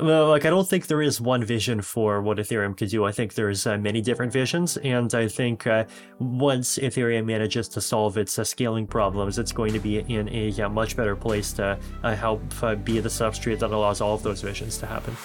Well, 0.00 0.26
like 0.26 0.44
I 0.44 0.50
don't 0.50 0.68
think 0.68 0.88
there 0.88 1.02
is 1.02 1.20
one 1.20 1.44
vision 1.44 1.80
for 1.80 2.20
what 2.20 2.38
Ethereum 2.38 2.76
could 2.76 2.88
do. 2.88 3.04
I 3.04 3.12
think 3.12 3.34
there's 3.34 3.64
uh, 3.64 3.78
many 3.78 4.00
different 4.00 4.32
visions, 4.32 4.76
and 4.78 5.14
I 5.14 5.28
think 5.28 5.68
uh, 5.68 5.84
once 6.18 6.78
Ethereum 6.78 7.26
manages 7.26 7.68
to 7.68 7.80
solve 7.80 8.18
its 8.18 8.36
uh, 8.36 8.42
scaling 8.42 8.88
problems, 8.88 9.38
it's 9.38 9.52
going 9.52 9.72
to 9.72 9.78
be 9.78 9.98
in 10.00 10.28
a 10.28 10.68
much 10.68 10.96
better 10.96 11.14
place 11.14 11.52
to 11.52 11.78
uh, 12.02 12.16
help 12.16 12.42
uh, 12.60 12.74
be 12.74 12.98
the 12.98 13.08
substrate 13.08 13.60
that 13.60 13.70
allows 13.70 14.00
all 14.00 14.16
of 14.16 14.24
those 14.24 14.42
visions 14.42 14.78
to 14.78 14.86
happen. 14.86 15.16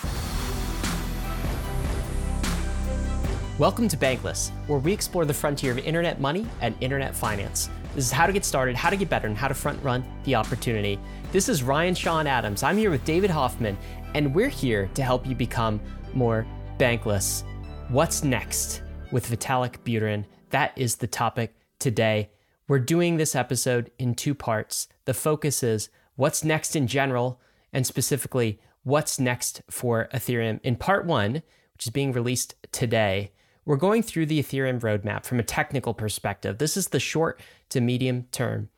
Welcome 3.57 3.87
to 3.87 3.97
Bankless, 3.97 4.51
where 4.67 4.77
we 4.77 4.93
explore 4.93 5.25
the 5.25 5.33
frontier 5.33 5.71
of 5.71 5.79
internet 5.79 6.21
money 6.21 6.45
and 6.61 6.75
internet 6.79 7.15
finance. 7.15 7.71
This 7.95 8.05
is 8.05 8.11
how 8.11 8.27
to 8.27 8.33
get 8.33 8.45
started, 8.45 8.75
how 8.75 8.91
to 8.91 8.95
get 8.95 9.09
better, 9.09 9.27
and 9.27 9.35
how 9.35 9.47
to 9.47 9.53
front 9.55 9.81
run 9.83 10.03
the 10.23 10.35
opportunity. 10.35 10.99
This 11.31 11.49
is 11.49 11.63
Ryan 11.63 11.95
Sean 11.95 12.27
Adams. 12.27 12.61
I'm 12.61 12.77
here 12.77 12.91
with 12.91 13.03
David 13.03 13.31
Hoffman, 13.31 13.77
and 14.13 14.33
we're 14.33 14.49
here 14.49 14.89
to 14.95 15.03
help 15.03 15.27
you 15.27 15.35
become 15.35 15.79
more 16.13 16.45
bankless. 16.77 17.43
What's 17.89 18.23
next 18.23 18.81
with 19.11 19.29
Vitalik 19.29 19.79
Buterin? 19.79 20.25
That 20.49 20.77
is 20.77 20.95
the 20.95 21.07
topic 21.07 21.55
today. 21.79 22.29
We're 22.67 22.79
doing 22.79 23.17
this 23.17 23.35
episode 23.35 23.91
in 23.99 24.15
two 24.15 24.33
parts. 24.33 24.87
The 25.05 25.13
focus 25.13 25.63
is 25.63 25.89
what's 26.15 26.43
next 26.43 26.75
in 26.75 26.87
general, 26.87 27.39
and 27.71 27.85
specifically, 27.85 28.59
what's 28.83 29.19
next 29.19 29.61
for 29.69 30.09
Ethereum. 30.13 30.59
In 30.63 30.75
part 30.75 31.05
one, 31.05 31.43
which 31.73 31.87
is 31.87 31.91
being 31.91 32.11
released 32.11 32.55
today, 32.71 33.31
we're 33.65 33.75
going 33.75 34.01
through 34.01 34.25
the 34.25 34.41
Ethereum 34.41 34.79
roadmap 34.79 35.25
from 35.25 35.39
a 35.39 35.43
technical 35.43 35.93
perspective. 35.93 36.57
This 36.57 36.75
is 36.75 36.87
the 36.87 36.99
short 36.99 37.39
to 37.69 37.81
medium 37.81 38.25
term. 38.31 38.69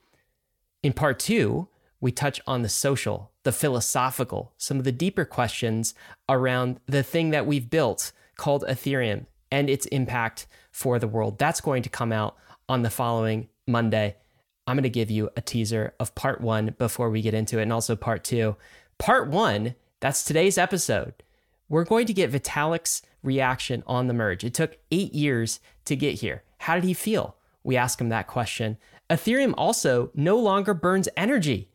In 0.84 0.94
part 0.94 1.20
two, 1.20 1.70
we 2.02 2.11
touch 2.11 2.41
on 2.45 2.61
the 2.61 2.70
social, 2.70 3.30
the 3.44 3.52
philosophical, 3.52 4.54
some 4.58 4.77
of 4.77 4.84
the 4.84 4.91
deeper 4.91 5.26
questions 5.26 5.94
around 6.30 6.80
the 6.86 7.04
thing 7.04 7.31
that 7.31 7.45
we've 7.45 7.70
built 7.70 8.12
called 8.38 8.64
Ethereum 8.67 9.26
and 9.52 9.70
its 9.70 9.86
impact 9.88 10.48
for 10.72 11.00
the 11.00 11.08
world. 11.08 11.38
That's 11.38 11.61
going 11.61 11.83
to 11.83 11.89
come 11.89 12.11
out 12.11 12.36
on 12.70 12.83
the 12.83 12.89
following 12.89 13.50
Monday. 13.67 14.16
I'm 14.67 14.75
going 14.75 14.83
to 14.83 14.89
give 14.89 15.11
you 15.11 15.30
a 15.36 15.42
teaser 15.42 15.94
of 16.00 16.16
part 16.16 16.39
one 16.39 16.75
before 16.78 17.09
we 17.09 17.22
get 17.22 17.33
into 17.33 17.59
it, 17.59 17.64
and 17.64 17.73
also 17.73 17.95
part 17.95 18.23
two. 18.23 18.56
Part 18.98 19.28
one, 19.28 19.76
that's 20.00 20.23
today's 20.23 20.58
episode. 20.58 21.14
We're 21.67 21.83
going 21.83 22.05
to 22.05 22.14
get 22.14 22.31
Vitalik's 22.31 23.02
reaction 23.23 23.83
on 23.88 24.08
the 24.08 24.14
merge. 24.14 24.44
It 24.44 24.53
took 24.53 24.78
eight 24.92 25.14
years 25.14 25.59
to 25.86 25.95
get 25.95 26.16
here. 26.22 26.44
How 26.59 26.76
did 26.76 26.83
he 26.83 26.94
feel? 26.94 27.36
We 27.64 27.76
ask 27.76 28.00
him 28.00 28.09
that 28.09 28.28
question. 28.28 28.78
Ethereum 29.09 29.53
also 29.58 30.11
no 30.14 30.38
longer 30.38 30.73
burns 30.73 31.09
energy. 31.17 31.70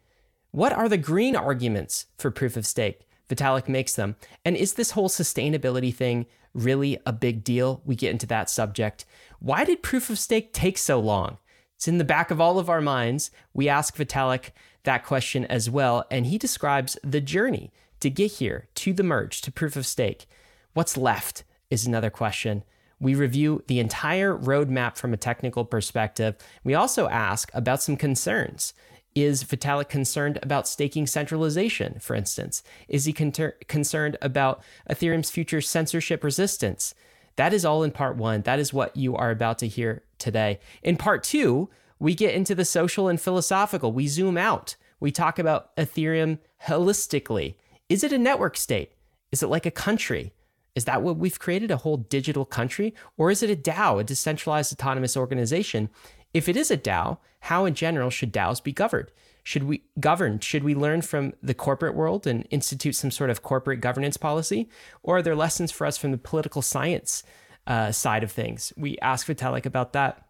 What 0.57 0.73
are 0.73 0.89
the 0.89 0.97
green 0.97 1.37
arguments 1.37 2.07
for 2.17 2.31
proof 2.31 2.57
of 2.57 2.65
stake? 2.65 3.07
Vitalik 3.29 3.69
makes 3.69 3.95
them. 3.95 4.17
And 4.43 4.57
is 4.57 4.73
this 4.73 4.93
whole 4.93 5.11
sustainability 5.11 5.95
thing 5.95 6.25
really 6.55 6.99
a 7.05 7.13
big 7.13 7.45
deal? 7.45 7.83
We 7.85 7.95
get 7.95 8.13
into 8.13 8.27
that 8.29 8.49
subject. 8.49 9.05
Why 9.39 9.65
did 9.65 9.83
proof 9.83 10.09
of 10.09 10.19
stake 10.19 10.55
take 10.55 10.79
so 10.79 10.99
long? 10.99 11.37
It's 11.75 11.89
in 11.89 11.99
the 11.99 12.05
back 12.05 12.31
of 12.31 12.41
all 12.41 12.59
of 12.59 12.71
our 12.71 12.81
minds. 12.81 13.31
We 13.53 13.69
ask 13.69 13.95
Vitalik 13.95 14.53
that 14.85 15.05
question 15.05 15.45
as 15.45 15.69
well, 15.69 16.07
and 16.11 16.25
he 16.25 16.39
describes 16.39 16.97
the 17.05 17.21
journey 17.21 17.71
to 18.01 18.09
get 18.09 18.33
here 18.33 18.69
to 18.77 18.95
the 18.95 19.03
merge 19.03 19.43
to 19.43 19.53
proof 19.53 19.77
of 19.77 19.85
stake. 19.85 20.27
What's 20.73 20.97
left 20.97 21.45
is 21.69 21.87
another 21.87 22.09
question. 22.09 22.65
We 22.99 23.15
review 23.15 23.63
the 23.67 23.79
entire 23.79 24.35
roadmap 24.35 24.97
from 24.97 25.13
a 25.13 25.19
technical 25.19 25.67
perspective. 25.67 26.35
We 26.65 26.73
also 26.73 27.09
ask 27.09 27.51
about 27.53 27.83
some 27.83 27.99
concerns. 27.99 28.73
Is 29.17 29.43
Vitalik 29.45 29.89
concerned 29.89 30.39
about 30.43 30.69
staking 30.69 31.07
centralization, 31.07 31.99
for 32.01 32.15
instance? 32.15 32.63
Is 32.87 33.07
he 33.07 33.15
con- 33.15 33.33
concerned 33.67 34.19
about 34.21 34.63
Ethereum's 34.91 35.31
future 35.31 35.63
censorship 35.63 36.23
resistance? 36.23 36.95
That 37.37 37.55
is 37.55 37.65
all 37.65 37.83
in 37.83 37.93
part 37.93 38.19
one. 38.19 38.43
That 38.43 38.59
is 38.59 38.75
what 38.75 38.95
you 38.95 39.17
are 39.17 39.31
about 39.31 39.59
to 39.61 39.69
hear 39.69 40.03
today. 40.19 40.61
In 40.83 40.99
part 40.99 41.25
two, 41.25 41.71
we 41.99 42.15
get 42.15 42.35
into 42.35 42.55
the 42.55 42.67
social 42.67 43.09
and 43.09 43.19
philosophical. 43.19 43.91
We 43.91 44.07
zoom 44.07 44.37
out. 44.37 44.77
We 45.01 45.11
talk 45.11 45.39
about 45.39 45.75
Ethereum 45.77 46.39
holistically. 46.67 47.55
Is 47.89 48.05
it 48.05 48.13
a 48.13 48.19
network 48.19 48.59
state? 48.59 48.93
Is 49.33 49.43
it 49.43 49.49
like 49.49 49.65
a 49.65 49.71
country? 49.71 50.35
Is 50.75 50.85
that 50.85 51.03
what 51.03 51.17
we've 51.17 51.39
created, 51.39 51.71
a 51.71 51.79
whole 51.79 51.97
digital 51.97 52.45
country? 52.45 52.95
Or 53.17 53.31
is 53.31 53.43
it 53.43 53.49
a 53.49 53.57
DAO, 53.57 53.99
a 53.99 54.05
decentralized 54.05 54.75
autonomous 54.75 55.17
organization? 55.17 55.89
If 56.37 56.51
it 56.51 56.57
is 56.59 56.71
a 56.71 56.77
DAO, 56.77 57.17
how 57.41 57.65
in 57.65 57.73
general 57.73 58.11
should 58.11 58.31
DAOs 58.31 58.63
be 58.63 58.71
governed? 58.71 59.11
Should 59.43 59.63
we 59.63 59.85
govern? 59.99 60.39
Should 60.41 60.65
we 60.65 60.75
learn 60.75 61.01
from 61.01 61.33
the 61.43 61.55
corporate 61.55 61.95
world 61.95 62.27
and 62.27 62.47
institute 62.51 62.95
some 62.95 63.11
sort 63.11 63.31
of 63.31 63.43
corporate 63.43 63.81
governance 63.81 64.19
policy? 64.19 64.69
Or 65.03 65.17
are 65.17 65.23
there 65.23 65.35
lessons 65.35 65.73
for 65.73 65.87
us 65.87 65.97
from 65.97 66.11
the 66.11 66.19
political 66.19 66.61
science 66.61 67.23
uh, 67.67 67.91
side 67.91 68.23
of 68.23 68.31
things? 68.31 68.71
We 68.77 68.99
ask 68.99 69.27
Vitalik 69.27 69.65
about 69.65 69.95
that. 69.95 70.27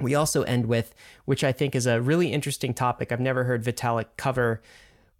We 0.00 0.14
also 0.14 0.40
end 0.44 0.64
with, 0.64 0.94
which 1.26 1.44
I 1.44 1.52
think 1.52 1.74
is 1.74 1.86
a 1.86 2.00
really 2.00 2.32
interesting 2.32 2.72
topic. 2.72 3.12
I've 3.12 3.20
never 3.20 3.44
heard 3.44 3.62
Vitalik 3.62 4.06
cover 4.16 4.62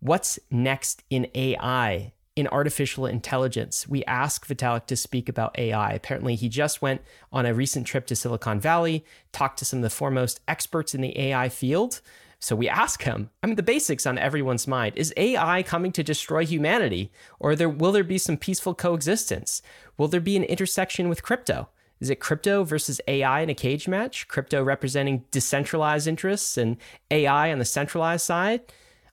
what's 0.01 0.39
next 0.51 1.03
in 1.11 1.29
AI 1.35 2.15
in 2.35 2.49
artificial 2.49 3.07
intelligence. 3.07 3.87
We 3.87 4.05
ask 4.05 4.47
Vitalik 4.47 4.87
to 4.87 4.97
speak 4.97 5.29
about 5.29 5.59
AI. 5.59 5.93
Apparently, 5.93 6.35
he 6.35 6.49
just 6.49 6.81
went 6.81 7.03
on 7.31 7.45
a 7.45 7.55
recent 7.55 7.87
trip 7.87 8.07
to 8.07 8.17
Silicon 8.17 8.59
Valley, 8.59 9.05
talked 9.33 9.59
to 9.59 9.65
some 9.65 9.81
of 9.81 9.83
the 9.83 9.91
foremost 9.91 10.41
experts 10.49 10.95
in 10.95 11.03
the 11.03 11.19
AI 11.19 11.49
field. 11.49 12.01
So 12.39 12.57
we 12.57 12.69
ask 12.69 13.03
him, 13.03 13.31
I 13.43 13.47
mean, 13.47 13.57
the 13.57 13.63
basics 13.63 14.07
on 14.07 14.19
everyone's 14.19 14.67
mind 14.67 14.95
is 14.97 15.15
AI 15.17 15.63
coming 15.63 15.93
to 15.93 16.03
destroy 16.03 16.45
humanity? 16.45 17.13
Or 17.39 17.55
there, 17.55 17.69
will 17.69 17.93
there 17.93 18.03
be 18.03 18.19
some 18.19 18.37
peaceful 18.37 18.75
coexistence? 18.75 19.63
Will 19.97 20.09
there 20.09 20.21
be 20.21 20.37
an 20.37 20.43
intersection 20.45 21.09
with 21.09 21.23
crypto? 21.23 21.69
Is 22.01 22.11
it 22.11 22.19
crypto 22.19 22.65
versus 22.65 23.01
AI 23.07 23.43
in 23.43 23.51
a 23.51 23.55
cage 23.55 23.87
match? 23.87 24.27
Crypto 24.27 24.61
representing 24.65 25.25
decentralized 25.31 26.09
interests 26.09 26.59
and 26.59 26.79
AI 27.13 27.53
on 27.53 27.61
the 27.61 27.65
centralized 27.65 28.25
side? 28.25 28.63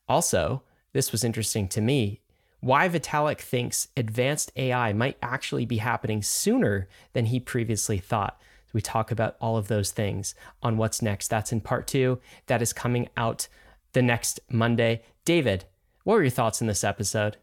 Also, 0.07 0.63
this 0.93 1.11
was 1.11 1.23
interesting 1.23 1.67
to 1.67 1.81
me 1.81 2.21
why 2.61 2.89
Vitalik 2.89 3.39
thinks 3.39 3.87
advanced 3.95 4.51
AI 4.55 4.93
might 4.93 5.17
actually 5.21 5.65
be 5.65 5.77
happening 5.77 6.21
sooner 6.21 6.87
than 7.13 7.25
he 7.25 7.39
previously 7.39 7.97
thought. 7.97 8.39
We 8.73 8.81
talk 8.81 9.11
about 9.11 9.35
all 9.41 9.57
of 9.57 9.67
those 9.67 9.91
things 9.91 10.35
on 10.61 10.77
what's 10.77 11.01
next. 11.01 11.29
That's 11.29 11.51
in 11.51 11.61
part 11.61 11.87
two. 11.87 12.19
That 12.47 12.61
is 12.61 12.73
coming 12.73 13.09
out 13.17 13.47
the 13.93 14.01
next 14.01 14.39
Monday. 14.49 15.01
David, 15.25 15.65
what 16.03 16.15
were 16.15 16.21
your 16.21 16.29
thoughts 16.29 16.61
in 16.61 16.67
this 16.67 16.83
episode? 16.83 17.37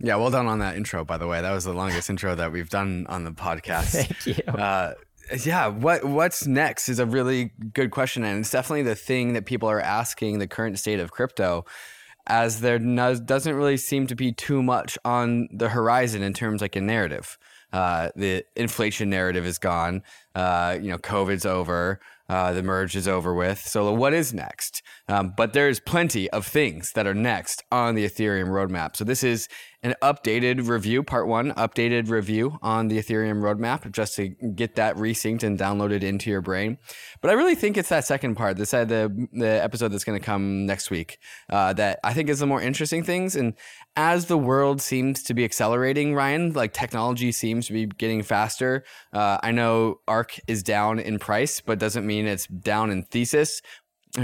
Yeah, 0.00 0.16
well 0.16 0.30
done 0.30 0.46
on 0.46 0.60
that 0.60 0.76
intro, 0.76 1.04
by 1.04 1.18
the 1.18 1.26
way. 1.26 1.42
That 1.42 1.52
was 1.52 1.64
the 1.64 1.74
longest 1.74 2.08
intro 2.10 2.34
that 2.34 2.52
we've 2.52 2.70
done 2.70 3.06
on 3.08 3.24
the 3.24 3.32
podcast. 3.32 4.06
Thank 4.06 4.26
you. 4.26 4.52
Uh, 4.52 4.94
yeah, 5.44 5.68
what 5.68 6.04
what's 6.04 6.46
next 6.46 6.88
is 6.88 6.98
a 6.98 7.06
really 7.06 7.52
good 7.74 7.90
question, 7.90 8.24
and 8.24 8.40
it's 8.40 8.50
definitely 8.50 8.82
the 8.82 8.94
thing 8.94 9.34
that 9.34 9.44
people 9.44 9.68
are 9.68 9.80
asking 9.80 10.38
the 10.38 10.48
current 10.48 10.78
state 10.78 10.98
of 10.98 11.12
crypto 11.12 11.64
as 12.26 12.60
there 12.60 12.78
no, 12.78 13.14
doesn't 13.14 13.54
really 13.54 13.76
seem 13.76 14.06
to 14.06 14.14
be 14.14 14.32
too 14.32 14.62
much 14.62 14.98
on 15.04 15.48
the 15.52 15.70
horizon 15.70 16.22
in 16.22 16.32
terms 16.32 16.60
like 16.60 16.76
a 16.76 16.80
narrative. 16.80 17.38
Uh, 17.72 18.10
the 18.16 18.44
inflation 18.56 19.10
narrative 19.10 19.46
is 19.46 19.58
gone. 19.58 20.02
Uh, 20.34 20.76
you 20.80 20.90
know, 20.90 20.98
COVID's 20.98 21.46
over. 21.46 22.00
Uh, 22.28 22.52
the 22.52 22.62
merge 22.62 22.94
is 22.94 23.08
over 23.08 23.34
with. 23.34 23.58
So 23.58 23.92
what 23.92 24.14
is 24.14 24.32
next? 24.32 24.82
Um, 25.10 25.34
but 25.36 25.52
there's 25.52 25.80
plenty 25.80 26.30
of 26.30 26.46
things 26.46 26.92
that 26.94 27.04
are 27.04 27.14
next 27.14 27.64
on 27.72 27.96
the 27.96 28.04
Ethereum 28.04 28.46
roadmap. 28.46 28.94
So 28.94 29.02
this 29.02 29.24
is 29.24 29.48
an 29.82 29.94
updated 30.02 30.68
review, 30.68 31.02
part 31.02 31.26
one, 31.26 31.52
updated 31.54 32.10
review 32.10 32.58
on 32.62 32.86
the 32.86 32.98
Ethereum 32.98 33.40
roadmap, 33.40 33.90
just 33.90 34.14
to 34.16 34.28
get 34.28 34.76
that 34.76 34.94
resynced 34.94 35.42
and 35.42 35.58
downloaded 35.58 36.02
into 36.02 36.30
your 36.30 36.42
brain. 36.42 36.78
But 37.20 37.30
I 37.30 37.34
really 37.34 37.56
think 37.56 37.76
it's 37.76 37.88
that 37.88 38.04
second 38.04 38.36
part, 38.36 38.56
this 38.56 38.72
uh, 38.72 38.84
the 38.84 39.28
the 39.32 39.48
episode 39.48 39.88
that's 39.88 40.04
going 40.04 40.18
to 40.18 40.24
come 40.24 40.64
next 40.64 40.90
week, 40.90 41.18
uh, 41.48 41.72
that 41.72 41.98
I 42.04 42.12
think 42.12 42.28
is 42.28 42.38
the 42.38 42.46
more 42.46 42.62
interesting 42.62 43.02
things. 43.02 43.34
And 43.34 43.54
as 43.96 44.26
the 44.26 44.38
world 44.38 44.80
seems 44.80 45.24
to 45.24 45.34
be 45.34 45.44
accelerating, 45.44 46.14
Ryan, 46.14 46.52
like 46.52 46.72
technology 46.72 47.32
seems 47.32 47.66
to 47.66 47.72
be 47.72 47.86
getting 47.86 48.22
faster. 48.22 48.84
Uh, 49.12 49.38
I 49.42 49.50
know 49.50 50.00
ARK 50.06 50.38
is 50.46 50.62
down 50.62 51.00
in 51.00 51.18
price, 51.18 51.60
but 51.60 51.80
doesn't 51.80 52.06
mean 52.06 52.26
it's 52.26 52.46
down 52.46 52.90
in 52.90 53.02
thesis. 53.04 53.60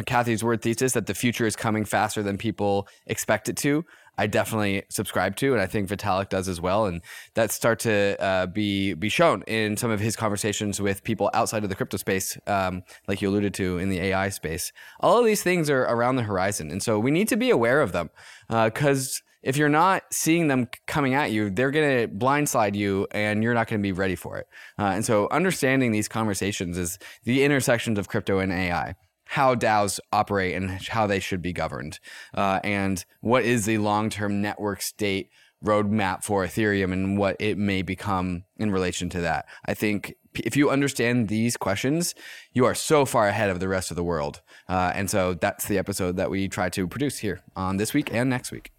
Cathie 0.07 0.37
Wood's 0.43 0.63
thesis 0.63 0.93
that 0.93 1.07
the 1.07 1.15
future 1.15 1.47
is 1.47 1.55
coming 1.55 1.85
faster 1.85 2.23
than 2.23 2.37
people 2.37 2.89
expect 3.07 3.49
it 3.49 3.57
to. 3.59 3.85
I 4.19 4.27
definitely 4.27 4.83
subscribe 4.89 5.37
to, 5.37 5.53
and 5.53 5.61
I 5.61 5.67
think 5.67 5.89
Vitalik 5.89 6.31
does 6.31 6.49
as 6.49 6.61
well. 6.61 6.87
And 6.87 7.03
that 7.35 7.51
start 7.51 7.79
to 7.81 8.17
uh, 8.21 8.47
be 8.47 8.95
be 8.95 9.09
shown 9.09 9.43
in 9.43 9.77
some 9.77 9.91
of 9.91 10.01
his 10.01 10.17
conversations 10.17 10.81
with 10.81 11.05
people 11.05 11.31
outside 11.35 11.65
of 11.65 11.69
the 11.69 11.77
crypto 11.77 11.99
space, 11.99 12.39
um, 12.47 12.83
like 13.07 13.21
you 13.21 13.29
alluded 13.29 13.55
to 13.55 13.79
in 13.79 13.91
the 13.91 14.01
AI 14.01 14.31
space. 14.31 14.73
All 15.01 15.19
of 15.19 15.27
these 15.27 15.43
things 15.43 15.69
are 15.69 15.83
around 15.83 16.17
the 16.17 16.23
horizon, 16.23 16.71
and 16.71 16.83
so 16.83 16.99
we 16.99 17.11
need 17.11 17.29
to 17.29 17.37
be 17.37 17.51
aware 17.51 17.81
of 17.81 17.93
them 17.93 18.11
because. 18.49 19.19
Uh, 19.19 19.23
if 19.43 19.57
you're 19.57 19.69
not 19.69 20.03
seeing 20.11 20.49
them 20.49 20.67
coming 20.89 21.15
at 21.15 21.31
you, 21.31 21.51
they're 21.51 21.71
going 21.71 22.01
to 22.01 22.13
blindside 22.13 22.75
you 22.75 23.07
and 23.13 23.45
you're 23.45 23.55
not 23.55 23.69
going 23.69 23.81
to 23.81 23.83
be 23.83 23.93
ready 23.93 24.17
for 24.17 24.39
it. 24.39 24.49
Uh, 24.77 24.87
and 24.87 25.05
so, 25.05 25.29
understanding 25.31 25.93
these 25.93 26.09
conversations 26.09 26.77
is 26.77 26.99
the 27.23 27.45
intersections 27.45 27.97
of 27.97 28.09
crypto 28.09 28.41
and 28.41 28.53
AI 28.53 28.97
how 29.27 29.55
DAOs 29.55 30.01
operate 30.13 30.55
and 30.55 30.71
how 30.89 31.07
they 31.07 31.21
should 31.21 31.43
be 31.43 31.53
governed, 31.53 32.01
uh, 32.35 32.61
and 32.65 33.05
what 33.21 33.45
is 33.45 33.67
the 33.67 33.79
long 33.79 34.09
term 34.11 34.41
network 34.41 34.83
state 34.83 35.31
roadmap 35.65 36.23
for 36.23 36.45
Ethereum 36.45 36.93
and 36.93 37.19
what 37.19 37.37
it 37.41 37.59
may 37.59 37.83
become 37.83 38.45
in 38.57 38.71
relation 38.71 39.09
to 39.11 39.21
that. 39.21 39.47
I 39.65 39.75
think 39.75 40.15
if 40.35 40.57
you 40.57 40.71
understand 40.71 41.29
these 41.29 41.57
questions, 41.57 42.15
you 42.53 42.65
are 42.65 42.75
so 42.75 43.05
far 43.05 43.27
ahead 43.27 43.51
of 43.51 43.61
the 43.61 43.69
rest 43.69 43.91
of 43.91 43.97
the 43.97 44.05
world. 44.05 44.43
Uh, 44.69 44.93
and 44.95 45.11
so 45.11 45.35
that's 45.35 45.67
the 45.67 45.79
episode 45.79 46.17
that 46.17 46.31
we 46.31 46.49
try 46.49 46.69
to 46.71 46.87
produce 46.87 47.19
here 47.19 47.43
on 47.57 47.79
this 47.79 47.95
week 47.95 48.13
and 48.13 48.29
next 48.29 48.53
week. 48.53 48.76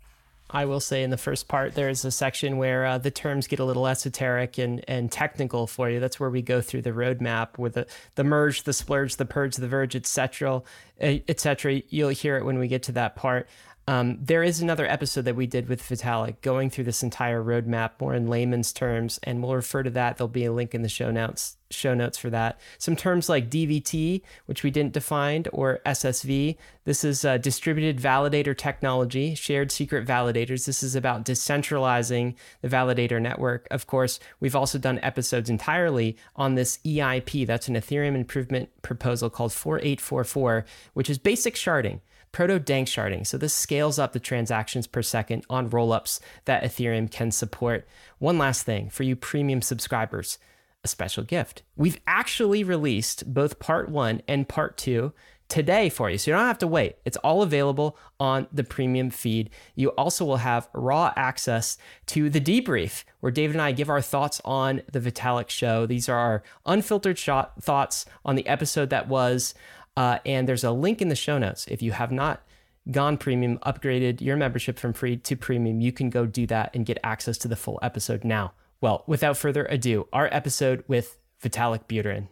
I 0.50 0.66
will 0.66 0.80
say 0.80 1.04
in 1.04 1.10
the 1.10 1.18
first 1.18 1.48
part, 1.48 1.76
there's 1.76 2.06
a 2.06 2.12
section 2.12 2.58
where 2.58 2.86
uh, 2.86 2.98
the 2.98 3.12
terms 3.12 3.48
get 3.48 3.60
a 3.60 3.66
little 3.66 3.86
esoteric 3.86 4.58
and, 4.58 4.84
and 4.88 5.12
technical 5.12 5.68
for 5.68 5.90
you. 5.90 6.00
That's 6.00 6.20
where 6.20 6.30
we 6.30 6.42
go 6.42 6.62
through 6.62 6.84
the 6.84 6.92
roadmap 6.92 7.58
with 7.58 7.74
the, 7.74 7.88
the 8.16 8.24
merge, 8.24 8.64
the 8.64 8.72
splurge, 8.72 9.18
the 9.18 9.26
purge, 9.26 9.58
the 9.58 9.68
verge, 9.68 9.96
etc. 9.96 10.62
etc. 11.00 11.82
You'll 11.90 12.10
hear 12.10 12.38
it 12.38 12.46
when 12.46 12.60
we 12.60 12.70
get 12.70 12.84
to 12.84 12.94
that 12.94 13.16
part. 13.18 13.50
Um, 13.90 14.18
there 14.22 14.44
is 14.44 14.60
another 14.60 14.86
episode 14.86 15.24
that 15.24 15.38
we 15.38 15.48
did 15.48 15.70
with 15.70 15.82
Vitalik 15.82 16.42
going 16.42 16.70
through 16.70 16.84
this 16.84 17.04
entire 17.04 17.42
roadmap 17.42 17.92
more 18.02 18.14
in 18.14 18.28
layman's 18.28 18.74
terms, 18.74 19.18
and 19.24 19.42
we'll 19.42 19.56
refer 19.56 19.82
to 19.82 19.90
that. 19.92 20.18
There'll 20.18 20.28
be 20.28 20.44
a 20.44 20.52
link 20.52 20.76
in 20.76 20.82
the 20.82 20.90
show 20.90 21.10
notes 21.10 21.56
show 21.70 21.94
notes 21.94 22.18
for 22.18 22.30
that. 22.30 22.60
Some 22.78 22.96
terms 22.96 23.28
like 23.28 23.50
DVT, 23.50 24.22
which 24.46 24.64
we 24.64 24.72
didn't 24.72 24.94
define, 24.94 25.46
or 25.52 25.82
SSV. 25.86 26.56
This 26.86 27.04
is 27.04 27.26
uh, 27.26 27.38
distributed 27.38 28.02
validator 28.02 28.58
technology, 28.58 29.36
shared 29.36 29.72
secret 29.72 30.06
validators. 30.08 30.66
This 30.66 30.82
is 30.82 30.96
about 30.96 31.26
decentralizing 31.26 32.36
the 32.62 32.70
validator 32.70 33.22
network. 33.22 33.68
Of 33.70 33.88
course, 33.88 34.20
we've 34.40 34.56
also 34.56 34.78
done 34.78 35.00
episodes 35.00 35.50
entirely 35.50 36.18
on 36.36 36.56
this 36.56 36.80
EIP. 36.86 37.46
That's 37.46 37.68
an 37.68 37.76
Ethereum 37.76 38.16
improvement 38.16 38.70
proposal 38.82 39.30
called 39.30 39.52
4844, 39.52 40.66
which 40.94 41.10
is 41.10 41.18
basic 41.18 41.56
sharding 41.56 42.00
proto 42.38 42.60
danksharding. 42.60 43.26
So 43.26 43.36
this 43.36 43.52
scales 43.52 43.98
up 43.98 44.14
the 44.14 44.20
transactions 44.20 44.86
per 44.86 45.02
second 45.02 45.44
on 45.50 45.72
rollups 45.72 46.20
that 46.46 46.62
Ethereum 46.62 47.10
can 47.10 47.32
support. 47.32 47.88
One 48.20 48.38
last 48.38 48.62
thing 48.62 48.92
for 48.92 49.02
you 49.02 49.16
premium 49.16 49.64
subscribers, 49.64 50.38
a 50.84 50.88
special 50.88 51.24
gift. 51.24 51.64
We've 51.76 52.00
actually 52.06 52.64
released 52.64 53.34
both 53.34 53.58
part 53.58 53.90
one 53.90 54.22
and 54.28 54.48
part 54.48 54.78
two 54.78 55.14
today 55.50 55.90
for 55.90 56.12
you. 56.12 56.20
So 56.20 56.30
you 56.30 56.38
don't 56.38 56.46
have 56.46 56.60
to 56.60 56.68
wait. 56.68 56.98
It's 57.06 57.18
all 57.18 57.42
available 57.42 57.98
on 58.20 58.46
the 58.54 58.64
premium 58.64 59.10
feed. 59.10 59.50
You 59.74 59.90
also 59.90 60.24
will 60.24 60.38
have 60.38 60.70
raw 60.74 61.14
access 61.16 61.80
to 62.08 62.30
the 62.30 62.42
debrief 62.42 63.04
where 63.20 63.32
David 63.32 63.56
and 63.56 63.62
I 63.64 63.72
give 63.72 63.90
our 63.90 64.02
thoughts 64.02 64.42
on 64.46 64.84
the 64.92 65.00
Vitalik 65.00 65.50
show. 65.50 65.88
These 65.88 66.08
are 66.08 66.20
our 66.20 66.44
unfiltered 66.68 67.18
shot 67.18 67.64
thoughts 67.64 68.06
on 68.24 68.36
the 68.36 68.46
episode 68.46 68.92
that 68.92 69.08
was. 69.08 69.56
Uh, 69.98 70.20
and 70.28 70.48
there's 70.48 70.64
a 70.64 70.72
link 70.72 71.02
in 71.02 71.10
the 71.10 71.16
show 71.16 71.40
notes. 71.40 71.66
If 71.68 71.82
you 71.82 71.92
have 71.92 72.12
not 72.12 72.44
gone 72.92 73.18
premium, 73.18 73.58
upgraded 73.66 74.22
your 74.22 74.38
membership 74.38 74.78
from 74.78 74.94
free 74.94 75.18
to 75.18 75.36
premium, 75.36 75.82
you 75.82 75.92
can 75.92 76.12
go 76.12 76.28
do 76.28 76.46
that 76.48 76.70
and 76.76 76.86
get 76.86 77.00
access 77.04 77.36
to 77.40 77.48
the 77.48 77.56
full 77.56 77.80
episode 77.82 78.24
now. 78.24 78.54
Well, 78.80 79.04
without 79.08 79.38
further 79.38 79.66
ado, 79.66 80.08
our 80.14 80.30
episode 80.32 80.84
with 80.88 81.18
Vitalik 81.44 81.88
Buterin. 81.88 82.28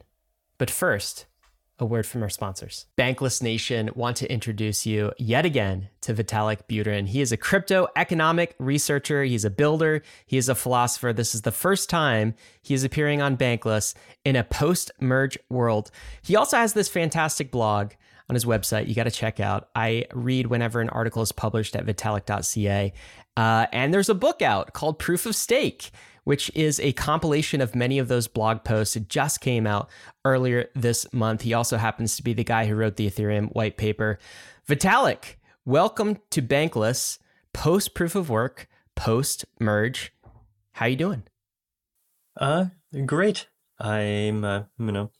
But 0.60 0.70
first, 0.70 1.26
a 1.80 1.86
word 1.86 2.06
from 2.06 2.24
our 2.24 2.30
sponsors. 2.30 2.86
Bankless 2.98 3.42
Nation 3.42 3.90
want 3.96 4.18
to 4.18 4.32
introduce 4.32 4.86
you 4.86 5.12
yet 5.18 5.46
again 5.46 5.90
to 6.02 6.14
Vitalik 6.14 6.62
Buterin. 6.70 7.08
He 7.08 7.22
is 7.22 7.32
a 7.32 7.38
crypto 7.38 7.88
economic 7.96 8.56
researcher, 8.60 9.24
he's 9.24 9.46
a 9.46 9.50
builder, 9.50 10.02
he 10.26 10.38
is 10.38 10.48
a 10.48 10.56
philosopher. 10.56 11.12
This 11.12 11.36
is 11.36 11.42
the 11.42 11.52
first 11.52 11.90
time 11.90 12.36
he 12.62 12.74
is 12.74 12.84
appearing 12.84 13.22
on 13.22 13.36
Bankless 13.36 13.94
in 14.24 14.36
a 14.36 14.44
post 14.44 14.92
merge 15.00 15.38
world. 15.50 15.92
He 16.22 16.36
also 16.36 16.58
has 16.58 16.74
this 16.74 16.88
fantastic 16.88 17.52
blog 17.52 17.92
on 18.30 18.34
his 18.34 18.46
website 18.46 18.88
you 18.88 18.96
got 18.96 19.04
to 19.04 19.12
check 19.12 19.40
out. 19.40 19.70
I 19.76 20.06
read 20.14 20.48
whenever 20.48 20.82
an 20.82 20.90
article 20.90 21.22
is 21.22 21.32
published 21.32 21.76
at 21.76 21.86
vitalik.ca. 21.86 22.94
Uh, 23.38 23.66
and 23.72 23.94
there's 23.94 24.10
a 24.10 24.16
book 24.16 24.42
out 24.42 24.74
called 24.74 24.98
Proof 24.98 25.26
of 25.26 25.36
Stake 25.36 25.92
which 26.26 26.52
is 26.54 26.80
a 26.82 26.92
compilation 26.94 27.62
of 27.62 27.74
many 27.74 27.98
of 27.98 28.10
those 28.10 28.28
blog 28.28 28.64
posts. 28.64 28.98
It 28.98 29.08
just 29.08 29.40
came 29.40 29.66
out 29.66 29.90
earlier 30.26 30.70
this 30.76 31.12
month. 31.14 31.44
He 31.44 31.54
also 31.54 31.78
happens 31.78 32.18
to 32.18 32.24
be 32.24 32.34
the 32.34 32.44
guy 32.44 32.66
who 32.66 32.76
wrote 32.76 32.98
the 32.98 33.10
Ethereum 33.10 33.54
white 33.54 33.78
paper. 33.78 34.20
Vitalik, 34.68 35.38
welcome 35.64 36.18
to 36.32 36.42
Bankless, 36.42 37.20
post 37.54 37.94
proof 37.94 38.16
of 38.16 38.30
work, 38.30 38.68
post 38.96 39.46
merge. 39.60 40.12
How 40.74 40.88
you 40.88 40.98
doing? 40.98 41.24
Uh, 42.36 42.66
great. 43.06 43.48
I'm, 43.80 44.44
uh, 44.44 44.64
you 44.80 44.92
know, 44.92 45.12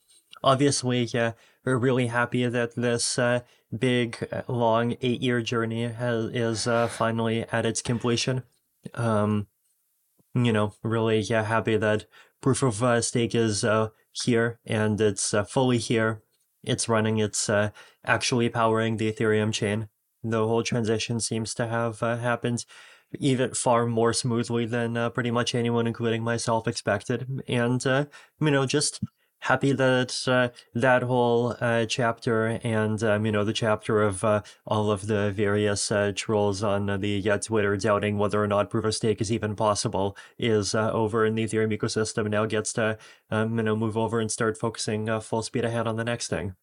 obviously, 0.44 1.08
uh, 1.14 1.34
we're 1.64 1.78
really 1.78 2.08
happy 2.08 2.46
that 2.48 2.76
this 2.76 3.20
uh, 3.20 3.42
big, 3.78 4.28
uh, 4.32 4.42
long 4.48 4.96
eight-year 5.02 5.42
journey 5.42 5.84
has, 5.84 6.26
is 6.34 6.68
uh, 6.68 6.88
finally 6.88 7.46
at 7.52 7.66
its 7.66 7.82
completion. 7.82 8.44
Um, 8.96 9.48
you 10.36 10.52
know, 10.54 10.74
really 10.84 11.20
yeah, 11.20 11.44
happy 11.44 11.78
that 11.78 12.06
proof 12.42 12.62
of 12.64 12.84
uh, 12.84 13.02
stake 13.02 13.34
is 13.34 13.64
uh, 13.64 13.90
here 14.12 14.60
and 14.66 15.00
it's 15.02 15.34
uh, 15.34 15.44
fully 15.44 15.78
here. 15.78 16.22
It's 16.64 16.90
running. 16.90 17.20
It's 17.20 17.50
uh, 17.50 17.70
actually 18.06 18.50
powering 18.50 18.98
the 18.98 19.12
Ethereum 19.12 19.54
chain. 19.54 19.88
The 20.24 20.48
whole 20.48 20.64
transition 20.64 21.20
seems 21.20 21.54
to 21.56 21.68
have 21.68 22.02
uh, 22.02 22.18
happened 22.18 22.66
even 23.20 23.54
far 23.54 23.86
more 23.86 24.14
smoothly 24.14 24.66
than 24.66 24.98
uh, 24.98 25.10
pretty 25.12 25.32
much 25.32 25.54
anyone, 25.56 25.88
including 25.88 26.24
myself, 26.24 26.68
expected. 26.68 27.44
And 27.48 27.84
you 27.86 28.52
know, 28.52 28.66
just 28.66 29.00
happy 29.40 29.72
that 29.74 30.28
uh, 30.28 30.50
that 30.74 31.04
whole 31.04 31.56
uh, 31.62 31.86
chapter 31.86 32.60
and 32.64 33.04
um, 33.04 33.26
you 33.26 33.32
know 33.32 33.44
the 33.44 33.54
chapter 33.54 34.02
of 34.02 34.24
uh, 34.24 34.42
all 34.66 34.92
of 34.92 35.08
the 35.08 35.32
various 35.32 35.92
uh, 35.92 36.12
trolls 36.16 36.64
on 36.64 37.00
the 37.00 37.40
Twitter 37.44 37.78
doubting 37.78 38.18
whether 38.18 38.44
or 38.44 38.48
not 38.48 38.70
proof 38.70 38.86
of 38.86 38.96
stake 38.96 39.22
is 39.22 39.32
even 39.32 39.56
possible 39.56 40.18
is 40.40 40.74
uh, 40.74 40.92
over 40.92 41.26
in 41.26 41.36
the 41.36 41.44
Ethereum 41.44 41.78
ecosystem 41.78 42.22
and 42.22 42.32
now 42.32 42.46
gets 42.46 42.74
to 42.74 42.98
um, 43.30 43.58
you 43.58 43.64
know 43.64 43.76
move 43.76 43.98
over 43.98 44.20
and 44.20 44.32
start 44.32 44.58
focusing 44.58 45.10
uh, 45.10 45.20
full 45.20 45.42
speed 45.42 45.66
ahead 45.66 45.88
on 45.88 45.96
the 45.96 46.04
next 46.04 46.28
thing. 46.28 46.56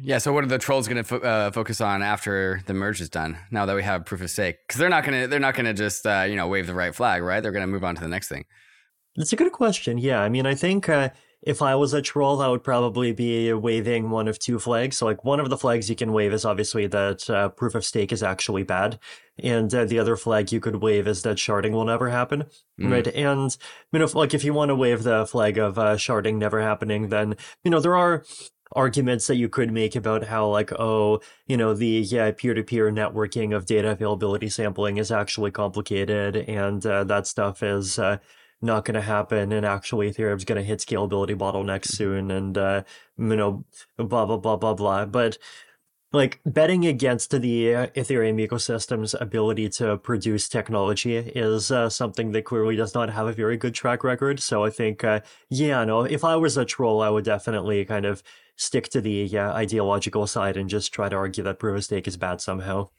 Yeah, 0.00 0.18
so 0.18 0.32
what 0.32 0.42
are 0.42 0.48
the 0.48 0.58
trolls 0.58 0.88
going 0.88 0.96
to 0.96 1.04
fo- 1.04 1.18
uh, 1.18 1.50
focus 1.50 1.80
on 1.80 2.02
after 2.02 2.62
the 2.66 2.72
merge 2.72 3.00
is 3.00 3.10
done? 3.10 3.36
Now 3.50 3.66
that 3.66 3.76
we 3.76 3.82
have 3.82 4.06
proof 4.06 4.22
of 4.22 4.30
stake, 4.30 4.56
because 4.66 4.78
they're 4.78 4.88
not 4.88 5.04
going 5.04 5.22
to 5.22 5.28
they're 5.28 5.38
not 5.38 5.54
going 5.54 5.66
to 5.66 5.74
just 5.74 6.06
uh, 6.06 6.24
you 6.28 6.36
know 6.36 6.48
wave 6.48 6.66
the 6.66 6.74
right 6.74 6.94
flag, 6.94 7.22
right? 7.22 7.40
They're 7.42 7.52
going 7.52 7.62
to 7.62 7.66
move 7.66 7.84
on 7.84 7.94
to 7.96 8.00
the 8.00 8.08
next 8.08 8.28
thing. 8.28 8.44
That's 9.16 9.32
a 9.32 9.36
good 9.36 9.52
question. 9.52 9.98
Yeah, 9.98 10.20
I 10.20 10.30
mean, 10.30 10.46
I 10.46 10.54
think 10.54 10.88
uh, 10.88 11.10
if 11.42 11.60
I 11.60 11.74
was 11.74 11.92
a 11.92 12.00
troll, 12.00 12.40
I 12.40 12.48
would 12.48 12.62
probably 12.62 13.12
be 13.12 13.52
waving 13.52 14.10
one 14.10 14.28
of 14.28 14.38
two 14.38 14.58
flags. 14.58 14.96
So, 14.96 15.06
like, 15.06 15.24
one 15.24 15.40
of 15.40 15.50
the 15.50 15.58
flags 15.58 15.90
you 15.90 15.96
can 15.96 16.12
wave 16.12 16.32
is 16.32 16.44
obviously 16.44 16.86
that 16.86 17.28
uh, 17.28 17.48
proof 17.48 17.74
of 17.74 17.84
stake 17.84 18.12
is 18.12 18.22
actually 18.22 18.62
bad. 18.62 18.98
And 19.42 19.74
uh, 19.74 19.84
the 19.84 19.98
other 19.98 20.16
flag 20.16 20.52
you 20.52 20.60
could 20.60 20.76
wave 20.76 21.08
is 21.08 21.22
that 21.22 21.38
sharding 21.38 21.72
will 21.72 21.84
never 21.84 22.10
happen. 22.10 22.44
Mm. 22.80 22.92
Right. 22.92 23.06
And, 23.08 23.56
you 23.92 23.98
know, 23.98 24.04
if, 24.04 24.14
like, 24.14 24.34
if 24.34 24.44
you 24.44 24.54
want 24.54 24.68
to 24.68 24.76
wave 24.76 25.02
the 25.02 25.26
flag 25.26 25.58
of 25.58 25.78
uh, 25.78 25.96
sharding 25.96 26.36
never 26.36 26.62
happening, 26.62 27.08
then, 27.08 27.34
you 27.64 27.70
know, 27.70 27.80
there 27.80 27.96
are 27.96 28.24
arguments 28.74 29.26
that 29.26 29.36
you 29.36 29.48
could 29.48 29.70
make 29.70 29.94
about 29.94 30.24
how 30.24 30.48
like 30.48 30.72
oh 30.78 31.20
you 31.46 31.58
know 31.58 31.74
the 31.74 32.06
yeah 32.08 32.30
peer-to-peer 32.30 32.90
networking 32.90 33.54
of 33.54 33.66
data 33.66 33.90
availability 33.90 34.48
sampling 34.48 34.96
is 34.96 35.10
actually 35.10 35.50
complicated 35.50 36.36
and 36.36 36.86
uh, 36.86 37.04
that 37.04 37.26
stuff 37.26 37.62
is 37.62 37.98
uh, 37.98 38.16
not 38.62 38.84
going 38.84 38.94
to 38.94 39.02
happen 39.02 39.52
and 39.52 39.66
actually 39.66 40.10
ethereum's 40.10 40.44
going 40.44 40.60
to 40.60 40.64
hit 40.64 40.80
scalability 40.80 41.36
bottlenecks 41.36 41.88
soon 41.88 42.30
and 42.30 42.56
uh, 42.56 42.82
you 43.18 43.36
know 43.36 43.64
blah 43.96 44.26
blah 44.26 44.36
blah 44.36 44.56
blah 44.56 44.74
blah. 44.74 45.04
But 45.04 45.38
like 46.12 46.40
betting 46.44 46.86
against 46.86 47.30
the 47.30 47.64
ethereum 47.96 48.46
ecosystem's 48.46 49.14
ability 49.18 49.70
to 49.70 49.96
produce 49.96 50.48
technology 50.48 51.16
is 51.16 51.70
uh, 51.70 51.88
something 51.88 52.32
that 52.32 52.44
clearly 52.44 52.76
does 52.76 52.94
not 52.94 53.10
have 53.10 53.26
a 53.26 53.32
very 53.32 53.56
good 53.56 53.74
track 53.74 54.04
record. 54.04 54.40
So 54.40 54.64
i 54.64 54.70
think 54.70 55.04
uh, 55.04 55.20
yeah 55.50 55.84
no 55.84 56.02
if 56.02 56.24
i 56.24 56.36
was 56.36 56.56
a 56.56 56.64
troll 56.64 57.02
i 57.02 57.08
would 57.08 57.24
definitely 57.24 57.84
kind 57.84 58.04
of 58.04 58.22
stick 58.56 58.88
to 58.90 59.00
the 59.00 59.38
uh, 59.38 59.52
ideological 59.52 60.26
side 60.26 60.56
and 60.56 60.68
just 60.68 60.92
try 60.92 61.08
to 61.08 61.16
argue 61.16 61.44
that 61.44 61.58
proof 61.58 61.76
of 61.76 61.84
stake 61.84 62.06
is 62.06 62.16
bad 62.16 62.40
somehow. 62.40 62.88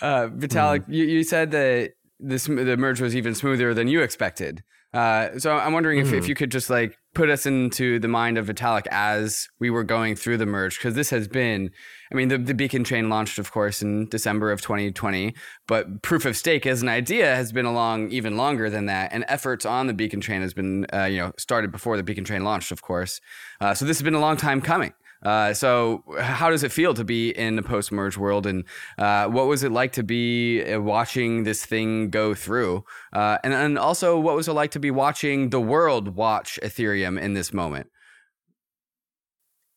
Uh, 0.00 0.28
Vitalik, 0.28 0.86
mm. 0.86 0.94
you, 0.94 1.04
you 1.04 1.24
said 1.24 1.50
that 1.50 1.92
this 2.18 2.46
the 2.46 2.76
merge 2.76 3.00
was 3.00 3.14
even 3.14 3.34
smoother 3.34 3.74
than 3.74 3.88
you 3.88 4.00
expected. 4.00 4.62
Uh, 4.96 5.38
so 5.38 5.54
I'm 5.54 5.74
wondering 5.74 5.98
mm. 5.98 6.06
if, 6.06 6.12
if 6.14 6.24
hmm. 6.24 6.28
you 6.30 6.34
could 6.34 6.50
just 6.50 6.70
like 6.70 6.96
put 7.14 7.28
us 7.28 7.44
into 7.44 7.98
the 7.98 8.08
mind 8.08 8.38
of 8.38 8.46
Vitalik 8.46 8.86
as 8.90 9.48
we 9.58 9.68
were 9.68 9.84
going 9.84 10.16
through 10.16 10.38
the 10.38 10.46
merge, 10.46 10.78
because 10.78 10.94
this 10.94 11.10
has 11.10 11.28
been, 11.28 11.70
I 12.10 12.14
mean, 12.14 12.28
the, 12.28 12.38
the 12.38 12.54
Beacon 12.54 12.82
chain 12.82 13.10
launched, 13.10 13.38
of 13.38 13.52
course, 13.52 13.82
in 13.82 14.08
December 14.08 14.50
of 14.50 14.62
2020, 14.62 15.34
but 15.66 16.02
proof 16.02 16.24
of 16.24 16.34
stake 16.34 16.66
as 16.66 16.80
an 16.80 16.88
idea 16.88 17.34
has 17.34 17.52
been 17.52 17.66
along 17.66 18.10
even 18.10 18.38
longer 18.38 18.70
than 18.70 18.86
that, 18.86 19.12
and 19.12 19.24
efforts 19.28 19.66
on 19.66 19.86
the 19.86 19.92
Beacon 19.92 20.22
chain 20.22 20.40
has 20.40 20.54
been, 20.54 20.86
uh, 20.94 21.04
you 21.04 21.18
know, 21.18 21.32
started 21.36 21.70
before 21.70 21.98
the 21.98 22.02
Beacon 22.02 22.24
chain 22.24 22.42
launched, 22.42 22.72
of 22.72 22.80
course. 22.80 23.20
Uh, 23.60 23.74
so 23.74 23.84
this 23.84 23.98
has 23.98 24.04
been 24.04 24.14
a 24.14 24.20
long 24.20 24.38
time 24.38 24.62
coming. 24.62 24.94
Uh, 25.22 25.52
so, 25.52 26.04
how 26.20 26.50
does 26.50 26.62
it 26.62 26.72
feel 26.72 26.94
to 26.94 27.04
be 27.04 27.30
in 27.30 27.56
the 27.56 27.62
post 27.62 27.90
merge 27.90 28.16
world, 28.16 28.46
and 28.46 28.64
uh, 28.98 29.26
what 29.26 29.46
was 29.46 29.62
it 29.62 29.72
like 29.72 29.92
to 29.92 30.02
be 30.02 30.62
uh, 30.64 30.80
watching 30.80 31.44
this 31.44 31.64
thing 31.64 32.10
go 32.10 32.34
through? 32.34 32.84
Uh, 33.12 33.38
and 33.42 33.52
and 33.52 33.78
also, 33.78 34.18
what 34.18 34.36
was 34.36 34.48
it 34.48 34.52
like 34.52 34.70
to 34.72 34.80
be 34.80 34.90
watching 34.90 35.50
the 35.50 35.60
world 35.60 36.16
watch 36.16 36.58
Ethereum 36.62 37.20
in 37.20 37.34
this 37.34 37.52
moment? 37.52 37.88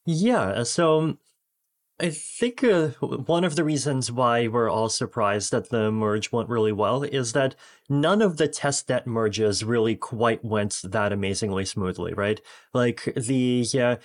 Yeah, 0.06 0.64
so 0.64 1.18
I 2.02 2.12
think 2.12 2.64
uh, 2.64 2.90
one 3.02 3.44
of 3.44 3.58
the 3.58 3.66
reasons 3.66 4.10
why 4.10 4.48
we're 4.48 4.70
all 4.70 4.88
surprised 4.88 5.52
that 5.52 5.70
the 5.70 5.92
merge 5.92 6.32
went 6.32 6.48
really 6.48 6.72
well 6.72 7.04
is 7.04 7.34
that 7.34 7.56
none 7.90 8.22
of 8.22 8.38
the 8.38 8.48
test 8.48 8.88
testnet 8.88 9.06
merges 9.06 9.66
really 9.66 9.96
quite 9.96 10.44
went 10.44 10.82
that 10.86 11.12
amazingly 11.12 11.66
smoothly, 11.66 12.14
right? 12.14 12.40
Like 12.74 13.14
the 13.18 13.66
uh, 13.78 13.96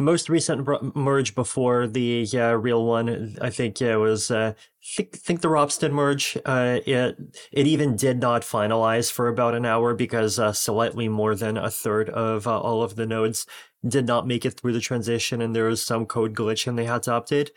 most 0.00 0.28
recent 0.28 0.66
merge 0.96 1.34
before 1.34 1.86
the 1.86 2.26
uh, 2.34 2.52
real 2.52 2.84
one, 2.84 3.36
I 3.40 3.50
think 3.50 3.80
it 3.80 3.96
was 3.96 4.30
uh, 4.30 4.54
think 4.96 5.16
think 5.16 5.40
the 5.40 5.48
Ropsten 5.48 5.92
merge. 5.92 6.36
Uh, 6.44 6.80
it 6.86 7.16
it 7.52 7.66
even 7.66 7.96
did 7.96 8.20
not 8.20 8.42
finalize 8.42 9.12
for 9.12 9.28
about 9.28 9.54
an 9.54 9.66
hour 9.66 9.94
because 9.94 10.38
uh, 10.38 10.52
slightly 10.52 11.08
more 11.08 11.34
than 11.34 11.56
a 11.56 11.70
third 11.70 12.10
of 12.10 12.46
uh, 12.46 12.58
all 12.58 12.82
of 12.82 12.96
the 12.96 13.06
nodes 13.06 13.46
did 13.86 14.06
not 14.06 14.26
make 14.26 14.44
it 14.44 14.52
through 14.52 14.72
the 14.72 14.80
transition 14.80 15.40
and 15.40 15.54
there 15.54 15.64
was 15.64 15.84
some 15.84 16.04
code 16.04 16.34
glitch 16.34 16.66
and 16.66 16.78
they 16.78 16.84
had 16.84 17.02
to 17.04 17.10
update. 17.10 17.50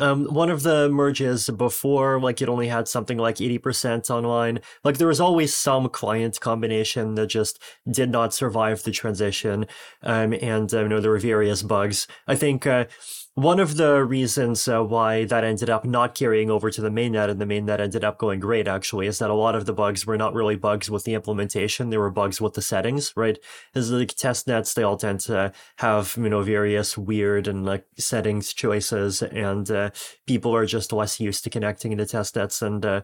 Um, 0.00 0.24
one 0.26 0.50
of 0.50 0.62
the 0.62 0.88
merges 0.88 1.48
before, 1.50 2.20
like 2.20 2.42
it 2.42 2.48
only 2.48 2.68
had 2.68 2.88
something 2.88 3.18
like 3.18 3.36
80% 3.36 4.10
online. 4.10 4.60
Like 4.82 4.98
there 4.98 5.08
was 5.08 5.20
always 5.20 5.54
some 5.54 5.88
client 5.88 6.40
combination 6.40 7.14
that 7.14 7.28
just 7.28 7.60
did 7.88 8.10
not 8.10 8.34
survive 8.34 8.82
the 8.82 8.90
transition. 8.90 9.66
Um, 10.02 10.34
and, 10.34 10.72
uh, 10.74 10.82
you 10.82 10.88
know, 10.88 11.00
there 11.00 11.10
were 11.10 11.18
various 11.18 11.62
bugs. 11.62 12.06
I 12.26 12.34
think, 12.34 12.66
uh, 12.66 12.86
one 13.34 13.58
of 13.58 13.76
the 13.76 14.04
reasons 14.04 14.68
uh, 14.68 14.80
why 14.82 15.24
that 15.24 15.42
ended 15.42 15.68
up 15.68 15.84
not 15.84 16.14
carrying 16.14 16.50
over 16.50 16.70
to 16.70 16.80
the 16.80 16.88
mainnet 16.88 17.28
and 17.28 17.40
the 17.40 17.44
mainnet 17.44 17.80
ended 17.80 18.04
up 18.04 18.16
going 18.16 18.38
great 18.38 18.68
actually 18.68 19.08
is 19.08 19.18
that 19.18 19.28
a 19.28 19.34
lot 19.34 19.56
of 19.56 19.66
the 19.66 19.72
bugs 19.72 20.06
were 20.06 20.16
not 20.16 20.34
really 20.34 20.54
bugs 20.54 20.88
with 20.88 21.02
the 21.02 21.14
implementation 21.14 21.90
they 21.90 21.98
were 21.98 22.10
bugs 22.10 22.40
with 22.40 22.54
the 22.54 22.62
settings 22.62 23.12
right? 23.16 23.38
As 23.74 23.90
like 23.90 24.14
test 24.14 24.46
nets 24.46 24.74
they 24.74 24.84
all 24.84 24.96
tend 24.96 25.18
to 25.20 25.52
have 25.76 26.14
you 26.16 26.28
know 26.28 26.42
various 26.42 26.96
weird 26.96 27.48
and 27.48 27.66
like 27.66 27.84
settings 27.98 28.52
choices 28.52 29.20
and 29.20 29.68
uh, 29.68 29.90
people 30.26 30.54
are 30.54 30.66
just 30.66 30.92
less 30.92 31.18
used 31.18 31.42
to 31.42 31.50
connecting 31.50 31.96
to 31.96 32.06
test 32.06 32.36
nets 32.36 32.62
and 32.62 32.86
uh, 32.86 33.00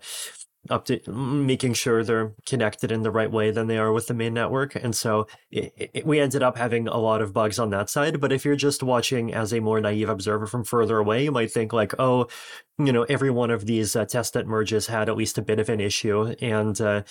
up 0.69 0.85
to 0.85 1.01
making 1.11 1.73
sure 1.73 2.05
they're 2.05 2.35
connected 2.45 2.93
in 2.93 3.03
the 3.03 3.11
right 3.11 3.31
way 3.31 3.51
than 3.51 3.67
they 3.67 3.79
are 3.79 3.93
with 3.93 4.09
the 4.09 4.15
main 4.15 4.35
network. 4.35 4.75
And 4.75 4.95
so 4.95 5.27
it, 5.51 5.91
it, 5.95 6.07
we 6.07 6.21
ended 6.21 6.43
up 6.43 6.59
having 6.59 6.87
a 6.87 6.99
lot 6.99 7.23
of 7.23 7.33
bugs 7.33 7.59
on 7.59 7.71
that 7.71 7.89
side. 7.89 8.21
But 8.21 8.33
if 8.33 8.45
you're 8.45 8.57
just 8.57 8.83
watching 8.83 9.33
as 9.33 9.53
a 9.53 9.61
more 9.61 9.81
naive 9.81 10.11
observer 10.11 10.47
from 10.47 10.65
further 10.65 10.99
away, 10.99 11.25
you 11.25 11.33
might 11.33 11.51
think 11.51 11.73
like, 11.73 11.95
oh, 11.99 12.27
you 12.79 12.93
know, 12.93 13.05
every 13.05 13.31
one 13.31 13.51
of 13.51 13.65
these 13.65 13.97
uh, 13.97 14.05
testnet 14.05 14.47
merges 14.47 14.89
had 14.89 15.09
at 15.09 15.17
least 15.17 15.39
a 15.39 15.43
bit 15.43 15.59
of 15.59 15.69
an 15.71 15.81
issue. 15.81 16.35
And, 16.43 16.79
uh, 16.81 17.03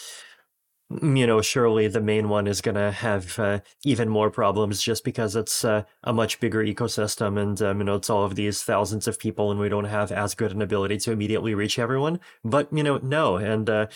you 0.90 1.28
know, 1.28 1.42
surely 1.42 1.88
the 1.88 2.02
main 2.02 2.30
one 2.30 2.48
is 2.48 2.62
going 2.62 2.76
to 2.76 2.92
have 2.92 3.38
uh, 3.38 3.60
even 3.84 4.10
more 4.10 4.32
problems 4.32 4.82
just 4.82 5.04
because 5.04 5.36
it's 5.36 5.64
uh, 5.64 5.84
a 6.04 6.12
much 6.12 6.40
bigger 6.40 6.64
ecosystem 6.64 7.40
and, 7.40 7.62
um, 7.62 7.80
you 7.80 7.84
know, 7.84 7.96
it's 7.96 8.10
all 8.10 8.24
of 8.24 8.36
these 8.36 8.64
thousands 8.64 9.08
of 9.08 9.20
people 9.20 9.52
and 9.52 9.60
we 9.60 9.70
don't 9.70 9.86
have 9.86 10.12
as 10.12 10.34
good 10.34 10.52
an 10.52 10.64
ability 10.64 10.98
to 10.98 11.12
immediately 11.12 11.54
reach 11.54 11.78
everyone. 11.78 12.20
But, 12.44 12.70
you 12.74 12.82
know, 12.82 12.98
no. 13.04 13.36
And 13.36 13.70
uh, 13.70 13.88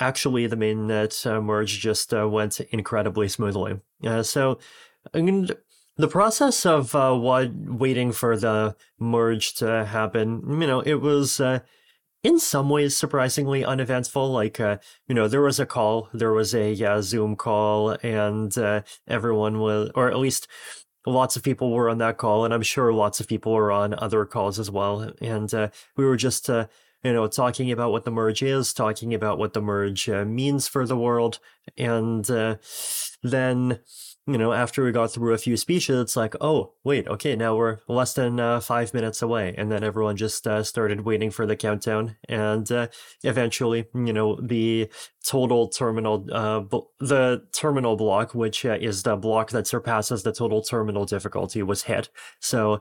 actually, 0.00 0.48
the 0.48 0.56
mainnet 0.56 1.24
uh, 1.24 1.40
merge 1.40 1.78
just 1.78 2.12
uh, 2.12 2.28
went 2.28 2.58
incredibly 2.60 3.28
smoothly. 3.28 3.80
Uh, 4.04 4.24
so, 4.24 4.58
the 5.12 6.08
process 6.08 6.66
of 6.66 6.94
what 6.94 7.54
waiting 7.54 8.10
for 8.10 8.36
the 8.36 8.74
merge 8.98 9.54
to 9.54 9.84
happen, 9.84 10.60
you 10.60 10.66
know, 10.66 10.80
it 10.80 11.00
was 11.00 11.40
in 12.24 12.40
some 12.40 12.70
ways 12.70 12.96
surprisingly 12.96 13.64
uneventful. 13.64 14.32
Like, 14.32 14.58
uh, 14.58 14.78
you 15.06 15.14
know, 15.14 15.28
there 15.28 15.42
was 15.42 15.60
a 15.60 15.66
call, 15.66 16.08
there 16.12 16.32
was 16.32 16.54
a 16.54 16.82
uh, 16.82 17.02
Zoom 17.02 17.36
call, 17.36 17.90
and 18.02 18.56
uh, 18.58 18.80
everyone 19.06 19.60
was, 19.60 19.90
or 19.94 20.10
at 20.10 20.18
least 20.18 20.48
lots 21.06 21.36
of 21.36 21.42
people 21.42 21.70
were 21.70 21.90
on 21.90 21.98
that 21.98 22.16
call, 22.16 22.44
and 22.44 22.52
I'm 22.52 22.62
sure 22.62 22.92
lots 22.92 23.20
of 23.20 23.28
people 23.28 23.52
were 23.52 23.70
on 23.70 23.94
other 23.98 24.24
calls 24.24 24.58
as 24.58 24.70
well. 24.70 25.12
And 25.20 25.52
uh, 25.52 25.68
we 25.96 26.06
were 26.06 26.16
just, 26.16 26.48
uh, 26.48 26.66
you 27.04 27.12
know, 27.12 27.28
talking 27.28 27.70
about 27.70 27.92
what 27.92 28.04
the 28.04 28.10
merge 28.10 28.42
is, 28.42 28.72
talking 28.72 29.12
about 29.12 29.38
what 29.38 29.52
the 29.52 29.60
merge 29.60 30.08
uh, 30.08 30.24
means 30.24 30.66
for 30.66 30.86
the 30.86 30.96
world, 30.96 31.38
and 31.76 32.24
then 33.22 33.80
you 34.26 34.38
know, 34.38 34.52
after 34.52 34.82
we 34.82 34.90
got 34.90 35.12
through 35.12 35.34
a 35.34 35.38
few 35.38 35.56
speeches, 35.56 36.00
it's 36.00 36.16
like, 36.16 36.34
oh, 36.40 36.72
wait, 36.82 37.06
okay, 37.08 37.36
now 37.36 37.54
we're 37.56 37.78
less 37.88 38.14
than 38.14 38.40
uh, 38.40 38.58
five 38.58 38.94
minutes 38.94 39.20
away. 39.20 39.54
And 39.58 39.70
then 39.70 39.84
everyone 39.84 40.16
just 40.16 40.46
uh, 40.46 40.62
started 40.62 41.02
waiting 41.02 41.30
for 41.30 41.44
the 41.46 41.56
countdown. 41.56 42.16
And 42.26 42.70
uh, 42.72 42.88
eventually, 43.22 43.84
you 43.94 44.14
know, 44.14 44.38
the 44.40 44.88
total 45.24 45.68
terminal, 45.68 46.26
uh, 46.32 46.60
the 47.00 47.42
terminal 47.52 47.96
block, 47.96 48.34
which 48.34 48.64
uh, 48.64 48.78
is 48.80 49.02
the 49.02 49.16
block 49.16 49.50
that 49.50 49.66
surpasses 49.66 50.22
the 50.22 50.32
total 50.32 50.62
terminal 50.62 51.04
difficulty, 51.04 51.62
was 51.62 51.82
hit. 51.82 52.08
So, 52.40 52.80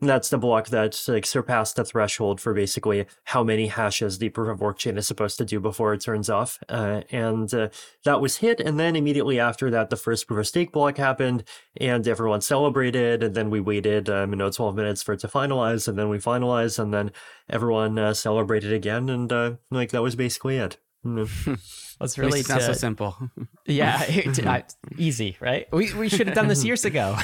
that's 0.00 0.28
the 0.28 0.36
block 0.36 0.68
that 0.68 1.02
like 1.08 1.24
surpassed 1.24 1.76
the 1.76 1.84
threshold 1.84 2.40
for 2.40 2.52
basically 2.52 3.06
how 3.24 3.42
many 3.42 3.68
hashes 3.68 4.18
the 4.18 4.28
proof 4.28 4.48
of 4.48 4.60
work 4.60 4.78
chain 4.78 4.98
is 4.98 5.06
supposed 5.06 5.38
to 5.38 5.44
do 5.44 5.58
before 5.58 5.94
it 5.94 6.02
turns 6.02 6.28
off. 6.28 6.58
Uh, 6.68 7.00
and 7.10 7.52
uh, 7.54 7.68
that 8.04 8.20
was 8.20 8.38
hit. 8.38 8.60
And 8.60 8.78
then 8.78 8.94
immediately 8.94 9.40
after 9.40 9.70
that, 9.70 9.88
the 9.88 9.96
first 9.96 10.26
proof 10.26 10.40
of 10.40 10.46
stake 10.46 10.70
block 10.70 10.98
happened 10.98 11.44
and 11.80 12.06
everyone 12.06 12.42
celebrated. 12.42 13.22
And 13.22 13.34
then 13.34 13.48
we 13.48 13.60
waited, 13.60 14.10
um, 14.10 14.30
you 14.30 14.36
know, 14.36 14.50
12 14.50 14.76
minutes 14.76 15.02
for 15.02 15.14
it 15.14 15.20
to 15.20 15.28
finalize. 15.28 15.88
And 15.88 15.98
then 15.98 16.10
we 16.10 16.18
finalized 16.18 16.78
and 16.78 16.92
then 16.92 17.10
everyone 17.48 17.98
uh, 17.98 18.12
celebrated 18.12 18.72
again. 18.72 19.08
And 19.08 19.32
uh, 19.32 19.52
like 19.70 19.92
that 19.92 20.02
was 20.02 20.14
basically 20.14 20.58
it. 20.58 20.76
Let's 22.00 22.18
really 22.18 22.40
it's 22.40 22.48
not 22.48 22.62
so 22.62 22.72
simple. 22.72 23.16
yeah, 23.66 24.04
easy, 24.98 25.36
right? 25.40 25.66
We 25.72 25.94
we 25.94 26.08
should 26.08 26.26
have 26.26 26.34
done 26.34 26.48
this 26.48 26.64
years 26.64 26.84
ago. 26.84 27.16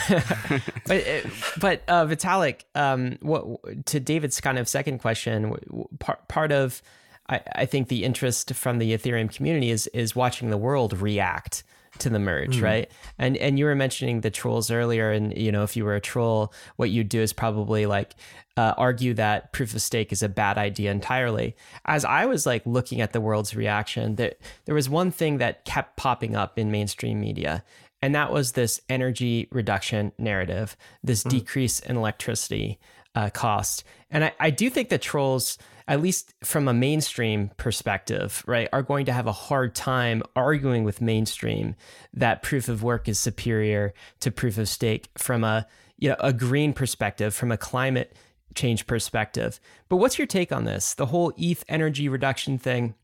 but 0.86 1.06
uh, 1.06 1.20
but 1.58 1.82
uh, 1.88 2.06
Vitalik, 2.06 2.62
um, 2.74 3.18
what 3.20 3.86
to 3.86 4.00
David's 4.00 4.40
kind 4.40 4.58
of 4.58 4.68
second 4.68 4.98
question? 4.98 5.54
Part 5.98 6.26
part 6.28 6.52
of 6.52 6.80
I, 7.28 7.40
I 7.54 7.66
think 7.66 7.88
the 7.88 8.04
interest 8.04 8.54
from 8.54 8.78
the 8.78 8.92
Ethereum 8.92 9.34
community 9.34 9.70
is 9.70 9.86
is 9.88 10.14
watching 10.16 10.50
the 10.50 10.58
world 10.58 10.98
react 10.98 11.64
to 12.02 12.10
the 12.10 12.18
merge, 12.18 12.58
mm. 12.58 12.62
right? 12.62 12.90
And 13.18 13.36
and 13.36 13.58
you 13.58 13.64
were 13.64 13.74
mentioning 13.74 14.20
the 14.20 14.30
trolls 14.30 14.70
earlier, 14.70 15.10
and 15.10 15.36
you 15.36 15.50
know 15.50 15.62
if 15.62 15.76
you 15.76 15.84
were 15.84 15.94
a 15.94 16.00
troll, 16.00 16.52
what 16.76 16.90
you'd 16.90 17.08
do 17.08 17.20
is 17.20 17.32
probably 17.32 17.86
like 17.86 18.14
uh, 18.56 18.74
argue 18.76 19.14
that 19.14 19.52
proof 19.52 19.74
of 19.74 19.82
stake 19.82 20.12
is 20.12 20.22
a 20.22 20.28
bad 20.28 20.58
idea 20.58 20.90
entirely. 20.90 21.56
As 21.84 22.04
I 22.04 22.26
was 22.26 22.44
like 22.46 22.64
looking 22.66 23.00
at 23.00 23.12
the 23.12 23.20
world's 23.20 23.56
reaction, 23.56 24.16
that 24.16 24.38
there 24.66 24.74
was 24.74 24.88
one 24.88 25.10
thing 25.10 25.38
that 25.38 25.64
kept 25.64 25.96
popping 25.96 26.36
up 26.36 26.58
in 26.58 26.70
mainstream 26.70 27.20
media, 27.20 27.64
and 28.02 28.14
that 28.14 28.32
was 28.32 28.52
this 28.52 28.80
energy 28.88 29.48
reduction 29.50 30.12
narrative, 30.18 30.76
this 31.02 31.24
mm. 31.24 31.30
decrease 31.30 31.80
in 31.80 31.96
electricity 31.96 32.78
uh, 33.14 33.30
cost. 33.30 33.84
And 34.10 34.24
I, 34.24 34.32
I 34.38 34.50
do 34.50 34.68
think 34.70 34.88
that 34.90 35.02
trolls 35.02 35.58
at 35.88 36.00
least 36.00 36.34
from 36.42 36.68
a 36.68 36.74
mainstream 36.74 37.50
perspective, 37.56 38.42
right, 38.46 38.68
are 38.72 38.82
going 38.82 39.06
to 39.06 39.12
have 39.12 39.26
a 39.26 39.32
hard 39.32 39.74
time 39.74 40.22
arguing 40.36 40.84
with 40.84 41.00
mainstream 41.00 41.74
that 42.14 42.42
proof 42.42 42.68
of 42.68 42.82
work 42.82 43.08
is 43.08 43.18
superior 43.18 43.92
to 44.20 44.30
proof 44.30 44.58
of 44.58 44.68
stake 44.68 45.08
from 45.16 45.44
a 45.44 45.66
you 45.98 46.08
know 46.08 46.16
a 46.20 46.32
green 46.32 46.72
perspective, 46.72 47.34
from 47.34 47.52
a 47.52 47.56
climate 47.56 48.16
change 48.54 48.86
perspective. 48.86 49.60
But 49.88 49.96
what's 49.96 50.18
your 50.18 50.26
take 50.26 50.52
on 50.52 50.64
this? 50.64 50.94
The 50.94 51.06
whole 51.06 51.32
ETH 51.36 51.64
energy 51.68 52.08
reduction 52.08 52.58
thing. 52.58 52.94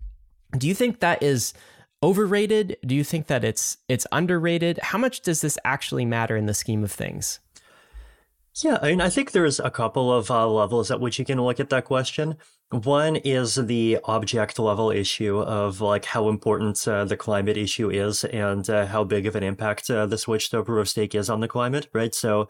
Do 0.56 0.66
you 0.66 0.74
think 0.74 1.00
that 1.00 1.22
is 1.22 1.52
overrated? 2.02 2.76
Do 2.84 2.94
you 2.94 3.04
think 3.04 3.26
that 3.26 3.44
it's 3.44 3.78
it's 3.88 4.06
underrated? 4.12 4.78
How 4.82 4.98
much 4.98 5.20
does 5.20 5.40
this 5.40 5.58
actually 5.64 6.04
matter 6.04 6.36
in 6.36 6.46
the 6.46 6.54
scheme 6.54 6.84
of 6.84 6.92
things? 6.92 7.40
Yeah, 8.62 8.78
I 8.82 8.90
mean, 8.90 9.00
I 9.00 9.08
think 9.08 9.30
there's 9.30 9.60
a 9.60 9.70
couple 9.70 10.12
of 10.12 10.30
uh, 10.30 10.48
levels 10.48 10.90
at 10.90 11.00
which 11.00 11.18
you 11.18 11.24
can 11.24 11.40
look 11.40 11.60
at 11.60 11.70
that 11.70 11.84
question. 11.84 12.36
One 12.70 13.16
is 13.16 13.54
the 13.54 13.98
object 14.04 14.58
level 14.58 14.90
issue 14.90 15.38
of 15.38 15.80
like 15.80 16.04
how 16.04 16.28
important 16.28 16.86
uh, 16.86 17.06
the 17.06 17.16
climate 17.16 17.56
issue 17.56 17.90
is 17.90 18.24
and 18.24 18.68
uh, 18.68 18.86
how 18.86 19.04
big 19.04 19.24
of 19.26 19.34
an 19.36 19.42
impact 19.42 19.88
uh, 19.88 20.04
the 20.04 20.18
switch 20.18 20.50
to 20.50 20.62
proof 20.62 20.82
of 20.82 20.88
stake 20.88 21.14
is 21.14 21.30
on 21.30 21.40
the 21.40 21.48
climate, 21.48 21.88
right? 21.94 22.14
So 22.14 22.48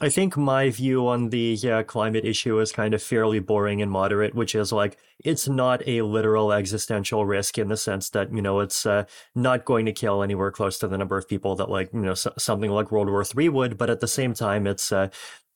I 0.00 0.08
think 0.08 0.36
my 0.36 0.70
view 0.70 1.06
on 1.06 1.30
the 1.30 1.84
climate 1.86 2.24
issue 2.24 2.58
is 2.58 2.72
kind 2.72 2.94
of 2.94 3.02
fairly 3.02 3.38
boring 3.38 3.80
and 3.80 3.92
moderate, 3.92 4.34
which 4.34 4.56
is 4.56 4.72
like 4.72 4.98
it's 5.24 5.46
not 5.46 5.86
a 5.86 6.02
literal 6.02 6.52
existential 6.52 7.24
risk 7.24 7.56
in 7.56 7.68
the 7.68 7.76
sense 7.76 8.10
that 8.10 8.34
you 8.34 8.42
know 8.42 8.58
it's 8.58 8.84
uh, 8.86 9.04
not 9.36 9.64
going 9.64 9.86
to 9.86 9.92
kill 9.92 10.24
anywhere 10.24 10.50
close 10.50 10.78
to 10.80 10.88
the 10.88 10.98
number 10.98 11.16
of 11.16 11.28
people 11.28 11.54
that 11.56 11.70
like 11.70 11.92
you 11.92 12.00
know 12.00 12.14
something 12.14 12.72
like 12.72 12.90
World 12.90 13.08
War 13.08 13.24
III 13.24 13.50
would, 13.50 13.78
but 13.78 13.88
at 13.88 14.00
the 14.00 14.08
same 14.08 14.34
time 14.34 14.66
it's 14.66 14.90
uh, 14.90 15.10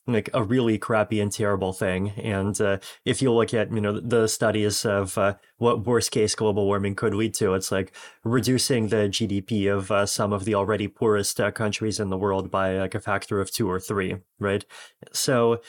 like 0.08 0.30
a 0.32 0.42
really 0.42 0.78
crappy 0.78 1.20
and 1.20 1.30
terrible 1.30 1.72
thing. 1.72 2.10
And 2.16 2.58
uh, 2.60 2.78
if 3.04 3.20
you 3.20 3.32
look 3.32 3.52
at 3.52 3.70
you 3.70 3.80
know 3.80 4.00
the 4.00 4.26
studies 4.26 4.84
of 4.84 5.16
uh, 5.18 5.34
what 5.58 5.86
worst 5.86 6.10
case 6.10 6.34
global 6.34 6.66
warming 6.66 6.94
could 6.94 7.14
lead 7.14 7.34
to, 7.34 7.54
it's 7.54 7.70
like 7.70 7.92
reducing 8.24 8.88
the 8.88 9.08
GDP 9.08 9.72
of 9.72 9.90
uh, 9.90 10.06
some 10.06 10.32
of 10.32 10.44
the 10.44 10.54
already 10.54 10.88
poorest 10.88 11.40
uh, 11.40 11.50
countries 11.50 12.00
in 12.00 12.08
the 12.08 12.16
world 12.16 12.50
by 12.50 12.78
like 12.78 12.94
a 12.94 13.00
factor 13.00 13.40
of 13.40 13.50
two 13.50 13.70
or 13.70 13.78
three, 13.78 14.16
right? 14.38 14.64
So 15.12 15.60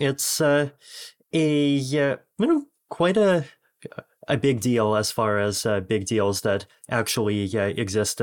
it's 0.00 0.40
uh, 0.40 0.70
a 1.32 1.48
you 1.74 2.18
know 2.38 2.64
quite 2.88 3.16
a 3.16 3.44
a 4.28 4.36
big 4.36 4.60
deal 4.60 4.94
as 4.94 5.10
far 5.10 5.38
as 5.38 5.66
uh, 5.66 5.80
big 5.80 6.06
deals 6.06 6.42
that 6.42 6.64
actually 6.88 7.54
exist 7.56 8.20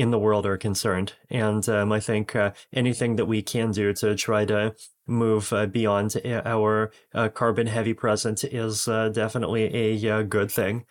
in 0.00 0.10
the 0.10 0.18
world 0.18 0.46
are 0.46 0.56
concerned. 0.56 1.12
And 1.28 1.68
um, 1.68 1.92
I 1.92 2.00
think 2.00 2.34
uh, 2.34 2.52
anything 2.72 3.16
that 3.16 3.26
we 3.26 3.42
can 3.42 3.70
do 3.72 3.92
to 3.94 4.14
try 4.14 4.46
to 4.46 4.74
move 5.10 5.52
uh, 5.52 5.66
beyond 5.66 6.16
our 6.24 6.90
uh, 7.14 7.28
carbon 7.28 7.66
heavy 7.66 7.92
present 7.92 8.44
is 8.44 8.86
uh, 8.88 9.08
definitely 9.08 9.64
a 9.74 10.18
uh, 10.18 10.22
good 10.22 10.50
thing. 10.50 10.84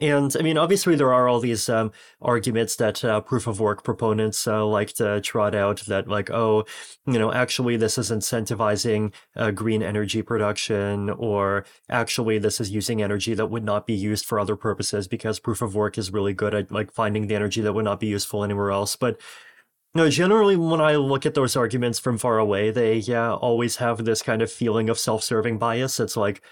And 0.00 0.34
I 0.38 0.42
mean, 0.42 0.58
obviously, 0.58 0.96
there 0.96 1.12
are 1.12 1.28
all 1.28 1.38
these 1.38 1.68
um, 1.68 1.92
arguments 2.20 2.76
that 2.76 3.04
uh, 3.04 3.20
proof 3.20 3.46
of 3.46 3.60
work 3.60 3.84
proponents 3.84 4.46
like 4.46 4.94
to 4.94 5.20
trot 5.20 5.54
out 5.54 5.80
that, 5.86 6.08
like, 6.08 6.30
oh, 6.30 6.64
you 7.06 7.18
know, 7.18 7.32
actually, 7.32 7.76
this 7.76 7.98
is 7.98 8.10
incentivizing 8.10 9.12
green 9.54 9.82
energy 9.82 10.22
production, 10.22 11.10
or 11.10 11.64
actually, 11.88 12.38
this 12.38 12.60
is 12.60 12.70
using 12.70 13.02
energy 13.02 13.34
that 13.34 13.46
would 13.46 13.64
not 13.64 13.86
be 13.86 13.94
used 13.94 14.24
for 14.24 14.40
other 14.40 14.56
purposes 14.56 15.06
because 15.06 15.38
proof 15.38 15.62
of 15.62 15.74
work 15.74 15.98
is 15.98 16.12
really 16.12 16.32
good 16.32 16.54
at 16.54 16.72
like 16.72 16.90
finding 16.92 17.26
the 17.26 17.34
energy 17.34 17.60
that 17.60 17.74
would 17.74 17.84
not 17.84 18.00
be 18.00 18.06
useful 18.06 18.42
anywhere 18.42 18.70
else. 18.70 18.96
But 18.96 19.20
no, 19.96 20.10
generally, 20.10 20.56
when 20.56 20.80
I 20.80 20.96
look 20.96 21.26
at 21.26 21.34
those 21.34 21.56
arguments 21.56 21.98
from 21.98 22.18
far 22.18 22.38
away, 22.38 22.70
they 22.70 22.96
yeah 22.96 23.32
always 23.32 23.76
have 23.76 24.04
this 24.04 24.22
kind 24.22 24.42
of 24.42 24.52
feeling 24.52 24.88
of 24.90 24.98
self-serving 24.98 25.58
bias. 25.58 25.98
It's 25.98 26.16
like 26.16 26.42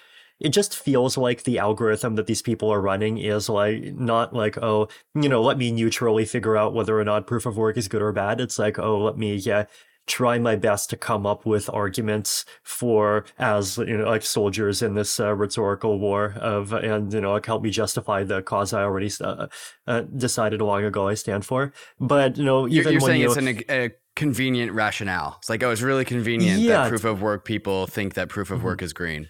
it 0.40 0.48
just 0.50 0.76
feels 0.76 1.16
like 1.16 1.44
the 1.44 1.58
algorithm 1.58 2.16
that 2.16 2.26
these 2.26 2.42
people 2.42 2.70
are 2.72 2.80
running 2.80 3.18
is 3.18 3.48
like 3.48 3.94
not 3.94 4.32
like 4.34 4.58
oh 4.58 4.88
you 5.14 5.28
know 5.28 5.42
let 5.42 5.58
me 5.58 5.70
neutrally 5.70 6.24
figure 6.24 6.56
out 6.56 6.74
whether 6.74 6.98
or 6.98 7.04
not 7.04 7.26
proof 7.26 7.46
of 7.46 7.56
work 7.56 7.76
is 7.76 7.88
good 7.88 8.02
or 8.02 8.12
bad. 8.12 8.40
It's 8.40 8.58
like 8.58 8.78
oh 8.78 8.98
let 8.98 9.16
me 9.18 9.36
yeah 9.36 9.66
try 10.06 10.38
my 10.38 10.56
best 10.56 10.90
to 10.90 10.96
come 10.96 11.26
up 11.26 11.46
with 11.46 11.70
arguments 11.70 12.44
for 12.62 13.25
as 13.38 13.78
you 13.78 13.96
know 13.96 14.04
like 14.04 14.23
soldiers 14.23 14.82
in 14.82 14.94
this 14.94 15.18
uh, 15.18 15.34
rhetorical 15.34 15.99
war 15.99 16.34
of 16.40 16.73
and 16.73 17.12
you 17.12 17.20
know 17.20 17.32
like 17.32 17.46
help 17.46 17.62
me 17.62 17.70
justify 17.70 18.23
the 18.23 18.42
cause 18.42 18.73
I 18.73 18.82
already 18.82 19.11
uh, 19.20 19.46
uh, 19.87 20.02
decided 20.16 20.61
long 20.61 20.84
ago 20.84 21.08
I 21.08 21.14
stand 21.14 21.44
for. 21.46 21.73
But 21.99 22.37
you 22.37 22.44
know 22.44 22.68
even 22.68 22.92
you're, 22.92 23.00
saying 23.00 23.20
you, 23.20 23.28
it's 23.28 23.37
an, 23.37 23.61
a 23.70 23.90
convenient 24.16 24.73
rationale. 24.73 25.37
It's 25.38 25.49
like 25.49 25.62
oh 25.62 25.70
it's 25.70 25.82
really 25.82 26.04
convenient 26.04 26.61
yeah, 26.61 26.82
that 26.82 26.88
proof 26.88 27.04
of 27.04 27.23
work 27.23 27.44
people 27.44 27.87
think 27.87 28.14
that 28.14 28.28
proof 28.28 28.50
of 28.50 28.62
work 28.62 28.78
mm-hmm. 28.78 28.84
is 28.84 28.92
green. 28.92 29.28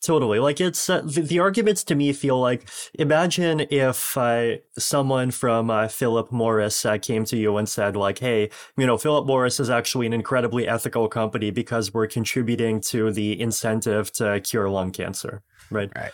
Totally. 0.00 0.38
Like 0.38 0.60
it's 0.60 0.88
uh, 0.88 1.02
the, 1.04 1.22
the, 1.22 1.38
arguments 1.40 1.82
to 1.84 1.96
me 1.96 2.12
feel 2.12 2.38
like 2.40 2.68
imagine 2.94 3.66
if 3.68 4.16
uh, 4.16 4.58
someone 4.78 5.32
from 5.32 5.70
uh, 5.70 5.88
Philip 5.88 6.30
Morris 6.30 6.86
uh, 6.86 6.98
came 6.98 7.24
to 7.24 7.36
you 7.36 7.56
and 7.56 7.68
said 7.68 7.96
like, 7.96 8.20
"Hey, 8.20 8.48
you 8.76 8.86
know, 8.86 8.96
Philip 8.96 9.26
Morris 9.26 9.58
is 9.58 9.70
actually 9.70 10.06
an 10.06 10.12
incredibly 10.12 10.68
ethical 10.68 11.08
company 11.08 11.50
because 11.50 11.92
we're 11.92 12.06
contributing 12.06 12.80
to 12.82 13.10
the 13.10 13.40
incentive 13.40 14.12
to 14.12 14.40
cure 14.40 14.70
lung 14.70 14.92
cancer." 14.92 15.42
Right. 15.68 15.90
Right. 15.96 16.12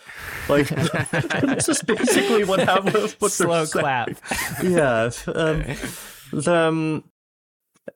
Like 0.49 0.67
this 1.41 1.69
is 1.69 1.83
basically 1.83 2.43
what 2.43 2.59
happened. 2.59 3.15
What 3.19 3.31
Slow 3.31 3.65
clap. 3.67 4.09
yeah. 4.63 5.11
Um, 5.27 5.63
the, 6.33 6.55
um, 6.55 7.03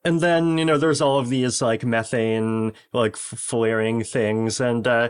and 0.06 0.22
then 0.22 0.58
you 0.58 0.66
know 0.66 0.78
there's 0.78 1.02
all 1.02 1.18
of 1.18 1.30
these 1.30 1.62
like 1.62 1.84
methane 1.84 2.74
like 2.94 3.16
flaring 3.16 4.04
things 4.04 4.62
and 4.62 4.88
uh 4.88 5.10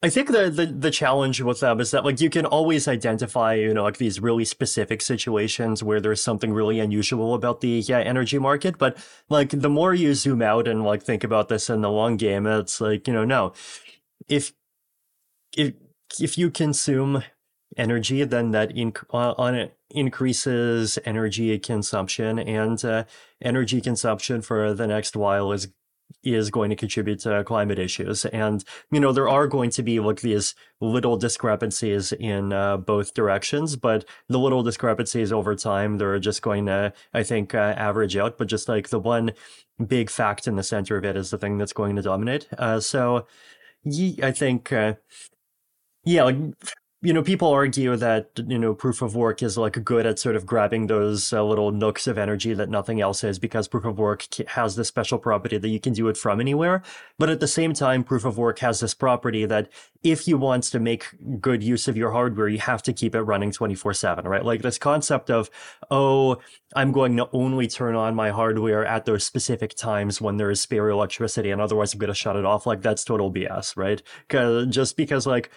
I 0.00 0.08
think 0.08 0.30
the, 0.30 0.48
the 0.48 0.66
the 0.66 0.90
challenge 0.90 1.40
with 1.42 1.60
them 1.60 1.80
is 1.80 1.90
that 1.90 2.04
like 2.04 2.20
you 2.20 2.30
can 2.30 2.46
always 2.46 2.88
identify 2.88 3.54
you 3.54 3.74
know 3.74 3.82
like 3.82 3.98
these 3.98 4.20
really 4.20 4.44
specific 4.44 5.02
situations 5.02 5.82
where 5.82 6.00
there's 6.00 6.20
something 6.20 6.52
really 6.52 6.80
unusual 6.80 7.34
about 7.34 7.60
the 7.60 7.84
yeah, 7.86 7.98
energy 7.98 8.38
market, 8.38 8.78
but 8.78 8.96
like 9.28 9.50
the 9.50 9.68
more 9.68 9.92
you 9.92 10.14
zoom 10.14 10.40
out 10.42 10.66
and 10.66 10.82
like 10.82 11.02
think 11.02 11.24
about 11.24 11.48
this 11.48 11.68
in 11.68 11.82
the 11.82 11.90
long 11.90 12.16
game, 12.16 12.46
it's 12.46 12.80
like 12.80 13.06
you 13.06 13.12
know 13.12 13.24
no, 13.24 13.52
if 14.28 14.52
if 15.56 15.74
if 16.20 16.38
you 16.38 16.50
consume 16.50 17.22
energy, 17.76 18.24
then 18.24 18.50
that 18.52 18.74
inc- 18.74 19.04
uh, 19.12 19.34
on 19.38 19.54
it 19.54 19.76
increases 19.90 20.98
energy 21.04 21.58
consumption, 21.58 22.38
and 22.38 22.84
uh, 22.84 23.04
energy 23.42 23.80
consumption 23.80 24.42
for 24.42 24.74
the 24.74 24.86
next 24.86 25.16
while 25.16 25.52
is 25.52 25.68
is 26.22 26.50
going 26.50 26.70
to 26.70 26.76
contribute 26.76 27.20
to 27.20 27.44
climate 27.44 27.78
issues. 27.78 28.24
And, 28.26 28.64
you 28.90 29.00
know, 29.00 29.12
there 29.12 29.28
are 29.28 29.46
going 29.46 29.70
to 29.70 29.82
be 29.82 30.00
like 30.00 30.20
these 30.20 30.54
little 30.80 31.16
discrepancies 31.16 32.12
in 32.12 32.52
uh, 32.52 32.76
both 32.76 33.14
directions, 33.14 33.76
but 33.76 34.04
the 34.28 34.38
little 34.38 34.62
discrepancies 34.62 35.32
over 35.32 35.54
time, 35.54 35.98
they're 35.98 36.18
just 36.18 36.42
going 36.42 36.66
to, 36.66 36.92
I 37.14 37.22
think, 37.22 37.54
uh, 37.54 37.74
average 37.76 38.16
out. 38.16 38.38
But 38.38 38.48
just 38.48 38.68
like 38.68 38.88
the 38.88 39.00
one 39.00 39.32
big 39.86 40.10
fact 40.10 40.46
in 40.46 40.56
the 40.56 40.62
center 40.62 40.96
of 40.96 41.04
it 41.04 41.16
is 41.16 41.30
the 41.30 41.38
thing 41.38 41.58
that's 41.58 41.72
going 41.72 41.96
to 41.96 42.02
dominate. 42.02 42.48
Uh, 42.58 42.80
so, 42.80 43.26
I 44.22 44.32
think, 44.32 44.72
uh, 44.72 44.94
yeah, 46.04 46.24
like 46.24 46.36
you 47.04 47.12
know, 47.12 47.22
people 47.22 47.48
argue 47.48 47.96
that, 47.96 48.30
you 48.46 48.56
know, 48.56 48.74
proof 48.74 49.02
of 49.02 49.16
work 49.16 49.42
is 49.42 49.58
like 49.58 49.82
good 49.84 50.06
at 50.06 50.20
sort 50.20 50.36
of 50.36 50.46
grabbing 50.46 50.86
those 50.86 51.32
uh, 51.32 51.42
little 51.42 51.72
nooks 51.72 52.06
of 52.06 52.16
energy 52.16 52.54
that 52.54 52.68
nothing 52.68 53.00
else 53.00 53.24
is 53.24 53.40
because 53.40 53.66
proof 53.66 53.84
of 53.84 53.98
work 53.98 54.24
has 54.46 54.76
this 54.76 54.86
special 54.86 55.18
property 55.18 55.58
that 55.58 55.68
you 55.68 55.80
can 55.80 55.94
do 55.94 56.06
it 56.06 56.16
from 56.16 56.40
anywhere. 56.40 56.80
But 57.18 57.28
at 57.28 57.40
the 57.40 57.48
same 57.48 57.72
time, 57.72 58.04
proof 58.04 58.24
of 58.24 58.38
work 58.38 58.60
has 58.60 58.78
this 58.78 58.94
property 58.94 59.44
that 59.46 59.68
if 60.04 60.28
you 60.28 60.38
want 60.38 60.62
to 60.64 60.78
make 60.78 61.06
good 61.40 61.60
use 61.60 61.88
of 61.88 61.96
your 61.96 62.12
hardware, 62.12 62.46
you 62.46 62.58
have 62.58 62.84
to 62.84 62.92
keep 62.92 63.16
it 63.16 63.22
running 63.22 63.50
24 63.50 63.94
seven, 63.94 64.28
right? 64.28 64.44
Like 64.44 64.62
this 64.62 64.78
concept 64.78 65.28
of, 65.28 65.50
oh, 65.90 66.38
I'm 66.76 66.92
going 66.92 67.16
to 67.16 67.28
only 67.32 67.66
turn 67.66 67.96
on 67.96 68.14
my 68.14 68.30
hardware 68.30 68.86
at 68.86 69.06
those 69.06 69.24
specific 69.24 69.74
times 69.74 70.20
when 70.20 70.36
there 70.36 70.52
is 70.52 70.60
spare 70.60 70.88
electricity 70.88 71.50
and 71.50 71.60
otherwise 71.60 71.94
I'm 71.94 71.98
going 71.98 72.08
to 72.08 72.14
shut 72.14 72.36
it 72.36 72.44
off. 72.44 72.64
Like 72.64 72.80
that's 72.80 73.04
total 73.04 73.32
BS, 73.32 73.76
right? 73.76 74.00
Cause 74.28 74.68
just 74.68 74.96
because 74.96 75.26
like, 75.26 75.50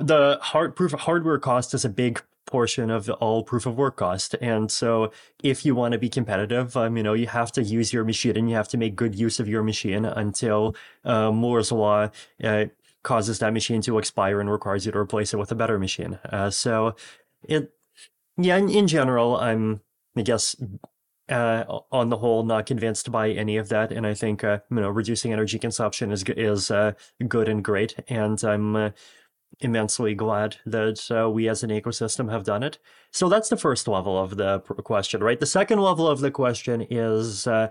the 0.00 0.38
hard 0.40 0.76
proof 0.76 0.92
hardware 0.92 1.38
cost 1.38 1.74
is 1.74 1.84
a 1.84 1.88
big 1.88 2.22
portion 2.52 2.90
of 2.90 3.08
all 3.08 3.42
proof 3.42 3.66
of 3.66 3.76
work 3.76 3.96
cost. 3.96 4.36
And 4.40 4.70
so 4.70 5.10
if 5.42 5.64
you 5.64 5.74
want 5.74 5.92
to 5.92 5.98
be 5.98 6.08
competitive, 6.08 6.76
um, 6.76 6.96
you 6.96 7.02
know, 7.02 7.14
you 7.14 7.26
have 7.26 7.50
to 7.52 7.62
use 7.62 7.92
your 7.92 8.04
machine 8.04 8.36
and 8.36 8.48
you 8.48 8.54
have 8.56 8.68
to 8.68 8.76
make 8.76 8.94
good 8.94 9.14
use 9.14 9.40
of 9.40 9.48
your 9.48 9.62
machine 9.62 10.04
until 10.04 10.76
uh, 11.04 11.32
Moore's 11.32 11.72
law 11.72 12.10
uh, 12.44 12.66
causes 13.02 13.38
that 13.38 13.52
machine 13.52 13.80
to 13.82 13.98
expire 13.98 14.38
and 14.38 14.50
requires 14.50 14.84
you 14.86 14.92
to 14.92 14.98
replace 14.98 15.32
it 15.32 15.38
with 15.38 15.50
a 15.50 15.54
better 15.54 15.78
machine. 15.78 16.18
Uh, 16.30 16.50
so 16.50 16.94
it, 17.42 17.72
yeah, 18.36 18.56
in, 18.56 18.68
in, 18.68 18.86
general, 18.86 19.36
I'm, 19.36 19.80
I 20.16 20.22
guess, 20.22 20.54
uh, 21.28 21.64
on 21.90 22.10
the 22.10 22.18
whole, 22.18 22.44
not 22.44 22.66
convinced 22.66 23.10
by 23.10 23.30
any 23.30 23.56
of 23.56 23.70
that. 23.70 23.92
And 23.92 24.06
I 24.06 24.14
think, 24.14 24.44
uh, 24.44 24.58
you 24.70 24.76
know, 24.76 24.90
reducing 24.90 25.32
energy 25.32 25.58
consumption 25.58 26.12
is, 26.12 26.22
is 26.24 26.70
uh, 26.70 26.92
good 27.28 27.48
and 27.48 27.64
great. 27.64 27.94
And 28.08 28.42
I'm, 28.44 28.92
immensely 29.60 30.14
glad 30.14 30.56
that 30.66 31.10
uh, 31.10 31.30
we 31.30 31.48
as 31.48 31.62
an 31.62 31.70
ecosystem 31.70 32.30
have 32.30 32.44
done 32.44 32.62
it. 32.62 32.78
So 33.10 33.28
that's 33.28 33.48
the 33.48 33.56
first 33.56 33.86
level 33.88 34.18
of 34.18 34.36
the 34.36 34.60
question, 34.60 35.22
right? 35.22 35.38
The 35.38 35.46
second 35.46 35.80
level 35.80 36.08
of 36.08 36.20
the 36.20 36.30
question 36.30 36.86
is, 36.90 37.46
uh, 37.46 37.70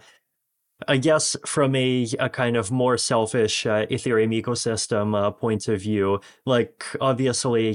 I 0.87 0.97
guess, 0.97 1.35
from 1.45 1.75
a, 1.75 2.07
a 2.19 2.29
kind 2.29 2.57
of 2.57 2.71
more 2.71 2.97
selfish 2.97 3.65
uh, 3.65 3.85
Ethereum 3.87 4.39
ecosystem 4.41 5.15
uh, 5.15 5.31
point 5.31 5.67
of 5.67 5.81
view, 5.81 6.19
like 6.45 6.85
obviously. 6.99 7.73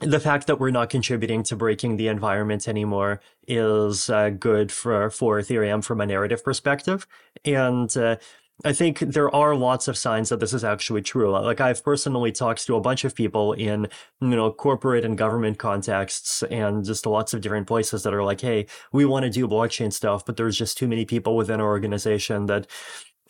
The 0.00 0.20
fact 0.20 0.46
that 0.46 0.60
we're 0.60 0.72
not 0.72 0.90
contributing 0.90 1.42
to 1.44 1.56
breaking 1.56 1.96
the 1.96 2.08
environment 2.08 2.68
anymore 2.68 3.20
is 3.48 4.10
uh, 4.10 4.28
good 4.28 4.70
for 4.70 5.08
for 5.08 5.40
Ethereum 5.40 5.82
from 5.82 6.02
a 6.02 6.06
narrative 6.06 6.44
perspective, 6.44 7.06
and 7.46 7.96
uh, 7.96 8.16
I 8.64 8.72
think 8.72 9.00
there 9.00 9.34
are 9.34 9.54
lots 9.54 9.86
of 9.86 9.98
signs 9.98 10.30
that 10.30 10.40
this 10.40 10.54
is 10.54 10.64
actually 10.64 11.02
true. 11.02 11.30
Like 11.30 11.60
I've 11.60 11.84
personally 11.84 12.32
talked 12.32 12.66
to 12.66 12.76
a 12.76 12.80
bunch 12.80 13.04
of 13.04 13.14
people 13.14 13.52
in, 13.52 13.88
you 14.20 14.28
know, 14.28 14.50
corporate 14.50 15.04
and 15.04 15.18
government 15.18 15.58
contexts 15.58 16.42
and 16.44 16.82
just 16.82 17.04
lots 17.04 17.34
of 17.34 17.42
different 17.42 17.66
places 17.66 18.02
that 18.04 18.14
are 18.14 18.24
like, 18.24 18.40
hey, 18.40 18.66
we 18.92 19.04
want 19.04 19.24
to 19.24 19.30
do 19.30 19.46
blockchain 19.46 19.92
stuff, 19.92 20.24
but 20.24 20.38
there's 20.38 20.56
just 20.56 20.78
too 20.78 20.88
many 20.88 21.04
people 21.04 21.36
within 21.36 21.60
our 21.60 21.66
organization 21.66 22.46
that 22.46 22.66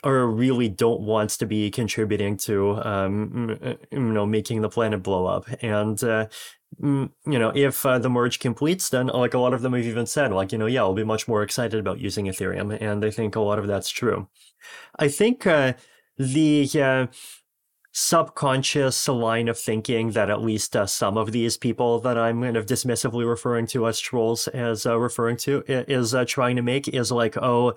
or 0.04 0.26
really 0.28 0.68
don't 0.68 1.00
want 1.00 1.30
to 1.30 1.46
be 1.46 1.70
contributing 1.70 2.36
to 2.36 2.76
um, 2.86 3.58
you 3.90 3.98
know 3.98 4.26
making 4.26 4.60
the 4.60 4.68
planet 4.68 5.02
blow 5.02 5.26
up 5.26 5.46
and 5.62 6.04
uh, 6.04 6.26
you 6.82 7.10
know 7.24 7.52
if 7.54 7.86
uh, 7.86 7.98
the 7.98 8.10
merge 8.10 8.38
completes 8.38 8.90
then 8.90 9.06
like 9.06 9.32
a 9.32 9.38
lot 9.38 9.54
of 9.54 9.62
them 9.62 9.72
have 9.72 9.84
even 9.84 10.04
said 10.04 10.30
like 10.30 10.52
you 10.52 10.58
know 10.58 10.66
yeah 10.66 10.80
i'll 10.80 10.92
be 10.92 11.04
much 11.04 11.26
more 11.26 11.42
excited 11.42 11.80
about 11.80 11.98
using 11.98 12.26
ethereum 12.26 12.76
and 12.80 13.02
i 13.02 13.10
think 13.10 13.34
a 13.34 13.40
lot 13.40 13.58
of 13.58 13.66
that's 13.66 13.88
true. 13.88 14.28
I 14.98 15.08
think 15.08 15.46
uh, 15.46 15.74
the 16.16 16.68
uh, 16.74 17.06
subconscious 17.92 19.08
line 19.08 19.48
of 19.48 19.58
thinking 19.58 20.12
that 20.12 20.30
at 20.30 20.42
least 20.42 20.76
uh, 20.76 20.86
some 20.86 21.16
of 21.16 21.32
these 21.32 21.56
people 21.56 22.00
that 22.00 22.18
I'm 22.18 22.42
kind 22.42 22.56
of 22.56 22.66
dismissively 22.66 23.28
referring 23.28 23.66
to 23.68 23.86
as 23.86 24.00
trolls 24.00 24.48
as 24.48 24.86
uh, 24.86 24.98
referring 24.98 25.36
to 25.38 25.62
is 25.66 26.14
uh, 26.14 26.24
trying 26.26 26.56
to 26.56 26.62
make 26.62 26.88
is 26.88 27.12
like, 27.12 27.36
oh, 27.36 27.74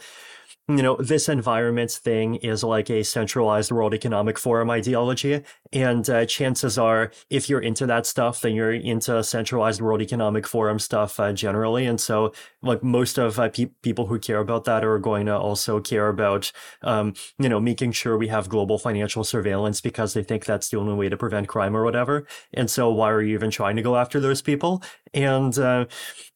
you 0.69 0.83
know, 0.83 0.95
this 0.97 1.27
environment 1.27 1.89
thing 1.89 2.35
is 2.35 2.63
like 2.63 2.91
a 2.91 3.03
centralized 3.03 3.71
World 3.71 3.93
Economic 3.95 4.37
Forum 4.37 4.69
ideology. 4.69 5.43
And 5.73 6.07
uh, 6.07 6.25
chances 6.27 6.77
are, 6.77 7.11
if 7.31 7.49
you're 7.49 7.59
into 7.59 7.87
that 7.87 8.05
stuff, 8.05 8.41
then 8.41 8.53
you're 8.53 8.73
into 8.73 9.23
centralized 9.23 9.81
World 9.81 10.01
Economic 10.01 10.45
Forum 10.45 10.77
stuff 10.77 11.19
uh, 11.19 11.33
generally. 11.33 11.87
And 11.87 11.99
so, 11.99 12.33
like, 12.61 12.83
most 12.83 13.17
of 13.17 13.39
uh, 13.39 13.49
pe- 13.49 13.71
people 13.81 14.05
who 14.05 14.19
care 14.19 14.37
about 14.37 14.65
that 14.65 14.85
are 14.85 14.99
going 14.99 15.25
to 15.25 15.35
also 15.35 15.79
care 15.79 16.07
about, 16.07 16.51
um, 16.83 17.15
you 17.39 17.49
know, 17.49 17.59
making 17.59 17.91
sure 17.93 18.15
we 18.15 18.27
have 18.27 18.47
global 18.47 18.77
financial 18.77 19.23
surveillance 19.23 19.81
because 19.81 20.13
they 20.13 20.23
think 20.23 20.45
that's 20.45 20.69
the 20.69 20.77
only 20.77 20.93
way 20.93 21.09
to 21.09 21.17
prevent 21.17 21.47
crime 21.47 21.75
or 21.75 21.83
whatever. 21.83 22.27
And 22.53 22.69
so, 22.69 22.91
why 22.91 23.09
are 23.09 23.23
you 23.23 23.33
even 23.33 23.49
trying 23.49 23.75
to 23.77 23.81
go 23.81 23.97
after 23.97 24.19
those 24.19 24.43
people? 24.43 24.83
And 25.15 25.57
uh, 25.57 25.85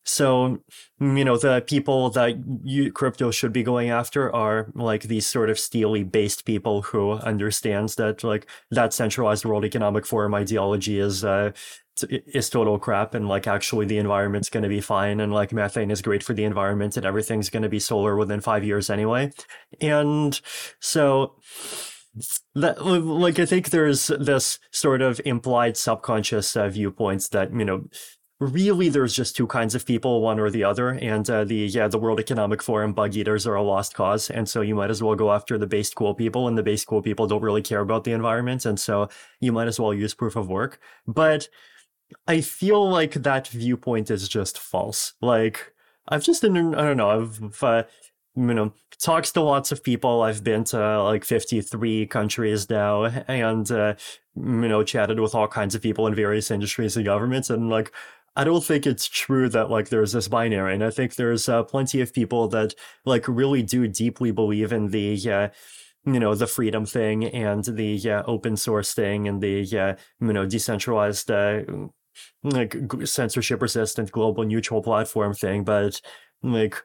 so, 0.06 0.60
you 1.00 1.24
know, 1.24 1.38
the 1.38 1.64
people 1.66 2.10
that 2.12 2.36
you, 2.64 2.92
crypto 2.92 3.32
should 3.32 3.54
be 3.54 3.64
going 3.64 3.90
after 3.90 4.34
are 4.36 4.70
like 4.76 5.04
these 5.04 5.26
sort 5.26 5.50
of 5.50 5.58
steely 5.58 6.04
based 6.04 6.46
people 6.46 6.82
who 6.82 7.14
understands 7.14 7.96
that 7.96 8.24
like 8.24 8.48
that 8.72 8.94
centralized 8.94 9.46
World 9.46 9.64
Economic 9.64 10.06
Forum 10.06 10.34
ideology 10.34 11.00
is 11.00 11.24
uh, 11.24 11.52
is 12.10 12.50
total 12.50 12.80
crap 12.80 13.14
and 13.14 13.30
like 13.30 13.48
actually 13.48 13.86
the 13.86 13.98
environment's 13.98 14.50
going 14.50 14.64
to 14.64 14.70
be 14.70 14.82
fine 14.82 15.20
and 15.20 15.32
like 15.32 15.54
methane 15.54 15.92
is 15.92 16.02
great 16.02 16.24
for 16.24 16.34
the 16.34 16.44
environment 16.44 16.98
and 16.98 17.06
everything's 17.06 17.50
going 17.50 17.64
to 17.64 17.70
be 17.70 17.80
solar 17.80 18.16
within 18.18 18.42
five 18.42 18.64
years 18.64 18.90
anyway. 18.90 19.32
And 19.80 20.40
so 20.80 21.36
that 22.56 22.86
like 22.86 23.40
I 23.40 23.46
think 23.46 23.70
there's 23.70 24.08
this 24.08 24.60
sort 24.72 25.02
of 25.02 25.22
implied 25.24 25.78
subconscious 25.78 26.58
uh, 26.58 26.68
viewpoints 26.68 27.30
that 27.30 27.54
you 27.54 27.64
know 27.66 27.86
really 28.46 28.90
there's 28.90 29.16
just 29.16 29.36
two 29.36 29.48
kinds 29.48 29.76
of 29.76 29.86
people 29.86 30.22
one 30.22 30.40
or 30.40 30.50
the 30.50 30.64
other. 30.64 30.90
And 30.90 31.30
uh, 31.30 31.44
the 31.44 31.56
yeah 31.56 31.88
the 31.88 31.98
world 31.98 32.20
economic 32.20 32.62
forum 32.62 32.94
bug 32.94 33.16
eaters 33.16 33.48
are 33.48 33.56
a 33.56 33.64
lost 33.64 33.94
cause. 33.94 34.30
And 34.30 34.48
so 34.48 34.62
you 34.62 34.76
might 34.76 34.90
as 34.90 35.02
well 35.02 35.16
go 35.16 35.32
after 35.32 35.58
the 35.58 35.68
base 35.68 35.94
cool 35.94 36.14
people 36.14 36.48
and 36.48 36.58
the 36.58 36.64
base 36.64 36.86
cool 36.86 37.02
people 37.02 37.28
don't 37.28 37.42
really 37.42 37.62
care 37.62 37.82
about 37.82 38.04
the 38.04 38.12
environment. 38.12 38.66
And 38.66 38.80
so 38.80 39.10
you 39.40 39.52
might 39.52 39.68
as 39.68 39.80
well 39.80 39.94
use 39.94 40.14
proof 40.14 40.36
of 40.36 40.50
work. 40.50 40.80
But 41.08 41.48
i 42.28 42.42
feel 42.42 42.88
like 42.88 43.14
that 43.14 43.48
viewpoint 43.48 44.12
is 44.12 44.28
just 44.30 44.60
false. 44.60 45.14
Like 45.22 45.74
i've 46.10 46.24
just 46.24 46.44
i 46.44 46.48
don't 46.48 46.98
know 46.98 47.10
i've 47.10 47.64
uh, 47.64 47.84
you 48.36 48.54
know 48.54 48.74
talks 49.00 49.32
to 49.34 49.42
lots 49.42 49.72
of 49.72 49.84
people. 49.84 50.22
I've 50.22 50.44
been 50.44 50.64
to 50.66 51.04
like 51.04 51.26
53 51.26 52.08
countries 52.08 52.70
now 52.70 53.06
and 53.06 53.70
uh, 53.72 53.96
you 54.36 54.44
know 54.44 54.84
chatted 54.84 55.20
with 55.20 55.36
all 55.36 55.48
kinds 55.48 55.76
of 55.76 55.82
people 55.82 56.08
in 56.08 56.16
various 56.16 56.50
industries 56.50 56.96
and 56.96 57.06
governments. 57.06 57.50
And 57.50 57.70
like 57.70 57.92
I 58.36 58.44
don't 58.44 58.64
think 58.64 58.88
it's 58.88 59.08
true 59.08 59.48
that 59.50 59.70
like 59.70 59.90
there's 59.90 60.14
this 60.14 60.28
binary, 60.28 60.74
and 60.74 60.84
I 60.84 60.90
think 60.90 61.16
there's 61.16 61.48
uh, 61.48 61.64
plenty 61.64 62.02
of 62.02 62.14
people 62.14 62.48
that 62.50 62.74
like 63.06 63.28
really 63.28 63.62
do 63.62 63.88
deeply 63.88 64.32
believe 64.32 64.74
in 64.74 64.88
the 64.88 65.32
uh, 65.32 65.50
you 66.06 66.20
know 66.20 66.36
the 66.36 66.48
freedom 66.48 66.86
thing 66.86 67.26
and 67.26 67.64
the 67.64 68.10
uh, 68.10 68.24
open 68.26 68.58
source 68.58 68.94
thing 68.94 69.28
and 69.28 69.42
the 69.42 69.62
uh, 69.78 69.96
you 70.20 70.34
know 70.34 70.46
decentralized 70.46 71.30
uh, 71.30 71.62
like 72.44 72.76
censorship 73.06 73.62
resistant 73.62 74.12
global 74.12 74.44
neutral 74.44 74.82
platform 74.82 75.34
thing, 75.34 75.64
but 75.64 76.02
like 76.42 76.76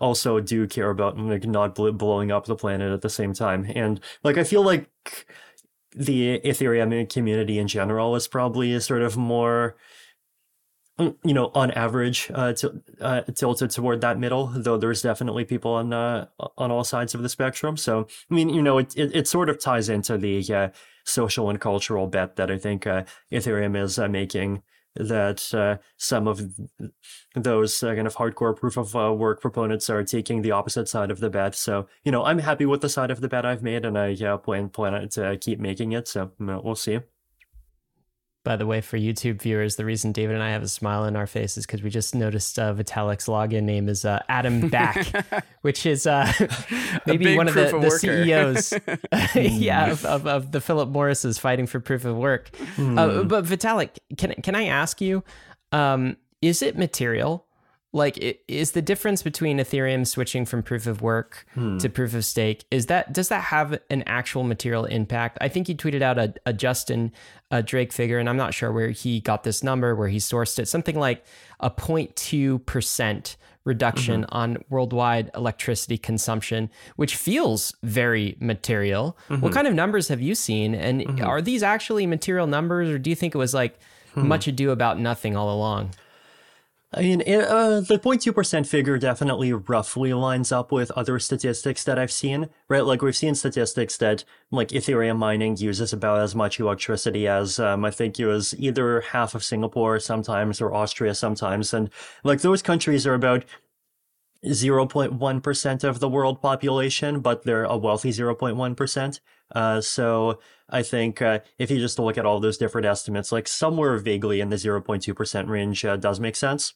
also 0.00 0.40
do 0.40 0.66
care 0.66 0.90
about 0.90 1.18
like 1.18 1.44
not 1.44 1.74
blowing 1.74 2.32
up 2.32 2.46
the 2.46 2.56
planet 2.56 2.92
at 2.92 3.02
the 3.02 3.10
same 3.10 3.32
time, 3.34 3.66
and 3.74 4.00
like 4.24 4.38
I 4.38 4.44
feel 4.44 4.62
like 4.62 4.88
the 5.94 6.40
Ethereum 6.40 7.12
community 7.12 7.58
in 7.58 7.68
general 7.68 8.16
is 8.16 8.28
probably 8.28 8.78
sort 8.80 9.02
of 9.02 9.16
more 9.16 9.76
you 11.24 11.34
know, 11.34 11.50
on 11.54 11.70
average, 11.72 12.30
uh, 12.34 12.54
uh, 13.00 13.22
tilted 13.34 13.70
toward 13.70 14.00
that 14.00 14.18
middle. 14.18 14.46
Though 14.46 14.76
there's 14.76 15.02
definitely 15.02 15.44
people 15.44 15.72
on 15.72 15.92
uh, 15.92 16.26
on 16.56 16.70
all 16.70 16.84
sides 16.84 17.14
of 17.14 17.22
the 17.22 17.28
spectrum. 17.28 17.76
So 17.76 18.06
I 18.30 18.34
mean, 18.34 18.48
you 18.48 18.62
know, 18.62 18.78
it 18.78 18.96
it, 18.96 19.14
it 19.14 19.28
sort 19.28 19.48
of 19.48 19.60
ties 19.60 19.88
into 19.88 20.18
the 20.18 20.54
uh, 20.54 20.68
social 21.04 21.50
and 21.50 21.60
cultural 21.60 22.06
bet 22.06 22.36
that 22.36 22.50
I 22.50 22.58
think 22.58 22.86
uh, 22.86 23.04
Ethereum 23.30 23.76
is 23.80 23.98
uh, 23.98 24.08
making. 24.08 24.62
That 24.94 25.40
some 25.96 26.28
of 26.28 26.42
those 27.34 27.80
kind 27.80 28.06
of 28.06 28.16
hardcore 28.16 28.54
proof 28.54 28.76
of 28.76 28.92
work 28.92 29.40
proponents 29.40 29.88
are 29.88 30.04
taking 30.04 30.42
the 30.42 30.50
opposite 30.50 30.86
side 30.86 31.10
of 31.10 31.18
the 31.20 31.30
bet. 31.30 31.54
So 31.54 31.86
you 32.04 32.12
know, 32.12 32.24
I'm 32.24 32.40
happy 32.40 32.66
with 32.66 32.82
the 32.82 32.90
side 32.90 33.10
of 33.10 33.22
the 33.22 33.28
bet 33.28 33.46
I've 33.46 33.62
made, 33.62 33.86
and 33.86 33.96
I 33.98 34.14
plan 34.36 34.68
plan 34.68 35.08
to 35.08 35.38
keep 35.38 35.58
making 35.60 35.92
it. 35.92 36.08
So 36.08 36.32
we'll 36.38 36.74
see. 36.74 37.00
By 38.44 38.56
the 38.56 38.66
way, 38.66 38.80
for 38.80 38.98
YouTube 38.98 39.40
viewers, 39.40 39.76
the 39.76 39.84
reason 39.84 40.10
David 40.10 40.34
and 40.34 40.42
I 40.42 40.50
have 40.50 40.64
a 40.64 40.68
smile 40.68 41.02
on 41.02 41.14
our 41.14 41.28
face 41.28 41.56
is 41.56 41.64
because 41.64 41.80
we 41.80 41.90
just 41.90 42.12
noticed 42.12 42.58
uh, 42.58 42.74
Vitalik's 42.74 43.26
login 43.26 43.62
name 43.62 43.88
is 43.88 44.04
uh, 44.04 44.20
Adam 44.28 44.68
Back, 44.68 45.44
which 45.62 45.86
is 45.86 46.08
uh, 46.08 46.30
maybe 47.06 47.36
one 47.36 47.46
of 47.46 47.54
the, 47.54 47.76
of 47.76 47.82
the 47.82 47.90
CEOs, 47.90 48.74
yeah, 49.36 49.92
of, 49.92 50.04
of, 50.04 50.26
of, 50.26 50.50
the 50.50 50.60
Philip 50.60 50.88
Morris's 50.88 51.38
fighting 51.38 51.68
for 51.68 51.78
proof 51.78 52.04
of 52.04 52.16
work. 52.16 52.50
Mm. 52.76 53.28
but 53.28 53.44
Vitalik, 53.44 53.98
can 54.18 54.32
can 54.42 54.56
I 54.56 54.64
ask 54.64 55.00
you, 55.00 55.22
um, 55.70 56.16
is 56.40 56.62
it 56.62 56.76
material? 56.76 57.46
Like 57.92 58.42
is 58.48 58.72
the 58.72 58.82
difference 58.82 59.22
between 59.22 59.58
ethereum 59.58 60.06
switching 60.06 60.44
from 60.44 60.62
proof 60.62 60.86
of 60.86 61.02
work 61.02 61.46
hmm. 61.54 61.76
to 61.78 61.88
proof 61.88 62.14
of 62.14 62.24
stake 62.24 62.64
is 62.70 62.86
that 62.86 63.12
does 63.12 63.28
that 63.28 63.44
have 63.44 63.78
an 63.90 64.02
actual 64.06 64.42
material 64.42 64.84
impact 64.86 65.38
i 65.40 65.48
think 65.48 65.68
you 65.68 65.74
tweeted 65.74 66.02
out 66.02 66.18
a, 66.18 66.34
a 66.46 66.52
justin 66.52 67.12
a 67.50 67.62
drake 67.62 67.92
figure 67.92 68.18
and 68.18 68.28
i'm 68.28 68.36
not 68.36 68.54
sure 68.54 68.72
where 68.72 68.90
he 68.90 69.20
got 69.20 69.44
this 69.44 69.62
number 69.62 69.94
where 69.94 70.08
he 70.08 70.18
sourced 70.18 70.58
it 70.58 70.66
something 70.66 70.98
like 70.98 71.24
a 71.60 71.70
0.2% 71.70 73.36
reduction 73.64 74.22
mm-hmm. 74.22 74.36
on 74.36 74.56
worldwide 74.70 75.30
electricity 75.36 75.96
consumption 75.96 76.68
which 76.96 77.14
feels 77.14 77.74
very 77.82 78.36
material 78.40 79.16
mm-hmm. 79.28 79.40
what 79.40 79.52
kind 79.52 79.68
of 79.68 79.74
numbers 79.74 80.08
have 80.08 80.20
you 80.20 80.34
seen 80.34 80.74
and 80.74 81.02
mm-hmm. 81.02 81.24
are 81.24 81.40
these 81.40 81.62
actually 81.62 82.06
material 82.06 82.46
numbers 82.46 82.88
or 82.88 82.98
do 82.98 83.10
you 83.10 83.16
think 83.16 83.34
it 83.34 83.38
was 83.38 83.54
like 83.54 83.78
hmm. 84.14 84.26
much 84.26 84.48
ado 84.48 84.70
about 84.70 84.98
nothing 84.98 85.36
all 85.36 85.54
along 85.54 85.90
I 86.94 87.00
mean, 87.00 87.22
uh, 87.22 87.80
the 87.80 87.98
0.2% 87.98 88.66
figure 88.66 88.98
definitely 88.98 89.50
roughly 89.54 90.12
lines 90.12 90.52
up 90.52 90.70
with 90.70 90.90
other 90.90 91.18
statistics 91.18 91.84
that 91.84 91.98
I've 91.98 92.12
seen, 92.12 92.50
right? 92.68 92.84
Like, 92.84 93.00
we've 93.00 93.16
seen 93.16 93.34
statistics 93.34 93.96
that, 93.96 94.24
like, 94.50 94.68
Ethereum 94.68 95.16
mining 95.16 95.56
uses 95.56 95.94
about 95.94 96.20
as 96.20 96.34
much 96.34 96.60
electricity 96.60 97.26
as, 97.26 97.58
um, 97.58 97.86
I 97.86 97.90
think 97.90 98.20
it 98.20 98.26
was 98.26 98.54
either 98.58 99.00
half 99.00 99.34
of 99.34 99.42
Singapore 99.42 100.00
sometimes 100.00 100.60
or 100.60 100.74
Austria 100.74 101.14
sometimes. 101.14 101.72
And, 101.72 101.88
like, 102.24 102.42
those 102.42 102.60
countries 102.60 103.06
are 103.06 103.14
about 103.14 103.46
0.1% 104.44 105.84
of 105.84 106.00
the 106.00 106.08
world 106.10 106.42
population, 106.42 107.20
but 107.20 107.44
they're 107.44 107.64
a 107.64 107.76
wealthy 107.76 108.10
0.1%. 108.10 109.20
Uh, 109.54 109.80
so 109.80 110.40
I 110.68 110.82
think 110.82 111.22
uh, 111.22 111.38
if 111.58 111.70
you 111.70 111.78
just 111.78 111.98
look 111.98 112.18
at 112.18 112.26
all 112.26 112.40
those 112.40 112.58
different 112.58 112.86
estimates, 112.86 113.32
like 113.32 113.48
somewhere 113.48 113.96
vaguely 113.98 114.40
in 114.40 114.50
the 114.50 114.56
0.2% 114.56 115.48
range 115.48 115.84
uh, 115.84 115.96
does 115.96 116.20
make 116.20 116.36
sense. 116.36 116.74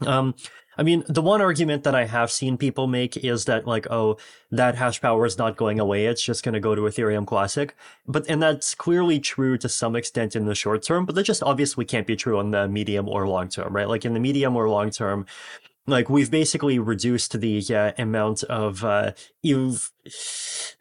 Um, 0.00 0.34
I 0.76 0.82
mean, 0.82 1.04
the 1.08 1.22
one 1.22 1.40
argument 1.40 1.84
that 1.84 1.94
I 1.94 2.04
have 2.04 2.30
seen 2.30 2.56
people 2.56 2.86
make 2.86 3.16
is 3.16 3.44
that 3.44 3.66
like, 3.66 3.86
oh, 3.90 4.16
that 4.50 4.74
hash 4.74 5.00
power 5.00 5.24
is 5.24 5.38
not 5.38 5.56
going 5.56 5.78
away. 5.78 6.06
It's 6.06 6.22
just 6.22 6.42
going 6.42 6.54
to 6.54 6.60
go 6.60 6.74
to 6.74 6.82
Ethereum 6.82 7.26
Classic. 7.26 7.74
But, 8.06 8.28
and 8.28 8.42
that's 8.42 8.74
clearly 8.74 9.20
true 9.20 9.56
to 9.58 9.68
some 9.68 9.94
extent 9.94 10.34
in 10.34 10.46
the 10.46 10.54
short 10.54 10.82
term, 10.82 11.06
but 11.06 11.14
that 11.14 11.22
just 11.24 11.42
obviously 11.42 11.84
can't 11.84 12.06
be 12.06 12.16
true 12.16 12.40
in 12.40 12.50
the 12.50 12.66
medium 12.68 13.08
or 13.08 13.28
long 13.28 13.48
term, 13.48 13.74
right? 13.74 13.88
Like 13.88 14.04
in 14.04 14.14
the 14.14 14.20
medium 14.20 14.56
or 14.56 14.68
long 14.68 14.90
term, 14.90 15.26
like 15.86 16.08
we've 16.08 16.30
basically 16.30 16.78
reduced 16.78 17.38
the 17.38 17.62
uh, 17.74 17.92
amount 17.98 18.42
of 18.44 18.84
uh, 18.84 19.12
you've 19.42 19.92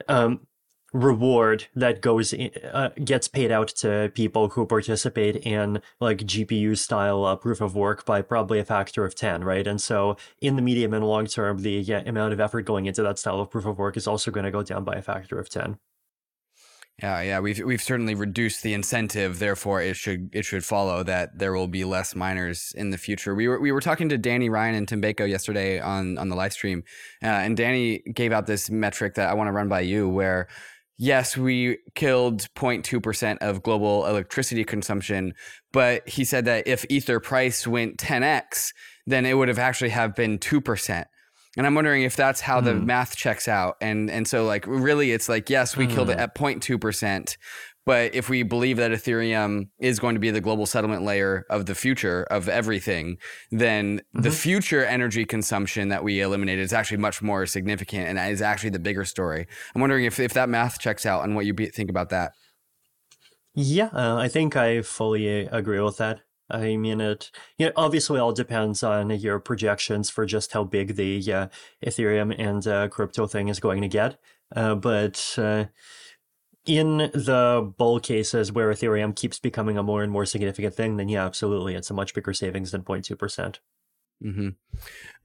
um, 0.08 0.48
reward 0.94 1.66
that 1.76 2.02
goes 2.02 2.34
in, 2.34 2.52
uh, 2.72 2.90
gets 3.04 3.28
paid 3.28 3.52
out 3.52 3.68
to 3.68 4.12
people 4.14 4.50
who 4.50 4.66
participate 4.66 5.36
in 5.38 5.82
like 6.00 6.20
GPU 6.20 6.78
style 6.78 7.26
uh, 7.26 7.36
proof 7.36 7.62
of 7.62 7.76
work 7.76 8.06
by 8.06 8.22
probably 8.22 8.60
a 8.60 8.66
factor 8.66 9.04
of 9.04 9.16
10 9.16 9.44
right 9.44 9.66
and 9.66 9.82
so 9.82 10.16
in 10.40 10.56
the 10.56 10.62
medium 10.62 10.94
and 10.94 11.06
long 11.06 11.26
term 11.26 11.64
the 11.64 11.72
yeah, 11.72 12.04
amount 12.06 12.32
of 12.32 12.40
effort 12.40 12.62
going 12.62 12.86
into 12.86 13.02
that 13.02 13.18
style 13.18 13.40
of 13.40 13.50
proof 13.50 13.66
of 13.66 13.80
work 13.80 13.98
is 13.98 14.08
also 14.08 14.30
going 14.30 14.46
to 14.46 14.52
go 14.52 14.62
down 14.62 14.84
by 14.84 14.94
a 14.94 15.02
factor 15.02 15.40
of 15.40 15.50
10 15.50 15.78
yeah, 17.02 17.22
yeah, 17.22 17.40
we've 17.40 17.60
we've 17.60 17.82
certainly 17.82 18.14
reduced 18.14 18.62
the 18.62 18.76
incentive. 18.76 19.40
Therefore, 19.40 19.82
it 19.82 19.96
should 19.96 20.30
it 20.32 20.46
should 20.46 20.64
follow 20.64 21.02
that 21.04 21.40
there 21.40 21.52
will 21.52 21.68
be 21.68 21.84
less 21.84 22.16
miners 22.16 22.72
in 22.78 22.92
the 22.92 23.00
future. 23.00 23.34
We 23.34 23.48
were 23.48 23.60
we 23.60 23.72
were 23.72 23.82
talking 23.82 24.10
to 24.10 24.18
Danny 24.18 24.48
Ryan 24.48 24.76
and 24.76 24.88
Tim 24.88 25.02
Beiko 25.02 25.28
yesterday 25.28 25.80
on 25.80 26.20
on 26.20 26.30
the 26.30 26.36
live 26.36 26.54
stream, 26.54 26.84
uh, 27.24 27.26
and 27.26 27.58
Danny 27.58 28.00
gave 28.14 28.32
out 28.32 28.46
this 28.46 28.70
metric 28.70 29.16
that 29.16 29.28
I 29.28 29.34
want 29.34 29.48
to 29.48 29.52
run 29.52 29.68
by 29.68 29.82
you, 29.82 30.08
where 30.08 30.48
yes, 31.04 31.36
we 31.36 31.80
killed 31.96 32.48
0.2% 32.56 33.38
of 33.40 33.62
global 33.62 34.06
electricity 34.06 34.64
consumption, 34.64 35.34
but 35.74 36.08
he 36.08 36.24
said 36.24 36.46
that 36.46 36.66
if 36.66 36.86
Ether 36.90 37.20
price 37.20 37.68
went 37.68 37.98
10x, 37.98 38.72
then 39.06 39.26
it 39.26 39.34
would 39.34 39.50
have 39.50 39.60
actually 39.60 39.90
have 39.90 40.16
been 40.16 40.40
2%. 40.40 41.04
And 41.58 41.68
I'm 41.68 41.76
wondering 41.76 42.04
if 42.04 42.16
that's 42.16 42.40
how 42.40 42.62
mm. 42.62 42.64
the 42.64 42.74
hmm. 42.74 42.86
math 42.86 43.16
checks 43.16 43.48
out. 43.48 43.76
And 43.80 44.10
and 44.10 44.28
so 44.28 44.46
like 44.46 44.66
really 44.66 45.12
it's 45.12 45.30
like 45.30 45.52
yes, 45.52 45.78
we 45.78 45.86
mm. 45.86 45.94
killed 45.94 46.10
it 46.10 46.16
hmm. 46.16 46.22
at 46.22 46.34
0.2%, 46.34 47.38
but 47.86 48.16
if 48.16 48.30
we 48.30 48.44
believe 48.44 48.78
that 48.78 48.92
Ethereum 48.92 49.70
is 49.80 50.00
going 50.00 50.16
to 50.16 50.20
be 50.20 50.32
the 50.32 50.42
global 50.42 50.66
settlement 50.66 51.04
layer 51.04 51.46
of 51.50 51.66
the 51.66 51.76
future 51.76 52.24
of 52.24 52.48
everything, 52.48 53.18
then 53.52 54.00
mm-hmm. 54.00 54.22
the 54.22 54.32
future 54.32 54.86
energy 54.86 55.26
consumption 55.26 55.90
that 55.90 56.04
we 56.04 56.22
eliminated 56.22 56.64
is 56.64 56.74
actually 56.74 56.98
much 56.98 57.22
more 57.22 57.46
significant 57.46 58.08
and 58.08 58.32
is 58.32 58.42
actually 58.42 58.70
the 58.70 58.80
bigger 58.80 59.06
story. 59.06 59.48
I'm 59.76 59.82
wondering 59.82 60.06
if, 60.06 60.20
if 60.20 60.34
that 60.34 60.50
math 60.50 60.80
checks 60.80 61.06
out 61.06 61.24
and 61.24 61.36
what 61.36 61.46
you 61.46 61.54
be, 61.54 61.68
think 61.68 61.90
about 61.90 62.10
that. 62.10 62.34
Yeah, 63.56 63.90
uh, 63.94 64.16
I 64.16 64.30
think 64.30 64.56
I 64.56 64.82
fully 64.82 65.28
agree 65.28 65.80
with 65.80 65.98
that. 65.98 66.22
I 66.50 66.76
mean, 66.76 67.02
it 67.02 67.32
you 67.58 67.68
know, 67.68 67.72
obviously 67.76 68.20
all 68.20 68.34
depends 68.34 68.84
on 68.84 69.10
your 69.12 69.40
projections 69.40 70.10
for 70.10 70.26
just 70.26 70.54
how 70.54 70.64
big 70.64 70.96
the 70.96 71.34
uh, 71.34 71.48
Ethereum 71.86 72.36
and 72.38 72.66
uh, 72.68 72.88
crypto 72.90 73.28
thing 73.28 73.48
is 73.48 73.60
going 73.60 73.82
to 73.82 73.88
get. 73.88 74.18
Uh, 74.56 74.76
but 74.76 75.36
uh, 75.38 75.66
in 76.66 76.98
the 76.98 77.74
bull 77.78 78.00
cases 78.00 78.52
where 78.52 78.70
Ethereum 78.70 79.16
keeps 79.16 79.40
becoming 79.40 79.78
a 79.78 79.84
more 79.84 80.04
and 80.04 80.12
more 80.12 80.26
significant 80.26 80.76
thing, 80.76 80.98
then 80.98 81.10
yeah, 81.10 81.26
absolutely, 81.26 81.76
it's 81.76 81.90
a 81.90 81.94
much 81.94 82.14
bigger 82.14 82.34
savings 82.34 82.72
than 82.72 82.84
0.2 82.84 83.18
percent. 83.18 83.60
Mm-hmm. 84.24 84.50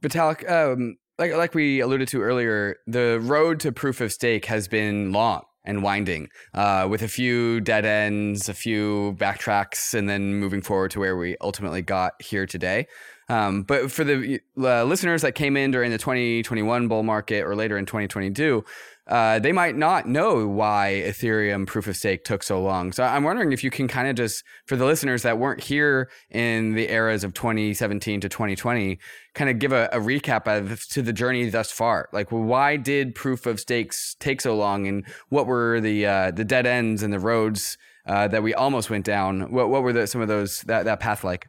Vitalik, 0.03 0.51
um, 0.51 0.97
like 1.19 1.33
like 1.35 1.55
we 1.55 1.81
alluded 1.81 2.09
to 2.09 2.23
earlier, 2.23 2.77
the 2.87 3.21
road 3.23 3.61
to 3.61 3.73
proof 3.73 4.01
of 4.01 4.13
stake 4.13 4.47
has 4.47 4.69
been 4.69 5.13
long 5.13 5.45
and 5.65 5.83
winding, 5.83 6.31
uh, 6.55 6.87
with 6.89 7.03
a 7.03 7.09
few 7.09 7.61
dead 7.61 7.85
ends, 7.85 8.49
a 8.49 8.55
few 8.55 9.15
backtracks, 9.19 9.95
and 9.95 10.09
then 10.09 10.35
moving 10.35 10.63
forward 10.63 10.91
to 10.93 10.99
where 10.99 11.17
we 11.17 11.37
ultimately 11.41 11.83
got 11.83 12.15
here 12.21 12.47
today. 12.47 12.87
Um, 13.29 13.63
but 13.63 13.91
for 13.91 14.05
the 14.05 14.41
uh, 14.59 14.85
listeners 14.85 15.21
that 15.23 15.33
came 15.33 15.57
in 15.57 15.71
during 15.71 15.91
the 15.91 15.99
2021 15.99 16.89
bull 16.89 17.03
market 17.03 17.45
or 17.45 17.55
later 17.55 17.77
in 17.77 17.85
2022, 17.85 18.65
uh, 19.09 19.39
they 19.39 19.53
might 19.53 19.75
not 19.75 20.07
know 20.07 20.47
why 20.47 21.03
Ethereum 21.07 21.67
proof 21.67 21.87
of 21.87 21.97
stake 21.97 22.25
took 22.25 22.43
so 22.43 22.61
long. 22.61 22.93
So 22.93 23.03
I'm 23.03 23.25
wondering 23.25 23.53
if 23.53 23.65
you 23.65 23.71
can 23.71 23.89
kind 23.89 24.07
of 24.07 24.17
just, 24.17 24.45
for 24.67 24.77
the 24.77 24.85
listeners 24.85 25.23
that 25.23 25.39
weren't 25.39 25.65
here 25.65 26.11
in 26.31 26.75
the 26.75 26.91
eras 26.91 27.25
of 27.25 27.33
2017 27.33 28.21
to 28.21 28.29
2020, 28.29 28.99
kind 29.35 29.51
of 29.51 29.59
give 29.59 29.73
a, 29.73 29.89
a 29.93 29.99
recap 29.99 30.47
of 30.47 30.87
to 30.89 31.01
the 31.01 31.13
journey 31.13 31.49
thus 31.49 31.73
far. 31.73 32.11
Like, 32.13 32.29
why 32.31 32.77
did 32.77 33.15
proof 33.15 33.47
of 33.47 33.61
stakes 33.61 34.15
take 34.21 34.43
so 34.43 34.55
long, 34.55 34.87
and 34.87 35.07
what 35.31 35.47
were 35.47 35.81
the 35.81 36.05
uh, 36.05 36.31
the 36.33 36.45
dead 36.45 36.67
ends 36.67 37.03
and 37.03 37.13
the 37.13 37.19
roads 37.19 37.79
uh, 38.07 38.29
that 38.29 38.43
we 38.43 38.53
almost 38.53 38.91
went 38.91 39.07
down? 39.07 39.51
What 39.51 39.71
what 39.71 39.83
were 39.83 39.93
the, 39.93 40.07
some 40.07 40.21
of 40.21 40.29
those 40.29 40.61
that 40.63 40.85
that 40.85 41.01
path 41.01 41.25
like? 41.25 41.49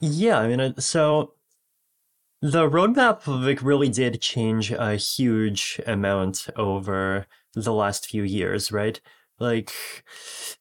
Yeah, 0.00 0.38
I 0.38 0.48
mean, 0.48 0.74
so 0.78 1.34
the 2.40 2.68
roadmap 2.68 3.26
like 3.26 3.62
really 3.62 3.88
did 3.88 4.20
change 4.20 4.70
a 4.70 4.96
huge 4.96 5.80
amount 5.86 6.46
over 6.56 7.26
the 7.54 7.72
last 7.72 8.06
few 8.06 8.22
years, 8.22 8.70
right? 8.70 9.00
Like 9.40 9.72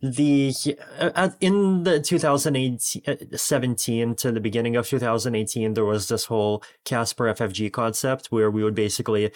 the 0.02 0.54
uh, 1.00 1.30
in 1.40 1.84
the 1.84 2.00
2017 2.00 4.16
to 4.16 4.32
the 4.32 4.40
beginning 4.40 4.76
of 4.76 4.88
2018, 4.88 5.74
there 5.74 5.86
was 5.86 6.08
this 6.08 6.26
whole 6.26 6.63
Casper 6.86 7.26
FFG 7.26 7.72
concept 7.72 8.28
where 8.28 8.52
we 8.52 8.63
would 8.63 8.76
basically 8.76 9.32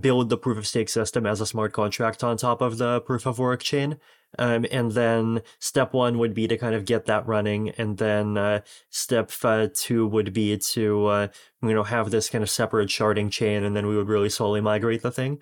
build 0.00 0.28
the 0.28 0.38
proof 0.38 0.58
of 0.58 0.66
stake 0.66 0.88
system 0.88 1.26
as 1.26 1.40
a 1.40 1.46
smart 1.46 1.72
contract 1.72 2.22
on 2.24 2.36
top 2.36 2.60
of 2.60 2.78
the 2.78 3.00
proof 3.00 3.26
of 3.26 3.38
work 3.38 3.62
chain. 3.62 3.98
Um, 4.38 4.66
and 4.70 4.92
then 4.92 5.42
step 5.60 5.92
one 5.92 6.18
would 6.18 6.34
be 6.34 6.46
to 6.48 6.58
kind 6.58 6.74
of 6.74 6.84
get 6.84 7.06
that 7.06 7.26
running, 7.26 7.70
and 7.70 7.96
then 7.96 8.36
uh, 8.36 8.60
step 8.90 9.32
uh, 9.42 9.68
two 9.72 10.06
would 10.06 10.32
be 10.32 10.58
to 10.58 11.06
uh, 11.06 11.28
you 11.62 11.74
know 11.74 11.84
have 11.84 12.10
this 12.10 12.28
kind 12.28 12.42
of 12.42 12.50
separate 12.50 12.88
sharding 12.88 13.30
chain, 13.30 13.64
and 13.64 13.74
then 13.74 13.86
we 13.86 13.96
would 13.96 14.08
really 14.08 14.28
slowly 14.28 14.60
migrate 14.60 15.02
the 15.02 15.10
thing. 15.10 15.38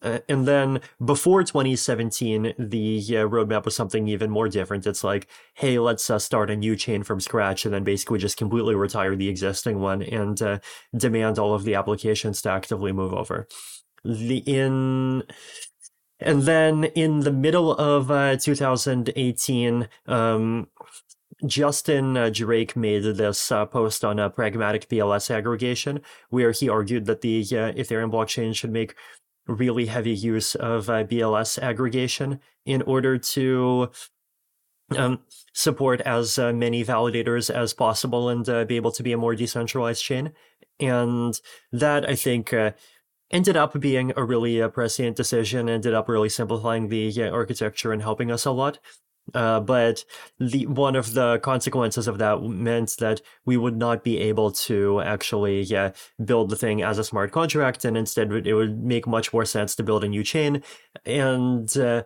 Uh, 0.00 0.20
and 0.26 0.48
then 0.48 0.80
before 1.04 1.42
2017, 1.42 2.54
the 2.58 2.98
uh, 3.10 3.28
roadmap 3.28 3.66
was 3.66 3.76
something 3.76 4.08
even 4.08 4.30
more 4.30 4.48
different. 4.48 4.86
It's 4.86 5.04
like, 5.04 5.28
hey, 5.54 5.78
let's 5.78 6.08
uh, 6.08 6.18
start 6.18 6.50
a 6.50 6.56
new 6.56 6.74
chain 6.76 7.02
from 7.02 7.20
scratch, 7.20 7.66
and 7.66 7.74
then 7.74 7.84
basically 7.84 8.18
just 8.18 8.38
completely 8.38 8.74
retire 8.74 9.14
the 9.14 9.28
existing 9.28 9.80
one 9.80 10.00
and 10.00 10.60
demand 10.96 11.38
all 11.38 11.52
of 11.52 11.64
the 11.64 11.74
applications 11.74 12.40
to 12.42 12.50
actively 12.50 12.92
move 12.92 13.12
over. 13.12 13.46
The 14.04 14.38
in 14.38 15.22
and 16.18 16.42
then 16.42 16.84
in 16.84 17.20
the 17.20 17.32
middle 17.32 17.72
of 17.74 18.10
uh, 18.10 18.36
2018, 18.36 19.88
um, 20.06 20.68
Justin 21.46 22.16
uh, 22.16 22.30
Drake 22.30 22.76
made 22.76 23.02
this 23.02 23.50
uh, 23.50 23.66
post 23.66 24.04
on 24.04 24.18
a 24.18 24.30
pragmatic 24.30 24.88
BLS 24.88 25.30
aggregation 25.30 26.00
where 26.30 26.52
he 26.52 26.68
argued 26.68 27.06
that 27.06 27.20
the 27.20 27.40
uh, 27.40 27.72
Ethereum 27.72 28.12
blockchain 28.12 28.54
should 28.54 28.70
make 28.70 28.94
really 29.48 29.86
heavy 29.86 30.12
use 30.12 30.54
of 30.54 30.88
uh, 30.88 31.04
BLS 31.04 31.60
aggregation 31.60 32.38
in 32.64 32.82
order 32.82 33.18
to 33.18 33.90
um, 34.96 35.20
support 35.52 36.00
as 36.02 36.38
uh, 36.38 36.52
many 36.52 36.84
validators 36.84 37.52
as 37.52 37.74
possible 37.74 38.28
and 38.28 38.48
uh, 38.48 38.64
be 38.64 38.76
able 38.76 38.92
to 38.92 39.02
be 39.02 39.12
a 39.12 39.18
more 39.18 39.34
decentralized 39.34 40.04
chain. 40.04 40.32
And 40.78 41.38
that, 41.72 42.08
I 42.08 42.14
think, 42.14 42.54
ended 43.32 43.56
up 43.56 43.78
being 43.80 44.12
a 44.16 44.24
really 44.24 44.60
uh, 44.60 44.68
prescient 44.68 45.16
decision, 45.16 45.68
ended 45.68 45.94
up 45.94 46.08
really 46.08 46.28
simplifying 46.28 46.88
the 46.88 47.28
architecture 47.28 47.92
and 47.92 48.02
helping 48.02 48.30
us 48.30 48.44
a 48.44 48.50
lot. 48.50 48.78
Uh, 49.34 49.60
but 49.60 50.04
the 50.40 50.66
one 50.66 50.96
of 50.96 51.14
the 51.14 51.38
consequences 51.38 52.08
of 52.08 52.18
that 52.18 52.42
meant 52.42 52.96
that 52.98 53.22
we 53.46 53.56
would 53.56 53.76
not 53.76 54.02
be 54.02 54.18
able 54.18 54.50
to 54.50 55.00
actually 55.00 55.62
yeah, 55.62 55.92
build 56.24 56.50
the 56.50 56.56
thing 56.56 56.82
as 56.82 56.98
a 56.98 57.04
smart 57.04 57.30
contract, 57.30 57.84
and 57.84 57.96
instead 57.96 58.32
it 58.32 58.54
would 58.54 58.82
make 58.82 59.06
much 59.06 59.32
more 59.32 59.44
sense 59.44 59.76
to 59.76 59.82
build 59.82 60.02
a 60.02 60.08
new 60.08 60.24
chain 60.24 60.62
and 61.06 61.76
uh, 61.76 62.02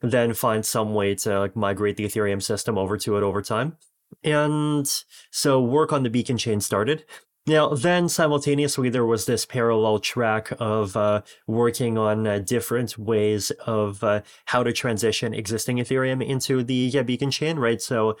then 0.00 0.32
find 0.32 0.64
some 0.64 0.94
way 0.94 1.14
to 1.14 1.38
like 1.38 1.54
migrate 1.54 1.96
the 1.96 2.06
Ethereum 2.06 2.42
system 2.42 2.78
over 2.78 2.96
to 2.96 3.16
it 3.16 3.22
over 3.22 3.42
time. 3.42 3.76
And 4.24 4.90
so 5.30 5.60
work 5.60 5.92
on 5.92 6.04
the 6.04 6.10
beacon 6.10 6.38
chain 6.38 6.60
started. 6.60 7.04
Now, 7.48 7.68
then 7.68 8.08
simultaneously, 8.08 8.88
there 8.88 9.04
was 9.04 9.26
this 9.26 9.46
parallel 9.46 10.00
track 10.00 10.52
of 10.58 10.96
uh, 10.96 11.22
working 11.46 11.96
on 11.96 12.26
uh, 12.26 12.38
different 12.40 12.98
ways 12.98 13.52
of 13.66 14.02
uh, 14.02 14.22
how 14.46 14.64
to 14.64 14.72
transition 14.72 15.32
existing 15.32 15.76
Ethereum 15.76 16.26
into 16.26 16.64
the 16.64 17.02
beacon 17.04 17.30
chain, 17.30 17.58
right? 17.58 17.80
So 17.80 18.16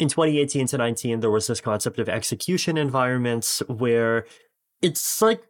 in 0.00 0.08
2018 0.08 0.66
to 0.68 0.78
19, 0.78 1.20
there 1.20 1.30
was 1.30 1.46
this 1.46 1.60
concept 1.60 2.00
of 2.00 2.08
execution 2.08 2.76
environments 2.76 3.62
where 3.68 4.26
it's 4.82 5.22
like 5.22 5.42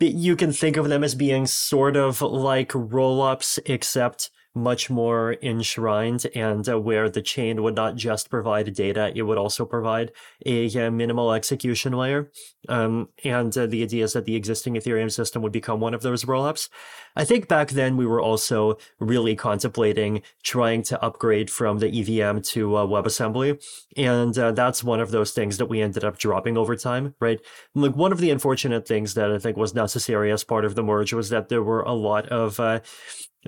you 0.00 0.34
can 0.34 0.52
think 0.52 0.76
of 0.76 0.88
them 0.88 1.04
as 1.04 1.14
being 1.14 1.46
sort 1.46 1.96
of 1.96 2.20
like 2.20 2.70
rollups, 2.70 3.60
except 3.66 4.30
much 4.54 4.90
more 4.90 5.36
enshrined 5.42 6.26
and 6.34 6.68
uh, 6.68 6.78
where 6.78 7.08
the 7.08 7.22
chain 7.22 7.62
would 7.62 7.74
not 7.74 7.96
just 7.96 8.28
provide 8.28 8.72
data, 8.74 9.12
it 9.14 9.22
would 9.22 9.38
also 9.38 9.64
provide 9.64 10.12
a, 10.44 10.66
a 10.74 10.90
minimal 10.90 11.32
execution 11.32 11.92
layer. 11.92 12.30
Um, 12.68 13.08
and 13.24 13.56
uh, 13.56 13.66
the 13.66 13.82
idea 13.82 14.04
is 14.04 14.12
that 14.12 14.26
the 14.26 14.36
existing 14.36 14.74
Ethereum 14.74 15.10
system 15.10 15.42
would 15.42 15.52
become 15.52 15.80
one 15.80 15.94
of 15.94 16.02
those 16.02 16.24
rollups. 16.24 16.68
I 17.16 17.24
think 17.24 17.48
back 17.48 17.70
then 17.70 17.96
we 17.96 18.06
were 18.06 18.20
also 18.20 18.78
really 18.98 19.36
contemplating 19.36 20.22
trying 20.42 20.82
to 20.84 21.02
upgrade 21.02 21.50
from 21.50 21.78
the 21.78 21.88
EVM 21.88 22.40
to 22.40 22.76
uh, 22.76 22.86
WebAssembly. 22.86 23.62
And 23.96 24.36
uh, 24.38 24.52
that's 24.52 24.82
one 24.82 25.00
of 25.00 25.10
those 25.10 25.32
things 25.32 25.58
that 25.58 25.66
we 25.66 25.82
ended 25.82 26.04
up 26.04 26.18
dropping 26.18 26.56
over 26.56 26.76
time, 26.76 27.14
right? 27.20 27.40
Like 27.74 27.96
one 27.96 28.12
of 28.12 28.18
the 28.18 28.30
unfortunate 28.30 28.86
things 28.86 29.14
that 29.14 29.30
I 29.30 29.38
think 29.38 29.56
was 29.56 29.74
necessary 29.74 30.32
as 30.32 30.44
part 30.44 30.64
of 30.64 30.74
the 30.74 30.82
merge 30.82 31.12
was 31.12 31.28
that 31.28 31.48
there 31.48 31.62
were 31.62 31.82
a 31.82 31.92
lot 31.92 32.28
of 32.28 32.58
uh, 32.58 32.80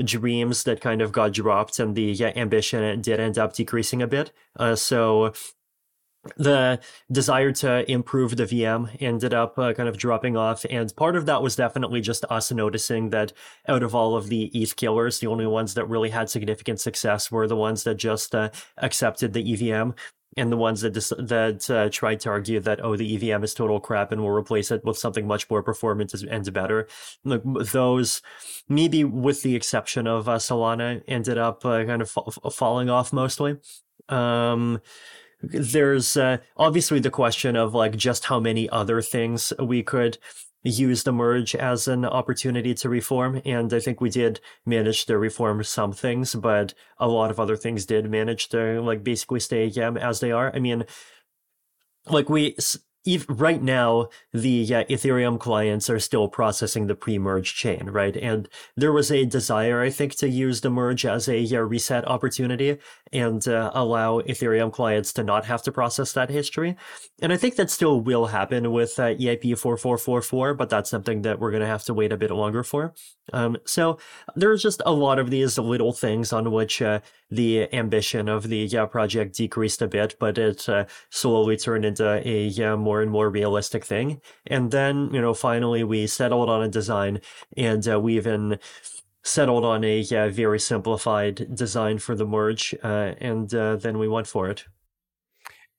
dreams 0.03 0.64
that 0.64 0.81
kind 0.81 1.00
of 1.00 1.12
got 1.12 1.33
dropped 1.33 1.79
and 1.79 1.94
the 1.94 2.03
yeah, 2.03 2.33
ambition 2.37 3.00
did 3.00 3.20
end 3.20 3.38
up 3.38 3.55
decreasing 3.55 4.03
a 4.03 4.07
bit. 4.07 4.33
Uh, 4.57 4.74
so 4.74 5.33
the 6.37 6.80
desire 7.10 7.52
to 7.52 7.90
improve 7.90 8.37
the 8.37 8.44
VM 8.44 8.96
ended 9.00 9.34
up 9.34 9.58
uh, 9.58 9.72
kind 9.74 9.88
of 9.88 9.96
dropping 9.96 10.37
off. 10.37 10.64
And 10.68 10.94
part 10.96 11.16
of 11.16 11.26
that 11.26 11.42
was 11.42 11.56
definitely 11.56 12.00
just 12.00 12.24
us 12.30 12.50
noticing 12.52 13.10
that 13.10 13.32
out 13.68 13.82
of 13.82 13.94
all 13.94 14.16
of 14.16 14.28
the 14.28 14.44
ETH 14.54 14.76
killers, 14.76 15.18
the 15.18 15.26
only 15.26 15.46
ones 15.46 15.74
that 15.74 15.88
really 15.88 16.10
had 16.10 16.30
significant 16.30 16.80
success 16.80 17.30
were 17.30 17.46
the 17.46 17.56
ones 17.56 17.84
that 17.84 17.96
just 17.96 18.34
uh, 18.34 18.50
accepted 18.78 19.32
the 19.32 19.52
EVM 19.52 19.90
and 20.37 20.50
the 20.50 20.56
ones 20.56 20.80
that 20.80 20.90
dis- 20.90 21.12
that 21.18 21.70
uh, 21.70 21.88
tried 21.90 22.20
to 22.20 22.28
argue 22.28 22.60
that 22.60 22.84
oh 22.84 22.96
the 22.96 23.14
EVM 23.14 23.44
is 23.44 23.54
total 23.54 23.80
crap 23.80 24.12
and 24.12 24.20
we'll 24.20 24.34
replace 24.34 24.70
it 24.70 24.84
with 24.84 24.98
something 24.98 25.26
much 25.26 25.48
more 25.48 25.62
performant 25.62 26.12
and 26.14 26.52
better. 26.52 26.88
Like 27.24 27.42
those, 27.44 28.22
maybe 28.68 29.04
with 29.04 29.42
the 29.42 29.54
exception 29.54 30.06
of 30.06 30.28
uh, 30.28 30.37
Solana, 30.37 31.02
ended 31.06 31.38
up 31.38 31.64
uh, 31.64 31.84
kind 31.84 32.02
of 32.02 32.10
fa- 32.10 32.50
falling 32.50 32.90
off 32.90 33.12
mostly. 33.12 33.56
Um, 34.08 34.80
there's 35.52 36.16
uh, 36.16 36.38
obviously 36.57 37.00
the 37.00 37.11
question 37.11 37.57
of 37.57 37.74
like 37.74 37.96
just 37.96 38.26
how 38.26 38.40
many 38.40 38.68
other 38.70 39.02
things 39.02 39.52
we 39.59 39.83
could 39.83 40.18
use 40.64 41.02
the 41.02 41.12
merge 41.12 41.54
as 41.54 41.87
an 41.87 42.04
opportunity 42.04 42.74
to 42.74 42.88
reform. 42.88 43.40
And 43.44 43.72
I 43.72 43.80
think 43.80 44.00
we 44.00 44.11
did 44.11 44.40
manage 44.64 45.04
to 45.07 45.18
reform 45.18 45.62
some 45.62 45.92
things, 45.92 46.35
but 46.35 46.72
a 46.98 47.07
lot 47.07 47.30
of 47.30 47.38
other 47.38 47.57
things 47.57 47.85
did 47.85 48.11
manage 48.11 48.48
to 48.48 48.80
like 48.80 49.04
basically 49.04 49.40
stay 49.40 49.70
as 49.76 50.20
they 50.20 50.33
are. 50.33 50.50
I 50.54 50.59
mean, 50.59 50.87
like 52.07 52.28
we 52.28 52.57
right 53.28 53.62
now, 53.62 54.08
the 54.32 54.74
uh, 54.74 54.84
Ethereum 54.84 55.38
clients 55.38 55.90
are 55.90 56.00
still 56.00 56.28
processing 56.28 56.86
the 56.86 56.94
pre-merge 56.94 57.54
chain, 57.54 57.90
right? 57.90 58.16
And 58.16 58.48
there 58.76 58.92
was 58.92 59.10
a 59.10 59.26
desire, 59.26 59.82
I 59.82 59.90
think, 59.90 60.14
to 60.16 60.28
use 60.28 60.62
the 60.62 60.70
merge 60.70 61.04
as 61.04 61.28
a 61.28 61.44
uh, 61.54 61.60
reset 61.60 62.06
opportunity 62.08 62.78
and 63.12 63.46
uh, 63.46 63.70
allow 63.74 64.20
Ethereum 64.20 64.72
clients 64.72 65.12
to 65.14 65.24
not 65.24 65.44
have 65.44 65.62
to 65.62 65.72
process 65.72 66.12
that 66.12 66.30
history. 66.30 66.76
And 67.20 67.32
I 67.32 67.36
think 67.36 67.56
that 67.56 67.70
still 67.70 68.00
will 68.00 68.26
happen 68.26 68.72
with 68.72 68.98
uh, 68.98 69.14
EIP 69.14 69.58
4444, 69.58 70.54
but 70.54 70.70
that's 70.70 70.90
something 70.90 71.22
that 71.22 71.38
we're 71.38 71.50
going 71.50 71.60
to 71.60 71.66
have 71.66 71.84
to 71.84 71.94
wait 71.94 72.12
a 72.12 72.16
bit 72.16 72.30
longer 72.30 72.62
for. 72.62 72.94
Um, 73.32 73.56
so 73.66 73.98
there's 74.34 74.62
just 74.62 74.82
a 74.86 74.92
lot 74.92 75.18
of 75.18 75.30
these 75.30 75.58
little 75.58 75.92
things 75.92 76.32
on 76.32 76.50
which 76.50 76.80
uh, 76.80 77.00
the 77.30 77.72
ambition 77.74 78.28
of 78.28 78.48
the 78.48 78.76
uh, 78.76 78.87
project 78.87 79.37
decreased 79.37 79.82
a 79.82 79.88
bit, 79.88 80.16
but 80.20 80.38
it 80.38 80.68
uh, 80.68 80.84
slowly 81.10 81.56
turned 81.56 81.84
into 81.84 82.06
a 82.24 82.76
more 82.76 83.02
and 83.02 83.10
more 83.10 83.30
realistic 83.30 83.84
thing. 83.84 84.20
And 84.46 84.70
then, 84.70 85.10
you 85.12 85.20
know, 85.20 85.34
finally 85.34 85.84
we 85.84 86.06
settled 86.06 86.48
on 86.48 86.62
a 86.62 86.68
design 86.68 87.20
and 87.56 87.87
uh, 87.88 87.98
we 87.98 88.16
even 88.16 88.58
settled 89.24 89.64
on 89.64 89.82
a 89.84 90.04
uh, 90.12 90.28
very 90.28 90.60
simplified 90.60 91.54
design 91.54 91.98
for 91.98 92.14
the 92.14 92.26
merge, 92.26 92.74
uh, 92.84 93.14
and 93.18 93.52
uh, 93.54 93.76
then 93.76 93.98
we 93.98 94.06
went 94.06 94.26
for 94.26 94.50
it. 94.50 94.64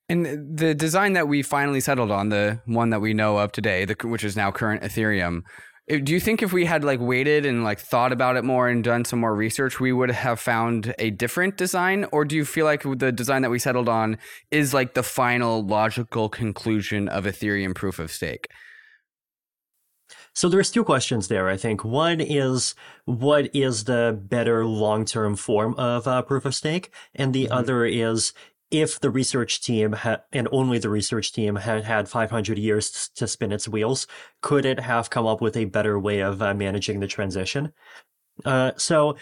And 0.10 0.58
the 0.58 0.76
design 0.76 1.14
that 1.14 1.28
we 1.28 1.42
finally 1.42 1.80
settled 1.80 2.12
on, 2.12 2.30
the 2.30 2.60
one 2.66 2.90
that 2.90 3.02
we 3.02 3.14
know 3.14 3.38
of 3.38 3.52
today, 3.52 3.86
the, 3.86 3.96
which 4.04 4.24
is 4.24 4.36
now 4.36 4.52
current 4.52 4.84
Ethereum, 4.84 5.42
do 5.88 6.14
you 6.14 6.20
think 6.20 6.42
if 6.42 6.52
we 6.52 6.66
had 6.66 6.84
like 6.84 7.00
waited 7.00 7.46
and 7.46 7.64
like 7.64 7.80
thought 7.80 8.12
about 8.12 8.38
it 8.38 8.44
more 8.44 8.68
and 8.68 8.84
done 8.84 9.06
some 9.06 9.20
more 9.20 9.36
research, 9.36 9.80
we 9.80 9.94
would 9.94 10.10
have 10.10 10.40
found 10.40 10.96
a 10.98 11.12
different 11.12 11.58
design? 11.58 12.06
Or 12.12 12.26
do 12.26 12.36
you 12.36 12.44
feel 12.44 12.66
like 12.66 12.82
the 12.84 13.12
design 13.12 13.44
that 13.44 13.52
we 13.52 13.60
settled 13.60 13.88
on 13.88 14.18
is 14.50 14.74
like 14.74 14.96
the 14.96 15.04
final 15.04 15.64
logical 15.64 16.28
conclusion 16.28 17.08
of 17.08 17.26
Ethereum 17.26 17.76
proof 17.76 18.00
of 18.00 18.12
stake? 18.12 18.48
So 20.34 20.50
there's 20.50 20.72
two 20.72 20.84
questions 20.84 21.30
there, 21.30 21.48
I 21.48 21.56
think. 21.56 21.86
One 21.86 22.20
is 22.20 22.76
what 23.06 23.50
is 23.56 23.86
the 23.86 24.20
better 24.22 24.66
long-term 24.66 25.38
form 25.38 25.76
of 25.76 26.08
uh, 26.08 26.24
proof 26.24 26.46
of 26.46 26.54
stake? 26.54 26.92
And 27.14 27.34
the 27.34 27.46
mm-hmm. 27.46 27.54
other 27.54 27.86
is 27.86 28.34
if 28.72 29.00
the 29.00 29.10
research 29.10 29.62
team 29.62 29.94
had, 29.94 30.22
and 30.32 30.48
only 30.52 30.80
the 30.80 30.90
research 30.90 31.32
team 31.32 31.56
had 31.56 31.84
had 31.84 32.10
500 32.10 32.58
years 32.58 33.10
to 33.16 33.28
spin 33.28 33.52
its 33.52 33.68
wheels, 33.68 34.08
could 34.42 34.66
it 34.66 34.80
have 34.80 35.10
come 35.10 35.26
up 35.26 35.42
with 35.42 35.56
a 35.56 35.66
better 35.66 36.00
way 36.00 36.20
of 36.22 36.42
uh, 36.42 36.54
managing 36.54 37.00
the 37.00 37.08
transition? 37.08 37.72
Uh, 38.44 38.72
so 38.78 39.16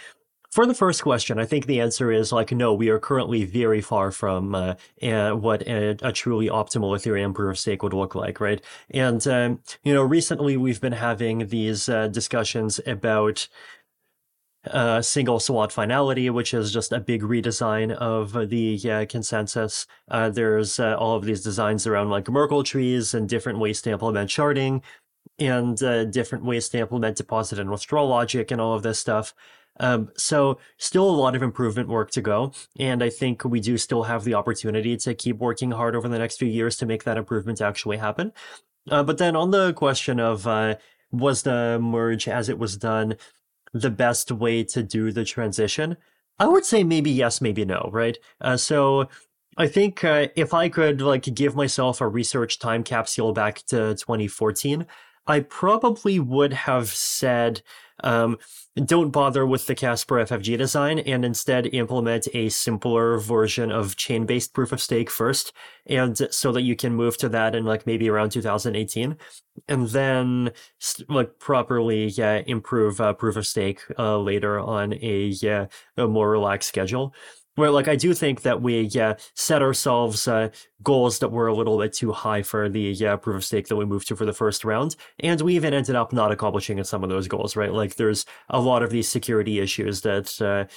for 0.54 0.68
the 0.68 0.74
first 0.76 1.02
question, 1.02 1.40
I 1.40 1.46
think 1.46 1.66
the 1.66 1.82
answer 1.82 2.12
is 2.12 2.32
like, 2.32 2.52
no, 2.52 2.76
we 2.76 2.90
are 2.90 3.00
currently 3.00 3.44
very 3.44 3.82
far 3.82 4.12
from 4.12 4.54
uh, 4.54 4.76
uh, 5.02 5.32
what 5.32 5.64
a, 5.64 5.98
a, 6.04 6.12
truly 6.12 6.48
optimal 6.48 6.96
Ethereum 6.96 7.34
proof 7.34 7.54
of 7.54 7.60
stake 7.60 7.82
would 7.82 7.94
look 7.94 8.14
like, 8.14 8.40
right? 8.40 8.62
And, 8.92 9.26
um, 9.28 9.62
you 9.84 9.96
know, 9.96 10.04
recently 10.04 10.56
we've 10.56 10.80
been 10.80 10.94
having 10.94 11.48
these 11.48 11.90
uh, 11.90 12.08
discussions 12.08 12.80
about 12.86 13.48
uh, 14.68 15.02
single 15.02 15.40
slot 15.40 15.72
finality, 15.72 16.30
which 16.30 16.54
is 16.54 16.72
just 16.72 16.92
a 16.92 17.00
big 17.00 17.22
redesign 17.22 17.92
of 17.92 18.34
the 18.50 18.80
uh, 18.90 19.06
consensus. 19.08 19.86
Uh, 20.10 20.30
there's 20.30 20.80
uh, 20.80 20.96
all 20.96 21.16
of 21.16 21.26
these 21.26 21.44
designs 21.44 21.86
around 21.86 22.10
like 22.10 22.30
Merkle 22.30 22.64
trees 22.64 23.14
and 23.14 23.28
different 23.28 23.60
ways 23.60 23.82
to 23.82 23.92
implement 23.92 24.30
sharding 24.30 24.82
and 25.40 25.82
uh, 25.84 26.06
different 26.06 26.46
ways 26.46 26.70
to 26.70 26.80
implement 26.80 27.18
deposit 27.18 27.60
and 27.60 27.70
withdrawal 27.70 28.08
logic 28.08 28.52
and 28.52 28.62
all 28.62 28.74
of 28.74 28.84
this 28.84 29.00
stuff. 29.00 29.34
Um, 29.80 30.12
so 30.16 30.60
still 30.78 31.10
a 31.10 31.12
lot 31.12 31.36
of 31.36 31.42
improvement 31.42 31.90
work 31.90 32.12
to 32.12 32.22
go. 32.22 32.54
And 32.78 33.04
I 33.04 33.10
think 33.10 33.44
we 33.44 33.60
do 33.60 33.78
still 33.78 34.04
have 34.04 34.24
the 34.24 34.36
opportunity 34.36 34.96
to 34.98 35.16
keep 35.16 35.40
working 35.40 35.72
hard 35.72 35.96
over 35.96 36.08
the 36.08 36.20
next 36.20 36.38
few 36.38 36.48
years 36.48 36.78
to 36.78 36.86
make 36.86 37.04
that 37.06 37.18
improvement 37.18 37.60
actually 37.60 37.98
happen. 37.98 38.32
Uh, 38.90 39.02
but 39.02 39.18
then 39.18 39.36
on 39.36 39.52
the 39.52 39.74
question 39.74 40.20
of, 40.20 40.46
was 41.12 41.44
the 41.44 41.80
merge 41.82 42.28
as 42.28 42.50
it 42.50 42.58
was 42.58 42.76
done 42.76 43.16
the 43.74 43.90
best 43.90 44.32
way 44.32 44.64
to 44.66 44.84
do 44.84 45.12
the 45.12 45.26
transition? 45.26 45.98
I 46.40 46.48
would 46.48 46.66
say 46.66 46.84
maybe 46.84 47.12
yes, 47.12 47.42
maybe 47.42 47.66
no, 47.66 47.90
right? 47.92 48.18
Uh, 48.42 48.58
so 48.58 49.08
I 49.58 49.68
think 49.68 50.04
uh, 50.04 50.28
if 50.36 50.54
I 50.54 50.70
could 50.70 51.02
like 51.02 51.24
give 51.24 51.56
myself 51.56 52.02
a 52.02 52.08
research 52.08 52.60
time 52.60 52.84
capsule 52.84 53.34
back 53.34 53.64
to 53.68 53.96
2014, 53.96 54.86
I 55.28 55.42
probably 55.42 56.20
would 56.20 56.54
have 56.54 56.90
said 56.90 57.62
um, 58.04 58.38
don't 58.76 59.12
bother 59.12 59.46
with 59.46 59.68
the 59.68 59.76
Casper 59.76 60.16
FFG 60.16 60.58
design 60.58 61.00
and 61.00 61.24
instead 61.24 61.68
implement 61.74 62.28
a 62.34 62.50
simpler 62.50 63.18
version 63.20 63.72
of 63.72 63.96
chain 63.96 64.26
based 64.26 64.54
proof 64.54 64.72
of 64.72 64.82
stake 64.82 65.10
first. 65.10 65.54
And 65.86 66.18
so 66.32 66.52
that 66.52 66.62
you 66.62 66.76
can 66.76 66.94
move 66.94 67.18
to 67.18 67.30
that 67.30 67.56
in 67.56 67.66
like 67.66 67.86
maybe 67.86 68.10
around 68.10 68.32
2018 68.32 69.18
and 69.68 69.88
then 69.90 70.52
like 71.08 71.38
properly 71.40 72.08
yeah, 72.08 72.42
improve 72.48 73.00
uh, 73.00 73.14
proof 73.14 73.36
of 73.36 73.46
stake 73.46 73.82
uh, 74.00 74.18
later 74.18 74.60
on 74.60 74.94
a, 74.94 75.34
yeah, 75.42 75.68
a 75.98 76.08
more 76.08 76.30
relaxed 76.30 76.70
schedule 76.70 77.14
where 77.56 77.72
like 77.72 77.88
I 77.88 77.96
do 77.96 78.14
think 78.14 78.42
that 78.42 78.62
we 78.62 78.82
yeah 78.82 79.16
set 79.36 79.62
ourselves 79.62 80.28
uh, 80.28 80.50
goals 80.82 81.20
that 81.20 81.32
were 81.32 81.48
a 81.48 81.56
little 81.56 81.80
bit 81.80 81.94
too 81.94 82.12
high 82.12 82.42
for 82.42 82.70
the 82.70 82.82
yeah 82.82 83.16
proof 83.16 83.38
of 83.38 83.46
stake 83.46 83.68
that 83.68 83.76
we 83.76 83.86
moved 83.86 84.08
to 84.08 84.16
for 84.16 84.26
the 84.26 84.34
first 84.34 84.66
round, 84.66 84.96
and 85.20 85.42
we 85.42 85.56
even 85.56 85.74
ended 85.74 85.96
up 85.96 86.14
not 86.14 86.32
accomplishing 86.32 86.84
some 86.84 87.04
of 87.04 87.10
those 87.10 87.28
goals. 87.28 87.56
Right, 87.56 87.72
like 87.72 87.96
there's 87.96 88.26
a 88.50 88.60
lot 88.60 88.84
of 88.84 88.90
these 88.90 89.10
security 89.10 89.60
issues 89.60 90.02
that. 90.02 90.42
Uh, 90.42 90.72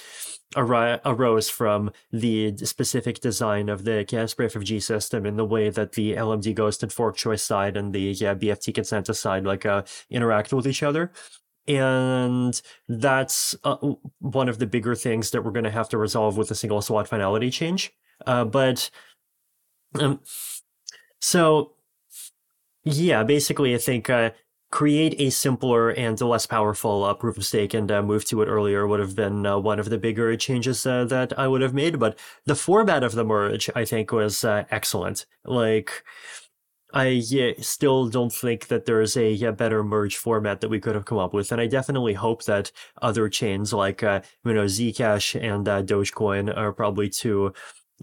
ar- 0.55 1.01
arose 1.03 1.49
from 1.49 1.91
the 2.11 2.55
specific 2.57 3.19
design 3.19 3.67
of 3.67 3.83
the 3.83 4.05
Casper 4.07 4.45
FFG 4.45 4.81
system 4.81 5.25
and 5.25 5.37
the 5.37 5.45
way 5.45 5.69
that 5.69 5.91
the 5.91 6.13
LMD 6.13 6.55
Ghost 6.55 6.83
and 6.83 6.91
fork 6.91 7.17
choice 7.17 7.43
side 7.43 7.75
and 7.75 7.93
the 7.93 8.13
BFT 8.13 8.73
consensus 8.73 9.19
side 9.19 9.45
like 9.45 9.65
uh, 9.65 9.83
interact 10.09 10.53
with 10.53 10.65
each 10.65 10.83
other 10.83 11.11
and 11.67 12.61
that's 12.87 13.55
uh, 13.63 13.77
one 14.19 14.49
of 14.49 14.59
the 14.59 14.67
bigger 14.67 14.95
things 14.95 15.31
that 15.31 15.43
we're 15.43 15.51
going 15.51 15.63
to 15.63 15.71
have 15.71 15.89
to 15.89 15.97
resolve 15.97 16.37
with 16.37 16.51
a 16.51 16.55
single 16.55 16.81
slot 16.81 17.07
finality 17.07 17.49
change. 17.49 17.91
Uh, 18.25 18.45
but 18.45 18.89
um, 19.99 20.19
so 21.21 21.73
yeah, 22.83 23.23
basically, 23.23 23.75
I 23.75 23.77
think 23.77 24.09
uh, 24.09 24.31
create 24.71 25.19
a 25.19 25.29
simpler 25.29 25.89
and 25.89 26.19
less 26.19 26.45
powerful 26.45 27.03
uh, 27.03 27.13
proof 27.13 27.37
of 27.37 27.45
stake 27.45 27.73
and 27.73 27.91
uh, 27.91 28.01
move 28.01 28.25
to 28.25 28.41
it 28.41 28.47
earlier 28.47 28.87
would 28.87 28.99
have 28.99 29.15
been 29.15 29.45
uh, 29.45 29.57
one 29.57 29.79
of 29.79 29.89
the 29.89 29.97
bigger 29.97 30.35
changes 30.35 30.85
uh, 30.85 31.05
that 31.05 31.37
I 31.37 31.47
would 31.47 31.61
have 31.61 31.73
made. 31.73 31.99
But 31.99 32.17
the 32.45 32.55
format 32.55 33.03
of 33.03 33.13
the 33.13 33.23
merge, 33.23 33.69
I 33.75 33.85
think, 33.85 34.11
was 34.11 34.43
uh, 34.43 34.65
excellent. 34.71 35.25
Like 35.45 36.03
I 36.97 37.21
still 37.61 38.07
don't 38.09 38.33
think 38.33 38.69
that 38.69 38.85
there 38.85 39.01
is 39.01 39.15
a, 39.15 39.43
a, 39.43 39.51
better 39.51 39.83
merge 39.83 40.17
format 40.17 40.61
that 40.61 40.69
we 40.69 40.79
could 40.79 40.95
have 40.95 41.05
come 41.05 41.19
up 41.19 41.31
with, 41.31 41.51
and 41.51 41.61
I 41.61 41.67
definitely 41.67 42.13
hope 42.13 42.45
that 42.45 42.71
other 43.03 43.29
chains 43.29 43.71
like 43.71 44.01
uh, 44.01 44.21
you 44.43 44.53
know 44.53 44.65
Zcash 44.65 45.39
and 45.39 45.67
uh, 45.67 45.83
Dogecoin 45.83 46.57
are 46.57 46.73
probably 46.73 47.07
two 47.07 47.53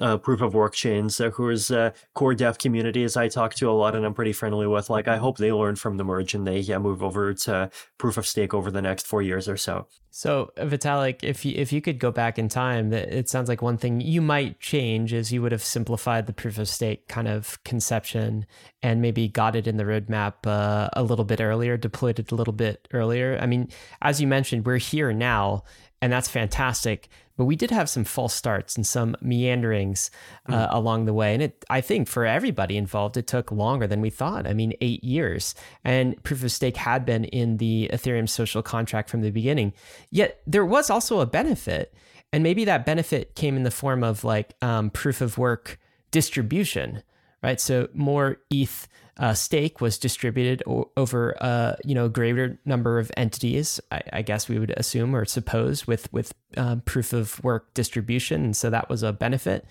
uh, 0.01 0.17
proof 0.17 0.41
of 0.41 0.55
work 0.55 0.75
chains 0.75 1.21
uh, 1.21 1.31
whose 1.31 1.71
uh, 1.71 1.91
core 2.15 2.35
dev 2.35 2.59
communities 2.59 3.17
I 3.17 3.29
talk 3.29 3.55
to 3.55 3.71
a 3.71 3.73
lot 3.73 3.95
and 3.95 4.05
I'm 4.05 4.15
pretty 4.15 4.33
friendly 4.33 4.67
with. 4.67 4.91
Like, 4.91 5.07
I 5.07 5.17
hope 5.17 5.39
they 5.39 5.53
learn 5.53 5.77
from 5.77 5.97
the 5.97 6.05
merge 6.05 6.35
and 6.35 6.47
they 6.47 6.59
yeah, 6.59 6.79
move 6.79 7.03
over 7.03 7.33
to 7.35 7.71
proof 7.99 8.17
of 8.17 8.27
stake 8.27 8.53
over 8.55 8.71
the 8.71 8.83
next 8.83 9.07
four 9.07 9.23
years 9.23 9.49
or 9.49 9.57
so. 9.57 9.87
So, 10.11 10.53
Vitalik, 10.57 11.25
if 11.25 11.45
you, 11.45 11.55
if 11.57 11.73
you 11.73 11.81
could 11.81 11.99
go 11.99 12.13
back 12.13 12.39
in 12.39 12.49
time, 12.49 12.93
it 12.93 13.29
sounds 13.29 13.49
like 13.49 13.63
one 13.63 13.77
thing 13.77 14.01
you 14.01 14.23
might 14.23 14.61
change 14.61 15.13
is 15.13 15.33
you 15.33 15.43
would 15.43 15.53
have 15.53 15.65
simplified 15.65 16.27
the 16.27 16.33
proof 16.33 16.59
of 16.59 16.69
stake 16.69 17.09
kind 17.09 17.27
of 17.27 17.63
conception 17.65 18.47
and 18.83 19.03
maybe 19.03 19.29
got 19.29 19.57
it 19.57 19.67
in 19.67 19.77
the 19.77 19.85
roadmap 19.85 20.35
uh, 20.47 20.89
a 20.93 21.03
little 21.03 21.25
bit 21.25 21.41
earlier, 21.41 21.77
deployed 21.77 22.19
it 22.19 22.31
a 22.31 22.35
little 22.35 22.53
bit 22.53 22.87
earlier. 22.93 23.39
I 23.41 23.47
mean, 23.47 23.71
as 24.03 24.21
you 24.21 24.27
mentioned, 24.27 24.67
we're 24.67 24.79
here 24.79 25.13
now, 25.13 25.65
and 26.01 26.13
that's 26.13 26.29
fantastic 26.29 27.09
but 27.37 27.45
we 27.47 27.57
did 27.57 27.71
have 27.71 27.89
some 27.89 28.05
false 28.05 28.35
starts 28.35 28.77
and 28.77 28.87
some 28.87 29.17
meanderings 29.21 30.11
uh, 30.49 30.69
mm. 30.69 30.75
along 30.75 31.05
the 31.05 31.13
way. 31.13 31.35
And 31.35 31.43
it, 31.43 31.65
I 31.69 31.81
think 31.81 32.09
for 32.09 32.25
everybody 32.25 32.77
involved, 32.77 33.17
it 33.17 33.27
took 33.27 33.51
longer 33.51 33.87
than 33.87 34.01
we 34.01 34.11
thought. 34.11 34.47
I 34.47 34.53
mean, 34.53 34.73
eight 34.81 35.03
years. 35.03 35.55
And 35.85 36.23
proof 36.23 36.45
of 36.45 36.53
stake 36.53 36.77
had 36.77 37.05
been 37.05 37.25
in 37.25 37.57
the 37.57 37.91
Ethereum 37.93 38.29
social 38.29 38.63
contract 38.63 39.11
from 39.11 39.23
the 39.23 39.31
beginning. 39.31 39.73
Yet 40.11 40.41
there 40.47 40.65
was 40.65 40.91
also 40.91 41.21
a 41.21 41.27
benefit. 41.27 41.93
And 42.33 42.43
maybe 42.43 42.65
that 42.65 42.87
benefit 42.87 43.35
came 43.35 43.57
in 43.57 43.63
the 43.63 43.71
form 43.71 44.03
of 44.03 44.25
like 44.25 44.55
um, 44.63 44.91
proof 44.91 45.21
of 45.21 45.39
work 45.39 45.79
distribution, 46.11 47.03
right? 47.45 47.61
So 47.61 47.89
more 47.93 48.39
ETH 48.51 48.89
uh, 49.19 49.35
stake 49.35 49.81
was 49.81 49.99
distributed 49.99 50.63
o- 50.67 50.91
over 50.97 51.33
a 51.33 51.45
uh, 51.45 51.77
you 51.85 51.95
know 51.95 52.09
greater 52.09 52.59
number 52.65 52.99
of 52.99 53.13
entities. 53.17 53.81
I, 53.93 54.01
I, 54.13 54.23
guess 54.23 54.49
we 54.49 54.59
would 54.59 54.71
assume 54.77 55.15
or 55.15 55.25
suppose 55.25 55.87
with 55.87 56.13
with 56.13 56.35
um, 56.57 56.81
proof 56.81 57.13
of 57.13 57.43
work 57.45 57.73
distribution, 57.75 58.45
and 58.45 58.57
so 58.57 58.71
that 58.71 58.89
was 58.89 59.05
a 59.05 59.13
benefit. 59.13 59.67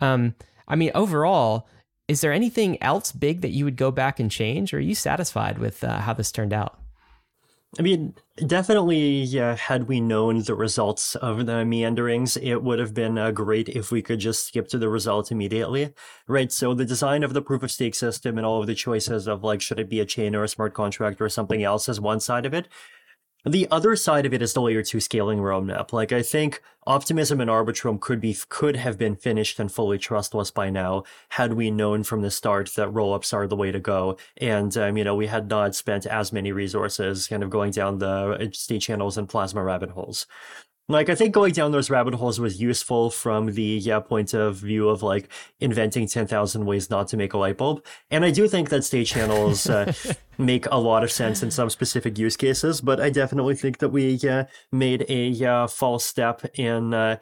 Um, 0.00 0.34
I 0.66 0.76
mean, 0.76 0.92
overall, 0.94 1.68
is 2.08 2.22
there 2.22 2.32
anything 2.32 2.82
else 2.82 3.12
big 3.12 3.42
that 3.42 3.50
you 3.50 3.64
would 3.64 3.76
go 3.76 3.90
back 3.90 4.18
and 4.18 4.30
change, 4.30 4.72
or 4.72 4.78
are 4.78 4.80
you 4.80 4.94
satisfied 4.94 5.58
with 5.58 5.84
uh, 5.84 5.98
how 5.98 6.14
this 6.14 6.32
turned 6.32 6.54
out? 6.54 6.78
I 7.78 7.82
mean, 7.82 8.14
definitely, 8.46 9.26
had 9.26 9.86
we 9.86 10.00
known 10.00 10.42
the 10.42 10.54
results 10.54 11.14
of 11.16 11.44
the 11.44 11.64
meanderings, 11.64 12.38
it 12.38 12.62
would 12.62 12.78
have 12.78 12.94
been 12.94 13.18
uh, 13.18 13.32
great 13.32 13.68
if 13.68 13.90
we 13.90 14.00
could 14.00 14.18
just 14.18 14.46
skip 14.46 14.68
to 14.68 14.78
the 14.78 14.88
result 14.88 15.30
immediately, 15.30 15.92
right? 16.26 16.50
So 16.50 16.72
the 16.72 16.86
design 16.86 17.22
of 17.22 17.34
the 17.34 17.42
proof 17.42 17.62
of 17.62 17.70
stake 17.70 17.94
system 17.94 18.38
and 18.38 18.46
all 18.46 18.60
of 18.60 18.66
the 18.66 18.74
choices 18.74 19.28
of 19.28 19.44
like, 19.44 19.60
should 19.60 19.78
it 19.78 19.90
be 19.90 20.00
a 20.00 20.06
chain 20.06 20.34
or 20.34 20.42
a 20.42 20.48
smart 20.48 20.72
contract 20.72 21.20
or 21.20 21.28
something 21.28 21.62
else 21.62 21.86
is 21.86 22.00
one 22.00 22.20
side 22.20 22.46
of 22.46 22.54
it. 22.54 22.66
The 23.48 23.68
other 23.70 23.94
side 23.94 24.26
of 24.26 24.34
it 24.34 24.42
is 24.42 24.54
the 24.54 24.60
layer 24.60 24.82
two 24.82 24.98
scaling 24.98 25.38
roadmap. 25.38 25.92
Like 25.92 26.10
I 26.10 26.20
think 26.20 26.60
Optimism 26.84 27.40
and 27.40 27.48
Arbitrum 27.48 28.00
could 28.00 28.20
be 28.20 28.36
could 28.48 28.74
have 28.74 28.98
been 28.98 29.14
finished 29.14 29.60
and 29.60 29.70
fully 29.70 29.98
trustless 29.98 30.50
by 30.50 30.68
now 30.68 31.04
had 31.28 31.52
we 31.52 31.70
known 31.70 32.02
from 32.02 32.22
the 32.22 32.30
start 32.32 32.72
that 32.74 32.88
rollups 32.88 33.32
are 33.32 33.46
the 33.46 33.54
way 33.54 33.70
to 33.70 33.78
go. 33.78 34.18
And 34.38 34.76
um, 34.76 34.96
you 34.96 35.04
know 35.04 35.14
we 35.14 35.28
had 35.28 35.48
not 35.48 35.76
spent 35.76 36.06
as 36.06 36.32
many 36.32 36.50
resources 36.50 37.28
kind 37.28 37.44
of 37.44 37.50
going 37.50 37.70
down 37.70 37.98
the 37.98 38.50
state 38.52 38.80
channels 38.80 39.16
and 39.16 39.28
plasma 39.28 39.62
rabbit 39.62 39.90
holes. 39.90 40.26
Like 40.88 41.08
I 41.08 41.14
think 41.14 41.34
going 41.34 41.52
down 41.52 41.72
those 41.72 41.90
rabbit 41.90 42.14
holes 42.14 42.38
was 42.38 42.60
useful 42.60 43.10
from 43.10 43.52
the 43.52 43.62
yeah 43.62 44.00
point 44.00 44.34
of 44.34 44.56
view 44.56 44.88
of 44.88 45.02
like 45.02 45.28
inventing 45.60 46.06
ten 46.06 46.26
thousand 46.26 46.64
ways 46.64 46.90
not 46.90 47.08
to 47.08 47.16
make 47.16 47.32
a 47.32 47.38
light 47.38 47.56
bulb, 47.56 47.84
and 48.10 48.24
I 48.24 48.30
do 48.30 48.46
think 48.46 48.68
that 48.68 48.84
state 48.84 49.06
channels 49.06 49.68
uh, 49.68 49.92
make 50.38 50.66
a 50.66 50.78
lot 50.78 51.02
of 51.02 51.10
sense 51.10 51.42
in 51.42 51.50
some 51.50 51.70
specific 51.70 52.18
use 52.18 52.36
cases. 52.36 52.80
But 52.80 53.00
I 53.00 53.10
definitely 53.10 53.56
think 53.56 53.78
that 53.78 53.88
we 53.88 54.20
uh, 54.28 54.44
made 54.70 55.04
a 55.08 55.44
uh, 55.44 55.66
false 55.66 56.04
step 56.04 56.44
in 56.54 56.94
uh, 56.94 57.16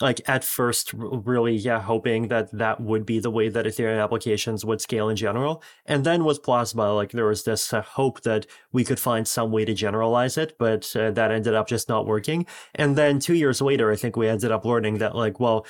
like 0.00 0.20
at 0.28 0.44
first 0.44 0.92
really 0.94 1.54
yeah 1.54 1.80
hoping 1.80 2.28
that 2.28 2.50
that 2.52 2.80
would 2.80 3.04
be 3.04 3.18
the 3.18 3.30
way 3.30 3.48
that 3.48 3.66
ethereum 3.66 4.02
applications 4.02 4.64
would 4.64 4.80
scale 4.80 5.08
in 5.08 5.16
general. 5.16 5.62
And 5.86 6.04
then 6.04 6.24
with 6.24 6.42
plasma 6.42 6.92
like 6.92 7.12
there 7.12 7.26
was 7.26 7.44
this 7.44 7.72
uh, 7.72 7.82
hope 7.82 8.22
that 8.22 8.46
we 8.72 8.84
could 8.84 9.00
find 9.00 9.26
some 9.26 9.50
way 9.52 9.64
to 9.64 9.74
generalize 9.74 10.36
it 10.36 10.56
but 10.58 10.94
uh, 10.96 11.10
that 11.12 11.30
ended 11.30 11.54
up 11.54 11.68
just 11.68 11.88
not 11.88 12.06
working. 12.06 12.46
And 12.74 12.96
then 12.96 13.18
2 13.18 13.34
years 13.34 13.60
later 13.60 13.90
i 13.92 13.96
think 13.96 14.16
we 14.16 14.28
ended 14.28 14.50
up 14.50 14.64
learning 14.64 14.98
that 14.98 15.14
like 15.14 15.40
well 15.40 15.66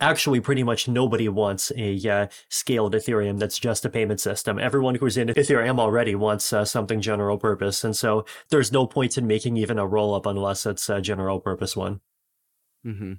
actually 0.00 0.40
pretty 0.40 0.62
much 0.62 0.88
nobody 0.88 1.28
wants 1.28 1.72
a 1.76 1.96
uh, 2.08 2.26
scaled 2.48 2.94
ethereum 2.94 3.38
that's 3.38 3.58
just 3.58 3.84
a 3.84 3.90
payment 3.90 4.20
system. 4.20 4.58
Everyone 4.58 4.96
who's 4.96 5.16
in 5.16 5.28
ethereum 5.28 5.78
already 5.78 6.14
wants 6.14 6.52
uh, 6.52 6.64
something 6.64 7.00
general 7.00 7.38
purpose. 7.38 7.84
And 7.84 7.96
so 7.96 8.24
there's 8.50 8.72
no 8.72 8.86
point 8.86 9.16
in 9.18 9.26
making 9.26 9.56
even 9.56 9.78
a 9.78 9.86
roll 9.86 10.14
up 10.14 10.26
unless 10.26 10.66
it's 10.66 10.88
a 10.88 11.00
general 11.00 11.40
purpose 11.40 11.76
one 11.76 12.00
Mm-hmm. 12.84 13.14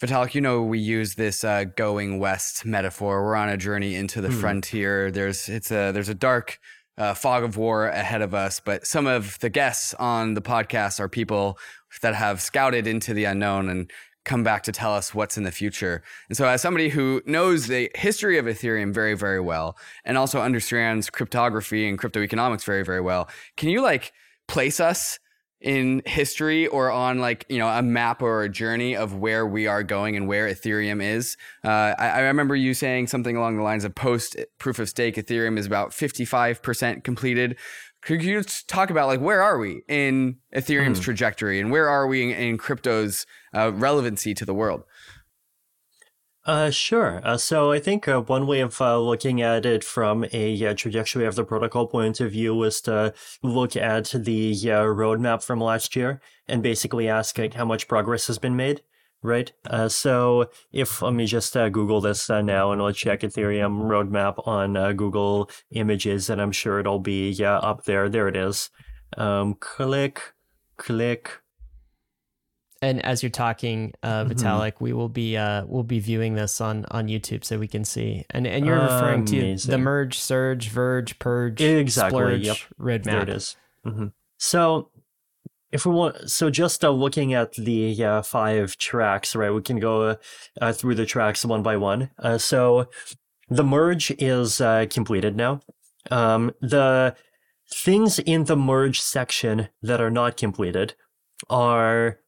Vitalik, 0.00 0.34
you 0.34 0.40
know 0.40 0.62
we 0.62 0.78
use 0.78 1.14
this 1.14 1.44
uh, 1.44 1.64
going 1.64 2.18
west 2.18 2.64
metaphor. 2.64 3.22
We're 3.22 3.36
on 3.36 3.50
a 3.50 3.56
journey 3.56 3.94
into 3.94 4.20
the 4.20 4.28
mm. 4.28 4.40
frontier. 4.40 5.10
There's 5.10 5.48
it's 5.48 5.70
a 5.70 5.92
there's 5.92 6.08
a 6.08 6.14
dark 6.14 6.58
uh, 6.96 7.14
fog 7.14 7.44
of 7.44 7.56
war 7.56 7.86
ahead 7.86 8.22
of 8.22 8.34
us, 8.34 8.60
but 8.60 8.86
some 8.86 9.06
of 9.06 9.38
the 9.40 9.50
guests 9.50 9.94
on 9.94 10.34
the 10.34 10.42
podcast 10.42 11.00
are 11.00 11.08
people 11.08 11.58
that 12.02 12.14
have 12.14 12.40
scouted 12.40 12.86
into 12.86 13.12
the 13.12 13.24
unknown 13.24 13.68
and 13.68 13.90
come 14.24 14.42
back 14.42 14.62
to 14.62 14.72
tell 14.72 14.94
us 14.94 15.14
what's 15.14 15.36
in 15.36 15.44
the 15.44 15.50
future. 15.50 16.02
And 16.28 16.36
so, 16.36 16.46
as 16.46 16.62
somebody 16.62 16.88
who 16.90 17.22
knows 17.26 17.66
the 17.66 17.90
history 17.94 18.38
of 18.38 18.46
Ethereum 18.46 18.92
very, 18.92 19.14
very 19.14 19.40
well, 19.40 19.76
and 20.04 20.18
also 20.18 20.40
understands 20.40 21.10
cryptography 21.10 21.88
and 21.88 21.98
crypto 21.98 22.20
economics 22.20 22.64
very, 22.64 22.84
very 22.84 23.00
well, 23.00 23.28
can 23.56 23.68
you 23.68 23.82
like 23.82 24.12
place 24.46 24.80
us 24.80 25.18
in 25.60 26.00
history 26.06 26.66
or 26.66 26.90
on 26.90 27.18
like 27.18 27.44
you 27.48 27.58
know 27.58 27.68
a 27.68 27.82
map 27.82 28.22
or 28.22 28.42
a 28.42 28.48
journey 28.48 28.96
of 28.96 29.14
where 29.14 29.46
we 29.46 29.66
are 29.66 29.82
going 29.82 30.16
and 30.16 30.26
where 30.26 30.48
ethereum 30.48 31.02
is. 31.02 31.36
Uh, 31.64 31.94
I, 31.98 32.08
I, 32.08 32.20
remember 32.20 32.56
you 32.56 32.72
saying 32.72 33.08
something 33.08 33.36
along 33.36 33.56
the 33.56 33.62
lines 33.62 33.84
of 33.84 33.94
post 33.94 34.36
proof 34.58 34.78
of 34.78 34.88
stake 34.88 35.16
ethereum 35.16 35.58
is 35.58 35.66
about 35.66 35.90
55% 35.90 37.04
completed. 37.04 37.58
Could 38.02 38.24
you 38.24 38.42
talk 38.66 38.88
about 38.88 39.08
like 39.08 39.20
where 39.20 39.42
are 39.42 39.58
we 39.58 39.82
in 39.86 40.36
ethereum's 40.54 41.00
mm. 41.00 41.04
trajectory 41.04 41.60
and 41.60 41.70
where 41.70 41.88
are 41.88 42.06
we 42.06 42.22
in, 42.22 42.30
in 42.30 42.58
crypto's 42.58 43.26
uh, 43.54 43.72
relevancy 43.74 44.32
to 44.32 44.46
the 44.46 44.54
world 44.54 44.84
uh, 46.44 46.70
sure. 46.70 47.20
Uh, 47.24 47.36
so 47.36 47.72
I 47.72 47.78
think 47.78 48.08
uh, 48.08 48.20
one 48.20 48.46
way 48.46 48.60
of 48.60 48.80
uh, 48.80 48.98
looking 48.98 49.42
at 49.42 49.66
it 49.66 49.84
from 49.84 50.24
a 50.32 50.66
uh, 50.66 50.74
trajectory 50.74 51.26
of 51.26 51.34
the 51.34 51.44
protocol 51.44 51.86
point 51.86 52.20
of 52.20 52.32
view 52.32 52.62
is 52.62 52.80
to 52.82 53.14
look 53.42 53.76
at 53.76 54.06
the 54.06 54.52
uh, 54.52 54.84
roadmap 54.84 55.42
from 55.44 55.60
last 55.60 55.94
year 55.96 56.20
and 56.48 56.62
basically 56.62 57.08
ask 57.08 57.38
like, 57.38 57.54
how 57.54 57.64
much 57.64 57.88
progress 57.88 58.26
has 58.26 58.38
been 58.38 58.56
made. 58.56 58.82
Right. 59.22 59.52
Uh 59.66 59.90
so 59.90 60.48
if 60.72 61.02
let 61.02 61.12
me 61.12 61.26
just 61.26 61.54
uh 61.54 61.68
Google 61.68 62.00
this 62.00 62.30
now 62.30 62.72
and 62.72 62.80
let's 62.80 62.98
check 62.98 63.20
Ethereum 63.20 63.82
roadmap 63.82 64.46
on 64.48 64.96
Google 64.96 65.50
Images, 65.72 66.30
and 66.30 66.40
I'm 66.40 66.52
sure 66.52 66.80
it'll 66.80 67.00
be 67.00 67.28
yeah 67.28 67.58
up 67.58 67.84
there. 67.84 68.08
There 68.08 68.28
it 68.28 68.36
is. 68.36 68.70
Um, 69.18 69.56
click, 69.60 70.32
click. 70.78 71.40
And 72.82 73.04
as 73.04 73.22
you're 73.22 73.30
talking, 73.30 73.92
uh, 74.02 74.24
mm-hmm. 74.24 74.32
Vitalik, 74.32 74.74
mm-hmm. 74.74 74.84
we 74.84 74.92
will 74.92 75.08
be 75.08 75.36
uh, 75.36 75.64
we'll 75.66 75.82
be 75.82 76.00
viewing 76.00 76.34
this 76.34 76.60
on 76.60 76.86
on 76.90 77.08
YouTube 77.08 77.44
so 77.44 77.58
we 77.58 77.68
can 77.68 77.84
see. 77.84 78.24
And 78.30 78.46
and 78.46 78.64
you're 78.64 78.80
referring 78.80 79.28
Amazing. 79.28 79.58
to 79.58 79.70
the 79.70 79.78
merge, 79.78 80.18
surge, 80.18 80.68
verge, 80.68 81.18
purge, 81.18 81.60
exactly. 81.60 82.18
Splurge 82.18 82.46
yep. 82.46 82.56
roadmap. 82.78 83.04
There 83.04 83.22
it 83.22 83.28
is. 83.28 83.56
Mm-hmm. 83.84 84.06
So 84.38 84.88
if 85.72 85.86
we 85.86 85.92
want, 85.92 86.30
so 86.30 86.50
just 86.50 86.84
uh, 86.84 86.90
looking 86.90 87.32
at 87.34 87.52
the 87.52 88.02
uh, 88.04 88.22
five 88.22 88.76
tracks, 88.76 89.36
right? 89.36 89.50
We 89.50 89.62
can 89.62 89.78
go 89.78 90.16
uh, 90.60 90.72
through 90.72 90.96
the 90.96 91.06
tracks 91.06 91.44
one 91.44 91.62
by 91.62 91.76
one. 91.76 92.10
Uh, 92.18 92.38
so 92.38 92.88
the 93.48 93.64
merge 93.64 94.10
is 94.12 94.60
uh, 94.60 94.86
completed 94.90 95.36
now. 95.36 95.60
Um, 96.10 96.52
the 96.60 97.14
things 97.72 98.18
in 98.18 98.44
the 98.44 98.56
merge 98.56 99.00
section 99.00 99.68
that 99.82 100.00
are 100.00 100.10
not 100.10 100.36
completed 100.36 100.94
are 101.48 102.18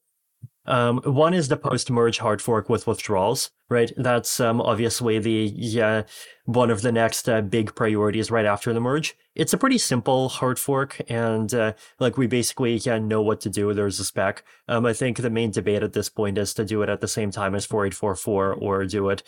um, 0.66 0.98
one 0.98 1.34
is 1.34 1.48
the 1.48 1.56
post-merge 1.56 2.18
hard 2.18 2.40
fork 2.40 2.68
with 2.68 2.86
withdrawals, 2.86 3.50
right? 3.68 3.90
That's 3.96 4.38
um, 4.38 4.60
obviously 4.60 5.18
the 5.18 5.52
yeah, 5.54 6.02
one 6.44 6.70
of 6.70 6.82
the 6.82 6.92
next 6.92 7.28
uh, 7.28 7.40
big 7.40 7.74
priorities 7.74 8.30
right 8.30 8.44
after 8.44 8.72
the 8.72 8.80
merge. 8.80 9.16
It's 9.34 9.52
a 9.52 9.58
pretty 9.58 9.78
simple 9.78 10.28
hard 10.28 10.58
fork, 10.58 11.00
and 11.08 11.52
uh, 11.52 11.72
like 11.98 12.16
we 12.16 12.26
basically 12.26 12.76
yeah, 12.76 12.98
know 12.98 13.22
what 13.22 13.40
to 13.40 13.50
do. 13.50 13.74
There's 13.74 13.98
a 13.98 14.04
spec. 14.04 14.44
Um, 14.68 14.86
I 14.86 14.92
think 14.92 15.18
the 15.18 15.30
main 15.30 15.50
debate 15.50 15.82
at 15.82 15.94
this 15.94 16.08
point 16.08 16.38
is 16.38 16.54
to 16.54 16.64
do 16.64 16.82
it 16.82 16.88
at 16.88 17.00
the 17.00 17.08
same 17.08 17.32
time 17.32 17.54
as 17.54 17.66
4844 17.66 18.54
or 18.54 18.84
do 18.84 19.08
it 19.08 19.22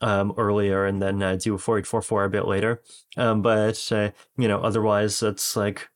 um, 0.00 0.32
earlier 0.36 0.86
and 0.86 1.02
then 1.02 1.22
uh, 1.22 1.36
do 1.36 1.58
4844 1.58 2.24
a 2.24 2.30
bit 2.30 2.46
later. 2.46 2.82
Um, 3.16 3.42
but 3.42 3.90
uh, 3.90 4.10
you 4.36 4.46
know, 4.46 4.60
otherwise 4.60 5.22
it's 5.22 5.56
like 5.56 5.88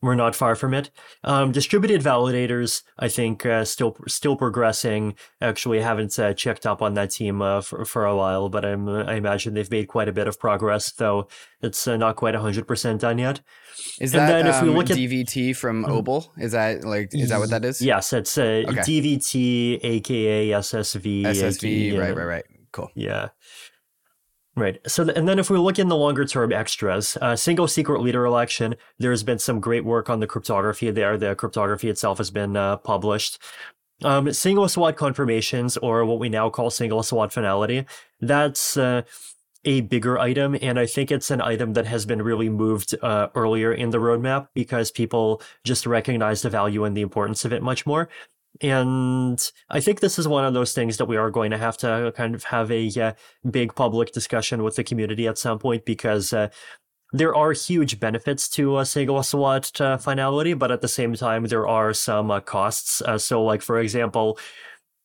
we're 0.00 0.14
not 0.14 0.34
far 0.34 0.54
from 0.54 0.74
it. 0.74 0.90
Um, 1.24 1.52
distributed 1.52 2.00
validators, 2.00 2.82
I 2.98 3.08
think, 3.08 3.44
uh, 3.44 3.64
still 3.64 3.96
still 4.06 4.36
progressing. 4.36 5.14
Actually, 5.40 5.80
haven't 5.80 6.18
uh, 6.18 6.34
checked 6.34 6.66
up 6.66 6.82
on 6.82 6.94
that 6.94 7.10
team 7.10 7.42
uh, 7.42 7.60
for 7.60 7.84
for 7.84 8.04
a 8.04 8.16
while, 8.16 8.48
but 8.48 8.64
I'm 8.64 8.88
I 8.88 9.14
imagine 9.14 9.54
they've 9.54 9.70
made 9.70 9.88
quite 9.88 10.08
a 10.08 10.12
bit 10.12 10.28
of 10.28 10.38
progress, 10.38 10.92
though 10.92 11.28
it's 11.60 11.86
uh, 11.86 11.96
not 11.96 12.16
quite 12.16 12.34
hundred 12.34 12.66
percent 12.66 13.00
done 13.00 13.18
yet. 13.18 13.40
Is 14.00 14.14
and 14.14 14.28
that 14.28 14.46
if 14.46 14.62
we 14.62 14.68
um, 14.68 14.76
look 14.76 14.90
at, 14.90 14.96
DVT 14.96 15.56
from 15.56 15.84
Obol? 15.84 16.28
Is 16.38 16.52
that 16.52 16.84
like 16.84 17.14
is 17.14 17.30
that 17.30 17.38
what 17.38 17.50
that 17.50 17.64
is? 17.64 17.80
Yes, 17.82 18.12
it's 18.12 18.38
uh, 18.38 18.64
okay. 18.68 18.80
DVT, 18.80 19.80
aka 19.82 20.48
SSV. 20.50 21.22
SSV, 21.22 21.98
right, 21.98 22.16
right, 22.16 22.24
right. 22.24 22.44
Cool. 22.72 22.90
Yeah. 22.94 23.28
Right. 24.58 24.80
So, 24.90 25.08
and 25.08 25.28
then 25.28 25.38
if 25.38 25.50
we 25.50 25.58
look 25.58 25.78
in 25.78 25.86
the 25.86 25.96
longer 25.96 26.24
term 26.24 26.52
extras, 26.52 27.16
uh, 27.22 27.36
single 27.36 27.68
secret 27.68 28.00
leader 28.00 28.24
election, 28.24 28.74
there's 28.98 29.22
been 29.22 29.38
some 29.38 29.60
great 29.60 29.84
work 29.84 30.10
on 30.10 30.18
the 30.18 30.26
cryptography 30.26 30.90
there. 30.90 31.16
The 31.16 31.36
cryptography 31.36 31.88
itself 31.88 32.18
has 32.18 32.32
been 32.32 32.56
uh, 32.56 32.78
published. 32.78 33.40
Um, 34.02 34.32
single 34.32 34.68
slot 34.68 34.96
confirmations, 34.96 35.76
or 35.76 36.04
what 36.04 36.18
we 36.18 36.28
now 36.28 36.50
call 36.50 36.70
single 36.70 37.04
slot 37.04 37.32
finality, 37.32 37.86
that's 38.20 38.76
uh, 38.76 39.02
a 39.64 39.82
bigger 39.82 40.18
item. 40.18 40.56
And 40.60 40.76
I 40.76 40.86
think 40.86 41.12
it's 41.12 41.30
an 41.30 41.40
item 41.40 41.74
that 41.74 41.86
has 41.86 42.04
been 42.04 42.22
really 42.22 42.48
moved 42.48 42.96
uh, 43.00 43.28
earlier 43.36 43.72
in 43.72 43.90
the 43.90 43.98
roadmap 43.98 44.48
because 44.54 44.90
people 44.90 45.40
just 45.62 45.86
recognize 45.86 46.42
the 46.42 46.50
value 46.50 46.82
and 46.82 46.96
the 46.96 47.02
importance 47.02 47.44
of 47.44 47.52
it 47.52 47.62
much 47.62 47.86
more. 47.86 48.08
And 48.60 49.50
I 49.70 49.80
think 49.80 50.00
this 50.00 50.18
is 50.18 50.26
one 50.26 50.44
of 50.44 50.54
those 50.54 50.72
things 50.72 50.96
that 50.96 51.06
we 51.06 51.16
are 51.16 51.30
going 51.30 51.50
to 51.52 51.58
have 51.58 51.76
to 51.78 52.12
kind 52.16 52.34
of 52.34 52.44
have 52.44 52.70
a 52.72 52.88
uh, 53.00 53.12
big 53.48 53.74
public 53.74 54.12
discussion 54.12 54.62
with 54.62 54.76
the 54.76 54.84
community 54.84 55.28
at 55.28 55.38
some 55.38 55.58
point 55.58 55.84
because 55.84 56.32
uh, 56.32 56.48
there 57.12 57.34
are 57.34 57.52
huge 57.52 58.00
benefits 58.00 58.48
to 58.50 58.76
uh, 58.76 58.84
single 58.84 59.22
slot 59.22 59.80
uh, 59.80 59.96
finality, 59.96 60.54
but 60.54 60.70
at 60.70 60.82
the 60.82 60.88
same 60.88 61.14
time, 61.14 61.44
there 61.44 61.66
are 61.66 61.94
some 61.94 62.30
uh, 62.30 62.40
costs. 62.40 63.00
Uh, 63.00 63.16
so, 63.16 63.42
like, 63.42 63.62
for 63.62 63.78
example, 63.78 64.38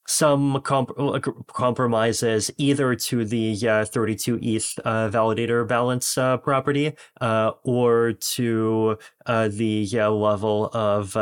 some 0.05 0.61
comp- 0.61 0.97
uh, 0.97 1.19
compromises 1.47 2.51
either 2.57 2.95
to 2.95 3.23
the 3.23 3.57
uh, 3.67 3.85
32 3.85 4.39
ETH 4.41 4.79
uh, 4.83 5.09
validator 5.09 5.65
balance 5.67 6.17
uh, 6.17 6.37
property 6.37 6.93
uh, 7.21 7.51
or 7.63 8.13
to 8.13 8.97
uh, 9.25 9.47
the 9.47 9.85
level 10.09 10.69
of 10.73 11.15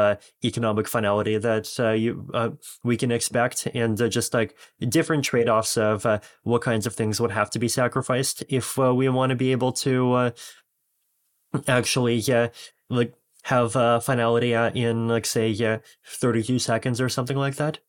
economic 0.44 0.88
finality 0.88 1.38
that 1.38 1.78
you 1.98 2.28
we 2.84 2.98
can 2.98 3.12
expect, 3.12 3.68
and 3.74 3.98
just 4.10 4.34
like 4.34 4.56
different 4.90 5.24
trade 5.24 5.50
offs 5.50 5.78
of 5.78 6.06
what 6.44 6.62
kinds 6.62 6.88
of 6.88 6.96
things 6.96 7.22
would 7.22 7.32
have 7.32 7.50
to 7.52 7.60
be 7.60 7.68
sacrificed 7.68 8.44
if 8.50 8.78
we 8.78 9.08
want 9.10 9.30
to 9.30 9.36
be 9.36 9.52
able 9.52 9.72
to 9.72 10.34
actually 11.68 12.24
like 12.90 13.14
have 13.44 13.74
finality 14.04 14.54
in 14.54 15.08
like 15.08 15.26
say 15.26 15.80
32 16.08 16.58
seconds 16.58 17.00
or 17.00 17.10
something 17.10 17.38
like 17.38 17.56
that. 17.58 17.80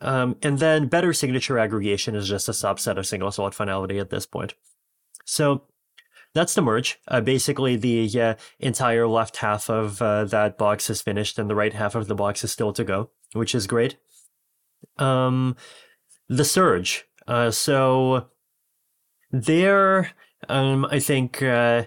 Um, 0.00 0.36
and 0.42 0.58
then 0.58 0.88
better 0.88 1.12
signature 1.12 1.58
aggregation 1.58 2.14
is 2.14 2.28
just 2.28 2.48
a 2.48 2.52
subset 2.52 2.98
of 2.98 3.06
single 3.06 3.32
slot 3.32 3.54
finality 3.54 3.98
at 3.98 4.10
this 4.10 4.26
point. 4.26 4.54
So 5.24 5.62
that's 6.34 6.54
the 6.54 6.62
merge. 6.62 6.98
Uh, 7.08 7.20
basically, 7.22 7.76
the 7.76 8.20
uh, 8.20 8.34
entire 8.60 9.08
left 9.08 9.38
half 9.38 9.70
of 9.70 10.02
uh, 10.02 10.24
that 10.26 10.58
box 10.58 10.90
is 10.90 11.00
finished, 11.00 11.38
and 11.38 11.48
the 11.48 11.54
right 11.54 11.72
half 11.72 11.94
of 11.94 12.08
the 12.08 12.14
box 12.14 12.44
is 12.44 12.52
still 12.52 12.72
to 12.74 12.84
go, 12.84 13.10
which 13.32 13.54
is 13.54 13.66
great. 13.66 13.96
Um, 14.98 15.56
the 16.28 16.44
surge. 16.44 17.06
Uh, 17.26 17.50
so 17.50 18.26
there, 19.32 20.12
um, 20.48 20.84
I 20.90 20.98
think 20.98 21.42
uh, 21.42 21.84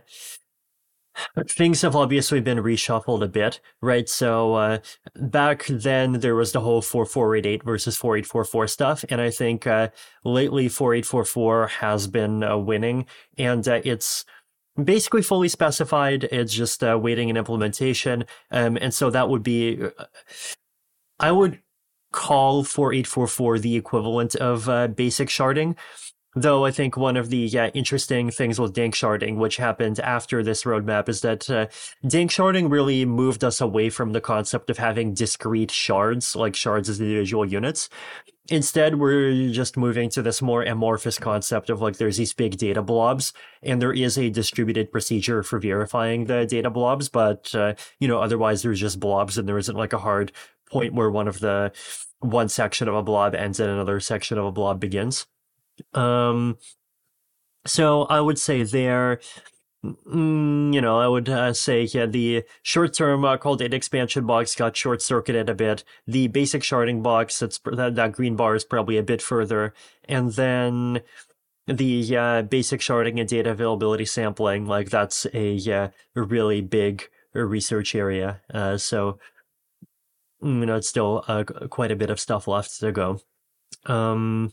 things 1.48 1.82
have 1.82 1.96
obviously 1.96 2.42
been 2.42 2.60
reshuffled 2.60 3.24
a 3.24 3.28
bit, 3.28 3.60
right? 3.82 4.08
So 4.08 4.54
uh, 4.56 4.78
back 5.16 5.66
then 5.68 6.14
there 6.14 6.36
was 6.36 6.52
the 6.52 6.62
whole 6.62 6.82
4488 6.82 7.64
versus 7.64 7.98
4844 7.98 8.68
stuff, 8.68 9.06
and 9.10 9.22
I 9.22 9.30
think 9.30 9.68
uh, 9.68 9.90
lately 10.24 10.68
4844 10.68 11.68
has 11.68 12.08
been 12.08 12.44
uh, 12.44 12.58
winning, 12.58 13.06
and 13.38 13.68
uh, 13.68 13.82
it's 13.84 14.26
basically 14.82 15.22
fully 15.22 15.50
specified. 15.50 16.26
It's 16.26 16.54
just 16.54 16.84
uh, 16.84 16.98
waiting 17.02 17.30
in 17.30 17.38
implementation, 17.38 18.26
um, 18.52 18.78
and 18.80 18.94
so 18.94 19.10
that 19.10 19.30
would 19.30 19.44
be, 19.44 19.84
uh, 19.84 20.06
I 21.20 21.32
would 21.32 21.60
call 22.12 22.64
4844 22.64 23.60
the 23.60 23.76
equivalent 23.76 24.36
of 24.36 24.96
basic 24.96 25.30
sharding. 25.30 25.76
Though 26.36 26.64
I 26.64 26.70
think 26.70 26.96
one 26.96 27.18
of 27.18 27.32
the 27.32 27.48
interesting 27.74 28.30
things 28.30 28.60
with 28.60 28.76
danksharding, 28.76 29.38
which 29.38 29.58
happened 29.58 30.00
after 30.00 30.44
this 30.44 30.64
roadmap, 30.64 31.10
is 31.10 31.22
that 31.22 31.50
uh, 31.50 31.66
danksharding 32.06 32.70
really 32.70 33.04
moved 33.04 33.44
us 33.44 33.60
away 33.60 33.90
from 33.90 34.12
the 34.12 34.22
concept 34.22 34.70
of 34.70 34.78
having 34.78 35.16
discrete 35.16 35.72
shards, 35.72 36.36
like 36.36 36.56
shards 36.56 36.88
as 36.88 37.02
individual 37.02 37.46
units. 37.46 37.90
Instead, 38.52 39.00
we're 39.00 39.50
just 39.52 39.76
moving 39.76 40.08
to 40.12 40.22
this 40.22 40.40
more 40.40 40.62
amorphous 40.62 41.18
concept 41.18 41.72
of 41.72 41.82
like 41.82 41.98
there's 41.98 42.18
these 42.18 42.34
big 42.34 42.58
data 42.58 42.84
blobs, 42.84 43.34
and 43.64 43.82
there 43.82 43.94
is 43.94 44.16
a 44.16 44.30
distributed 44.30 44.92
procedure 44.92 45.42
for 45.42 45.60
verifying 45.60 46.26
the 46.26 46.46
data 46.46 46.70
blobs, 46.70 47.10
but 47.10 47.54
uh, 47.56 47.74
you 48.00 48.08
know 48.08 48.22
otherwise 48.22 48.62
there's 48.62 48.80
just 48.80 49.00
blobs, 49.00 49.40
and 49.40 49.48
there 49.48 49.58
isn't 49.58 49.78
like 49.78 49.94
a 49.94 50.00
hard 50.00 50.32
point 50.70 50.94
where 50.94 51.10
one 51.10 51.28
of 51.28 51.40
the 51.40 51.72
one 52.20 52.50
section 52.50 52.88
of 52.88 52.94
a 52.94 53.02
blob 53.02 53.34
ends 53.34 53.60
and 53.60 53.72
another 53.72 54.00
section 54.00 54.38
of 54.38 54.46
a 54.46 54.52
blob 54.52 54.80
begins. 54.80 55.26
Um, 55.94 56.58
so 57.66 58.04
I 58.04 58.22
would 58.22 58.40
say 58.40 58.64
there, 58.64 59.20
mm, 59.84 60.74
you 60.74 60.82
know, 60.82 61.00
I 61.00 61.08
would 61.08 61.30
uh, 61.30 61.54
say 61.54 61.84
yeah, 61.84 62.06
the 62.06 62.44
short-term 62.64 63.26
uh, 63.26 63.38
call 63.38 63.56
data 63.56 63.76
expansion 63.76 64.26
box 64.26 64.56
got 64.56 64.76
short-circuited 64.76 65.50
a 65.50 65.56
bit. 65.56 65.84
The 66.08 66.28
basic 66.28 66.64
sharding 66.64 67.04
box, 67.04 67.40
that's 67.40 67.60
that, 67.66 67.96
that 67.96 68.12
green 68.12 68.36
bar 68.36 68.56
is 68.56 68.64
probably 68.64 68.98
a 68.98 69.04
bit 69.04 69.22
further, 69.22 69.74
and 70.08 70.32
then 70.34 71.02
the 71.68 72.18
uh, 72.18 72.42
basic 72.42 72.82
sharding 72.82 73.20
and 73.20 73.30
data 73.30 73.52
availability 73.52 74.06
sampling, 74.06 74.66
like 74.66 74.90
that's 74.90 75.28
a, 75.34 75.58
uh, 75.72 75.90
really 76.16 76.62
big 76.62 77.08
research 77.34 77.94
area. 77.94 78.42
Uh, 78.52 78.78
so 78.78 79.20
mm, 80.42 80.60
you 80.60 80.66
know, 80.66 80.78
it's 80.78 80.90
still 80.90 81.24
uh, 81.28 81.44
quite 81.44 81.92
a 81.92 81.96
bit 81.96 82.10
of 82.10 82.20
stuff 82.20 82.48
left 82.48 82.80
to 82.80 82.92
go. 82.92 83.20
Um, 83.86 84.52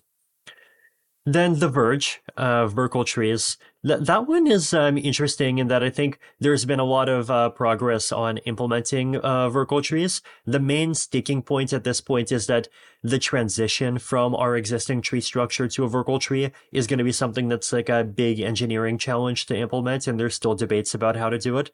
then 1.27 1.59
The 1.59 1.69
Verge, 1.69 2.23
uh, 2.37 2.69
Verkle 2.69 3.05
Trees. 3.05 3.59
Th- 3.85 3.99
that 3.99 4.29
one 4.29 4.47
is 4.47 4.73
um, 4.73 4.97
interesting 4.97 5.59
in 5.59 5.67
that 5.67 5.83
I 5.83 5.91
think 5.91 6.21
there's 6.39 6.65
been 6.65 6.79
a 6.79 6.85
lot 6.85 7.09
of 7.09 7.29
uh, 7.29 7.51
progress 7.51 8.13
on 8.13 8.39
implementing 8.39 9.17
uh, 9.17 9.51
Verkle 9.51 9.83
Trees. 9.83 10.23
The 10.47 10.61
main 10.61 10.95
sticking 10.95 11.43
point 11.43 11.73
at 11.73 11.83
this 11.83 12.01
point 12.01 12.31
is 12.31 12.47
that 12.47 12.69
the 13.03 13.19
transition 13.19 13.99
from 13.99 14.37
our 14.37 14.57
existing 14.57 15.03
tree 15.03 15.21
structure 15.21 15.67
to 15.67 15.85
a 15.85 15.91
Verkle 15.91 16.21
tree 16.21 16.53
is 16.71 16.87
going 16.87 16.99
to 16.99 17.05
be 17.05 17.13
something 17.13 17.49
that's 17.49 17.73
like 17.73 17.89
a 17.89 18.05
big 18.05 18.39
engineering 18.39 18.97
challenge 18.97 19.47
to 19.47 19.57
implement, 19.57 20.07
and 20.07 20.21
there's 20.21 20.37
still 20.37 20.55
debates 20.55 20.95
about 20.95 21.17
how 21.17 21.29
to 21.29 21.39
do 21.39 21.59
it. 21.59 21.73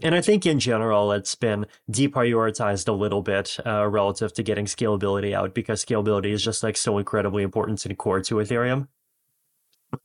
And 0.00 0.14
I 0.14 0.20
think 0.20 0.46
in 0.46 0.58
general, 0.58 1.12
it's 1.12 1.34
been 1.34 1.66
deprioritized 1.90 2.88
a 2.88 2.92
little 2.92 3.22
bit 3.22 3.58
uh, 3.64 3.86
relative 3.86 4.32
to 4.34 4.42
getting 4.42 4.64
scalability 4.64 5.34
out 5.34 5.54
because 5.54 5.84
scalability 5.84 6.32
is 6.32 6.42
just 6.42 6.62
like 6.62 6.76
so 6.76 6.98
incredibly 6.98 7.42
important 7.42 7.84
and 7.84 7.96
core 7.96 8.20
to 8.22 8.36
Ethereum. 8.36 8.88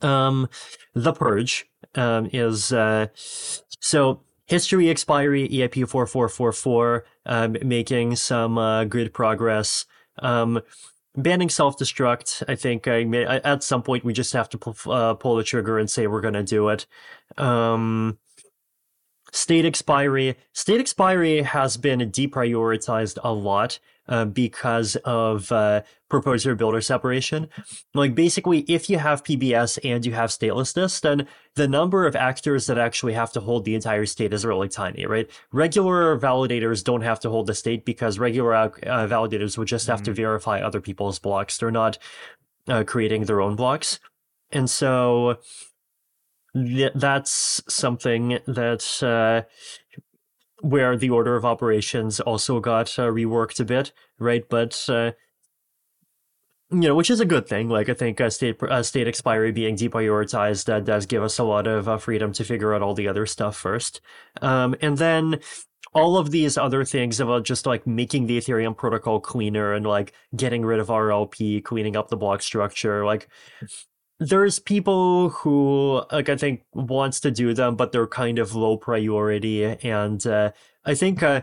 Um, 0.02 0.48
the 0.94 1.12
Purge 1.12 1.66
um, 1.94 2.28
is 2.32 2.72
uh, 2.72 3.06
so 3.14 4.20
history 4.46 4.90
expiry 4.90 5.48
EIP 5.48 5.88
4444, 5.88 7.04
um, 7.26 7.56
making 7.62 8.16
some 8.16 8.58
uh, 8.58 8.84
good 8.84 9.12
progress. 9.12 9.86
Um, 10.20 10.60
banning 11.16 11.48
self 11.48 11.78
destruct, 11.78 12.42
I 12.48 12.54
think 12.54 12.88
I 12.88 13.04
may, 13.04 13.24
at 13.24 13.62
some 13.62 13.82
point 13.82 14.04
we 14.04 14.12
just 14.12 14.32
have 14.32 14.48
to 14.50 14.58
pull, 14.58 14.92
uh, 14.92 15.14
pull 15.14 15.36
the 15.36 15.44
trigger 15.44 15.78
and 15.78 15.88
say 15.90 16.06
we're 16.06 16.20
going 16.20 16.34
to 16.34 16.42
do 16.42 16.68
it. 16.68 16.86
Um, 17.36 18.18
State 19.32 19.64
expiry. 19.64 20.36
State 20.52 20.80
expiry 20.80 21.42
has 21.42 21.76
been 21.76 22.00
deprioritized 22.00 23.18
a 23.22 23.32
lot 23.32 23.78
uh, 24.08 24.24
because 24.24 24.96
of 25.04 25.52
uh, 25.52 25.82
proposer 26.08 26.54
builder 26.54 26.80
separation. 26.80 27.48
Like 27.94 28.14
basically, 28.14 28.60
if 28.60 28.88
you 28.88 28.98
have 28.98 29.22
PBS 29.22 29.78
and 29.84 30.04
you 30.06 30.12
have 30.12 30.30
statelessness, 30.30 31.00
then 31.00 31.26
the 31.56 31.68
number 31.68 32.06
of 32.06 32.16
actors 32.16 32.66
that 32.66 32.78
actually 32.78 33.12
have 33.12 33.32
to 33.32 33.40
hold 33.40 33.64
the 33.64 33.74
entire 33.74 34.06
state 34.06 34.32
is 34.32 34.46
really 34.46 34.68
tiny, 34.68 35.04
right? 35.04 35.30
Regular 35.52 36.18
validators 36.18 36.82
don't 36.82 37.02
have 37.02 37.20
to 37.20 37.30
hold 37.30 37.46
the 37.46 37.54
state 37.54 37.84
because 37.84 38.18
regular 38.18 38.54
uh, 38.54 38.70
validators 39.06 39.58
would 39.58 39.68
just 39.68 39.86
have 39.86 39.98
mm-hmm. 39.98 40.04
to 40.06 40.14
verify 40.14 40.60
other 40.60 40.80
people's 40.80 41.18
blocks. 41.18 41.58
They're 41.58 41.70
not 41.70 41.98
uh, 42.66 42.84
creating 42.84 43.24
their 43.24 43.42
own 43.42 43.56
blocks. 43.56 44.00
And 44.50 44.70
so 44.70 45.38
th- 46.66 46.92
that's 46.94 47.62
something 47.68 48.38
that 48.46 49.02
uh, 49.02 49.48
where 50.60 50.96
the 50.96 51.10
order 51.10 51.36
of 51.36 51.44
operations 51.44 52.20
also 52.20 52.60
got 52.60 52.98
uh, 52.98 53.06
reworked 53.06 53.60
a 53.60 53.64
bit, 53.64 53.92
right? 54.18 54.48
But 54.48 54.84
uh, 54.88 55.12
you 56.70 56.80
know, 56.80 56.94
which 56.94 57.10
is 57.10 57.20
a 57.20 57.24
good 57.24 57.46
thing. 57.46 57.68
Like 57.68 57.88
I 57.88 57.94
think 57.94 58.20
uh, 58.20 58.30
state 58.30 58.62
uh, 58.62 58.82
state 58.82 59.08
expiry 59.08 59.52
being 59.52 59.76
deprioritized 59.76 60.66
that 60.66 60.84
does 60.84 61.06
give 61.06 61.22
us 61.22 61.38
a 61.38 61.44
lot 61.44 61.66
of 61.66 61.88
uh, 61.88 61.98
freedom 61.98 62.32
to 62.34 62.44
figure 62.44 62.74
out 62.74 62.82
all 62.82 62.94
the 62.94 63.08
other 63.08 63.26
stuff 63.26 63.56
first, 63.56 64.00
um, 64.42 64.74
and 64.80 64.98
then 64.98 65.40
all 65.94 66.18
of 66.18 66.30
these 66.30 66.58
other 66.58 66.84
things 66.84 67.18
about 67.20 67.44
just 67.44 67.64
like 67.64 67.86
making 67.86 68.26
the 68.26 68.36
Ethereum 68.36 68.76
protocol 68.76 69.20
cleaner 69.20 69.72
and 69.72 69.86
like 69.86 70.12
getting 70.36 70.64
rid 70.64 70.80
of 70.80 70.88
RLP, 70.88 71.64
cleaning 71.64 71.96
up 71.96 72.08
the 72.08 72.16
block 72.16 72.42
structure, 72.42 73.06
like 73.06 73.28
there's 74.20 74.58
people 74.58 75.30
who 75.30 76.02
like 76.10 76.28
I 76.28 76.36
think 76.36 76.62
wants 76.74 77.20
to 77.20 77.30
do 77.30 77.54
them, 77.54 77.76
but 77.76 77.92
they're 77.92 78.06
kind 78.06 78.38
of 78.38 78.54
low 78.54 78.76
priority, 78.76 79.64
and 79.64 80.24
uh, 80.26 80.52
I 80.84 80.94
think 80.94 81.22
uh, 81.22 81.42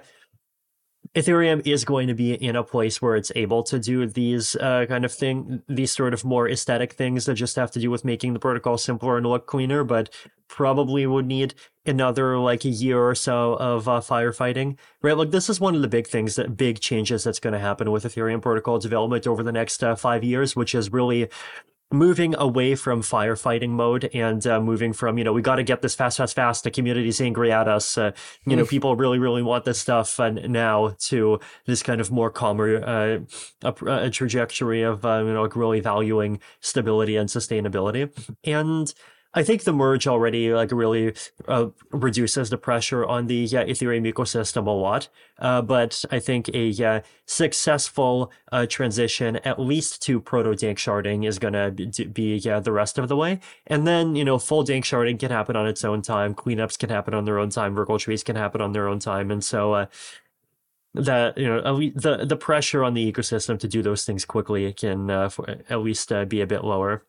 Ethereum 1.16 1.66
is 1.66 1.86
going 1.86 2.08
to 2.08 2.14
be 2.14 2.34
in 2.34 2.58
a 2.58 2.64
place 2.64 3.02
where 3.02 3.16
it's 3.16 3.32
able 3.36 3.64
to 3.64 3.80
do 3.80 4.06
these 4.06 4.58
uh, 4.58 4.86
kind 4.90 5.06
of 5.06 5.14
thing, 5.14 5.62
these 5.70 5.94
sort 5.94 6.14
of 6.14 6.26
more 6.26 6.50
aesthetic 6.50 6.94
things 6.94 7.26
that 7.26 7.36
just 7.36 7.56
have 7.56 7.72
to 7.72 7.80
do 7.80 7.90
with 7.90 8.04
making 8.04 8.34
the 8.34 8.40
protocol 8.40 8.78
simpler 8.78 9.16
and 9.16 9.26
look 9.26 9.46
cleaner, 9.46 9.86
but 9.86 10.10
probably 10.50 11.08
would 11.08 11.26
need 11.26 11.54
another 11.86 12.38
like 12.38 12.66
a 12.66 12.70
year 12.70 13.00
or 13.00 13.16
so 13.16 13.54
of 13.54 13.88
uh, 13.88 14.02
firefighting, 14.02 14.78
right? 15.02 15.18
Like 15.18 15.32
this 15.32 15.50
is 15.50 15.62
one 15.62 15.76
of 15.76 15.82
the 15.82 15.88
big 15.88 16.08
things 16.08 16.36
that 16.36 16.58
big 16.58 16.82
changes 16.82 17.24
that's 17.24 17.40
going 17.40 17.54
to 17.54 17.60
happen 17.60 17.92
with 17.92 18.04
Ethereum 18.04 18.42
protocol 18.42 18.78
development 18.80 19.26
over 19.26 19.42
the 19.42 19.54
next 19.54 19.82
uh, 19.84 19.96
five 19.96 20.22
years, 20.22 20.54
which 20.54 20.76
is 20.76 20.92
really 20.92 21.30
moving 21.96 22.36
away 22.38 22.76
from 22.76 23.02
firefighting 23.02 23.70
mode 23.70 24.10
and 24.14 24.46
uh, 24.46 24.60
moving 24.60 24.94
from 24.94 25.18
you 25.18 25.24
know 25.24 25.34
we 25.34 25.42
got 25.42 25.56
to 25.56 25.64
get 25.64 25.82
this 25.82 25.96
fast 25.96 26.18
fast 26.18 26.36
fast. 26.36 26.64
The 26.64 26.72
community's 26.72 27.22
angry 27.22 27.52
at 27.52 27.68
us. 27.68 27.98
Uh, 27.98 28.12
you 28.46 28.56
know 28.56 28.66
people 28.66 28.96
really 28.96 29.20
really 29.20 29.42
want 29.42 29.66
this 29.66 29.80
stuff 29.80 30.20
and 30.20 30.50
now 30.50 30.96
to 31.00 31.40
this 31.66 31.82
kind 31.82 32.02
of 32.02 32.12
more 32.12 32.30
calmer 32.30 32.84
uh, 32.84 33.20
a, 33.64 33.86
a, 33.86 34.10
trajectory 34.10 34.82
of 34.82 35.06
uh, 35.06 35.24
you 35.26 35.34
know 35.34 35.44
like 35.44 35.56
really 35.56 35.80
valuing 35.80 36.40
stability 36.60 37.16
and 37.16 37.30
sustainability. 37.30 38.12
And 38.44 38.94
I 39.38 39.44
think 39.44 39.64
the 39.64 39.74
merge 39.74 40.08
already 40.08 40.54
like 40.54 40.72
really 40.72 41.14
uh, 41.48 41.68
reduces 41.92 42.50
the 42.50 42.58
pressure 42.58 43.06
on 43.06 43.28
the 43.28 43.44
uh, 43.46 43.66
Ethereum 43.66 44.12
ecosystem 44.12 44.66
a 44.66 44.72
lot. 44.72 45.10
Uh, 45.38 45.62
but 45.62 46.06
I 46.10 46.20
think 46.20 46.50
a 46.50 47.04
successful 47.26 48.32
uh, 48.54 48.66
transition, 48.66 49.36
at 49.38 49.60
least 49.60 50.02
to 50.04 50.22
proto 50.22 50.52
danksharding, 50.52 51.28
is 51.28 51.38
gonna 51.38 51.70
be 51.72 52.40
the 52.40 52.72
rest 52.72 52.98
of 52.98 53.10
the 53.10 53.18
way. 53.18 53.42
And 53.68 53.86
then 53.86 54.16
you 54.16 54.24
know, 54.24 54.40
full 54.40 54.64
danksharding 54.64 55.20
can 55.20 55.32
happen 55.32 55.58
on 55.58 55.68
its 55.68 55.84
own 55.84 56.02
time. 56.02 56.34
Cleanups 56.34 56.80
can 56.80 56.90
happen 56.90 57.14
on 57.14 57.26
their 57.26 57.38
own 57.38 57.50
time. 57.50 57.76
Verkle 57.76 58.00
trees 58.00 58.24
can 58.24 58.38
happen 58.38 58.62
on 58.62 58.72
their 58.72 58.88
own 58.88 59.00
time. 59.00 59.32
And 59.32 59.44
so 59.44 59.74
uh, 59.74 59.86
that 60.94 61.38
you 61.38 61.48
know 61.48 61.74
least, 61.74 62.02
the 62.02 62.26
the 62.26 62.38
pressure 62.38 62.86
on 62.86 62.94
the 62.94 63.12
ecosystem 63.12 63.60
to 63.60 63.68
do 63.68 63.82
those 63.82 64.06
things 64.06 64.24
quickly 64.24 64.72
can 64.72 65.10
uh, 65.10 65.28
for, 65.28 65.50
at 65.70 65.82
least 65.82 66.10
uh, 66.14 66.24
be 66.24 66.40
a 66.40 66.48
bit 66.48 66.64
lower. 66.64 67.04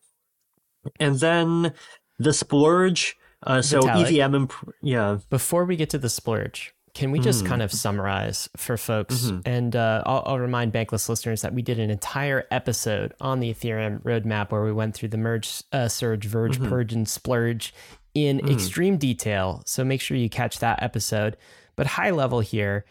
And 0.99 1.21
then 1.21 1.73
the 2.19 2.33
splurge. 2.33 3.17
Uh, 3.43 3.63
so 3.63 3.81
Vitalik, 3.81 4.21
EVM, 4.21 4.35
imp- 4.35 4.75
yeah. 4.83 5.19
Before 5.31 5.65
we 5.65 5.77
get 5.77 5.91
to 5.91 5.99
the 5.99 6.09
splurge, 6.09 6.75
can 6.95 7.11
we 7.11 7.19
just 7.19 7.45
mm. 7.45 7.49
kind 7.49 7.63
of 7.63 7.71
summarize 7.71 8.49
for 8.57 8.79
folks? 8.79 9.27
Mm-hmm. 9.27 9.41
And 9.45 9.77
uh, 9.77 10.03
I'll, 10.07 10.23
I'll, 10.25 10.39
remind 10.39 10.73
Bankless 10.73 11.09
listeners 11.11 11.43
that 11.43 11.53
we 11.53 11.61
did 11.61 11.79
an 11.79 11.91
entire 11.91 12.47
episode 12.51 13.13
on 13.21 13.41
the 13.41 13.53
Ethereum 13.53 14.03
roadmap 14.03 14.51
where 14.51 14.65
we 14.65 14.73
went 14.73 14.95
through 14.95 15.11
the 15.11 15.19
merge, 15.19 15.63
uh, 15.73 15.89
surge, 15.89 16.25
verge, 16.25 16.59
mm-hmm. 16.59 16.71
purge, 16.71 16.95
and 16.95 17.07
splurge 17.07 17.75
in 18.15 18.41
mm. 18.41 18.51
extreme 18.51 18.97
detail. 18.97 19.63
So 19.67 19.85
make 19.85 20.01
sure 20.01 20.17
you 20.17 20.31
catch 20.31 20.59
that 20.61 20.83
episode. 20.83 21.37
But 21.77 21.87
high 21.87 22.11
level 22.11 22.41
here, 22.41 22.87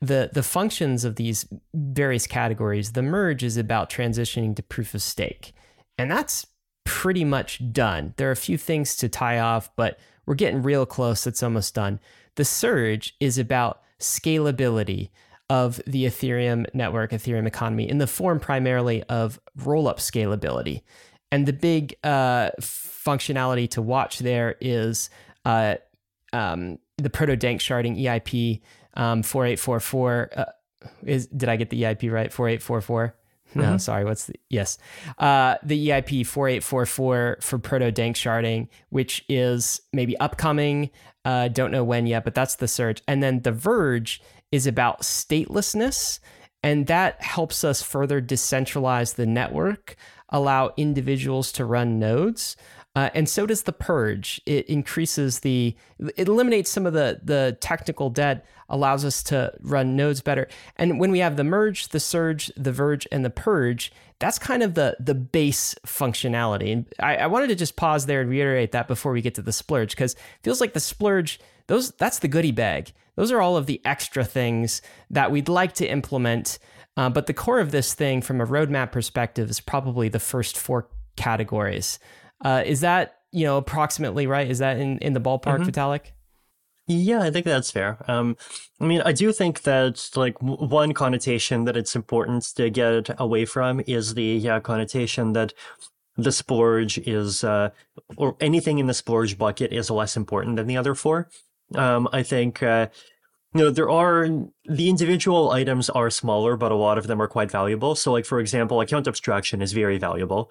the 0.00 0.30
the 0.32 0.42
functions 0.42 1.04
of 1.04 1.14
these 1.14 1.46
various 1.72 2.26
categories. 2.26 2.92
The 2.92 3.02
merge 3.02 3.44
is 3.44 3.56
about 3.56 3.88
transitioning 3.88 4.56
to 4.56 4.62
proof 4.64 4.94
of 4.94 5.02
stake, 5.02 5.52
and 5.96 6.10
that's 6.10 6.44
pretty 6.84 7.24
much 7.24 7.72
done. 7.72 8.14
There 8.16 8.28
are 8.28 8.32
a 8.32 8.36
few 8.36 8.58
things 8.58 8.96
to 8.96 9.08
tie 9.08 9.38
off, 9.38 9.74
but 9.76 9.98
we're 10.26 10.34
getting 10.34 10.62
real 10.62 10.86
close. 10.86 11.26
It's 11.26 11.42
almost 11.42 11.74
done. 11.74 12.00
The 12.36 12.44
surge 12.44 13.16
is 13.20 13.38
about 13.38 13.82
scalability 13.98 15.10
of 15.50 15.80
the 15.86 16.06
Ethereum 16.06 16.66
network, 16.74 17.10
Ethereum 17.10 17.46
economy, 17.46 17.88
in 17.88 17.98
the 17.98 18.06
form 18.06 18.40
primarily 18.40 19.02
of 19.04 19.38
roll 19.56 19.88
up 19.88 19.98
scalability. 19.98 20.82
And 21.30 21.46
the 21.46 21.52
big 21.52 21.94
uh, 22.04 22.50
functionality 22.60 23.68
to 23.70 23.82
watch 23.82 24.20
there 24.20 24.56
is 24.60 25.10
uh, 25.44 25.76
um, 26.32 26.78
the 26.96 27.10
Proto 27.10 27.36
Danksharding 27.36 28.00
EIP 28.00 28.60
um, 28.94 29.22
4844. 29.22 30.30
Uh, 30.36 30.44
is 31.04 31.26
did 31.26 31.48
I 31.48 31.56
get 31.56 31.70
the 31.70 31.82
EIP 31.82 32.10
right? 32.12 32.32
4844. 32.32 33.16
No, 33.54 33.62
mm-hmm. 33.62 33.76
sorry. 33.78 34.04
What's 34.04 34.26
the 34.26 34.34
yes? 34.50 34.78
Uh, 35.18 35.56
the 35.62 35.88
EIP 35.88 36.26
4844 36.26 37.38
for 37.40 37.58
proto 37.58 37.92
danksharding, 37.92 38.68
which 38.90 39.24
is 39.28 39.80
maybe 39.92 40.16
upcoming. 40.18 40.90
Uh, 41.24 41.48
don't 41.48 41.70
know 41.70 41.84
when 41.84 42.06
yet, 42.06 42.24
but 42.24 42.34
that's 42.34 42.56
the 42.56 42.68
surge. 42.68 43.02
And 43.08 43.22
then 43.22 43.40
the 43.42 43.52
Verge 43.52 44.20
is 44.52 44.66
about 44.66 45.02
statelessness, 45.02 46.20
and 46.62 46.86
that 46.86 47.22
helps 47.22 47.64
us 47.64 47.82
further 47.82 48.20
decentralize 48.20 49.14
the 49.14 49.26
network, 49.26 49.96
allow 50.28 50.72
individuals 50.76 51.50
to 51.52 51.64
run 51.64 51.98
nodes. 51.98 52.56
Uh, 52.96 53.10
and 53.12 53.28
so 53.28 53.44
does 53.44 53.64
the 53.64 53.72
purge. 53.72 54.40
It 54.46 54.66
increases 54.66 55.40
the, 55.40 55.76
it 56.16 56.28
eliminates 56.28 56.70
some 56.70 56.86
of 56.86 56.92
the 56.92 57.20
the 57.24 57.56
technical 57.60 58.08
debt, 58.08 58.46
allows 58.68 59.04
us 59.04 59.22
to 59.24 59.52
run 59.60 59.96
nodes 59.96 60.20
better. 60.20 60.46
And 60.76 61.00
when 61.00 61.10
we 61.10 61.18
have 61.18 61.36
the 61.36 61.42
merge, 61.42 61.88
the 61.88 61.98
surge, 61.98 62.52
the 62.56 62.70
verge, 62.72 63.08
and 63.10 63.24
the 63.24 63.30
purge, 63.30 63.92
that's 64.20 64.38
kind 64.38 64.62
of 64.62 64.74
the 64.74 64.96
the 65.00 65.14
base 65.14 65.74
functionality. 65.84 66.72
And 66.72 66.86
I, 67.00 67.16
I 67.16 67.26
wanted 67.26 67.48
to 67.48 67.56
just 67.56 67.74
pause 67.74 68.06
there 68.06 68.20
and 68.20 68.30
reiterate 68.30 68.70
that 68.72 68.86
before 68.86 69.12
we 69.12 69.22
get 69.22 69.34
to 69.34 69.42
the 69.42 69.52
splurge, 69.52 69.90
because 69.90 70.14
feels 70.44 70.60
like 70.60 70.72
the 70.72 70.80
splurge, 70.80 71.40
those 71.66 71.90
that's 71.92 72.20
the 72.20 72.28
goodie 72.28 72.52
bag. 72.52 72.92
Those 73.16 73.32
are 73.32 73.40
all 73.40 73.56
of 73.56 73.66
the 73.66 73.80
extra 73.84 74.24
things 74.24 74.82
that 75.10 75.30
we'd 75.32 75.48
like 75.48 75.72
to 75.74 75.86
implement. 75.86 76.58
Uh, 76.96 77.10
but 77.10 77.26
the 77.26 77.34
core 77.34 77.58
of 77.58 77.72
this 77.72 77.92
thing, 77.92 78.22
from 78.22 78.40
a 78.40 78.46
roadmap 78.46 78.92
perspective, 78.92 79.50
is 79.50 79.60
probably 79.60 80.08
the 80.08 80.20
first 80.20 80.56
four 80.56 80.88
categories. 81.16 81.98
Uh, 82.44 82.62
is 82.64 82.80
that 82.82 83.16
you 83.32 83.44
know 83.44 83.56
approximately 83.56 84.26
right? 84.26 84.48
Is 84.48 84.58
that 84.58 84.78
in 84.78 84.98
in 84.98 85.14
the 85.14 85.20
ballpark, 85.20 85.60
mm-hmm. 85.60 85.70
Vitalik? 85.70 86.12
Yeah, 86.86 87.22
I 87.22 87.30
think 87.30 87.46
that's 87.46 87.70
fair. 87.70 87.98
Um, 88.08 88.36
I 88.78 88.84
mean, 88.84 89.00
I 89.02 89.12
do 89.12 89.32
think 89.32 89.62
that 89.62 90.10
like 90.16 90.38
w- 90.40 90.68
one 90.68 90.92
connotation 90.92 91.64
that 91.64 91.78
it's 91.78 91.96
important 91.96 92.44
to 92.56 92.68
get 92.68 93.08
away 93.18 93.46
from 93.46 93.80
is 93.86 94.14
the 94.14 94.22
yeah, 94.22 94.60
connotation 94.60 95.32
that 95.32 95.54
the 96.16 96.30
splurge 96.30 96.98
is, 96.98 97.42
uh, 97.42 97.70
or 98.16 98.36
anything 98.40 98.78
in 98.78 98.86
the 98.86 98.94
splurge 98.94 99.38
bucket 99.38 99.72
is 99.72 99.90
less 99.90 100.16
important 100.16 100.56
than 100.56 100.66
the 100.66 100.76
other 100.76 100.94
four. 100.94 101.28
Um, 101.74 102.06
I 102.12 102.22
think, 102.22 102.62
uh, 102.62 102.88
you 103.54 103.62
know, 103.62 103.70
there 103.70 103.90
are 103.90 104.28
the 104.66 104.88
individual 104.90 105.52
items 105.52 105.88
are 105.90 106.10
smaller, 106.10 106.56
but 106.56 106.70
a 106.70 106.76
lot 106.76 106.98
of 106.98 107.06
them 107.06 107.20
are 107.20 107.28
quite 107.28 107.50
valuable. 107.50 107.94
So, 107.94 108.12
like 108.12 108.26
for 108.26 108.40
example, 108.40 108.80
account 108.80 109.08
abstraction 109.08 109.62
is 109.62 109.72
very 109.72 109.96
valuable 109.96 110.50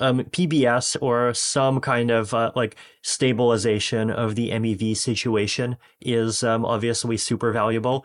um, 0.00 0.20
PBS 0.20 0.96
or 1.00 1.34
some 1.34 1.80
kind 1.80 2.10
of 2.10 2.34
uh, 2.34 2.52
like 2.54 2.76
stabilization 3.02 4.10
of 4.10 4.34
the 4.34 4.50
MEV 4.50 4.96
situation 4.96 5.76
is 6.00 6.42
um, 6.42 6.64
obviously 6.64 7.16
super 7.16 7.52
valuable. 7.52 8.04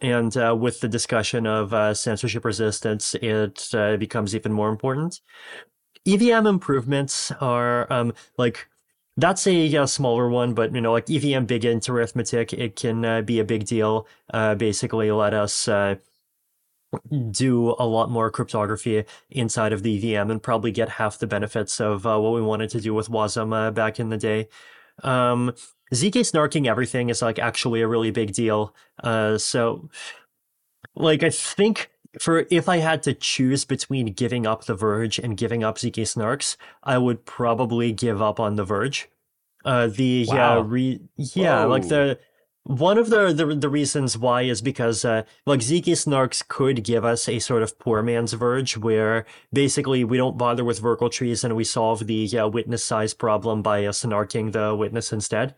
And 0.00 0.36
uh, 0.36 0.56
with 0.58 0.80
the 0.80 0.88
discussion 0.88 1.46
of 1.46 1.72
uh, 1.72 1.94
censorship 1.94 2.44
resistance, 2.44 3.14
it 3.16 3.68
uh, 3.74 3.96
becomes 3.96 4.34
even 4.34 4.52
more 4.52 4.68
important. 4.68 5.20
EVM 6.06 6.46
improvements 6.46 7.30
are 7.40 7.90
um, 7.92 8.12
like 8.36 8.68
that's 9.16 9.46
a, 9.46 9.74
a, 9.76 9.86
smaller 9.86 10.28
one, 10.28 10.54
but 10.54 10.74
you 10.74 10.80
know, 10.80 10.92
like 10.92 11.08
EVM 11.10 11.44
big 11.44 11.64
int 11.64 11.88
arithmetic, 11.88 12.52
it 12.52 12.76
can 12.76 13.04
uh, 13.04 13.20
be 13.20 13.38
a 13.38 13.44
big 13.44 13.66
deal. 13.66 14.06
Uh, 14.32 14.54
basically, 14.54 15.10
let 15.12 15.34
us 15.34 15.68
do 17.30 17.74
a 17.78 17.86
lot 17.86 18.10
more 18.10 18.30
cryptography 18.30 19.04
inside 19.30 19.72
of 19.72 19.82
the 19.82 20.00
VM 20.02 20.30
and 20.30 20.42
probably 20.42 20.70
get 20.70 20.88
half 20.88 21.18
the 21.18 21.26
benefits 21.26 21.80
of 21.80 22.06
uh, 22.06 22.18
what 22.18 22.32
we 22.32 22.42
wanted 22.42 22.70
to 22.70 22.80
do 22.80 22.94
with 22.94 23.08
WASM 23.08 23.54
uh, 23.54 23.70
back 23.70 23.98
in 23.98 24.10
the 24.10 24.18
day. 24.18 24.48
Um, 25.02 25.52
ZK 25.94 26.20
snarking 26.20 26.66
everything 26.66 27.10
is 27.10 27.22
like 27.22 27.38
actually 27.38 27.82
a 27.82 27.88
really 27.88 28.10
big 28.10 28.32
deal. 28.32 28.74
Uh, 29.02 29.38
so, 29.38 29.88
like, 30.94 31.22
I 31.22 31.30
think 31.30 31.90
for 32.20 32.46
if 32.50 32.68
I 32.68 32.78
had 32.78 33.02
to 33.04 33.14
choose 33.14 33.64
between 33.64 34.12
giving 34.12 34.46
up 34.46 34.64
the 34.64 34.74
Verge 34.74 35.18
and 35.18 35.36
giving 35.36 35.64
up 35.64 35.76
ZK 35.78 36.02
snarks, 36.02 36.56
I 36.82 36.98
would 36.98 37.24
probably 37.24 37.92
give 37.92 38.20
up 38.20 38.38
on 38.38 38.56
the 38.56 38.64
Verge. 38.64 39.08
Uh, 39.64 39.86
the 39.86 40.26
wow. 40.28 40.34
yeah, 40.34 40.64
re- 40.66 41.00
yeah, 41.16 41.62
Whoa. 41.62 41.68
like 41.68 41.88
the 41.88 42.18
one 42.64 42.96
of 42.96 43.10
the, 43.10 43.32
the, 43.32 43.54
the 43.56 43.68
reasons 43.68 44.16
why 44.16 44.42
is 44.42 44.62
because 44.62 45.04
uh, 45.04 45.24
like 45.46 45.60
ZK 45.60 45.84
snarks 45.92 46.46
could 46.46 46.84
give 46.84 47.04
us 47.04 47.28
a 47.28 47.40
sort 47.40 47.62
of 47.62 47.78
poor 47.78 48.02
man's 48.02 48.34
verge 48.34 48.76
where 48.76 49.26
basically 49.52 50.04
we 50.04 50.16
don't 50.16 50.38
bother 50.38 50.64
with 50.64 50.80
Verkle 50.80 51.10
trees 51.10 51.42
and 51.42 51.56
we 51.56 51.64
solve 51.64 52.06
the 52.06 52.38
uh, 52.38 52.46
witness 52.48 52.84
size 52.84 53.14
problem 53.14 53.62
by 53.62 53.84
uh, 53.84 53.90
snarking 53.90 54.52
the 54.52 54.76
witness 54.76 55.12
instead. 55.12 55.54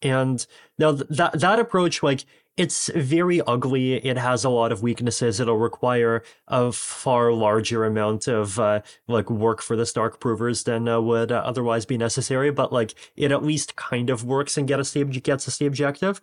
And 0.00 0.46
now 0.78 0.92
th- 0.92 1.08
that 1.10 1.40
that 1.40 1.58
approach, 1.58 2.02
like 2.02 2.24
it's 2.60 2.90
very 2.94 3.40
ugly. 3.46 3.94
It 3.94 4.18
has 4.18 4.44
a 4.44 4.50
lot 4.50 4.70
of 4.70 4.82
weaknesses. 4.82 5.40
It'll 5.40 5.56
require 5.56 6.22
a 6.46 6.70
far 6.72 7.32
larger 7.32 7.86
amount 7.86 8.28
of 8.28 8.58
uh, 8.58 8.82
like 9.08 9.30
work 9.30 9.62
for 9.62 9.76
the 9.76 9.86
Snark 9.86 10.20
provers 10.20 10.64
than 10.64 10.86
uh, 10.86 11.00
would 11.00 11.32
uh, 11.32 11.36
otherwise 11.42 11.86
be 11.86 11.96
necessary. 11.96 12.50
But 12.50 12.70
like 12.70 12.94
it 13.16 13.32
at 13.32 13.42
least 13.42 13.76
kind 13.76 14.10
of 14.10 14.24
works 14.24 14.58
and 14.58 14.70
us 14.70 14.90
the 14.90 15.02
gets 15.06 15.48
us 15.48 15.56
the 15.56 15.64
objective. 15.64 16.20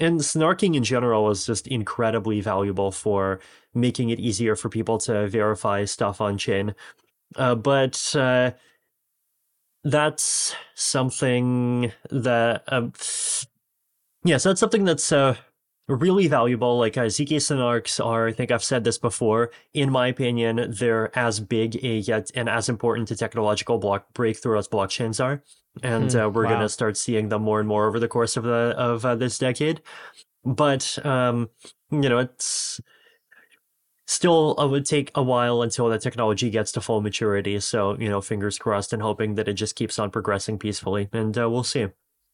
And 0.00 0.18
snarking 0.18 0.74
in 0.74 0.82
general 0.82 1.30
is 1.30 1.46
just 1.46 1.68
incredibly 1.68 2.40
valuable 2.40 2.90
for 2.90 3.38
making 3.72 4.10
it 4.10 4.18
easier 4.18 4.56
for 4.56 4.68
people 4.68 4.98
to 4.98 5.28
verify 5.28 5.84
stuff 5.84 6.20
on 6.20 6.36
chain. 6.36 6.74
Uh, 7.36 7.54
but 7.54 8.12
uh, 8.16 8.50
that's 9.84 10.52
something 10.74 11.92
that 12.10 12.64
um, 12.66 12.92
yes, 14.24 14.42
that's 14.42 14.58
something 14.58 14.84
that's 14.84 15.12
uh, 15.12 15.36
really 15.88 16.28
valuable. 16.28 16.78
Like 16.78 16.96
uh, 16.96 17.02
ZK 17.02 17.36
snarks 17.36 18.04
are, 18.04 18.28
I 18.28 18.32
think 18.32 18.50
I've 18.50 18.64
said 18.64 18.84
this 18.84 18.98
before. 18.98 19.50
In 19.74 19.90
my 19.90 20.08
opinion, 20.08 20.74
they're 20.78 21.16
as 21.16 21.40
big 21.40 21.76
a 21.84 21.98
yet 21.98 22.30
and 22.34 22.48
as 22.48 22.68
important 22.68 23.08
to 23.08 23.16
technological 23.16 23.78
block 23.78 24.12
breakthrough 24.12 24.58
as 24.58 24.68
blockchains 24.68 25.22
are, 25.24 25.42
and 25.82 26.10
mm, 26.10 26.24
uh, 26.24 26.28
we're 26.30 26.44
wow. 26.44 26.54
gonna 26.54 26.68
start 26.68 26.96
seeing 26.96 27.28
them 27.28 27.42
more 27.42 27.60
and 27.60 27.68
more 27.68 27.86
over 27.86 28.00
the 28.00 28.08
course 28.08 28.36
of 28.36 28.44
the 28.44 28.74
of 28.76 29.04
uh, 29.04 29.14
this 29.14 29.38
decade. 29.38 29.80
But 30.44 30.98
um, 31.04 31.50
you 31.90 32.08
know, 32.08 32.18
it's 32.18 32.80
still 34.06 34.56
it 34.58 34.68
would 34.68 34.86
take 34.86 35.10
a 35.14 35.22
while 35.22 35.62
until 35.62 35.88
the 35.88 35.98
technology 35.98 36.50
gets 36.50 36.72
to 36.72 36.80
full 36.80 37.00
maturity. 37.00 37.60
So 37.60 37.96
you 37.98 38.08
know, 38.08 38.20
fingers 38.20 38.58
crossed 38.58 38.92
and 38.92 39.02
hoping 39.02 39.36
that 39.36 39.48
it 39.48 39.54
just 39.54 39.76
keeps 39.76 39.98
on 39.98 40.10
progressing 40.10 40.58
peacefully, 40.58 41.08
and 41.12 41.36
uh, 41.38 41.48
we'll 41.48 41.64
see. 41.64 41.88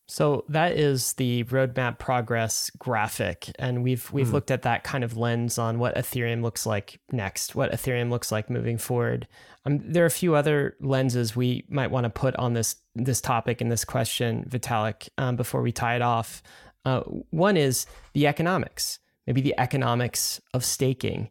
So 0.08 0.44
that 0.48 0.72
is 0.72 1.14
the 1.14 1.44
roadmap 1.44 1.98
progress 1.98 2.70
graphic, 2.78 3.50
and 3.58 3.82
we've 3.82 4.12
we've 4.12 4.28
mm. 4.28 4.32
looked 4.32 4.50
at 4.50 4.62
that 4.62 4.84
kind 4.84 5.04
of 5.04 5.16
lens 5.16 5.58
on 5.58 5.78
what 5.78 5.94
Ethereum 5.94 6.42
looks 6.42 6.66
like 6.66 7.00
next, 7.12 7.54
what 7.54 7.72
Ethereum 7.72 8.10
looks 8.10 8.30
like 8.32 8.50
moving 8.50 8.78
forward. 8.78 9.26
Um, 9.64 9.80
there 9.82 10.02
are 10.02 10.06
a 10.06 10.10
few 10.10 10.34
other 10.34 10.76
lenses 10.80 11.36
we 11.36 11.64
might 11.68 11.90
want 11.90 12.04
to 12.04 12.10
put 12.10 12.34
on 12.36 12.52
this 12.52 12.76
this 12.94 13.20
topic 13.20 13.60
and 13.60 13.70
this 13.70 13.84
question, 13.84 14.44
Vitalik, 14.48 15.08
um, 15.18 15.36
before 15.36 15.62
we 15.62 15.72
tie 15.72 15.96
it 15.96 16.02
off. 16.02 16.42
Uh, 16.84 17.00
one 17.30 17.56
is 17.56 17.86
the 18.12 18.26
economics, 18.26 18.98
maybe 19.26 19.40
the 19.40 19.54
economics 19.58 20.40
of 20.52 20.64
staking. 20.64 21.30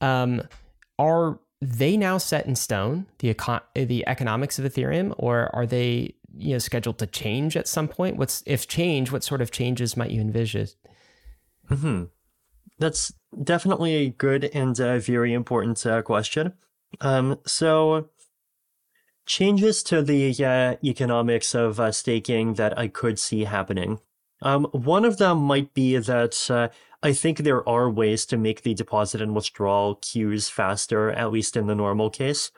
Um, 0.00 0.42
are 0.98 1.40
they 1.60 1.96
now 1.96 2.18
set 2.18 2.46
in 2.46 2.56
stone 2.56 3.06
the 3.18 3.34
econ- 3.34 3.62
the 3.74 4.06
economics 4.06 4.58
of 4.58 4.64
Ethereum, 4.64 5.14
or 5.18 5.54
are 5.54 5.66
they 5.66 6.14
you 6.36 6.52
know 6.52 6.58
scheduled 6.58 6.98
to 6.98 7.06
change 7.06 7.56
at 7.56 7.68
some 7.68 7.88
point? 7.88 8.16
What's 8.16 8.42
if 8.46 8.66
change? 8.68 9.10
What 9.12 9.24
sort 9.24 9.40
of 9.40 9.50
changes 9.50 9.96
might 9.96 10.10
you 10.10 10.20
envision? 10.20 10.68
Hmm. 11.68 12.04
That's 12.78 13.12
definitely 13.42 13.94
a 13.94 14.10
good 14.10 14.44
and 14.46 14.76
very 14.76 15.32
important 15.32 15.84
uh, 15.86 16.02
question. 16.02 16.54
Um, 17.00 17.38
so 17.46 18.08
changes 19.26 19.82
to 19.84 20.02
the 20.02 20.44
uh, 20.44 20.76
economics 20.84 21.54
of 21.54 21.78
uh, 21.78 21.92
staking 21.92 22.54
that 22.54 22.76
I 22.78 22.88
could 22.88 23.18
see 23.18 23.44
happening. 23.44 24.00
Um, 24.42 24.64
one 24.72 25.04
of 25.04 25.18
them 25.18 25.38
might 25.38 25.72
be 25.72 25.96
that 25.96 26.50
uh, 26.50 26.68
I 27.02 27.12
think 27.12 27.38
there 27.38 27.66
are 27.68 27.88
ways 27.88 28.26
to 28.26 28.36
make 28.36 28.62
the 28.62 28.74
deposit 28.74 29.22
and 29.22 29.34
withdrawal 29.34 29.96
queues 29.96 30.48
faster, 30.48 31.10
at 31.10 31.30
least 31.30 31.56
in 31.56 31.66
the 31.66 31.74
normal 31.74 32.10
case. 32.10 32.50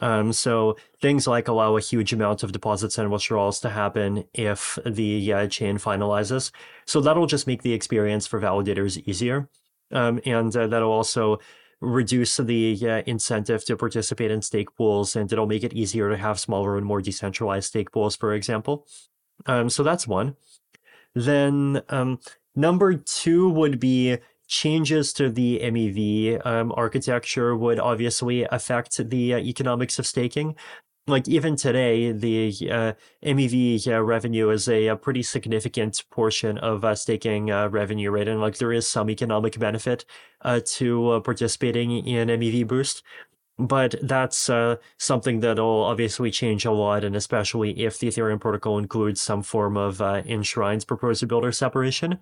Um, 0.00 0.32
so 0.32 0.76
things 1.00 1.26
like 1.26 1.48
allow 1.48 1.76
a 1.76 1.80
huge 1.80 2.12
amount 2.12 2.42
of 2.42 2.52
deposits 2.52 2.98
and 2.98 3.10
withdrawals 3.10 3.60
to 3.60 3.70
happen 3.70 4.24
if 4.34 4.78
the 4.84 5.32
uh, 5.32 5.46
chain 5.46 5.78
finalizes. 5.78 6.50
So 6.84 7.00
that'll 7.00 7.26
just 7.26 7.46
make 7.46 7.62
the 7.62 7.72
experience 7.72 8.26
for 8.26 8.40
validators 8.40 9.02
easier. 9.06 9.48
Um, 9.92 10.20
and 10.24 10.54
uh, 10.56 10.66
that'll 10.66 10.90
also 10.90 11.38
reduce 11.80 12.38
the 12.38 12.78
uh, 12.82 13.02
incentive 13.06 13.64
to 13.66 13.76
participate 13.76 14.30
in 14.30 14.42
stake 14.42 14.74
pools, 14.74 15.14
and 15.16 15.30
it'll 15.32 15.46
make 15.46 15.64
it 15.64 15.72
easier 15.72 16.10
to 16.10 16.16
have 16.16 16.40
smaller 16.40 16.76
and 16.76 16.86
more 16.86 17.00
decentralized 17.00 17.68
stake 17.68 17.92
pools, 17.92 18.16
for 18.16 18.34
example. 18.34 18.86
Um, 19.46 19.68
so 19.68 19.82
that's 19.82 20.08
one. 20.08 20.36
Then 21.14 21.82
um, 21.88 22.18
number 22.56 22.94
two 22.94 23.48
would 23.50 23.78
be 23.78 24.18
changes 24.46 25.12
to 25.14 25.30
the 25.30 25.60
MEV 25.62 26.44
um, 26.46 26.72
architecture 26.76 27.56
would 27.56 27.78
obviously 27.78 28.44
affect 28.44 29.08
the 29.10 29.34
uh, 29.34 29.38
economics 29.38 29.98
of 29.98 30.06
staking. 30.06 30.54
Like 31.06 31.28
even 31.28 31.56
today, 31.56 32.12
the 32.12 32.48
uh, 32.70 32.92
MEV 33.22 33.86
uh, 33.86 34.02
revenue 34.02 34.48
is 34.48 34.68
a, 34.68 34.86
a, 34.86 34.96
pretty 34.96 35.22
significant 35.22 36.02
portion 36.10 36.56
of 36.56 36.82
uh, 36.82 36.94
staking 36.94 37.50
uh, 37.50 37.68
revenue, 37.68 38.10
right? 38.10 38.26
And 38.26 38.40
like 38.40 38.56
there 38.56 38.72
is 38.72 38.88
some 38.88 39.10
economic 39.10 39.58
benefit 39.58 40.06
uh, 40.40 40.60
to 40.64 41.20
participating 41.22 42.06
in 42.06 42.28
MEV 42.28 42.66
Boost 42.66 43.02
but 43.58 43.94
that's 44.02 44.50
uh, 44.50 44.76
something 44.98 45.40
that'll 45.40 45.84
obviously 45.84 46.30
change 46.30 46.64
a 46.64 46.72
lot, 46.72 47.04
and 47.04 47.14
especially 47.14 47.70
if 47.84 47.98
the 47.98 48.08
Ethereum 48.08 48.40
protocol 48.40 48.78
includes 48.78 49.20
some 49.20 49.42
form 49.42 49.76
of 49.76 50.00
uh, 50.02 50.22
enshrines 50.26 50.84
proposer 50.84 51.26
builder 51.26 51.52
separation. 51.52 52.18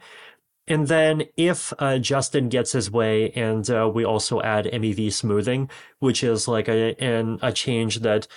And 0.69 0.87
then 0.87 1.25
if 1.37 1.73
uh, 1.79 1.99
Justin 1.99 2.49
gets 2.49 2.73
his 2.73 2.91
way, 2.91 3.31
and 3.33 3.69
uh, 3.69 3.91
we 3.93 4.05
also 4.05 4.41
add 4.43 4.67
MEV 4.67 5.13
smoothing, 5.13 5.69
which 5.99 6.23
is 6.23 6.47
like 6.47 6.69
a 6.69 6.95
an, 7.03 7.39
a 7.43 7.53
change 7.53 8.01
that 8.01 8.29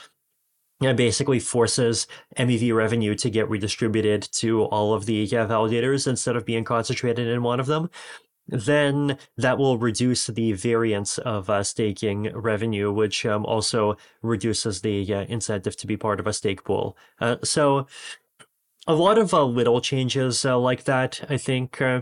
you 0.82 0.90
know, 0.90 0.94
basically 0.94 1.40
forces 1.40 2.08
MEV 2.38 2.74
revenue 2.74 3.16
to 3.16 3.30
get 3.30 3.50
redistributed 3.50 4.24
to 4.34 4.64
all 4.64 4.94
of 4.94 5.06
the 5.06 5.26
validators 5.28 6.08
instead 6.08 6.36
of 6.36 6.46
being 6.46 6.64
concentrated 6.64 7.28
in 7.28 7.44
one 7.44 7.60
of 7.60 7.68
them 7.68 7.90
then 8.48 9.18
that 9.38 9.58
will 9.58 9.78
reduce 9.78 10.28
the 10.28 10.54
variance 10.54 11.18
of 11.20 11.50
uh, 11.50 11.64
staking 11.64 12.32
revenue, 12.34 12.92
which 12.92 13.26
um, 13.26 13.46
also 13.46 13.98
reduces 14.22 14.82
the 14.82 15.14
uh, 15.14 15.26
incentive 15.26 15.76
to 15.78 15.88
be 15.88 15.98
part 15.98 16.20
of 16.20 16.28
a 16.28 16.34
stake 16.34 16.64
pool. 16.64 16.98
Uh, 17.20 17.38
so, 17.44 17.88
a 18.88 18.94
lot 18.94 19.18
of 19.18 19.34
uh, 19.34 19.44
little 19.44 19.82
changes 19.82 20.46
uh, 20.46 20.58
like 20.58 20.84
that, 20.84 21.22
I 21.30 21.38
think, 21.38 21.82
uh, 21.82 22.02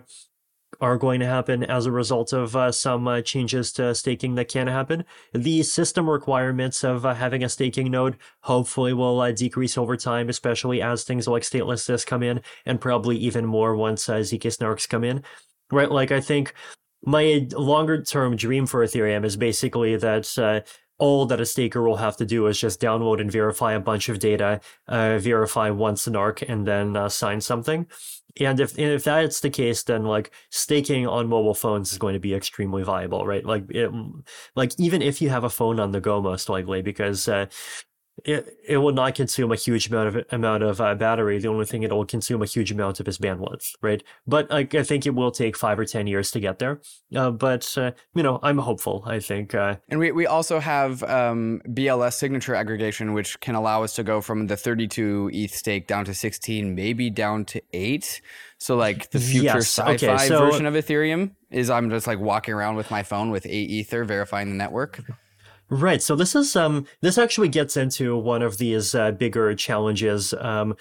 are 0.82 0.98
going 0.98 1.20
to 1.20 1.26
happen 1.26 1.64
as 1.64 1.86
a 1.86 1.92
result 1.92 2.34
of 2.34 2.76
some 2.76 3.24
changes 3.24 3.72
to 3.74 3.94
staking 3.94 4.36
that 4.36 4.50
can 4.50 4.68
happen. 4.68 5.06
The 5.32 5.64
system 5.64 6.10
requirements 6.10 6.84
of 6.84 7.04
having 7.04 7.44
a 7.44 7.50
staking 7.50 7.92
node 7.92 8.18
hopefully 8.42 8.92
will 8.92 9.32
decrease 9.34 9.78
over 9.78 9.96
time, 9.96 10.30
especially 10.30 10.82
as 10.82 11.04
things 11.04 11.28
like 11.28 11.44
statelessness 11.44 12.06
come 12.06 12.24
in, 12.24 12.42
and 12.66 12.82
probably 12.82 13.16
even 13.18 13.46
more 13.46 13.76
once 13.76 14.08
ZK 14.08 14.48
snarks 14.48 14.90
come 14.90 15.04
in 15.04 15.24
right? 15.74 15.92
Like 15.92 16.12
I 16.12 16.22
think 16.22 16.54
my 17.06 17.48
longer 17.52 18.02
term 18.02 18.36
dream 18.36 18.66
for 18.66 18.86
Ethereum 18.86 19.26
is 19.26 19.36
basically 19.36 19.98
that 19.98 20.38
uh, 20.38 20.62
all 21.00 21.26
that 21.26 21.42
a 21.42 21.46
staker 21.46 21.82
will 21.82 21.98
have 21.98 22.18
to 22.18 22.26
do 22.26 22.48
is 22.48 22.60
just 22.60 22.82
download 22.82 23.20
and 23.20 23.32
verify 23.32 23.74
a 23.74 23.80
bunch 23.80 24.10
of 24.10 24.20
data, 24.20 24.62
uh, 24.88 25.18
verify 25.20 25.70
an 25.70 26.16
arc, 26.16 26.42
and 26.44 26.68
then 26.68 26.96
uh, 26.96 27.10
sign 27.10 27.42
something. 27.42 27.88
And 28.40 28.60
if 28.60 28.78
and 28.78 28.88
if 28.88 29.04
that's 29.04 29.42
the 29.42 29.50
case, 29.50 29.84
then 29.84 30.06
like 30.06 30.32
staking 30.50 31.08
on 31.08 31.28
mobile 31.28 31.54
phones 31.54 31.92
is 31.92 32.00
going 32.00 32.14
to 32.14 32.20
be 32.20 32.34
extremely 32.34 32.84
viable, 32.84 33.26
right? 33.26 33.46
Like 33.46 33.66
it, 33.70 33.92
like 34.56 34.72
even 34.80 35.02
if 35.02 35.22
you 35.22 35.30
have 35.30 35.44
a 35.44 35.50
phone 35.50 35.80
on 35.80 35.92
the 35.92 36.02
go, 36.02 36.22
most 36.22 36.50
likely, 36.50 36.82
because 36.82 37.28
uh, 37.28 37.46
it 38.26 38.58
it 38.68 38.78
will 38.78 38.94
not 38.94 39.16
consume 39.16 39.52
a 39.52 39.56
huge 39.56 39.88
amount 39.88 40.16
of 40.16 40.26
amount 40.32 40.64
of 40.64 40.80
uh, 40.80 40.94
battery. 40.96 41.40
The 41.40 41.48
only 41.48 41.66
thing 41.66 41.84
it 41.84 41.92
will 41.92 42.06
consume 42.06 42.42
a 42.42 42.46
huge 42.46 42.72
amount 42.72 43.00
of 43.00 43.08
is 43.08 43.18
bandwidth, 43.18 43.74
right? 43.82 44.04
But 44.28 44.50
like, 44.50 44.76
I 44.76 44.84
think 44.84 45.06
it 45.06 45.16
will 45.16 45.32
take 45.32 45.58
five 45.58 45.80
or 45.80 45.86
ten 45.86 46.06
years 46.06 46.30
to 46.32 46.40
get 46.40 46.60
there. 46.60 46.80
Uh, 47.16 47.32
but 47.32 47.76
uh, 47.78 47.92
you 48.14 48.24
know, 48.24 48.40
I'm 48.44 48.60
hopeful. 48.60 49.04
I 49.06 49.20
think. 49.20 49.56
Uh, 49.56 49.78
and 49.90 50.00
we 50.00 50.12
we 50.12 50.28
also 50.28 50.60
have 50.60 51.02
um, 51.04 51.62
BLS 51.70 52.14
signature 52.14 52.54
aggregation, 52.54 53.14
which 53.14 53.40
can 53.40 53.56
allow 53.56 53.84
us 53.84 53.96
to 53.96 54.04
go 54.04 54.22
from 54.22 54.48
the 54.48 54.58
32 54.58 55.32
ETH 55.34 55.52
stake 55.52 55.88
down 55.88 56.06
to 56.06 56.14
16, 56.14 56.76
maybe 56.76 57.10
down 57.10 57.46
to 57.46 57.62
eight. 57.74 58.22
So 58.60 58.76
like 58.78 59.10
the 59.10 59.20
future 59.20 59.46
yes. 59.46 59.68
sci-fi 59.68 59.94
okay, 59.94 60.28
so, 60.28 60.40
version 60.40 60.66
of 60.66 60.76
Ethereum 60.76 61.32
is 61.52 61.70
I'm 61.70 61.90
just 61.90 62.08
like 62.08 62.20
walking 62.20 62.54
around 62.54 62.76
with 62.76 62.90
my 62.90 63.04
phone 63.04 63.32
with 63.32 63.46
eight 63.46 63.70
ether 63.70 64.06
verifying 64.06 64.50
the 64.50 64.56
network. 64.56 65.02
Right. 65.70 66.02
So 66.02 66.16
this 66.16 66.36
is 66.36 66.56
um 66.56 66.86
this 67.02 67.18
actually 67.18 67.50
gets 67.50 67.78
into 67.78 68.18
one 68.18 68.42
of 68.42 68.58
these 68.58 68.94
uh, 68.94 69.12
bigger 69.12 69.56
challenges 69.56 70.34
um 70.34 70.76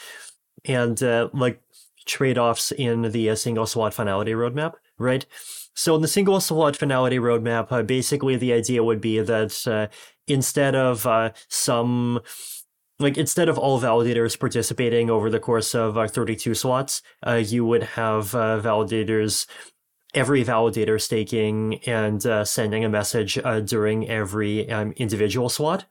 and 0.64 1.03
uh, 1.03 1.28
like 1.33 1.61
trade-offs 2.07 2.72
in 2.72 3.03
the 3.03 3.30
uh, 3.30 3.35
single 3.35 3.66
slot 3.66 3.95
finality 3.95 4.33
roadmap, 4.33 4.74
right? 4.99 5.24
So 5.74 5.95
in 5.97 6.03
the 6.03 6.09
single 6.09 6.41
slot 6.41 6.76
finality 6.76 7.18
roadmap, 7.18 7.68
uh, 7.70 7.83
basically 7.83 8.37
the 8.37 8.53
idea 8.53 8.85
would 8.85 9.01
be 9.01 9.20
that 9.20 9.66
uh, 9.66 9.89
instead 10.26 10.74
of 10.74 11.07
uh, 11.07 11.30
some 11.49 12.20
like 12.99 13.16
instead 13.16 13.49
of 13.49 13.59
all 13.59 13.80
validators 13.80 14.39
participating 14.39 15.11
over 15.11 15.28
the 15.30 15.41
course 15.41 15.74
of 15.74 15.99
uh, 15.99 16.07
32 16.07 16.55
slots, 16.55 17.03
uh, 17.26 17.43
you 17.45 17.64
would 17.64 17.83
have 17.83 18.26
validators 18.26 19.47
every 20.14 20.44
validator 20.44 21.00
staking 21.00 21.80
and 21.86 22.24
uh, 22.26 22.44
sending 22.44 22.84
a 22.84 22.88
message 22.88 23.38
uh, 23.38 23.60
during 23.60 24.08
every 24.08 24.70
um, 24.70 24.92
individual 24.96 25.48
slot. 25.48 25.86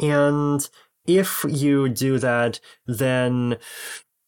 And 0.00 0.66
if 1.06 1.44
you 1.48 1.88
do 1.88 2.18
that, 2.18 2.60
then 2.86 3.58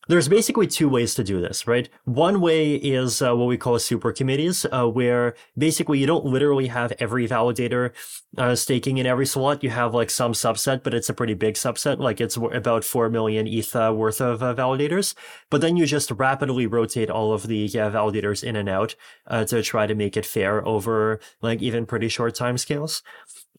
there's 0.09 0.29
basically 0.29 0.67
two 0.67 0.89
ways 0.89 1.15
to 1.15 1.23
do 1.23 1.41
this, 1.41 1.67
right? 1.67 1.89
One 2.05 2.41
way 2.41 2.75
is 2.75 3.21
uh, 3.21 3.37
what 3.37 3.47
we 3.47 3.59
call 3.59 3.79
super 3.79 4.11
committees, 4.11 4.65
uh, 4.73 4.87
where 4.87 5.35
basically 5.57 5.99
you 5.99 6.07
don't 6.07 6.25
literally 6.25 6.69
have 6.69 6.93
every 6.99 7.29
validator 7.29 7.93
uh, 8.39 8.55
staking 8.55 8.97
in 8.97 9.07
every 9.07 9.27
slot. 9.27 9.63
You 9.63 9.71
have 9.71 9.95
like 9.95 10.11
some 10.11 10.33
subset, 10.33 10.83
but 10.83 10.95
it's 10.95 11.11
a 11.11 11.15
pretty 11.15 11.35
big 11.35 11.55
subset. 11.55 11.99
Like 11.99 12.21
it's 12.21 12.37
about 12.37 12.85
4 12.85 13.11
million 13.11 13.47
ETH 13.47 13.77
uh, 13.77 13.93
worth 13.95 14.21
of 14.21 14.43
uh, 14.43 14.55
validators. 14.55 15.15
But 15.51 15.61
then 15.61 15.77
you 15.77 15.85
just 15.85 16.11
rapidly 16.11 16.67
rotate 16.67 17.11
all 17.11 17.35
of 17.35 17.47
the 17.47 17.69
validators 17.69 18.43
in 18.43 18.57
and 18.57 18.69
out 18.69 18.95
uh, 19.27 19.45
to 19.45 19.63
try 19.63 19.87
to 19.87 19.95
make 19.95 20.17
it 20.17 20.25
fair 20.25 20.67
over 20.67 21.21
like 21.43 21.61
even 21.61 21.85
pretty 21.85 22.09
short 22.09 22.35
time 22.35 22.57
scales. 22.57 23.03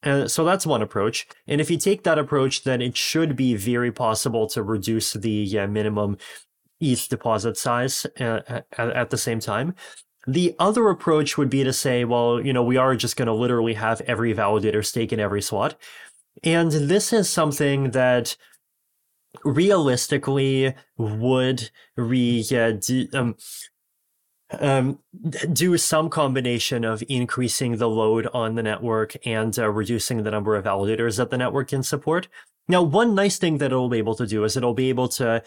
Uh, 0.03 0.27
so 0.27 0.45
that's 0.45 0.65
one 0.65 0.81
approach. 0.81 1.27
And 1.47 1.59
if 1.59 1.69
you 1.69 1.77
take 1.77 2.03
that 2.03 2.17
approach, 2.17 2.63
then 2.63 2.81
it 2.81 2.95
should 2.95 3.35
be 3.35 3.55
very 3.55 3.91
possible 3.91 4.47
to 4.47 4.63
reduce 4.63 5.13
the 5.13 5.59
uh, 5.59 5.67
minimum 5.67 6.17
ETH 6.79 7.09
deposit 7.09 7.57
size 7.57 8.05
uh, 8.19 8.41
at, 8.47 8.65
at 8.77 9.09
the 9.09 9.17
same 9.17 9.39
time. 9.39 9.75
The 10.27 10.55
other 10.59 10.89
approach 10.89 11.37
would 11.37 11.49
be 11.49 11.63
to 11.63 11.73
say, 11.73 12.05
well, 12.05 12.39
you 12.39 12.53
know, 12.53 12.63
we 12.63 12.77
are 12.77 12.95
just 12.95 13.17
going 13.17 13.27
to 13.27 13.33
literally 13.33 13.73
have 13.73 14.01
every 14.01 14.33
validator 14.33 14.85
stake 14.85 15.11
in 15.11 15.19
every 15.19 15.41
slot. 15.41 15.75
And 16.43 16.71
this 16.71 17.11
is 17.11 17.29
something 17.29 17.91
that 17.91 18.37
realistically 19.43 20.75
would 20.97 21.69
re 21.95 22.45
uh, 22.51 22.73
um, 23.17 23.35
um, 24.59 24.99
do 25.53 25.77
some 25.77 26.09
combination 26.09 26.83
of 26.83 27.03
increasing 27.07 27.77
the 27.77 27.89
load 27.89 28.27
on 28.33 28.55
the 28.55 28.63
network 28.63 29.15
and 29.25 29.57
uh, 29.59 29.69
reducing 29.69 30.23
the 30.23 30.31
number 30.31 30.55
of 30.55 30.65
validators 30.65 31.17
that 31.17 31.29
the 31.29 31.37
network 31.37 31.69
can 31.69 31.83
support. 31.83 32.27
Now, 32.69 32.83
one 32.83 33.15
nice 33.15 33.39
thing 33.39 33.57
that 33.57 33.71
it'll 33.71 33.89
be 33.89 33.97
able 33.97 34.15
to 34.15 34.27
do 34.27 34.43
is 34.43 34.55
it'll 34.55 34.75
be 34.75 34.89
able 34.89 35.07
to 35.09 35.41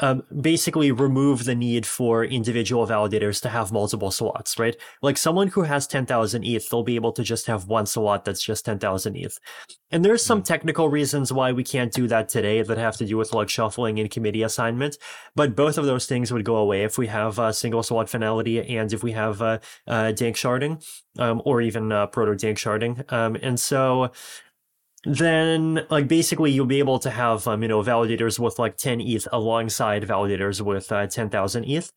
um, 0.00 0.22
basically 0.40 0.92
remove 0.92 1.44
the 1.44 1.54
need 1.54 1.86
for 1.86 2.24
individual 2.24 2.86
validators 2.86 3.40
to 3.42 3.48
have 3.48 3.72
multiple 3.72 4.10
slots, 4.10 4.58
right? 4.58 4.76
Like 5.02 5.16
someone 5.16 5.48
who 5.48 5.62
has 5.62 5.86
10,000 5.86 6.44
ETH, 6.44 6.68
they'll 6.68 6.82
be 6.82 6.94
able 6.94 7.12
to 7.12 7.22
just 7.22 7.46
have 7.46 7.66
one 7.66 7.86
slot 7.86 8.24
that's 8.24 8.42
just 8.42 8.64
10,000 8.66 9.16
ETH. 9.16 9.38
And 9.90 10.04
there's 10.04 10.24
some 10.24 10.42
mm. 10.42 10.44
technical 10.44 10.88
reasons 10.88 11.32
why 11.32 11.52
we 11.52 11.64
can't 11.64 11.92
do 11.92 12.06
that 12.08 12.28
today 12.28 12.62
that 12.62 12.78
have 12.78 12.96
to 12.98 13.06
do 13.06 13.16
with 13.16 13.32
like 13.32 13.48
shuffling 13.48 13.98
and 13.98 14.10
committee 14.10 14.42
assignment. 14.42 14.98
But 15.34 15.56
both 15.56 15.78
of 15.78 15.86
those 15.86 16.06
things 16.06 16.32
would 16.32 16.44
go 16.44 16.56
away 16.56 16.84
if 16.84 16.98
we 16.98 17.06
have 17.06 17.38
uh, 17.38 17.52
single 17.52 17.82
slot 17.82 18.10
finality 18.10 18.76
and 18.76 18.92
if 18.92 19.02
we 19.02 19.12
have 19.12 19.40
uh, 19.40 19.58
uh, 19.86 20.12
danksharding 20.14 20.84
um, 21.18 21.40
or 21.44 21.62
even 21.62 21.90
uh, 21.90 22.06
proto 22.08 22.32
danksharding. 22.32 23.10
Um, 23.10 23.36
and 23.40 23.58
so 23.58 24.12
then 25.04 25.86
like 25.90 26.08
basically 26.08 26.50
you'll 26.50 26.66
be 26.66 26.78
able 26.78 26.98
to 26.98 27.10
have 27.10 27.46
um, 27.46 27.62
you 27.62 27.68
know 27.68 27.82
validators 27.82 28.38
with 28.38 28.58
like 28.58 28.76
10 28.76 29.00
ETH 29.00 29.28
alongside 29.32 30.02
validators 30.02 30.60
with 30.60 30.90
uh, 30.90 31.06
10,000 31.06 31.64
ETH. 31.64 31.92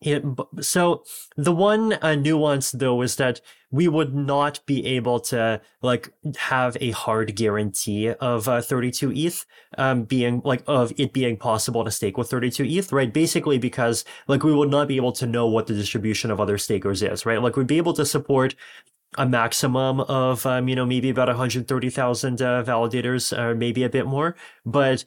It, 0.00 0.24
so 0.60 1.04
the 1.36 1.52
one 1.52 1.94
uh, 2.00 2.14
nuance 2.14 2.70
though 2.70 3.02
is 3.02 3.16
that 3.16 3.40
we 3.70 3.86
would 3.86 4.14
not 4.14 4.60
be 4.64 4.86
able 4.86 5.20
to 5.20 5.60
like 5.82 6.12
have 6.38 6.76
a 6.80 6.92
hard 6.92 7.36
guarantee 7.36 8.08
of 8.08 8.48
uh, 8.48 8.62
32 8.62 9.12
ETH 9.14 9.46
um, 9.76 10.04
being 10.04 10.40
like 10.44 10.62
of 10.66 10.92
it 10.96 11.12
being 11.12 11.36
possible 11.36 11.84
to 11.84 11.90
stake 11.90 12.16
with 12.16 12.30
32 12.30 12.64
ETH, 12.64 12.92
right? 12.92 13.12
Basically 13.12 13.58
because 13.58 14.04
like 14.26 14.42
we 14.42 14.54
would 14.54 14.70
not 14.70 14.88
be 14.88 14.96
able 14.96 15.12
to 15.12 15.26
know 15.26 15.46
what 15.46 15.66
the 15.66 15.74
distribution 15.74 16.30
of 16.30 16.40
other 16.40 16.56
stakers 16.56 17.02
is, 17.02 17.26
right? 17.26 17.42
Like 17.42 17.56
we'd 17.56 17.66
be 17.66 17.76
able 17.76 17.94
to 17.94 18.06
support 18.06 18.54
a 19.18 19.26
maximum 19.26 20.00
of 20.00 20.46
um, 20.46 20.68
you 20.68 20.76
know 20.76 20.86
maybe 20.86 21.10
about 21.10 21.28
130,000 21.28 22.42
uh, 22.42 22.62
validators 22.64 23.36
or 23.36 23.54
maybe 23.54 23.82
a 23.82 23.88
bit 23.88 24.06
more 24.06 24.36
but 24.64 25.04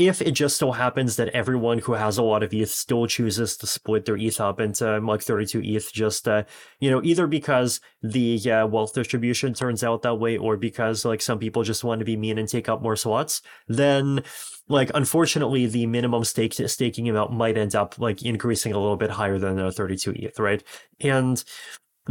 if 0.00 0.22
it 0.22 0.32
just 0.32 0.56
so 0.56 0.72
happens 0.72 1.16
that 1.16 1.28
everyone 1.28 1.78
who 1.78 1.92
has 1.92 2.16
a 2.16 2.22
lot 2.22 2.42
of 2.42 2.54
ETH 2.54 2.70
still 2.70 3.06
chooses 3.06 3.56
to 3.58 3.66
split 3.66 4.06
their 4.06 4.16
ETH 4.16 4.40
up 4.40 4.58
into 4.58 4.96
um, 4.96 5.06
like 5.06 5.20
32 5.20 5.60
ETH, 5.62 5.92
just 5.92 6.26
uh, 6.26 6.44
you 6.78 6.90
know, 6.90 7.02
either 7.04 7.26
because 7.26 7.80
the 8.02 8.38
uh, 8.50 8.66
wealth 8.66 8.94
distribution 8.94 9.52
turns 9.52 9.84
out 9.84 10.00
that 10.00 10.14
way, 10.14 10.38
or 10.38 10.56
because 10.56 11.04
like 11.04 11.20
some 11.20 11.38
people 11.38 11.62
just 11.62 11.84
want 11.84 11.98
to 11.98 12.04
be 12.06 12.16
mean 12.16 12.38
and 12.38 12.48
take 12.48 12.68
up 12.68 12.80
more 12.80 12.96
slots, 12.96 13.42
then 13.68 14.22
like 14.68 14.90
unfortunately 14.94 15.66
the 15.66 15.86
minimum 15.86 16.24
stake 16.24 16.54
staking 16.54 17.08
amount 17.08 17.32
might 17.32 17.58
end 17.58 17.74
up 17.74 17.98
like 17.98 18.22
increasing 18.22 18.72
a 18.72 18.78
little 18.78 18.96
bit 18.96 19.10
higher 19.10 19.38
than 19.38 19.56
the 19.56 19.70
32 19.70 20.14
ETH, 20.16 20.38
right? 20.38 20.62
And 21.00 21.44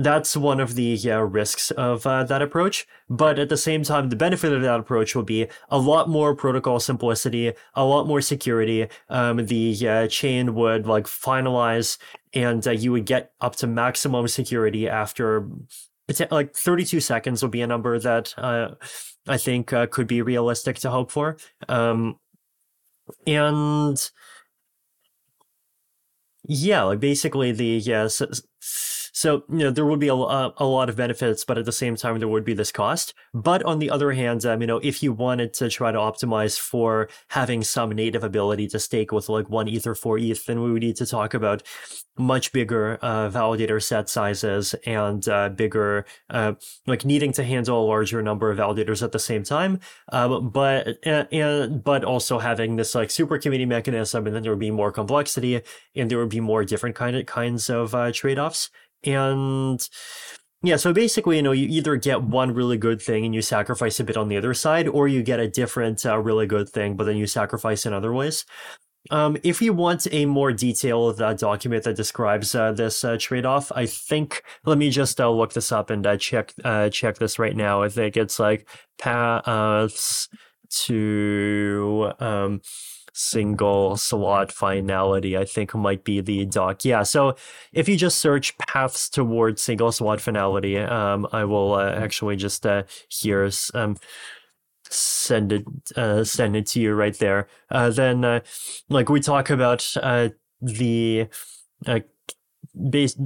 that's 0.04 0.38
one 0.38 0.60
of 0.60 0.76
the 0.76 0.84
yeah, 0.84 1.26
risks 1.28 1.72
of 1.72 2.08
uh, 2.08 2.24
that 2.24 2.42
approach. 2.42 2.88
But 3.10 3.38
at 3.38 3.50
the 3.50 3.58
same 3.58 3.84
time, 3.84 4.10
the 4.10 4.16
benefit 4.16 4.54
of 4.54 4.62
that 4.62 4.80
approach 4.80 5.16
will 5.16 5.24
be 5.24 5.48
a 5.70 5.78
lot 5.78 6.10
more 6.10 6.36
protocol 6.36 6.80
simplicity, 6.80 7.54
a 7.76 7.86
lot 7.86 8.08
more 8.08 8.22
security. 8.22 8.88
Um, 9.10 9.46
the 9.46 9.88
uh, 9.88 10.08
chain 10.08 10.56
would 10.56 10.88
like 10.88 11.06
finalize, 11.06 11.98
and 12.34 12.66
uh, 12.66 12.72
you 12.72 12.92
would 12.92 13.06
get 13.06 13.34
up 13.42 13.56
to 13.58 13.68
maximum 13.68 14.28
security 14.28 14.88
after 14.88 15.48
like 16.32 16.56
32 16.56 17.02
seconds 17.02 17.42
would 17.42 17.52
be 17.52 17.62
a 17.62 17.68
number 17.68 18.00
that 18.00 18.34
uh, 18.38 18.70
I 19.28 19.38
think 19.38 19.74
uh, 19.74 19.88
could 19.88 20.08
be 20.08 20.22
realistic 20.22 20.78
to 20.80 20.90
hope 20.90 21.12
for. 21.12 21.38
Um, 21.68 22.20
and 23.28 24.10
yeah, 26.46 26.84
like 26.84 27.00
basically 27.00 27.52
the 27.52 27.66
yeah. 27.66 28.08
So, 28.08 28.28
so, 29.20 29.44
you 29.50 29.58
know, 29.58 29.70
there 29.70 29.86
would 29.86 30.00
be 30.00 30.08
a, 30.08 30.14
a 30.14 30.66
lot 30.66 30.88
of 30.88 30.96
benefits, 30.96 31.44
but 31.44 31.58
at 31.58 31.66
the 31.66 31.74
same 31.74 31.98
time, 31.98 32.20
there 32.20 32.28
would 32.30 32.46
be 32.46 32.54
this 32.54 32.72
cost. 32.72 33.14
But 33.34 33.62
on 33.64 33.80
the 33.80 33.90
other 33.90 34.14
hand, 34.14 34.46
um, 34.46 34.62
you 34.62 34.68
know, 34.68 34.78
if 34.78 35.04
you 35.04 35.12
wanted 35.12 35.54
to 35.56 35.70
try 35.70 35.92
to 35.92 35.98
optimize 35.98 36.58
for 36.58 37.10
having 37.28 37.62
some 37.62 37.90
native 37.90 38.24
ability 38.24 38.70
to 38.70 38.80
stake 38.80 39.12
with 39.12 39.28
like 39.28 39.50
one 39.50 39.68
Ether 39.68 39.94
for 39.94 40.18
ETH, 40.18 40.46
then 40.46 40.62
we 40.62 40.72
would 40.72 40.84
need 40.84 40.96
to 40.96 41.06
talk 41.06 41.34
about 41.34 41.64
much 42.18 42.54
bigger 42.54 42.98
uh, 43.02 43.30
validator 43.30 43.84
set 43.84 44.08
sizes 44.08 44.74
and 44.86 45.28
uh, 45.28 45.50
bigger, 45.50 46.06
uh, 46.30 46.54
like 46.88 47.04
needing 47.04 47.34
to 47.34 47.44
handle 47.44 47.84
a 47.84 47.88
larger 47.88 48.22
number 48.22 48.50
of 48.50 48.58
validators 48.58 49.04
at 49.04 49.12
the 49.12 49.20
same 49.20 49.44
time. 49.44 49.82
Um, 50.14 50.50
but 50.50 50.98
and, 51.04 51.28
and 51.34 51.84
but 51.84 52.06
also 52.06 52.40
having 52.40 52.78
this 52.78 52.96
like 52.96 53.12
super 53.12 53.38
committee 53.38 53.66
mechanism, 53.66 54.28
and 54.28 54.34
then 54.34 54.44
there 54.44 54.54
would 54.54 54.60
be 54.60 54.72
more 54.72 54.94
complexity, 54.94 55.62
and 55.94 56.10
there 56.10 56.20
would 56.20 56.30
be 56.30 56.40
more 56.40 56.64
different 56.64 56.96
kind 56.96 57.18
of 57.18 57.26
kinds 57.26 57.70
of 57.70 57.94
uh, 57.94 58.14
trade 58.14 58.40
offs. 58.40 58.70
And 59.04 59.88
yeah, 60.62 60.76
so 60.76 60.92
basically, 60.92 61.38
you 61.38 61.42
know, 61.42 61.54
you 61.54 61.68
either 61.68 61.96
get 61.96 62.24
one 62.24 62.54
really 62.54 62.78
good 62.78 63.02
thing 63.02 63.24
and 63.26 63.34
you 63.34 63.42
sacrifice 63.42 64.00
a 64.00 64.04
bit 64.04 64.18
on 64.18 64.28
the 64.28 64.38
other 64.38 64.54
side, 64.54 64.88
or 64.88 65.08
you 65.08 65.24
get 65.24 65.40
a 65.40 65.48
different 65.48 66.06
uh, 66.06 66.18
really 66.18 66.46
good 66.48 66.68
thing, 66.68 66.96
but 66.96 67.06
then 67.06 67.16
you 67.18 67.28
sacrifice 67.28 67.86
in 67.86 67.94
other 67.94 68.14
ways. 68.14 68.46
Um, 69.12 69.38
if 69.44 69.62
you 69.62 69.72
want 69.74 70.08
a 70.12 70.26
more 70.26 70.52
detailed 70.52 71.22
uh, 71.22 71.34
document 71.34 71.86
that 71.86 71.96
describes 71.96 72.54
uh, 72.54 72.74
this 72.74 73.04
uh, 73.04 73.18
trade-off, 73.18 73.72
I 73.74 73.86
think 73.86 74.44
let 74.66 74.78
me 74.78 74.90
just 74.90 75.22
uh, 75.22 75.32
look 75.32 75.54
this 75.54 75.72
up 75.72 75.90
and 75.90 76.06
uh, 76.06 76.18
check 76.18 76.54
uh, 76.66 76.90
check 76.90 77.18
this 77.18 77.40
right 77.40 77.56
now. 77.56 77.82
I 77.82 77.88
think 77.90 78.18
it's 78.18 78.40
like 78.40 78.68
paths 78.98 80.28
to 80.70 82.12
um, 82.20 82.62
single 83.20 83.98
slot 83.98 84.52
finality, 84.52 85.38
I 85.38 85.46
think 85.46 85.76
might 85.76 86.04
be 86.04 86.22
the 86.22 86.46
doc. 86.46 86.86
Yeah, 86.86 87.04
so 87.04 87.36
if 87.74 87.90
you 87.90 87.98
just 87.98 88.20
search 88.20 88.58
paths 88.58 89.10
towards 89.10 89.62
single 89.62 89.92
slot 89.92 90.22
finality, 90.22 90.78
um, 90.78 91.28
I 91.32 91.44
will 91.44 91.74
uh, 91.74 91.92
actually 91.92 92.38
just 92.38 92.66
uh, 92.66 92.84
here 93.10 93.50
um, 93.74 93.98
send 94.90 95.52
it 95.52 95.66
uh, 95.96 96.24
send 96.24 96.56
it 96.56 96.66
to 96.68 96.80
you 96.80 96.94
right 96.94 97.18
there. 97.20 97.48
Uh, 97.70 97.90
then, 97.90 98.24
uh, 98.24 98.40
like 98.90 99.10
we 99.10 99.20
talk 99.20 99.50
about 99.50 99.94
uh, 100.02 100.30
the 100.62 101.28
uh, 101.86 102.00
base 102.90 103.18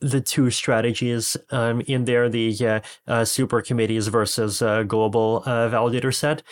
the 0.00 0.20
two 0.20 0.50
strategies 0.50 1.36
um, 1.50 1.82
in 1.82 2.06
there 2.06 2.28
the 2.30 2.56
uh, 2.66 2.80
uh, 3.06 3.24
super 3.24 3.60
committees 3.60 4.08
versus 4.08 4.62
uh, 4.62 4.82
global 4.82 5.42
uh, 5.44 5.68
validator 5.68 6.14
set 6.14 6.42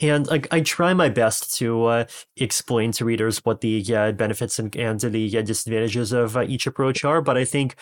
and 0.00 0.26
like 0.26 0.46
I 0.52 0.60
try 0.60 0.92
my 0.94 1.08
best 1.08 1.56
to 1.58 1.84
uh, 1.86 2.04
explain 2.36 2.92
to 2.92 3.04
readers 3.04 3.38
what 3.44 3.60
the 3.60 3.82
uh, 3.94 4.12
benefits 4.12 4.58
and, 4.58 4.74
and 4.76 5.00
the 5.00 5.38
uh, 5.38 5.42
disadvantages 5.42 6.12
of 6.12 6.36
uh, 6.36 6.42
each 6.42 6.66
approach 6.66 7.04
are, 7.04 7.22
but 7.22 7.36
I 7.36 7.44
think 7.44 7.76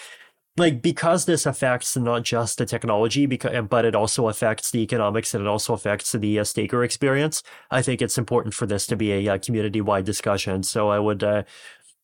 like 0.57 0.83
because 0.83 1.25
this 1.25 1.47
affects 1.47 1.97
not 1.97 2.23
just 2.23 2.59
the 2.59 2.67
technology 2.67 3.27
because 3.27 3.67
but 3.69 3.85
it 3.85 3.95
also 3.95 4.29
affects 4.29 4.71
the 4.71 4.81
economics 4.81 5.35
and 5.35 5.43
it 5.45 5.49
also 5.49 5.75
affects 5.75 6.12
the 6.12 6.39
uh, 6.39 6.45
staker 6.45 6.85
experience 6.85 7.43
i 7.71 7.83
think 7.83 8.01
it's 8.01 8.19
important 8.19 8.55
for 8.55 8.67
this 8.67 8.87
to 8.87 8.97
be 8.97 9.12
a, 9.12 9.35
uh, 9.35 9.39
community-wide 9.39 10.05
discussion. 10.05 10.62
So 10.62 10.91
i 10.91 10.99
would 10.99 11.25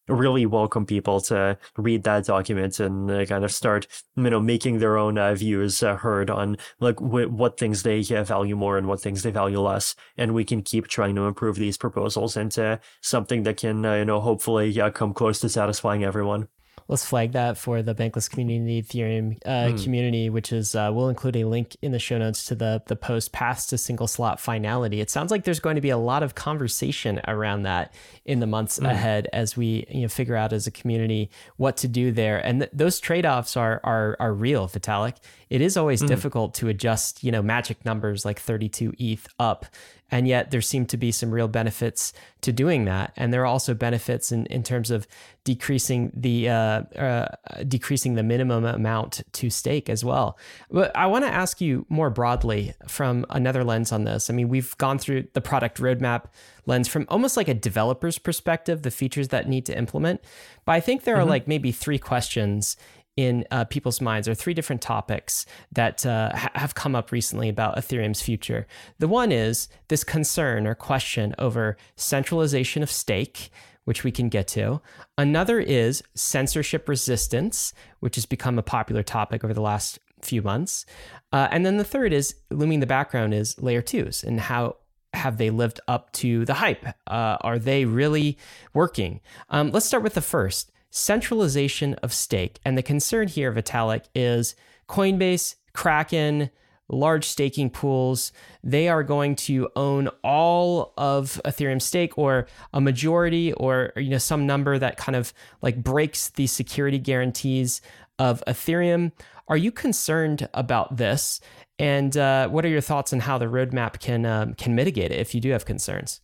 really 0.09 0.47
welcome 0.47 0.87
people 0.87 1.21
to 1.21 1.59
read 1.77 2.03
that 2.05 2.25
document 2.25 2.81
and 2.81 3.11
uh, 3.11 3.25
kind 3.27 3.45
of 3.45 3.53
start, 3.53 3.87
you 4.17 4.31
know, 4.31 4.41
making 4.41 4.79
their 4.79 4.97
own 4.97 5.19
uh, 5.19 5.35
views 5.35 5.83
uh, 5.83 5.97
heard 5.97 6.31
on 6.31 6.57
like 6.81 6.99
wh- 6.99 7.33
what 7.33 7.59
things 7.59 7.83
they 7.83 8.03
value 8.03 8.57
more 8.57 8.77
and 8.77 8.89
what 8.89 9.01
things 9.01 9.23
they 9.23 9.31
value 9.31 9.61
less, 9.61 9.95
and 10.17 10.35
we 10.35 10.45
can 10.45 10.63
keep 10.63 10.89
trying 10.89 11.15
to 11.15 11.27
improve 11.27 11.57
these 11.57 11.77
proposals 11.77 12.37
into 12.37 12.81
something 13.01 13.43
that 13.45 13.57
can, 13.57 13.85
uh, 13.85 13.95
you 13.95 14.05
know, 14.05 14.21
hopefully 14.21 14.73
come 14.95 15.15
close 15.15 15.41
to 15.41 15.49
satisfying 15.49 16.05
everyone 16.05 16.49
let's 16.91 17.05
flag 17.05 17.31
that 17.33 17.57
for 17.57 17.83
the 17.83 17.95
bankless 17.95 18.29
community 18.29 18.83
ethereum 18.83 19.39
uh, 19.47 19.73
mm. 19.73 19.83
community 19.83 20.29
which 20.29 20.53
is 20.53 20.75
uh, 20.75 20.91
we'll 20.93 21.09
include 21.09 21.37
a 21.37 21.45
link 21.45 21.77
in 21.83 21.93
the 21.93 22.01
show 22.01 22.19
notes 22.19 22.45
to 22.45 22.55
the 22.57 22.83
the 22.89 22.97
post 22.97 23.31
paths 23.31 23.67
to 23.67 23.79
single 23.79 24.09
slot 24.09 24.41
finality 24.41 25.01
it 25.01 25.09
sounds 25.09 25.31
like 25.31 25.45
there's 25.45 25.61
going 25.61 25.77
to 25.77 25.81
be 25.81 25.91
a 25.91 25.97
lot 25.97 26.25
of 26.25 26.35
conversation 26.35 27.21
around 27.29 27.63
that 27.63 27.95
in 28.25 28.41
the 28.41 28.47
months 28.47 28.81
mm. 28.81 28.91
ahead 28.91 29.29
as 29.33 29.57
we 29.57 29.87
you 29.89 30.03
know 30.03 30.09
figure 30.09 30.35
out 30.35 30.53
as 30.53 30.67
a 30.67 30.71
community 30.71 31.31
what 31.57 31.77
to 31.77 31.87
do 31.87 32.11
there 32.11 32.45
and 32.45 32.63
th- 32.63 32.71
those 32.75 32.99
trade-offs 32.99 33.57
are 33.57 33.81
are 33.85 34.17
are 34.19 34.35
real 34.35 34.67
vitalik 34.69 35.17
it 35.49 35.61
is 35.61 35.77
always 35.77 36.03
mm. 36.03 36.09
difficult 36.09 36.55
to 36.55 36.69
adjust 36.69 37.23
you 37.23 37.31
know 37.31 37.41
magic 37.41 37.85
numbers 37.85 38.25
like 38.25 38.41
32 38.41 38.93
eth 38.99 39.29
up 39.39 39.65
and 40.11 40.27
yet 40.27 40.51
there 40.51 40.61
seem 40.61 40.87
to 40.87 40.97
be 40.97 41.13
some 41.13 41.31
real 41.31 41.49
benefits 41.49 42.13
to 42.43 42.53
doing 42.53 42.85
that. 42.87 43.13
And 43.17 43.33
there 43.33 43.43
are 43.43 43.47
also 43.47 43.75
benefits 43.75 44.33
in, 44.33 44.47
in 44.47 44.63
terms 44.63 44.91
of 44.91 45.07
decreasing 45.45 46.13
the 46.15 46.49
uh, 46.49 46.83
uh, 46.97 47.29
decreasing 47.67 48.15
the 48.15 48.23
minimum 48.23 48.65
amount 48.65 49.23
to 49.33 49.51
stake 49.51 49.89
as 49.89 50.05
well. 50.05 50.39
But 50.71 50.95
I 50.97 51.07
want 51.07 51.25
to 51.25 51.31
ask 51.31 51.61
you 51.61 51.87
more 51.89 52.11
broadly 52.11 52.75
from 52.87 53.25
another 53.31 53.65
lens 53.65 53.93
on 53.93 54.05
this. 54.05 54.31
I 54.31 54.33
mean, 54.33 54.49
we've 54.49 54.77
gone 54.79 54.99
through 54.99 55.29
the 55.33 55.41
product 55.41 55.79
roadmap 55.79 56.25
lens 56.67 56.89
from 56.89 57.07
almost 57.09 57.37
like 57.37 57.49
a 57.49 57.55
developer's 57.55 58.19
perspective, 58.19 58.83
the 58.83 58.91
features 58.91 59.29
that 59.29 59.49
need 59.49 59.67
to 59.67 59.77
implement. 59.77 60.21
But 60.65 60.73
I 60.73 60.81
think 60.81 61.05
there 61.05 61.17
mm-hmm. 61.17 61.23
are 61.23 61.31
like 61.31 61.49
maybe 61.49 61.73
three 61.73 61.99
questions 61.99 62.77
in 63.21 63.45
uh, 63.51 63.65
people's 63.65 64.01
minds 64.01 64.27
are 64.29 64.35
three 64.35 64.55
different 64.55 64.81
topics 64.81 65.45
that 65.73 66.07
uh, 66.07 66.35
ha- 66.35 66.51
have 66.55 66.75
come 66.75 66.95
up 66.95 67.13
recently 67.13 67.49
about 67.49 67.77
Ethereum's 67.77 68.23
future. 68.23 68.67
The 68.99 69.09
one 69.09 69.31
is 69.31 69.69
this 69.89 70.05
concern 70.05 70.67
or 70.67 70.75
question 70.75 71.35
over 71.39 71.77
centralization 71.97 72.83
of 72.83 72.91
stake, 72.91 73.51
which 73.85 74.05
we 74.05 74.11
can 74.11 74.29
get 74.29 74.49
to. 74.49 74.81
Another 75.19 75.61
is 75.61 76.03
censorship 76.15 76.89
resistance, 76.89 77.75
which 78.01 78.15
has 78.15 78.25
become 78.27 78.59
a 78.59 78.63
popular 78.63 79.03
topic 79.03 79.45
over 79.45 79.53
the 79.53 79.61
last 79.61 79.99
few 80.23 80.41
months. 80.41 80.87
Uh, 81.33 81.49
and 81.51 81.67
then 81.67 81.77
the 81.77 81.85
third 81.85 82.13
is 82.13 82.35
looming 82.51 82.75
in 82.75 82.81
the 82.81 82.87
background 82.87 83.35
is 83.35 83.61
layer 83.61 83.83
twos 83.83 84.25
and 84.25 84.41
how 84.41 84.77
have 85.13 85.39
they 85.39 85.51
lived 85.51 85.81
up 85.89 86.13
to 86.13 86.45
the 86.45 86.55
hype? 86.55 86.87
Uh, 87.07 87.37
are 87.41 87.59
they 87.59 87.85
really 87.85 88.39
working? 88.73 89.21
Um, 89.49 89.71
let's 89.73 89.87
start 89.87 90.03
with 90.03 90.15
the 90.15 90.21
first 90.21 90.71
centralization 90.91 91.95
of 91.95 92.13
stake. 92.13 92.59
And 92.65 92.77
the 92.77 92.83
concern 92.83 93.29
here, 93.29 93.53
Vitalik, 93.53 94.05
is 94.15 94.55
Coinbase, 94.89 95.57
Kraken, 95.73 96.51
large 96.91 97.25
staking 97.25 97.71
pools, 97.71 98.33
they 98.63 98.89
are 98.89 99.03
going 99.03 99.37
to 99.37 99.69
own 99.77 100.09
all 100.23 100.93
of 100.99 101.41
Ethereum 101.45 101.81
stake 101.81 102.19
or 102.19 102.47
a 102.73 102.81
majority 102.81 103.53
or 103.55 103.93
you 103.97 104.11
know 104.11 104.19
some 104.19 104.47
number 104.47 104.79
that 104.79 104.97
kind 104.97 105.17
of 105.17 105.33
like 105.63 105.83
breaks 105.83 106.31
the 106.31 106.47
security 106.47 106.99
guarantees 106.99 107.81
of 108.19 108.43
Ethereum. 108.47 109.13
Are 109.49 109.57
you 109.57 109.73
concerned 109.73 110.49
about 110.55 110.97
this? 110.97 111.41
And 111.79 112.17
uh, 112.17 112.49
what 112.49 112.65
are 112.65 112.69
your 112.69 112.83
thoughts 112.83 113.13
on 113.13 113.21
how 113.21 113.39
the 113.39 113.47
roadmap 113.47 114.01
can 114.01 114.27
um, 114.27 114.55
can 114.55 114.75
mitigate 114.75 115.13
it 115.13 115.19
if 115.19 115.35
you 115.35 115.41
do 115.41 115.51
have 115.51 115.65
concerns? 115.65 116.21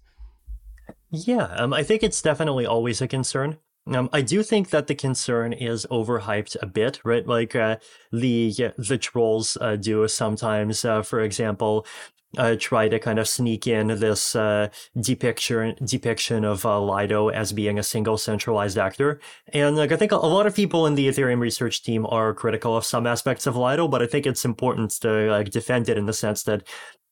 Yeah, 1.10 1.44
um, 1.56 1.72
I 1.72 1.82
think 1.82 2.02
it's 2.02 2.20
definitely 2.20 2.66
always 2.66 3.00
a 3.00 3.08
concern. 3.08 3.58
Um, 3.88 4.08
I 4.12 4.20
do 4.20 4.42
think 4.42 4.70
that 4.70 4.88
the 4.88 4.94
concern 4.94 5.52
is 5.52 5.86
overhyped 5.90 6.56
a 6.60 6.66
bit, 6.66 7.00
right? 7.04 7.26
Like 7.26 7.54
uh, 7.54 7.76
the 8.10 8.72
the 8.76 8.98
trolls 8.98 9.56
uh, 9.60 9.76
do 9.76 10.06
sometimes, 10.08 10.84
uh, 10.84 11.02
for 11.02 11.20
example, 11.20 11.86
uh, 12.36 12.56
try 12.58 12.88
to 12.88 12.98
kind 12.98 13.18
of 13.18 13.28
sneak 13.28 13.66
in 13.66 13.86
this 13.86 14.34
uh, 14.34 14.68
depiction 15.00 15.76
depiction 15.84 16.44
of 16.44 16.66
uh, 16.66 16.80
Lido 16.80 17.28
as 17.28 17.52
being 17.52 17.78
a 17.78 17.82
single 17.82 18.18
centralized 18.18 18.76
actor, 18.76 19.20
and 19.52 19.76
like 19.76 19.92
I 19.92 19.96
think 19.96 20.12
a 20.12 20.16
lot 20.16 20.46
of 20.46 20.54
people 20.56 20.86
in 20.86 20.96
the 20.96 21.08
Ethereum 21.08 21.40
research 21.40 21.82
team 21.84 22.06
are 22.06 22.34
critical 22.34 22.76
of 22.76 22.84
some 22.84 23.06
aspects 23.06 23.46
of 23.46 23.56
Lido, 23.56 23.86
but 23.86 24.02
I 24.02 24.06
think 24.06 24.26
it's 24.26 24.44
important 24.44 24.90
to 25.02 25.30
like 25.30 25.50
defend 25.50 25.88
it 25.88 25.96
in 25.96 26.06
the 26.06 26.12
sense 26.12 26.42
that 26.44 26.66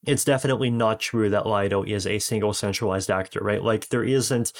it's 0.06 0.24
definitely 0.24 0.70
not 0.70 1.00
true 1.00 1.30
that 1.30 1.46
Lido 1.46 1.82
is 1.82 2.06
a 2.06 2.18
single 2.18 2.52
centralized 2.52 3.10
actor, 3.10 3.40
right? 3.42 3.62
Like 3.62 3.88
there 3.88 4.04
isn't 4.04 4.52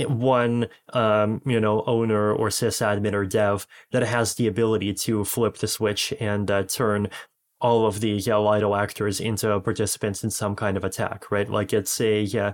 one 0.00 0.68
um, 0.92 1.42
you 1.44 1.60
know 1.60 1.82
owner 1.86 2.32
or 2.32 2.48
sysadmin 2.48 3.12
or 3.12 3.26
dev 3.26 3.66
that 3.92 4.02
has 4.02 4.34
the 4.34 4.46
ability 4.46 4.94
to 4.94 5.24
flip 5.24 5.58
the 5.58 5.68
switch 5.68 6.12
and 6.20 6.50
uh, 6.50 6.62
turn 6.62 7.08
all 7.60 7.86
of 7.86 8.00
the 8.00 8.20
uh, 8.30 8.40
Lido 8.40 8.74
actors 8.74 9.20
into 9.20 9.58
participants 9.60 10.24
in 10.24 10.30
some 10.30 10.56
kind 10.56 10.76
of 10.76 10.82
attack, 10.82 11.30
right? 11.30 11.48
Like 11.48 11.72
it's 11.72 12.00
a 12.00 12.26
uh, 12.36 12.52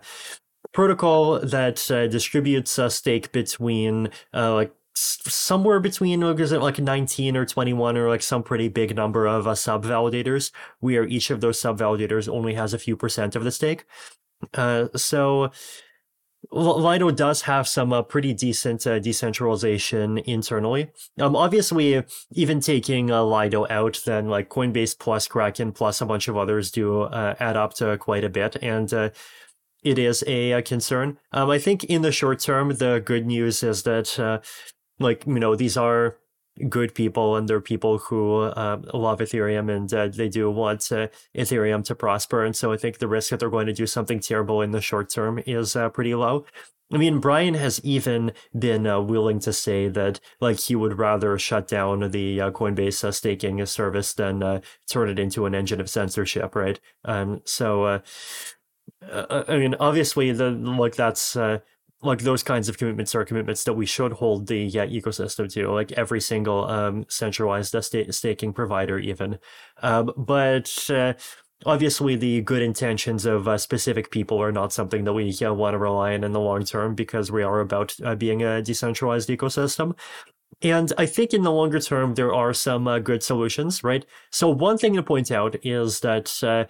protocol 0.73 1.41
that 1.41 1.91
uh, 1.91 2.07
distributes 2.07 2.79
a 2.79 2.91
stake 2.91 3.33
between 3.33 4.11
uh, 4.35 4.55
like 4.55 4.75
somewhere 4.95 5.81
between 5.81 6.23
is 6.23 6.53
it 6.53 6.61
like 6.61 6.79
19 6.79 7.37
or 7.37 7.47
21 7.47 7.97
or 7.97 8.09
like 8.09 8.23
some 8.23 8.43
pretty 8.43 8.69
big 8.69 8.97
number 8.97 9.27
of 9.27 9.47
uh, 9.47 9.55
sub 9.55 9.85
validators 9.85 10.51
where 10.81 11.05
each 11.07 11.31
of 11.31 11.41
those 11.41 11.61
sub 11.61 11.79
validators 11.79 12.29
only 12.29 12.55
has 12.55 12.75
a 12.75 12.79
few 12.79 12.97
percent 12.97 13.37
of 13.37 13.45
the 13.45 13.53
stake 13.53 13.85
uh, 14.55 14.89
so 14.97 15.51
Lido 16.51 17.11
does 17.11 17.43
have 17.43 17.69
some 17.69 17.93
uh, 17.93 18.03
pretty 18.03 18.33
decent 18.33 18.87
uh, 18.87 18.99
decentralization 18.99 20.19
internally. 20.19 20.91
Um, 21.19 21.37
obviously, 21.37 22.03
even 22.33 22.61
taking 22.61 23.11
uh, 23.11 23.23
Lido 23.23 23.67
out, 23.69 24.01
then 24.07 24.29
like 24.29 24.49
Coinbase 24.49 24.99
plus 24.99 25.29
Kraken 25.29 25.73
plus 25.73 26.01
a 26.01 26.07
bunch 26.07 26.27
of 26.27 26.37
others 26.37 26.71
do 26.71 27.03
uh, 27.03 27.35
add 27.39 27.57
up 27.57 27.75
to 27.75 27.99
quite 27.99 28.25
a 28.25 28.31
bit, 28.31 28.57
and 28.63 28.93
uh, 28.95 29.11
it 29.83 29.99
is 29.99 30.25
a, 30.27 30.53
a 30.53 30.63
concern. 30.63 31.19
Um, 31.33 31.51
I 31.51 31.59
think 31.59 31.85
in 31.85 32.03
the 32.03 32.13
short 32.13 32.41
term, 32.41 32.71
the 32.71 33.03
good 33.05 33.27
news 33.27 33.63
is 33.63 33.83
that 33.83 34.19
uh, 34.19 34.41
like 34.99 35.27
you 35.27 35.39
know 35.39 35.55
these 35.55 35.77
are 35.77 36.17
good 36.69 36.95
people 36.95 37.37
and 37.37 37.49
they're 37.49 37.61
people 37.61 37.99
who 37.99 38.43
uh, 38.43 38.81
love 38.95 39.21
Ethereum 39.21 39.75
and 39.75 39.93
uh, 39.93 40.09
they 40.09 40.29
do 40.29 40.51
want 40.51 40.91
uh, 40.91 41.09
Ethereum 41.37 41.85
to 41.85 41.95
prosper. 41.95 42.45
And 42.45 42.57
so 42.57 42.73
I 42.73 42.77
think 42.77 42.99
the 42.99 43.09
risk 43.09 43.31
that 43.31 43.41
they're 43.41 43.51
going 43.51 43.67
to 43.67 43.73
do 43.73 43.87
something 43.87 44.21
terrible 44.21 44.63
in 44.63 44.73
the 44.73 44.81
short 44.81 45.11
term 45.11 45.41
is 45.47 45.77
uh, 45.77 45.89
pretty 45.91 46.15
low. 46.15 46.45
I 46.93 46.97
mean, 46.97 47.21
Brian 47.21 47.53
has 47.53 47.81
even 47.85 48.33
been 48.59 48.87
uh, 48.87 49.01
willing 49.01 49.41
to 49.41 49.53
say 49.53 49.89
that 49.89 50.21
like 50.41 50.59
he 50.59 50.75
would 50.75 50.99
rather 50.99 51.39
shut 51.39 51.69
down 51.69 52.11
the 52.11 52.41
uh, 52.41 52.51
Coinbase 52.51 53.13
staking 53.13 53.65
service 53.67 54.15
than 54.15 54.63
turn 54.89 55.11
it 55.11 55.19
into 55.19 55.45
an 55.45 55.55
engine 55.55 55.81
of 55.81 55.91
censorship, 55.91 56.55
right? 56.57 56.81
Um, 57.05 57.43
so. 57.45 58.03
I 59.13 59.59
mean, 59.59 59.77
obviously, 59.79 60.33
the 60.33 60.51
like 60.51 60.97
that's 60.97 61.37
like 62.03 62.21
those 62.21 62.43
kinds 62.43 62.69
of 62.69 62.79
commitments 62.79 63.15
are 63.15 63.25
commitments 63.25 63.65
that 63.65 63.75
we 63.75 63.87
should 63.87 64.13
hold 64.13 64.47
the 64.47 64.59
yeah, 64.59 64.87
ecosystem 64.87 65.53
to, 65.53 65.71
like 65.73 65.93
every 65.93 66.21
single 66.21 66.65
um, 66.67 67.05
centralized 67.09 67.75
uh, 67.75 67.81
st- 67.81 68.15
staking 68.15 68.53
provider, 68.53 68.99
even. 68.99 69.39
Um, 69.83 70.13
but 70.17 70.89
uh, 70.91 71.15
obviously, 71.67 72.15
the 72.15 72.41
good 72.43 72.63
intentions 72.63 73.27
of 73.27 73.49
uh, 73.49 73.59
specific 73.59 74.13
people 74.13 74.41
are 74.41 74.53
not 74.53 74.73
something 74.73 75.05
that 75.05 75.13
we 75.13 75.37
uh, 75.43 75.53
want 75.53 75.75
to 75.75 75.79
rely 75.79 76.15
on 76.15 76.23
in 76.23 76.33
the 76.33 76.41
long 76.41 76.65
term 76.65 76.95
because 76.95 77.33
we 77.33 77.43
are 77.43 77.61
about 77.61 77.97
uh, 78.05 78.15
being 78.15 78.43
a 78.43 78.63
decentralized 78.63 79.29
ecosystem. 79.29 79.99
And 80.63 80.93
I 80.99 81.07
think 81.07 81.35
in 81.35 81.43
the 81.43 81.53
longer 81.53 81.79
term, 81.81 82.15
there 82.15 82.35
are 82.35 82.53
some 82.53 82.89
uh, 82.89 82.99
good 83.01 83.23
solutions, 83.23 83.85
right? 83.85 84.05
So, 84.31 84.49
one 84.49 84.79
thing 84.79 84.95
to 84.95 85.03
point 85.03 85.31
out 85.31 85.57
is 85.65 86.01
that 86.01 86.69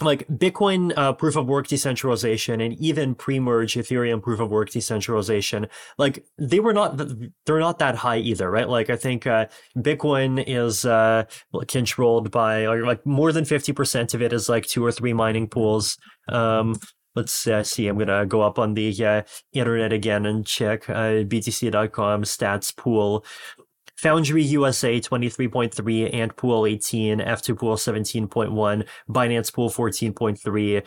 like 0.00 0.26
Bitcoin 0.28 0.92
uh, 0.96 1.12
proof 1.14 1.36
of 1.36 1.46
work 1.46 1.68
decentralization 1.68 2.60
and 2.60 2.74
even 2.74 3.14
pre-merge 3.14 3.74
Ethereum 3.74 4.22
proof 4.22 4.40
of 4.40 4.50
work 4.50 4.70
decentralization, 4.70 5.66
like 5.96 6.24
they 6.38 6.60
were 6.60 6.74
not, 6.74 7.00
they're 7.46 7.58
not 7.58 7.78
that 7.78 7.96
high 7.96 8.18
either, 8.18 8.50
right? 8.50 8.68
Like 8.68 8.90
I 8.90 8.96
think 8.96 9.26
uh, 9.26 9.46
Bitcoin 9.78 10.44
is 10.46 10.84
uh, 10.84 11.24
controlled 11.68 12.30
by 12.30 12.66
like 12.66 13.04
more 13.06 13.32
than 13.32 13.44
50% 13.44 14.12
of 14.12 14.20
it 14.20 14.32
is 14.32 14.48
like 14.48 14.66
two 14.66 14.84
or 14.84 14.92
three 14.92 15.14
mining 15.14 15.48
pools. 15.48 15.96
Um, 16.28 16.76
let's 17.14 17.46
uh, 17.46 17.64
see, 17.64 17.88
I'm 17.88 17.96
going 17.96 18.08
to 18.08 18.26
go 18.26 18.42
up 18.42 18.58
on 18.58 18.74
the 18.74 19.04
uh, 19.04 19.22
internet 19.52 19.92
again 19.92 20.26
and 20.26 20.46
check 20.46 20.88
uh, 20.90 21.24
BTC.com 21.24 22.22
stats 22.22 22.76
pool. 22.76 23.24
Foundry 23.96 24.42
USA 24.42 25.00
23.3, 25.00 26.14
Ant 26.14 26.36
Pool 26.36 26.66
18, 26.66 27.18
F2 27.18 27.58
Pool 27.58 27.76
17.1, 27.76 28.86
Binance 29.08 29.52
Pool 29.52 29.70
14.3, 29.70 30.82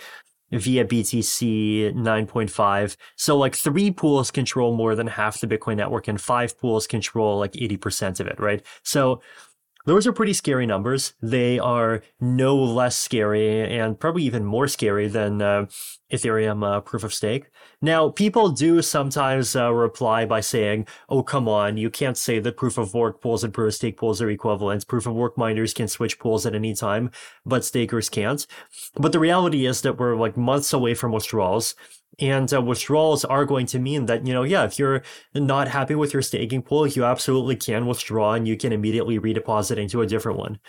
ViaBTC 0.54 1.94
9.5. 1.94 2.98
So 3.16 3.38
like 3.38 3.56
three 3.56 3.92
pools 3.92 4.32
control 4.32 4.76
more 4.76 4.96
than 4.96 5.08
half 5.08 5.40
the 5.40 5.48
Bitcoin 5.48 5.78
network 5.78 6.08
and 6.08 6.20
five 6.20 6.58
pools 6.60 6.88
control 6.88 7.38
like 7.38 7.54
80% 7.54 8.20
of 8.20 8.28
it, 8.28 8.40
right? 8.40 8.66
So 8.84 9.22
those 9.90 10.06
are 10.06 10.14
pretty 10.14 10.34
scary 10.34 10.68
numbers. 10.68 11.14
They 11.20 11.58
are 11.58 12.04
no 12.22 12.56
less 12.56 12.96
scary 12.96 13.76
and 13.76 14.00
probably 14.00 14.22
even 14.22 14.46
more 14.46 14.68
scary 14.68 15.08
than 15.08 15.42
uh, 15.42 15.66
Ethereum 16.14 16.64
uh, 16.64 16.82
proof 16.82 17.04
of 17.04 17.12
stake. 17.12 17.46
Now, 17.82 18.10
people 18.10 18.50
do 18.50 18.84
sometimes 18.84 19.56
uh, 19.56 19.74
reply 19.74 20.26
by 20.26 20.42
saying, 20.42 20.86
oh, 21.10 21.24
come 21.24 21.50
on, 21.50 21.78
you 21.78 21.90
can't 21.90 22.18
say 22.18 22.38
that 22.38 22.56
proof 22.56 22.78
of 22.78 22.94
work 22.94 23.20
pools 23.20 23.44
and 23.44 23.52
proof 23.52 23.70
of 23.70 23.74
stake 23.74 23.98
pools 23.98 24.22
are 24.22 24.30
equivalent. 24.30 24.88
Proof 24.88 25.08
of 25.08 25.16
work 25.16 25.40
miners 25.40 25.74
can 25.74 25.88
switch 25.88 26.20
pools 26.20 26.46
at 26.46 26.54
any 26.54 26.76
time, 26.76 27.10
but 27.44 27.66
stakers 27.66 28.10
can't. 28.10 28.46
But 28.96 29.12
the 29.12 29.20
reality 29.20 29.66
is 29.66 29.82
that 29.82 29.98
we're 29.98 30.16
like 30.16 30.38
months 30.38 30.72
away 30.72 30.94
from 30.94 31.14
withdrawals. 31.14 31.74
And 32.20 32.54
uh, 32.54 32.62
withdrawals 32.62 33.24
are 33.26 33.46
going 33.46 33.66
to 33.68 33.80
mean 33.80 34.06
that, 34.08 34.26
you 34.28 34.34
know, 34.34 34.44
yeah, 34.44 34.64
if 34.66 34.78
you're 34.78 35.04
not 35.34 35.68
happy 35.68 35.96
with 35.96 36.14
your 36.14 36.22
staking 36.22 36.62
pool, 36.62 36.88
you 36.88 37.06
absolutely 37.06 37.56
can 37.56 37.86
withdraw 37.86 38.34
and 38.34 38.48
you 38.48 38.58
can 38.58 38.74
immediately 38.74 39.20
redeposit 39.20 39.78
into 39.78 40.02
a 40.02 40.08
different 40.08 40.38
one. 40.38 40.60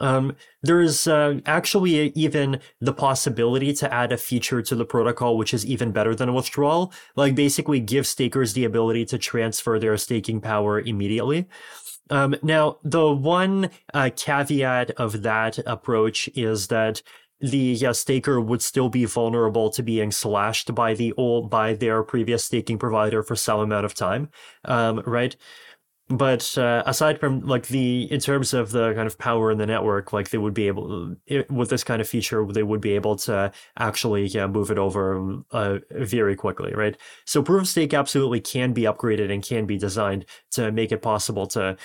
Um, 0.00 0.36
there's 0.62 1.06
uh, 1.06 1.40
actually 1.44 2.10
even 2.10 2.60
the 2.80 2.94
possibility 2.94 3.74
to 3.74 3.92
add 3.92 4.10
a 4.10 4.16
feature 4.16 4.62
to 4.62 4.74
the 4.74 4.86
protocol 4.86 5.36
which 5.36 5.52
is 5.52 5.66
even 5.66 5.92
better 5.92 6.14
than 6.14 6.30
a 6.30 6.32
withdrawal, 6.32 6.92
like 7.14 7.34
basically 7.34 7.80
give 7.80 8.06
stakers 8.06 8.54
the 8.54 8.64
ability 8.64 9.04
to 9.06 9.18
transfer 9.18 9.78
their 9.78 9.96
staking 9.98 10.40
power 10.40 10.80
immediately. 10.80 11.46
Um, 12.10 12.34
now, 12.42 12.78
the 12.82 13.10
one 13.10 13.70
uh, 13.94 14.10
caveat 14.14 14.90
of 14.92 15.22
that 15.22 15.58
approach 15.66 16.28
is 16.34 16.68
that 16.68 17.02
the 17.42 17.86
uh, 17.86 17.92
staker 17.92 18.40
would 18.40 18.62
still 18.62 18.88
be 18.88 19.04
vulnerable 19.04 19.68
to 19.70 19.82
being 19.82 20.10
slashed 20.10 20.74
by 20.74 20.94
the 20.94 21.12
old 21.16 21.50
by 21.50 21.74
their 21.74 22.02
previous 22.02 22.44
staking 22.44 22.78
provider 22.78 23.22
for 23.22 23.36
some 23.36 23.60
amount 23.60 23.84
of 23.84 23.94
time, 23.94 24.30
um, 24.64 25.02
right? 25.06 25.36
but 26.08 26.58
uh, 26.58 26.82
aside 26.84 27.18
from 27.18 27.40
like 27.40 27.68
the 27.68 28.10
in 28.12 28.20
terms 28.20 28.52
of 28.52 28.70
the 28.72 28.92
kind 28.94 29.06
of 29.06 29.16
power 29.18 29.50
in 29.50 29.58
the 29.58 29.66
network 29.66 30.12
like 30.12 30.30
they 30.30 30.38
would 30.38 30.52
be 30.52 30.66
able 30.66 31.14
it, 31.26 31.50
with 31.50 31.70
this 31.70 31.84
kind 31.84 32.02
of 32.02 32.08
feature 32.08 32.44
they 32.46 32.62
would 32.62 32.80
be 32.80 32.92
able 32.92 33.16
to 33.16 33.50
actually 33.78 34.26
yeah, 34.26 34.46
move 34.46 34.70
it 34.70 34.78
over 34.78 35.42
uh, 35.52 35.78
very 35.92 36.36
quickly 36.36 36.72
right 36.74 36.96
so 37.24 37.42
proof 37.42 37.62
of 37.62 37.68
stake 37.68 37.94
absolutely 37.94 38.40
can 38.40 38.72
be 38.72 38.82
upgraded 38.82 39.32
and 39.32 39.42
can 39.42 39.64
be 39.64 39.78
designed 39.78 40.26
to 40.50 40.70
make 40.72 40.92
it 40.92 41.02
possible 41.02 41.46
to 41.46 41.76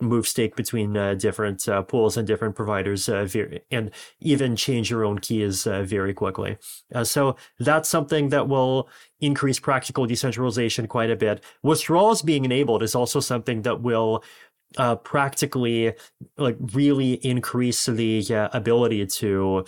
move 0.00 0.28
stake 0.28 0.56
between 0.56 0.96
uh, 0.96 1.14
different 1.14 1.66
uh, 1.68 1.82
pools 1.82 2.16
and 2.16 2.26
different 2.26 2.54
providers 2.54 3.08
uh, 3.08 3.24
very, 3.24 3.60
and 3.70 3.90
even 4.20 4.54
change 4.54 4.90
your 4.90 5.04
own 5.04 5.18
keys 5.18 5.66
uh, 5.66 5.82
very 5.82 6.12
quickly 6.12 6.58
so 7.02 7.36
that's 7.58 7.88
something 7.88 8.28
that 8.28 8.48
will 8.48 8.88
increase 9.20 9.58
practical 9.58 10.06
decentralization 10.06 10.86
quite 10.86 11.10
a 11.10 11.16
bit. 11.16 11.42
Withdrawals 11.62 12.22
being 12.22 12.44
enabled 12.44 12.82
is 12.82 12.94
also 12.94 13.20
something 13.20 13.62
that 13.62 13.80
will 13.80 14.22
uh, 14.76 14.96
practically 14.96 15.94
like 16.36 16.56
really 16.74 17.14
increase 17.14 17.86
the 17.86 18.24
uh, 18.34 18.48
ability 18.52 19.06
to 19.06 19.64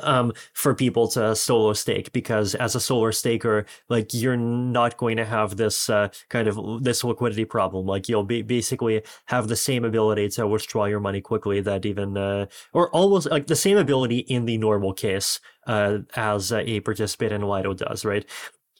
um, 0.00 0.32
for 0.54 0.74
people 0.74 1.08
to 1.08 1.34
solo 1.36 1.72
stake 1.72 2.12
because 2.12 2.54
as 2.54 2.74
a 2.74 2.80
solo 2.80 3.10
staker, 3.10 3.66
like 3.88 4.14
you're 4.14 4.36
not 4.36 4.96
going 4.96 5.16
to 5.16 5.24
have 5.24 5.56
this 5.56 5.90
uh, 5.90 6.08
kind 6.28 6.48
of 6.48 6.82
this 6.82 7.04
liquidity 7.04 7.44
problem. 7.44 7.86
Like 7.86 8.08
you'll 8.08 8.24
be 8.24 8.42
basically 8.42 9.02
have 9.26 9.48
the 9.48 9.56
same 9.56 9.84
ability 9.84 10.28
to 10.30 10.46
withdraw 10.46 10.86
your 10.86 11.00
money 11.00 11.20
quickly 11.20 11.60
that 11.60 11.84
even 11.86 12.16
uh, 12.16 12.46
or 12.72 12.90
almost 12.90 13.30
like 13.30 13.46
the 13.46 13.56
same 13.56 13.76
ability 13.76 14.18
in 14.18 14.46
the 14.46 14.58
normal 14.58 14.92
case 14.92 15.40
uh, 15.66 15.98
as 16.16 16.52
a 16.52 16.80
participant 16.80 17.32
in 17.32 17.42
Lido 17.42 17.74
does, 17.74 18.04
right? 18.04 18.26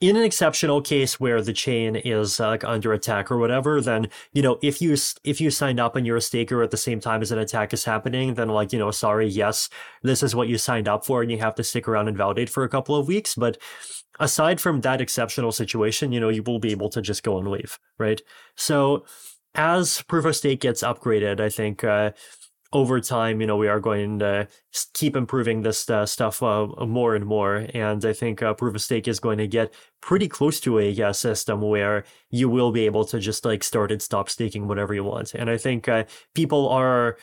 In 0.03 0.17
an 0.17 0.25
exceptional 0.25 0.83
case 0.83 1.21
where 1.21 1.41
the 1.41 1.53
chain 1.53 1.95
is 1.95 2.41
uh, 2.41 2.59
under 2.65 2.93
attack 2.93 3.31
or 3.31 3.39
whatever, 3.39 3.81
then 3.81 4.09
you 4.33 4.43
know 4.43 4.59
if 4.61 4.83
you 4.83 4.97
if 5.23 5.41
you 5.41 5.49
signed 5.49 5.79
up 5.79 5.95
and 5.95 6.05
you're 6.05 6.17
a 6.17 6.21
staker 6.21 6.61
at 6.61 6.73
the 6.73 6.77
same 6.77 6.99
time 6.99 7.23
as 7.23 7.31
an 7.31 7.39
attack 7.39 7.73
is 7.73 7.85
happening, 7.85 8.35
then 8.35 8.49
like 8.49 8.73
you 8.73 8.81
know 8.81 8.91
sorry, 8.91 9.29
yes, 9.29 9.69
this 10.03 10.25
is 10.25 10.35
what 10.35 10.49
you 10.49 10.59
signed 10.59 10.89
up 10.89 11.07
for, 11.07 11.23
and 11.23 11.31
you 11.31 11.39
have 11.39 11.55
to 11.55 11.63
stick 11.63 11.87
around 11.87 12.09
and 12.09 12.17
validate 12.17 12.51
for 12.51 12.65
a 12.65 12.69
couple 12.69 12.97
of 12.97 13.07
weeks. 13.07 13.37
But 13.37 13.59
aside 14.19 14.61
from 14.61 14.81
that 14.81 15.01
exceptional 15.01 15.53
situation, 15.53 16.11
you 16.11 16.19
know 16.19 16.31
you 16.31 16.43
will 16.43 16.59
be 16.59 16.73
able 16.73 16.91
to 16.91 17.01
just 17.01 17.23
go 17.23 17.39
and 17.39 17.47
leave, 17.47 17.79
right? 17.97 18.21
So 18.57 19.05
as 19.55 20.03
proof 20.03 20.25
of 20.25 20.35
stake 20.35 20.61
gets 20.61 20.83
upgraded, 20.83 21.41
I 21.41 21.49
think. 21.49 21.85
Uh, 21.85 22.11
over 22.73 23.01
time, 23.01 23.41
you 23.41 23.47
know, 23.47 23.57
we 23.57 23.69
are 23.69 23.81
going 23.81 24.19
to 24.21 24.49
keep 24.95 25.15
improving 25.17 25.63
this 25.63 25.89
uh, 25.91 26.07
stuff 26.07 26.43
uh, 26.43 26.67
more 26.87 27.15
and 27.15 27.27
more. 27.27 27.67
And 27.75 28.05
I 28.05 28.13
think 28.13 28.43
uh, 28.43 28.55
proof 28.55 28.75
of 28.75 28.83
stake 28.83 29.07
is 29.07 29.21
going 29.21 29.39
to 29.39 29.47
get 29.47 29.73
pretty 30.01 30.29
close 30.29 30.59
to 30.61 30.79
a 30.79 31.03
uh, 31.03 31.13
system 31.13 31.61
where 31.61 32.05
you 32.31 32.49
will 32.49 32.73
be 32.73 32.87
able 32.87 33.05
to 33.07 33.19
just 33.19 33.45
like 33.45 33.63
start 33.63 33.93
and 33.93 34.01
stop 34.01 34.31
staking 34.31 34.69
whatever 34.69 34.95
you 34.95 35.05
want. 35.05 35.35
And 35.35 35.51
I 35.51 35.59
think 35.59 35.89
uh, 35.89 36.05
people 36.35 36.69
are 36.69 37.19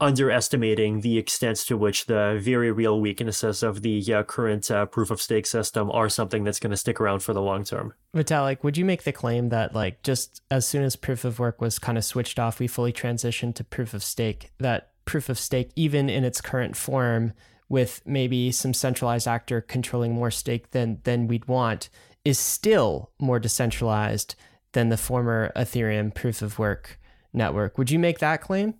underestimating 0.00 1.00
the 1.00 1.18
extent 1.18 1.56
to 1.58 1.76
which 1.76 2.06
the 2.06 2.38
very 2.40 2.70
real 2.70 3.00
weaknesses 3.00 3.62
of 3.62 3.82
the 3.82 4.14
uh, 4.14 4.22
current 4.22 4.70
uh, 4.70 4.86
proof 4.86 5.10
of 5.10 5.20
stake 5.20 5.46
system 5.46 5.90
are 5.90 6.08
something 6.08 6.44
that's 6.44 6.60
going 6.60 6.70
to 6.70 6.76
stick 6.76 7.00
around 7.00 7.20
for 7.20 7.32
the 7.32 7.42
long 7.42 7.64
term. 7.64 7.92
Vitalik, 8.14 8.62
would 8.62 8.76
you 8.76 8.84
make 8.84 9.02
the 9.02 9.12
claim 9.12 9.48
that 9.48 9.74
like 9.74 10.02
just 10.02 10.42
as 10.50 10.66
soon 10.66 10.84
as 10.84 10.94
proof 10.94 11.24
of 11.24 11.38
work 11.38 11.60
was 11.60 11.78
kind 11.78 11.98
of 11.98 12.04
switched 12.04 12.38
off, 12.38 12.60
we 12.60 12.68
fully 12.68 12.92
transitioned 12.92 13.54
to 13.56 13.64
proof 13.64 13.92
of 13.92 14.04
stake? 14.04 14.52
That 14.58 14.92
proof 15.04 15.28
of 15.28 15.38
stake, 15.38 15.70
even 15.74 16.08
in 16.08 16.24
its 16.24 16.40
current 16.40 16.76
form, 16.76 17.32
with 17.68 18.00
maybe 18.06 18.50
some 18.50 18.72
centralized 18.72 19.28
actor 19.28 19.60
controlling 19.60 20.14
more 20.14 20.30
stake 20.30 20.70
than 20.70 21.00
than 21.04 21.26
we'd 21.26 21.48
want, 21.48 21.90
is 22.24 22.38
still 22.38 23.10
more 23.18 23.38
decentralized 23.38 24.36
than 24.72 24.90
the 24.90 24.96
former 24.96 25.52
Ethereum 25.56 26.14
proof 26.14 26.40
of 26.40 26.58
work 26.58 27.00
network. 27.32 27.78
Would 27.78 27.90
you 27.90 27.98
make 27.98 28.20
that 28.20 28.40
claim? 28.40 28.74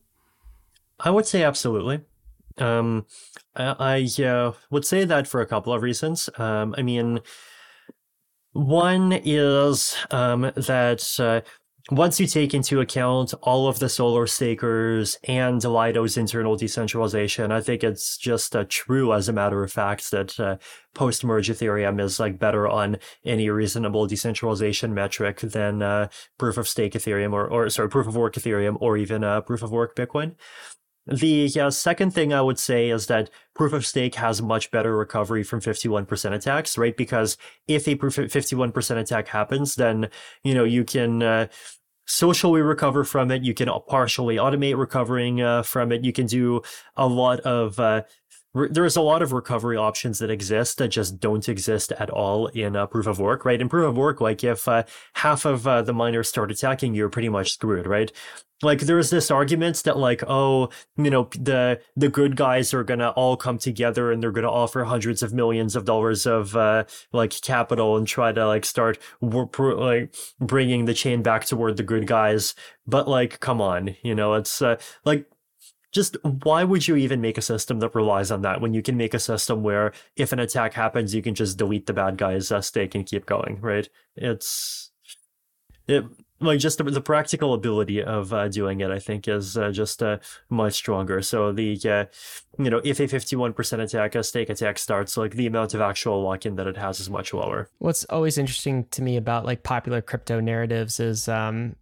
I 1.01 1.11
would 1.11 1.27
say 1.27 1.43
absolutely. 1.43 2.01
Um, 2.59 3.07
I, 3.55 4.07
I 4.19 4.23
uh, 4.23 4.53
would 4.71 4.85
say 4.85 5.05
that 5.05 5.27
for 5.29 5.41
a 5.41 5.47
couple 5.47 5.73
of 5.73 5.83
reasons. 5.83 6.29
Um, 6.39 6.75
I 6.77 6.83
mean, 6.83 7.21
one 8.53 9.13
is 9.13 9.97
um, 10.11 10.51
that 10.57 11.21
uh, 11.21 11.43
once 11.91 12.21
you 12.21 12.27
take 12.27 12.53
into 12.53 12.81
account 12.81 13.33
all 13.43 13.67
of 13.67 13.79
the 13.79 13.89
solo 13.89 14.27
stakers 14.27 15.17
and 15.25 15.63
Lido's 15.63 16.19
internal 16.19 16.55
decentralization, 16.57 17.51
I 17.51 17.63
think 17.63 17.83
it's 17.83 18.19
just 18.19 18.55
uh, 18.55 18.67
true 18.69 19.15
as 19.15 19.29
a 19.29 19.33
matter 19.33 19.65
of 19.65 19.73
fact 19.73 20.11
that 20.11 20.39
uh, 20.39 20.57
post-merge 20.95 21.49
Ethereum 21.49 21.99
is 21.99 22.21
like 22.21 22.39
better 22.39 22.69
on 22.69 22.99
any 23.25 23.49
reasonable 23.49 24.07
decentralization 24.07 24.93
metric 24.93 25.39
than 25.41 25.81
uh, 25.81 26.09
proof 26.37 26.59
of 26.59 26.69
stake 26.69 26.93
Ethereum 26.93 27.33
or, 27.33 27.49
or 27.49 27.71
sorry, 27.71 27.89
proof 27.89 28.07
of 28.07 28.17
work 28.17 28.35
Ethereum 28.35 28.77
or 28.81 28.99
even 28.99 29.25
uh, 29.25 29.41
proof 29.41 29.63
of 29.63 29.71
work 29.71 29.97
Bitcoin. 29.97 30.35
The 31.11 31.51
uh, 31.59 31.71
second 31.71 32.13
thing 32.13 32.35
I 32.35 32.43
would 32.43 32.59
say 32.59 32.91
is 32.91 33.07
that 33.07 33.31
proof 33.55 33.73
of 33.73 33.87
stake 33.87 34.15
has 34.17 34.43
much 34.43 34.71
better 34.71 34.97
recovery 34.97 35.43
from 35.43 35.61
51% 35.61 36.35
attacks, 36.35 36.77
right? 36.77 36.97
Because 36.97 37.39
if 37.67 37.87
a 37.87 37.97
51% 37.97 38.99
attack 38.99 39.29
happens, 39.29 39.77
then, 39.77 40.11
you 40.43 40.55
know, 40.55 40.65
you 40.65 40.85
can, 40.85 41.23
uh, 41.23 41.47
socially 42.07 42.63
recover 42.63 43.05
from 43.05 43.31
it. 43.31 43.43
You 43.43 43.55
can 43.55 43.69
partially 43.87 44.37
automate 44.37 44.79
recovering 44.79 45.43
uh, 45.43 45.63
from 45.63 45.93
it. 45.93 46.05
You 46.05 46.13
can 46.13 46.27
do 46.27 46.63
a 46.97 47.07
lot 47.07 47.41
of 47.41 47.79
uh, 47.79 48.03
re- 48.55 48.69
there's 48.71 48.97
a 48.97 49.03
lot 49.03 49.23
of 49.23 49.33
recovery 49.33 49.77
options 49.77 50.19
that 50.19 50.31
exist 50.31 50.79
that 50.79 50.89
just 50.89 51.21
don't 51.21 51.49
exist 51.49 51.93
at 51.93 52.11
all 52.11 52.47
in 52.49 52.77
uh, 52.77 52.87
proof 52.87 53.07
of 53.07 53.19
work, 53.19 53.45
right? 53.45 53.61
In 53.61 53.69
proof 53.69 53.89
of 53.89 53.97
work, 53.97 54.21
like 54.21 54.43
if 54.43 54.67
uh, 54.67 54.85
half 55.15 55.45
of 55.45 55.67
uh, 55.67 55.83
the 55.83 55.93
miners 55.93 56.29
start 56.29 56.51
attacking, 56.51 56.95
you're 56.95 57.11
pretty 57.11 57.29
much 57.29 57.53
screwed, 57.53 57.87
right? 57.87 58.11
Like 58.63 58.81
there's 58.81 59.11
this 59.11 59.31
argument 59.31 59.83
that 59.85 59.97
like 59.97 60.23
oh 60.27 60.69
you 60.97 61.11
know 61.11 61.29
the 61.39 61.81
the 61.97 62.09
good 62.09 62.37
guys 62.37 62.75
are 62.75 62.85
gonna 62.85 63.11
all 63.11 63.37
come 63.37 63.59
together 63.59 64.11
and 64.11 64.23
they're 64.23 64.33
gonna 64.33 64.51
offer 64.51 64.85
hundreds 64.85 65.23
of 65.23 65.33
millions 65.33 65.77
of 65.77 65.85
dollars 65.85 66.27
of 66.27 66.57
uh 66.57 66.85
like 67.13 67.31
capital 67.43 67.97
and 67.97 68.07
try 68.07 68.33
to 68.33 68.47
like 68.47 68.65
start 68.65 68.99
like 69.21 70.15
bringing 70.41 70.85
the 70.87 70.95
chain 70.95 71.23
back 71.23 71.45
toward 71.45 71.77
the 71.77 71.83
good 71.83 72.07
guys. 72.07 72.55
But 72.87 73.09
like 73.09 73.41
come 73.41 73.61
on 73.61 73.97
you 74.03 74.15
know 74.15 74.35
it's 74.35 74.61
uh, 74.63 74.79
like 75.05 75.27
just 75.93 76.17
why 76.23 76.65
would 76.65 76.87
you 76.87 76.97
even 76.97 77.21
make 77.21 77.39
a 77.39 77.43
system 77.43 77.81
that 77.81 77.95
relies 77.95 78.31
on 78.31 78.43
that 78.43 78.61
when 78.61 78.75
you 78.75 78.83
can 78.83 78.97
make 78.97 79.15
a 79.15 79.19
system 79.19 79.63
where 79.63 79.93
if 80.17 80.33
an 80.33 80.39
attack 80.39 80.75
happens 80.75 81.15
you 81.15 81.23
can 81.23 81.35
just 81.35 81.57
delete 81.57 81.87
the 81.87 81.93
bad 81.93 82.17
guy's 82.17 82.53
uh, 82.53 82.61
stake 82.61 82.95
and 82.95 83.07
keep 83.07 83.25
going 83.27 83.59
right? 83.61 83.89
It's 84.17 84.91
it 85.87 86.05
like 86.41 86.61
just 86.61 86.79
the, 86.79 86.85
the 86.85 87.01
practical 87.01 87.55
ability 87.55 88.03
of 88.03 88.33
uh, 88.33 88.49
doing 88.49 88.81
it, 88.81 88.91
I 88.91 88.99
think, 88.99 89.29
is 89.29 89.57
uh, 89.57 89.71
just 89.71 90.03
uh, 90.03 90.19
much 90.49 90.75
stronger. 90.75 91.23
So 91.23 91.53
the 91.53 91.79
uh, 91.85 92.05
you 92.63 92.71
know 92.71 92.81
if 92.85 93.01
a 93.01 93.09
fifty 93.09 93.37
one 93.37 93.53
percent 93.53 93.83
attack, 93.83 94.15
a 94.15 94.23
stake 94.23 94.51
attack 94.51 94.79
starts, 94.79 95.17
like 95.17 95.35
the 95.35 95.47
amount 95.47 95.75
of 95.75 95.81
actual 95.81 96.23
lock 96.23 96.47
in 96.47 96.57
that 96.57 96.67
it 96.67 96.77
has 96.77 97.01
is 97.01 97.11
much 97.11 97.33
lower. 97.35 97.69
What's 97.79 98.05
always 98.05 98.39
interesting 98.39 98.87
to 98.93 99.03
me 99.03 99.17
about 99.17 99.45
like 99.45 99.63
popular 99.63 100.01
crypto 100.01 100.41
narratives 100.41 101.01
is 101.01 101.29
um, 101.29 101.77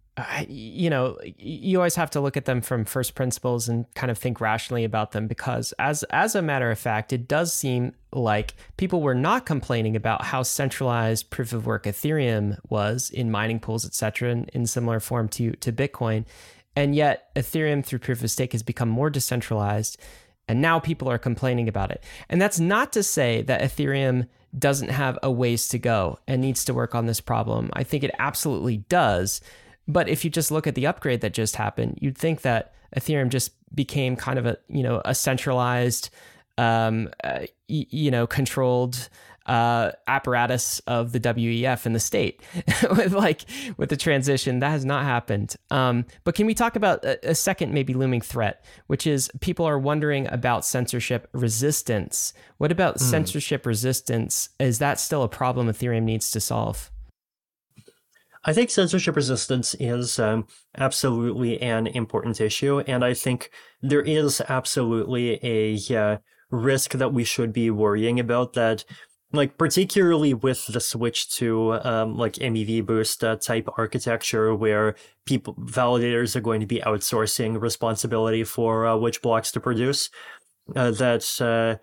you 0.47 0.89
know 0.89 1.17
you 1.37 1.77
always 1.77 1.95
have 1.95 2.09
to 2.09 2.19
look 2.19 2.35
at 2.35 2.45
them 2.45 2.61
from 2.61 2.85
first 2.85 3.13
principles 3.13 3.69
and 3.69 3.85
kind 3.93 4.09
of 4.09 4.17
think 4.17 4.41
rationally 4.41 4.83
about 4.83 5.11
them 5.11 5.27
because 5.27 5.73
as 5.79 6.03
as 6.09 6.33
a 6.33 6.41
matter 6.41 6.71
of 6.71 6.79
fact 6.79 7.13
it 7.13 7.27
does 7.27 7.53
seem 7.53 7.93
like 8.11 8.55
people 8.77 9.01
were 9.01 9.13
not 9.13 9.45
complaining 9.45 9.95
about 9.95 10.23
how 10.23 10.41
centralized 10.41 11.29
proof 11.29 11.53
of 11.53 11.65
work 11.65 11.83
ethereum 11.83 12.57
was 12.69 13.09
in 13.11 13.29
mining 13.29 13.59
pools 13.59 13.85
etc 13.85 14.31
in, 14.31 14.45
in 14.53 14.65
similar 14.65 14.99
form 14.99 15.27
to 15.27 15.51
to 15.53 15.71
bitcoin. 15.71 16.25
And 16.75 16.95
yet 16.95 17.33
ethereum 17.35 17.83
through 17.83 17.99
proof 17.99 18.23
of 18.23 18.29
stake 18.29 18.51
has 18.51 18.61
become 18.63 18.89
more 18.89 19.09
decentralized 19.09 19.99
and 20.47 20.61
now 20.61 20.79
people 20.79 21.09
are 21.09 21.17
complaining 21.17 21.67
about 21.67 21.91
it. 21.91 22.03
And 22.29 22.41
that's 22.41 22.59
not 22.59 22.93
to 22.93 23.03
say 23.03 23.41
that 23.43 23.61
ethereum 23.61 24.27
doesn't 24.57 24.89
have 24.89 25.19
a 25.21 25.29
ways 25.29 25.67
to 25.69 25.77
go 25.77 26.19
and 26.27 26.41
needs 26.41 26.63
to 26.65 26.73
work 26.73 26.95
on 26.95 27.05
this 27.05 27.19
problem. 27.19 27.69
I 27.73 27.83
think 27.83 28.03
it 28.03 28.11
absolutely 28.17 28.77
does 28.77 29.41
but 29.87 30.09
if 30.09 30.23
you 30.23 30.29
just 30.29 30.51
look 30.51 30.67
at 30.67 30.75
the 30.75 30.85
upgrade 30.85 31.21
that 31.21 31.33
just 31.33 31.55
happened, 31.55 31.97
you'd 32.01 32.17
think 32.17 32.41
that 32.41 32.73
Ethereum 32.95 33.29
just 33.29 33.51
became 33.73 34.15
kind 34.15 34.39
of 34.39 34.45
a 34.45 34.57
you 34.67 34.83
know 34.83 35.01
a 35.05 35.13
centralized, 35.15 36.09
um, 36.57 37.09
uh, 37.23 37.39
y- 37.69 37.87
you 37.89 38.11
know, 38.11 38.27
controlled 38.27 39.09
uh, 39.47 39.91
apparatus 40.07 40.79
of 40.87 41.13
the 41.13 41.19
WEF 41.19 41.85
and 41.85 41.95
the 41.95 41.99
state. 41.99 42.41
with 42.91 43.13
like 43.13 43.45
with 43.77 43.89
the 43.89 43.97
transition, 43.97 44.59
that 44.59 44.71
has 44.71 44.85
not 44.85 45.03
happened. 45.03 45.55
Um, 45.71 46.05
but 46.23 46.35
can 46.35 46.45
we 46.45 46.53
talk 46.53 46.75
about 46.75 47.03
a, 47.03 47.31
a, 47.31 47.35
second 47.35 47.73
maybe 47.73 47.93
looming 47.93 48.21
threat, 48.21 48.63
which 48.87 49.07
is 49.07 49.31
people 49.39 49.65
are 49.65 49.79
wondering 49.79 50.27
about 50.31 50.65
censorship 50.65 51.29
resistance. 51.31 52.33
What 52.57 52.71
about 52.71 52.97
mm. 52.97 53.01
censorship 53.01 53.65
resistance? 53.65 54.49
Is 54.59 54.79
that 54.79 54.99
still 54.99 55.23
a 55.23 55.29
problem 55.29 55.67
Ethereum 55.67 56.03
needs 56.03 56.29
to 56.31 56.39
solve? 56.39 56.91
I 58.47 58.53
think 58.53 58.69
censorship 58.69 59.17
resistance 59.17 59.75
is 59.77 60.17
um, 60.19 60.47
absolutely 60.77 61.61
an 61.61 61.85
important 61.85 62.39
issue, 62.39 62.79
and 62.79 63.03
I 63.03 63.13
think 63.13 63.51
there 63.81 64.01
is 64.01 64.41
absolutely 64.47 65.37
a 65.43 65.95
uh, 65.95 66.17
risk 66.49 66.93
that 66.93 67.13
we 67.13 67.25
should 67.25 67.51
be 67.51 67.69
worrying 67.69 68.19
about 68.19 68.53
that 68.53 68.85
like 69.33 69.57
particularly 69.57 70.33
with 70.33 70.65
the 70.67 70.79
switch 70.79 71.29
to 71.35 71.73
um, 71.83 72.15
like 72.17 72.33
MEV 72.35 72.85
boost 72.85 73.23
uh, 73.23 73.35
type 73.35 73.67
architecture 73.77 74.55
where 74.55 74.95
people 75.25 75.53
validators 75.55 76.35
are 76.35 76.41
going 76.41 76.61
to 76.61 76.65
be 76.65 76.79
outsourcing 76.79 77.59
responsibility 77.59 78.45
for 78.45 78.87
uh, 78.87 78.95
which 78.95 79.21
blocks 79.21 79.51
to 79.51 79.59
produce 79.59 80.09
uh, 80.75 80.91
that 80.91 81.41
uh, 81.41 81.75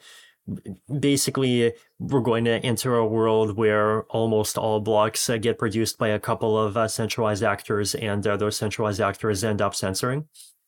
basically 1.00 1.72
we're 1.98 2.20
going 2.20 2.44
to 2.44 2.58
enter 2.64 2.96
a 2.96 3.06
world 3.06 3.56
where 3.56 4.02
almost 4.04 4.58
all 4.58 4.80
blocks 4.80 5.28
uh, 5.30 5.38
get 5.38 5.58
produced 5.58 5.98
by 5.98 6.08
a 6.08 6.18
couple 6.18 6.58
of 6.58 6.76
uh, 6.76 6.86
centralized 6.86 7.42
actors 7.42 7.94
and 7.94 8.26
uh, 8.26 8.36
those 8.36 8.56
centralized 8.56 9.00
actors 9.00 9.42
end 9.42 9.62
up 9.62 9.74
censoring. 9.74 10.26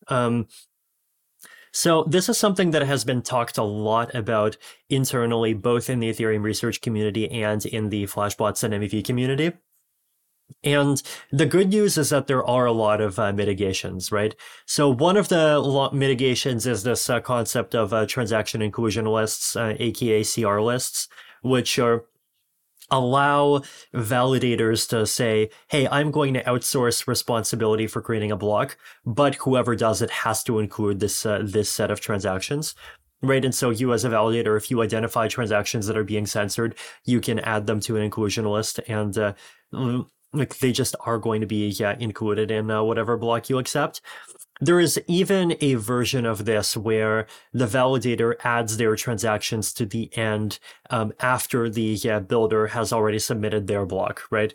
Um, 0.09 0.47
so 1.73 2.05
this 2.05 2.31
is 2.31 2.39
something 2.39 2.71
that 2.71 2.83
has 2.83 3.05
been 3.05 3.21
talked 3.21 3.59
a 3.59 3.63
lot 3.63 4.15
about 4.15 4.57
internally 4.89 5.53
both 5.53 5.91
in 5.91 6.01
the 6.01 6.09
ethereum 6.09 6.43
research 6.43 6.81
community 6.81 7.31
and 7.31 7.67
in 7.67 7.91
the 7.91 8.05
flashbots 8.05 8.65
and 8.65 8.73
mev 8.73 9.05
community 9.05 9.53
and 10.63 11.03
the 11.31 11.47
good 11.47 11.69
news 11.69 11.97
is 11.97 12.11
that 12.11 12.27
there 12.27 12.45
are 12.45 12.67
a 12.67 12.73
lot 12.73 13.01
of 13.01 13.19
uh, 13.19 13.33
mitigations, 13.33 14.11
right? 14.11 14.35
So 14.67 14.91
one 14.91 15.17
of 15.17 15.29
the 15.29 15.91
mitigations 15.93 16.67
is 16.67 16.83
this 16.83 17.09
uh, 17.09 17.21
concept 17.21 17.75
of 17.75 17.93
uh, 17.93 18.07
transaction 18.07 18.63
inclusion 18.63 19.07
lists, 19.07 19.57
aka 19.57 20.21
uh, 20.21 20.25
CR 20.25 20.61
lists, 20.61 21.09
which 21.43 21.79
are 21.79 22.05
allow 22.91 23.63
validators 23.95 24.89
to 24.89 25.07
say, 25.07 25.51
hey, 25.69 25.89
I'm 25.89 26.11
going 26.11 26.35
to 26.35 26.43
outsource 26.45 27.07
responsibility 27.07 27.87
for 27.87 28.01
creating 28.01 28.31
a 28.31 28.37
block, 28.37 28.77
but 29.05 29.35
whoever 29.37 29.75
does 29.75 30.03
it 30.03 30.11
has 30.11 30.43
to 30.45 30.59
include 30.59 31.01
this 31.01 31.27
uh, 31.27 31.43
this 31.43 31.71
set 31.71 31.91
of 31.91 32.01
transactions. 32.01 32.75
Right. 33.23 33.45
And 33.45 33.55
so 33.55 33.71
you 33.71 33.93
as 33.93 34.05
a 34.05 34.11
validator, 34.11 34.57
if 34.57 34.71
you 34.71 34.83
identify 34.83 35.27
transactions 35.27 35.87
that 35.87 35.97
are 35.97 36.05
being 36.05 36.27
censored, 36.27 36.77
you 37.05 37.21
can 37.21 37.39
add 37.41 37.67
them 37.67 37.81
to 37.81 37.97
an 37.97 38.03
inclusion 38.03 38.45
list 38.45 38.79
and 38.89 39.17
uh, 39.17 39.33
like 40.37 40.59
they 40.59 40.73
just 40.73 40.95
are 41.01 41.19
going 41.19 41.41
to 41.41 41.47
be 41.47 41.69
yeah, 41.69 41.97
included 41.99 42.51
in 42.51 42.71
uh, 42.71 42.83
whatever 42.83 43.17
block 43.17 43.49
you 43.49 43.59
accept. 43.59 44.01
There 44.61 44.81
is 44.81 44.99
even 45.07 45.55
a 45.61 45.75
version 45.75 46.25
of 46.25 46.47
this 46.47 46.77
where 46.77 47.27
the 47.53 47.67
validator 47.67 48.37
adds 48.43 48.79
their 48.79 48.97
transactions 48.97 49.73
to 49.75 49.85
the 49.85 50.17
end 50.17 50.59
um, 50.89 51.13
after 51.21 51.69
the 51.69 51.99
yeah, 52.03 52.21
builder 52.21 52.69
has 52.69 52.93
already 52.93 53.19
submitted 53.19 53.67
their 53.67 53.85
block, 53.85 54.23
right? 54.31 54.55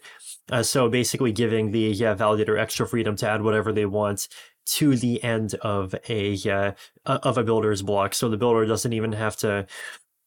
Uh, 0.52 0.64
so 0.64 0.90
basically 0.90 1.32
giving 1.32 1.72
the 1.72 1.92
yeah, 1.92 2.16
validator 2.16 2.60
extra 2.60 2.88
freedom 2.88 3.16
to 3.18 3.30
add 3.30 3.44
whatever 3.44 3.72
they 3.72 3.86
want 3.86 4.28
to 4.66 4.96
the 4.96 5.24
end 5.24 5.56
of 5.56 5.96
a 6.10 6.38
uh, 6.50 6.72
of 7.06 7.38
a 7.38 7.44
builder's 7.44 7.82
block, 7.82 8.14
so 8.14 8.30
the 8.30 8.38
builder 8.38 8.66
doesn't 8.66 8.94
even 8.94 9.12
have 9.12 9.36
to 9.36 9.66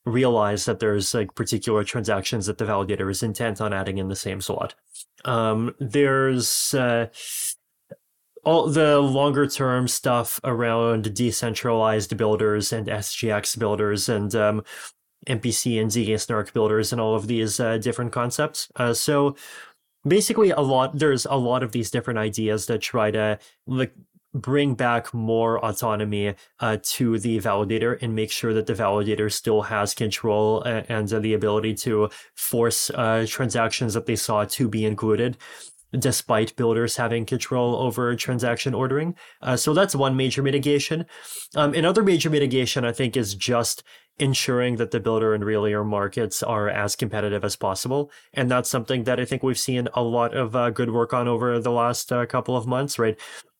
realize 0.06 0.66
that 0.66 0.80
there's 0.80 1.14
like 1.14 1.34
particular 1.34 1.84
transactions 1.84 2.46
that 2.46 2.58
the 2.58 2.64
validator 2.64 3.10
is 3.10 3.22
intent 3.22 3.60
on 3.60 3.72
adding 3.72 3.98
in 3.98 4.08
the 4.08 4.16
same 4.16 4.40
slot. 4.40 4.74
Um, 5.24 5.74
there's 5.78 6.74
uh, 6.74 7.06
all 8.44 8.68
the 8.68 9.00
longer 9.00 9.46
term 9.46 9.88
stuff 9.88 10.38
around 10.44 11.14
decentralized 11.14 12.16
builders 12.16 12.72
and 12.72 12.86
SGX 12.86 13.58
builders 13.58 14.08
and 14.08 14.34
um, 14.34 14.62
MPC 15.26 15.80
and 15.80 15.90
Zk 15.90 16.20
Snark 16.20 16.52
builders 16.52 16.92
and 16.92 17.00
all 17.00 17.14
of 17.14 17.26
these 17.26 17.58
uh, 17.58 17.78
different 17.78 18.12
concepts. 18.12 18.70
Uh, 18.76 18.92
so 18.92 19.36
basically, 20.06 20.50
a 20.50 20.60
lot 20.60 20.98
there's 20.98 21.24
a 21.26 21.36
lot 21.36 21.62
of 21.62 21.72
these 21.72 21.90
different 21.90 22.18
ideas 22.18 22.66
that 22.66 22.82
try 22.82 23.10
to 23.10 23.38
like 23.66 23.94
bring 24.34 24.74
back 24.74 25.14
more 25.14 25.64
autonomy 25.64 26.34
uh, 26.60 26.76
to 26.82 27.18
the 27.18 27.38
validator 27.38 27.96
and 28.02 28.14
make 28.14 28.30
sure 28.30 28.52
that 28.52 28.66
the 28.66 28.74
validator 28.74 29.32
still 29.32 29.62
has 29.62 29.94
control 29.94 30.62
and, 30.62 31.12
and 31.12 31.22
the 31.22 31.34
ability 31.34 31.74
to 31.74 32.10
force 32.34 32.90
uh, 32.90 33.24
transactions 33.28 33.94
that 33.94 34.06
they 34.06 34.16
saw 34.16 34.44
to 34.44 34.68
be 34.68 34.84
included 34.84 35.36
despite 35.98 36.56
builders 36.56 36.96
having 36.96 37.24
control 37.24 37.76
over 37.76 38.16
transaction 38.16 38.74
ordering. 38.74 39.14
Uh, 39.42 39.56
so 39.56 39.72
that's 39.72 39.94
one 39.94 40.16
major 40.16 40.42
mitigation. 40.42 41.06
Um, 41.54 41.72
another 41.72 42.02
major 42.02 42.30
mitigation, 42.30 42.84
I 42.84 42.90
think, 42.90 43.16
is 43.16 43.34
just 43.34 43.84
ensuring 44.18 44.76
that 44.76 44.90
the 44.90 45.00
builder 45.00 45.34
and 45.34 45.42
relayer 45.42 45.84
markets 45.84 46.42
are 46.42 46.68
as 46.68 46.94
competitive 46.94 47.44
as 47.44 47.56
possible. 47.56 48.10
And 48.32 48.50
that's 48.50 48.68
something 48.68 49.04
that 49.04 49.18
I 49.18 49.24
think 49.24 49.42
we've 49.42 49.58
seen 49.58 49.88
a 49.94 50.02
lot 50.02 50.34
of 50.34 50.54
uh, 50.54 50.70
good 50.70 50.90
work 50.90 51.12
on 51.12 51.26
over 51.26 51.58
the 51.58 51.72
last 51.72 52.12
uh, 52.12 52.24
couple 52.26 52.56
of 52.56 52.66
months, 52.66 52.98
right? 52.98 53.18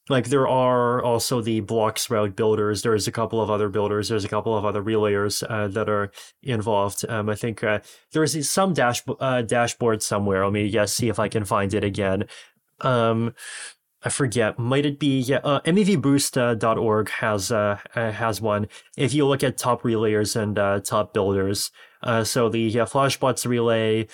Like 0.09 0.29
there 0.29 0.47
are 0.47 1.03
also 1.03 1.41
the 1.41 1.63
Bloxroute 1.63 2.37
builders. 2.37 2.83
There's 2.83 3.09
a 3.09 3.13
couple 3.13 3.41
of 3.41 3.51
other 3.51 3.69
builders. 3.69 4.09
There's 4.09 4.25
a 4.25 4.29
couple 4.29 4.57
of 4.57 4.65
other 4.65 4.83
relayers 4.83 5.43
uh, 5.49 5.69
that 5.69 5.89
are 5.89 6.11
involved. 6.43 7.05
Um, 7.09 7.29
I 7.29 7.35
think 7.35 7.65
uh, 7.65 7.81
there's 8.13 8.49
some 8.49 8.75
dash 8.75 9.03
uh, 9.21 9.43
dashboard 9.43 10.03
somewhere. 10.03 10.45
Let 10.45 10.53
me 10.53 10.65
yes, 10.65 10.93
see 10.93 11.09
if 11.09 11.19
I 11.19 11.29
can 11.29 11.45
find 11.45 11.73
it 11.73 11.85
again. 11.85 12.25
Um, 12.81 13.35
I 14.05 14.11
forget. 14.11 14.59
Might 14.59 14.85
it 14.85 14.99
be 14.99 15.21
yeah? 15.21 15.39
Uh, 15.43 15.61
MEVBoost.org 15.61 17.09
has 17.09 17.51
uh, 17.51 17.79
uh, 17.95 18.13
has 18.13 18.41
one. 18.41 18.69
If 18.99 19.15
you 19.15 19.27
look 19.27 19.43
at 19.43 19.57
top 19.57 19.83
relayers 19.83 20.37
and 20.37 20.59
uh, 20.59 20.81
top 20.81 21.15
builders, 21.15 21.71
uh, 22.03 22.25
so 22.25 22.51
the 22.51 22.81
uh, 22.81 22.85
Flashbots 22.85 23.47
relay 23.47 24.07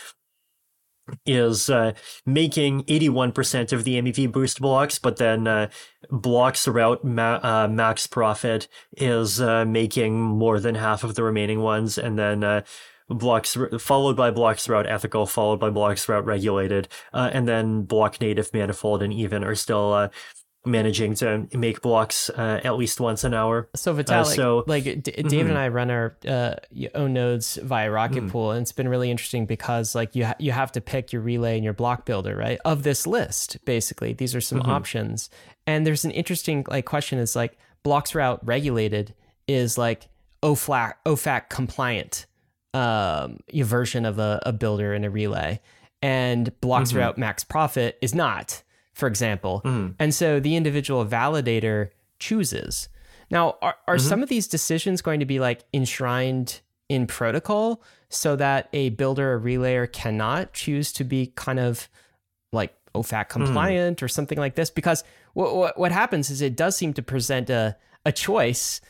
is 1.27 1.71
uh, 1.71 1.93
making 2.27 2.85
81% 2.85 3.73
of 3.73 3.85
the 3.85 4.01
MEV 4.01 4.31
boost 4.31 4.61
blocks, 4.61 4.99
but 4.99 5.17
then 5.17 5.47
uh, 5.47 5.69
Bloxroute 6.11 7.05
ma- 7.05 7.41
uh, 7.43 7.69
max 7.69 8.07
profit 8.07 8.69
is 8.97 9.41
uh, 9.41 9.65
making 9.65 10.21
more 10.21 10.61
than 10.61 10.75
half 10.75 11.05
of 11.05 11.15
the 11.15 11.23
remaining 11.23 11.61
ones, 11.61 11.99
and 11.99 12.19
then 12.19 12.45
uh, 12.45 12.63
blocks 13.09 13.57
followed 13.79 14.17
by 14.17 14.31
Bloxroute 14.31 14.89
ethical, 14.89 15.27
followed 15.27 15.61
by 15.61 15.71
Bloxroute 15.71 16.25
regulated, 16.27 16.89
uh, 17.13 17.31
and 17.33 17.49
then 17.49 17.85
Blocknative 17.87 18.53
manifold 18.53 19.03
and 19.03 19.13
Eden 19.13 19.45
are 19.45 19.55
still 19.55 20.11
managing 20.65 21.15
to 21.15 21.49
make 21.55 21.81
blocks 21.81 22.29
uh, 22.31 22.61
at 22.63 22.77
least 22.77 23.01
once 23.01 23.25
an 23.25 23.33
hour. 23.33 23.69
So 23.75 23.95
Vitalik, 23.95 24.21
uh, 24.21 24.25
so, 24.25 24.65
like 24.67 24.85
D- 24.85 25.01
David 25.01 25.27
mm-hmm. 25.27 25.49
and 25.49 25.59
I 25.59 25.69
run 25.69 25.91
our 25.91 26.17
uh, 26.27 26.55
own 26.95 27.15
nodes 27.15 27.57
via 27.63 27.91
Rocket 27.91 28.25
mm. 28.25 28.31
Pool, 28.31 28.53
and 28.53 28.63
it's 28.63 28.73
been 28.73 28.89
really 28.89 29.11
interesting 29.11 29.47
because 29.47 29.95
like 29.95 30.15
you 30.15 30.27
ha- 30.27 30.35
you 30.39 30.53
have 30.53 30.73
to 30.73 30.81
pick 30.81 31.13
your 31.13 31.23
relay 31.23 31.55
and 31.55 31.65
your 31.65 31.73
block 31.73 32.05
builder 32.05 32.37
right 32.37 32.59
of 32.65 32.83
this 32.83 33.07
list. 33.07 33.65
Basically, 33.65 34.13
these 34.13 34.35
are 34.35 34.41
some 34.41 34.61
mm-hmm. 34.61 34.71
options, 34.71 35.31
and 35.67 35.87
there's 35.87 36.05
an 36.05 36.11
interesting 36.11 36.67
like 36.69 36.85
question 36.85 37.19
is 37.19 37.35
like 37.35 37.57
Bloxroute 37.85 38.41
regulated 38.43 39.15
is 39.49 39.79
like 39.79 40.09
OFAC 40.43 40.95
OFAC 41.07 41.49
compliant 41.49 42.27
um, 42.75 43.39
version 43.53 44.05
of 44.05 44.19
a, 44.19 44.43
a 44.45 44.53
builder 44.53 44.93
and 44.93 45.07
a 45.07 45.11
relay, 45.11 45.61
and 46.03 46.59
Blocks 46.61 46.91
mm-hmm. 46.91 46.99
Route 46.99 47.19
Max 47.19 47.45
Profit 47.45 47.99
is 48.03 48.15
not 48.15 48.63
for 49.01 49.09
example. 49.09 49.63
Mm. 49.65 49.95
And 49.99 50.15
so 50.15 50.39
the 50.39 50.55
individual 50.55 51.05
validator 51.05 51.89
chooses. 52.21 52.89
Now, 53.31 53.57
are, 53.63 53.77
are 53.89 53.97
mm-hmm. 53.97 54.09
some 54.09 54.23
of 54.23 54.29
these 54.29 54.47
decisions 54.47 55.03
going 55.03 55.21
to 55.21 55.27
be 55.27 55.41
like 55.41 55.65
enshrined 55.73 56.61
in 56.89 57.07
protocol 57.07 57.83
so 58.11 58.37
that 58.37 58.69
a 58.73 58.91
builder 58.91 59.33
or 59.33 59.41
relayer 59.41 59.91
cannot 59.91 60.53
choose 60.53 60.93
to 60.93 61.05
be 61.05 61.33
kind 61.35 61.59
of 61.59 61.89
like 62.53 62.75
OFAC 62.95 63.27
mm. 63.27 63.29
compliant 63.31 63.99
mm. 63.99 64.03
or 64.03 64.09
something 64.09 64.39
like 64.39 64.55
this? 64.55 64.71
Because 64.71 65.03
what, 65.33 65.57
what, 65.57 65.79
what 65.79 65.93
happens 65.93 66.29
is 66.31 66.43
it 66.43 66.57
does 66.57 66.77
seem 66.77 66.93
to 66.95 67.03
present 67.03 67.49
a, 67.49 67.77
a 68.05 68.13
choice 68.13 68.81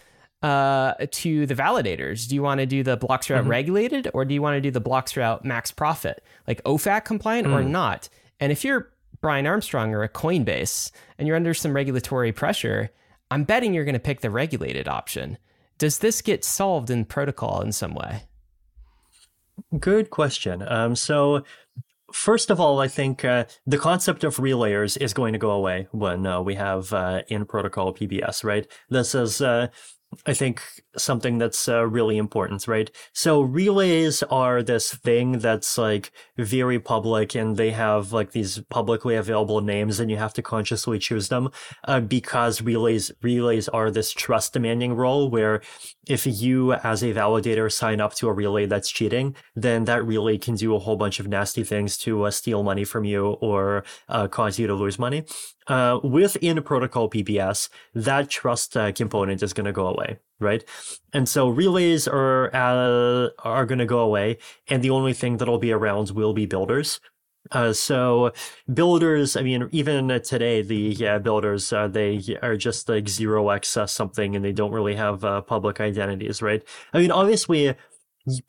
uh, 0.42 0.94
to 1.10 1.46
the 1.46 1.54
validators. 1.54 2.26
Do 2.26 2.34
you 2.34 2.42
want 2.42 2.60
to 2.60 2.66
do 2.66 2.82
the 2.82 2.96
Bloxroute 2.96 3.40
mm-hmm. 3.40 3.48
regulated 3.48 4.10
or 4.14 4.24
do 4.24 4.34
you 4.34 4.42
want 4.42 4.56
to 4.56 4.60
do 4.60 4.70
the 4.70 4.80
Bloxroute 4.80 5.44
max 5.44 5.70
profit, 5.70 6.24
like 6.48 6.62
OFAC 6.64 7.04
compliant 7.04 7.46
mm. 7.46 7.52
or 7.52 7.62
not? 7.62 8.08
And 8.40 8.50
if 8.50 8.64
you're 8.64 8.90
Brian 9.20 9.46
Armstrong 9.46 9.94
or 9.94 10.02
a 10.02 10.08
Coinbase 10.08 10.90
and 11.18 11.28
you're 11.28 11.36
under 11.36 11.54
some 11.54 11.74
regulatory 11.74 12.32
pressure, 12.32 12.90
I'm 13.30 13.44
betting 13.44 13.74
you're 13.74 13.84
going 13.84 13.94
to 13.94 14.00
pick 14.00 14.20
the 14.20 14.30
regulated 14.30 14.88
option. 14.88 15.38
Does 15.78 15.98
this 15.98 16.20
get 16.22 16.44
solved 16.44 16.90
in 16.90 17.04
protocol 17.04 17.60
in 17.60 17.72
some 17.72 17.94
way? 17.94 18.24
Good 19.78 20.10
question. 20.10 20.62
Um, 20.66 20.96
so, 20.96 21.44
first 22.12 22.50
of 22.50 22.60
all, 22.60 22.80
I 22.80 22.88
think 22.88 23.24
uh, 23.24 23.44
the 23.66 23.78
concept 23.78 24.24
of 24.24 24.36
relayers 24.36 25.00
is 25.00 25.12
going 25.14 25.32
to 25.32 25.38
go 25.38 25.50
away 25.50 25.88
when 25.92 26.26
uh, 26.26 26.40
we 26.40 26.54
have 26.56 26.92
uh, 26.92 27.22
in 27.28 27.44
protocol 27.44 27.94
PBS, 27.94 28.42
right? 28.42 28.66
This 28.88 29.14
is 29.14 29.40
uh, 29.40 29.68
I 30.26 30.34
think 30.34 30.60
something 30.96 31.38
that's 31.38 31.68
uh, 31.68 31.86
really 31.86 32.18
important, 32.18 32.66
right? 32.66 32.90
So 33.12 33.40
relays 33.40 34.24
are 34.24 34.60
this 34.60 34.92
thing 34.92 35.38
that's 35.38 35.78
like 35.78 36.10
very 36.36 36.80
public 36.80 37.36
and 37.36 37.56
they 37.56 37.70
have 37.70 38.12
like 38.12 38.32
these 38.32 38.58
publicly 38.70 39.14
available 39.14 39.60
names 39.60 40.00
and 40.00 40.10
you 40.10 40.16
have 40.16 40.34
to 40.34 40.42
consciously 40.42 40.98
choose 40.98 41.28
them 41.28 41.50
uh, 41.84 42.00
because 42.00 42.60
relays 42.60 43.12
relays 43.22 43.68
are 43.68 43.90
this 43.90 44.12
trust 44.12 44.52
demanding 44.52 44.94
role 44.94 45.30
where 45.30 45.62
if 46.08 46.26
you 46.26 46.72
as 46.72 47.02
a 47.04 47.14
validator 47.14 47.70
sign 47.70 48.00
up 48.00 48.14
to 48.14 48.28
a 48.28 48.32
relay 48.32 48.66
that's 48.66 48.90
cheating, 48.90 49.36
then 49.54 49.84
that 49.84 50.04
relay 50.04 50.38
can 50.38 50.56
do 50.56 50.74
a 50.74 50.78
whole 50.80 50.96
bunch 50.96 51.20
of 51.20 51.28
nasty 51.28 51.62
things 51.62 51.96
to 51.98 52.24
uh, 52.24 52.30
steal 52.32 52.64
money 52.64 52.84
from 52.84 53.04
you 53.04 53.28
or 53.40 53.84
uh, 54.08 54.26
cause 54.26 54.58
you 54.58 54.66
to 54.66 54.74
lose 54.74 54.98
money. 54.98 55.24
Uh, 55.70 56.00
within 56.02 56.60
protocol 56.62 57.08
PBS, 57.08 57.68
that 57.94 58.28
trust 58.28 58.76
uh, 58.76 58.90
component 58.90 59.40
is 59.40 59.52
going 59.52 59.66
to 59.66 59.72
go 59.72 59.86
away, 59.86 59.99
right? 60.38 60.64
And 61.12 61.28
so 61.28 61.48
relays 61.48 62.08
are 62.08 62.54
uh, 62.54 63.28
are 63.44 63.66
going 63.66 63.78
to 63.78 63.86
go 63.86 64.00
away, 64.00 64.38
and 64.68 64.82
the 64.82 64.90
only 64.90 65.12
thing 65.12 65.36
that'll 65.36 65.58
be 65.58 65.72
around 65.72 66.10
will 66.10 66.32
be 66.32 66.46
builders. 66.46 67.00
Uh, 67.52 67.72
so 67.72 68.32
builders, 68.72 69.36
I 69.36 69.42
mean, 69.42 69.68
even 69.72 70.08
today, 70.20 70.62
the 70.62 70.76
yeah, 70.76 71.18
builders, 71.18 71.72
uh, 71.72 71.88
they 71.88 72.20
are 72.42 72.56
just 72.56 72.88
like 72.88 73.08
zero 73.08 73.50
access 73.50 73.92
something 73.92 74.36
and 74.36 74.44
they 74.44 74.52
don't 74.52 74.72
really 74.72 74.94
have 74.94 75.24
uh, 75.24 75.40
public 75.40 75.80
identities, 75.80 76.42
right? 76.42 76.62
I 76.92 77.00
mean, 77.00 77.10
obviously, 77.10 77.74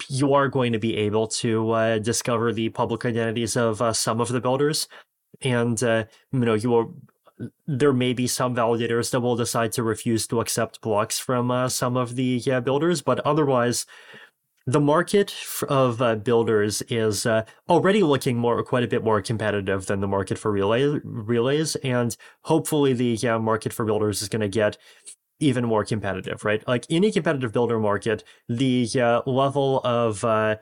you 0.09 0.33
are 0.33 0.49
going 0.49 0.73
to 0.73 0.79
be 0.79 0.97
able 0.97 1.27
to 1.27 1.71
uh, 1.71 1.97
discover 1.99 2.51
the 2.53 2.69
public 2.69 3.05
identities 3.05 3.55
of 3.55 3.81
uh, 3.81 3.93
some 3.93 4.19
of 4.19 4.27
the 4.29 4.41
builders. 4.41 4.87
And, 5.41 5.81
uh, 5.81 6.05
you 6.31 6.39
know, 6.39 6.53
you 6.53 6.69
will 6.69 6.93
there 7.67 7.93
may 7.93 8.13
be 8.13 8.27
some 8.27 8.55
validators 8.55 9.11
that 9.11 9.21
will 9.21 9.35
decide 9.35 9.71
to 9.73 9.83
refuse 9.83 10.27
to 10.27 10.39
accept 10.41 10.81
blocks 10.81 11.19
from 11.19 11.51
uh, 11.51 11.69
some 11.69 11.97
of 11.97 12.15
the 12.15 12.41
builders, 12.63 13.01
but 13.01 13.19
otherwise, 13.21 13.85
the 14.67 14.79
market 14.79 15.33
of 15.69 16.01
uh, 16.01 16.15
builders 16.15 16.81
is 16.83 17.25
uh, 17.25 17.43
already 17.67 18.03
looking 18.03 18.37
more 18.37 18.63
quite 18.63 18.83
a 18.83 18.87
bit 18.87 19.03
more 19.03 19.21
competitive 19.21 19.87
than 19.87 20.01
the 20.01 20.07
market 20.07 20.37
for 20.37 20.51
relay, 20.51 20.83
relays 21.03 21.75
and 21.77 22.15
hopefully 22.43 22.93
the 22.93 23.39
market 23.39 23.73
for 23.73 23.85
builders 23.85 24.21
is 24.21 24.29
going 24.29 24.41
to 24.41 24.47
get 24.47 24.77
even 25.39 25.65
more 25.65 25.83
competitive 25.83 26.45
right? 26.45 26.65
Like 26.67 26.85
any 26.91 27.11
competitive 27.11 27.51
builder 27.51 27.79
market 27.79 28.23
the 28.47 28.87
level 29.25 29.79
of 29.83 30.23
uh, 30.23 30.57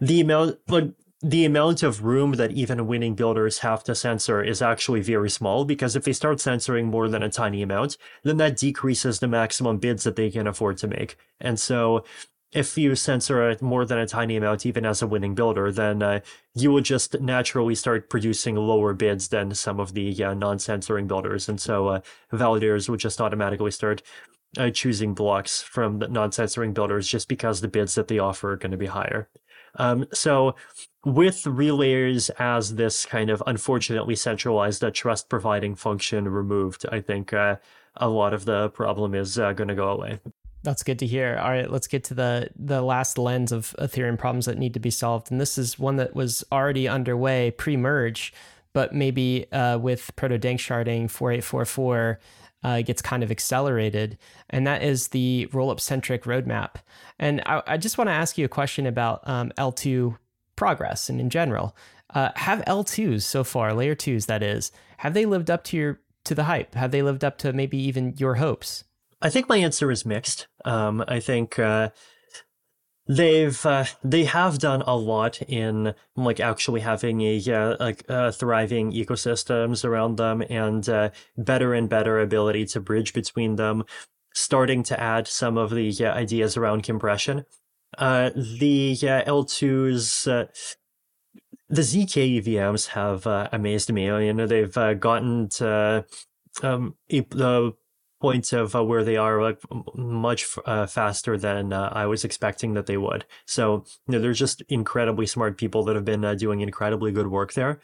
the 0.00 0.20
amount 0.20 0.58
like 0.68 0.90
the 1.22 1.44
amount 1.44 1.84
of 1.84 2.04
room 2.04 2.32
that 2.32 2.50
even 2.50 2.86
winning 2.86 3.14
builders 3.14 3.60
have 3.60 3.84
to 3.84 3.94
censor 3.94 4.42
is 4.42 4.60
actually 4.60 5.00
very 5.00 5.30
small 5.30 5.64
because 5.64 5.94
if 5.94 6.02
they 6.04 6.12
start 6.12 6.40
censoring 6.40 6.86
more 6.88 7.08
than 7.08 7.22
a 7.22 7.30
tiny 7.30 7.62
amount, 7.62 7.96
then 8.24 8.38
that 8.38 8.56
decreases 8.56 9.20
the 9.20 9.28
maximum 9.28 9.78
bids 9.78 10.02
that 10.02 10.16
they 10.16 10.30
can 10.30 10.48
afford 10.48 10.78
to 10.78 10.88
make. 10.88 11.16
And 11.40 11.60
so 11.60 12.04
if 12.52 12.76
you 12.76 12.94
censor 12.96 13.56
more 13.60 13.84
than 13.84 13.98
a 13.98 14.06
tiny 14.06 14.36
amount, 14.36 14.66
even 14.66 14.84
as 14.84 15.00
a 15.00 15.06
winning 15.06 15.34
builder, 15.34 15.72
then 15.72 16.02
uh, 16.02 16.20
you 16.54 16.70
will 16.70 16.82
just 16.82 17.18
naturally 17.20 17.74
start 17.74 18.10
producing 18.10 18.56
lower 18.56 18.92
bids 18.92 19.28
than 19.28 19.54
some 19.54 19.80
of 19.80 19.94
the 19.94 20.22
uh, 20.22 20.34
non-censoring 20.34 21.06
builders, 21.06 21.48
and 21.48 21.58
so 21.58 21.88
uh, 21.88 22.00
validators 22.30 22.88
would 22.88 23.00
just 23.00 23.22
automatically 23.22 23.70
start 23.70 24.02
uh, 24.58 24.68
choosing 24.68 25.14
blocks 25.14 25.62
from 25.62 25.98
the 25.98 26.08
non-censoring 26.08 26.74
builders 26.74 27.08
just 27.08 27.26
because 27.26 27.62
the 27.62 27.68
bids 27.68 27.94
that 27.94 28.08
they 28.08 28.18
offer 28.18 28.52
are 28.52 28.56
going 28.56 28.70
to 28.70 28.76
be 28.76 28.86
higher. 28.86 29.30
Um, 29.76 30.06
so 30.12 30.54
with 31.04 31.42
relayers 31.44 32.30
as 32.38 32.74
this 32.76 33.06
kind 33.06 33.30
of 33.30 33.42
unfortunately 33.46 34.16
centralized 34.16 34.84
uh, 34.84 34.90
trust 34.92 35.28
providing 35.28 35.74
function 35.74 36.28
removed, 36.28 36.84
I 36.92 37.00
think 37.00 37.32
uh, 37.32 37.56
a 37.96 38.08
lot 38.08 38.34
of 38.34 38.44
the 38.44 38.68
problem 38.70 39.14
is 39.14 39.38
uh, 39.38 39.52
going 39.52 39.68
to 39.68 39.74
go 39.74 39.88
away. 39.88 40.20
That's 40.62 40.84
good 40.84 41.00
to 41.00 41.06
hear. 41.06 41.38
All 41.42 41.50
right, 41.50 41.68
let's 41.68 41.88
get 41.88 42.04
to 42.04 42.14
the 42.14 42.50
the 42.54 42.82
last 42.82 43.18
lens 43.18 43.50
of 43.50 43.74
Ethereum 43.80 44.16
problems 44.16 44.46
that 44.46 44.58
need 44.58 44.74
to 44.74 44.80
be 44.80 44.90
solved, 44.90 45.32
and 45.32 45.40
this 45.40 45.58
is 45.58 45.78
one 45.78 45.96
that 45.96 46.14
was 46.14 46.44
already 46.52 46.86
underway 46.86 47.50
pre-merge. 47.50 48.32
but 48.72 48.94
maybe 48.94 49.50
uh, 49.52 49.78
with 49.78 50.14
proto 50.16 50.38
danksharding 50.38 51.10
4844 51.10 52.18
uh, 52.62 52.82
gets 52.82 53.02
kind 53.02 53.22
of 53.22 53.30
accelerated, 53.30 54.18
and 54.50 54.66
that 54.66 54.82
is 54.82 55.08
the 55.08 55.48
rollup 55.52 55.80
centric 55.80 56.24
roadmap. 56.24 56.76
And 57.18 57.42
I, 57.46 57.62
I 57.66 57.76
just 57.76 57.98
want 57.98 58.08
to 58.08 58.14
ask 58.14 58.38
you 58.38 58.44
a 58.44 58.48
question 58.48 58.86
about 58.86 59.26
um, 59.28 59.52
L2 59.58 60.18
progress 60.56 61.08
and 61.08 61.20
in 61.20 61.30
general. 61.30 61.76
Uh, 62.14 62.30
have 62.36 62.60
L2s 62.66 63.22
so 63.22 63.42
far, 63.42 63.72
layer 63.72 63.94
twos 63.94 64.26
that 64.26 64.42
is, 64.42 64.70
have 64.98 65.14
they 65.14 65.24
lived 65.24 65.50
up 65.50 65.64
to 65.64 65.76
your 65.76 66.00
to 66.24 66.34
the 66.34 66.44
hype? 66.44 66.74
Have 66.74 66.92
they 66.92 67.02
lived 67.02 67.24
up 67.24 67.38
to 67.38 67.52
maybe 67.52 67.76
even 67.76 68.14
your 68.16 68.36
hopes? 68.36 68.84
I 69.20 69.30
think 69.30 69.48
my 69.48 69.56
answer 69.56 69.90
is 69.90 70.06
mixed. 70.06 70.46
Um, 70.64 71.04
I 71.08 71.20
think 71.20 71.58
uh, 71.58 71.90
they've 73.08 73.66
uh, 73.66 73.84
they 74.04 74.24
have 74.24 74.58
done 74.58 74.82
a 74.82 74.96
lot 74.96 75.42
in 75.42 75.94
like 76.16 76.40
actually 76.40 76.80
having 76.80 77.20
a 77.20 77.42
uh, 77.52 77.76
like 77.80 78.04
uh, 78.08 78.30
thriving 78.30 78.92
ecosystems 78.92 79.84
around 79.84 80.16
them 80.16 80.42
and 80.48 80.88
uh, 80.88 81.10
better 81.36 81.74
and 81.74 81.88
better 81.88 82.20
ability 82.20 82.64
to 82.66 82.80
bridge 82.80 83.12
between 83.12 83.56
them 83.56 83.84
starting 84.34 84.82
to 84.82 84.98
add 84.98 85.26
some 85.26 85.58
of 85.58 85.70
the 85.70 85.92
uh, 86.00 86.12
ideas 86.12 86.56
around 86.56 86.82
compression. 86.82 87.44
Uh, 87.98 88.30
the 88.34 88.96
l2s 88.96 90.48
the 91.68 91.82
zk 91.82 92.42
evms 92.42 92.88
have 92.88 93.26
amazed 93.52 93.92
me. 93.92 94.06
You 94.06 94.32
know 94.32 94.46
they've 94.46 95.00
gotten 95.00 95.48
to 95.50 96.04
um, 96.62 96.94
the 97.08 97.72
points 98.22 98.52
of 98.52 98.76
uh, 98.76 98.84
where 98.84 99.02
they 99.02 99.16
are 99.16 99.42
like 99.42 99.60
much 99.94 100.46
uh, 100.64 100.86
faster 100.86 101.36
than 101.36 101.72
uh, 101.72 101.90
I 101.92 102.06
was 102.06 102.24
expecting 102.24 102.74
that 102.74 102.86
they 102.86 102.96
would. 102.96 103.26
So 103.46 103.84
you 104.06 104.12
know, 104.12 104.20
they're 104.20 104.32
just 104.32 104.62
incredibly 104.68 105.26
smart 105.26 105.58
people 105.58 105.82
that 105.84 105.96
have 105.96 106.04
been 106.04 106.24
uh, 106.24 106.34
doing 106.34 106.60
incredibly 106.60 107.10
good 107.10 107.26
work 107.26 107.52
there. 107.54 107.80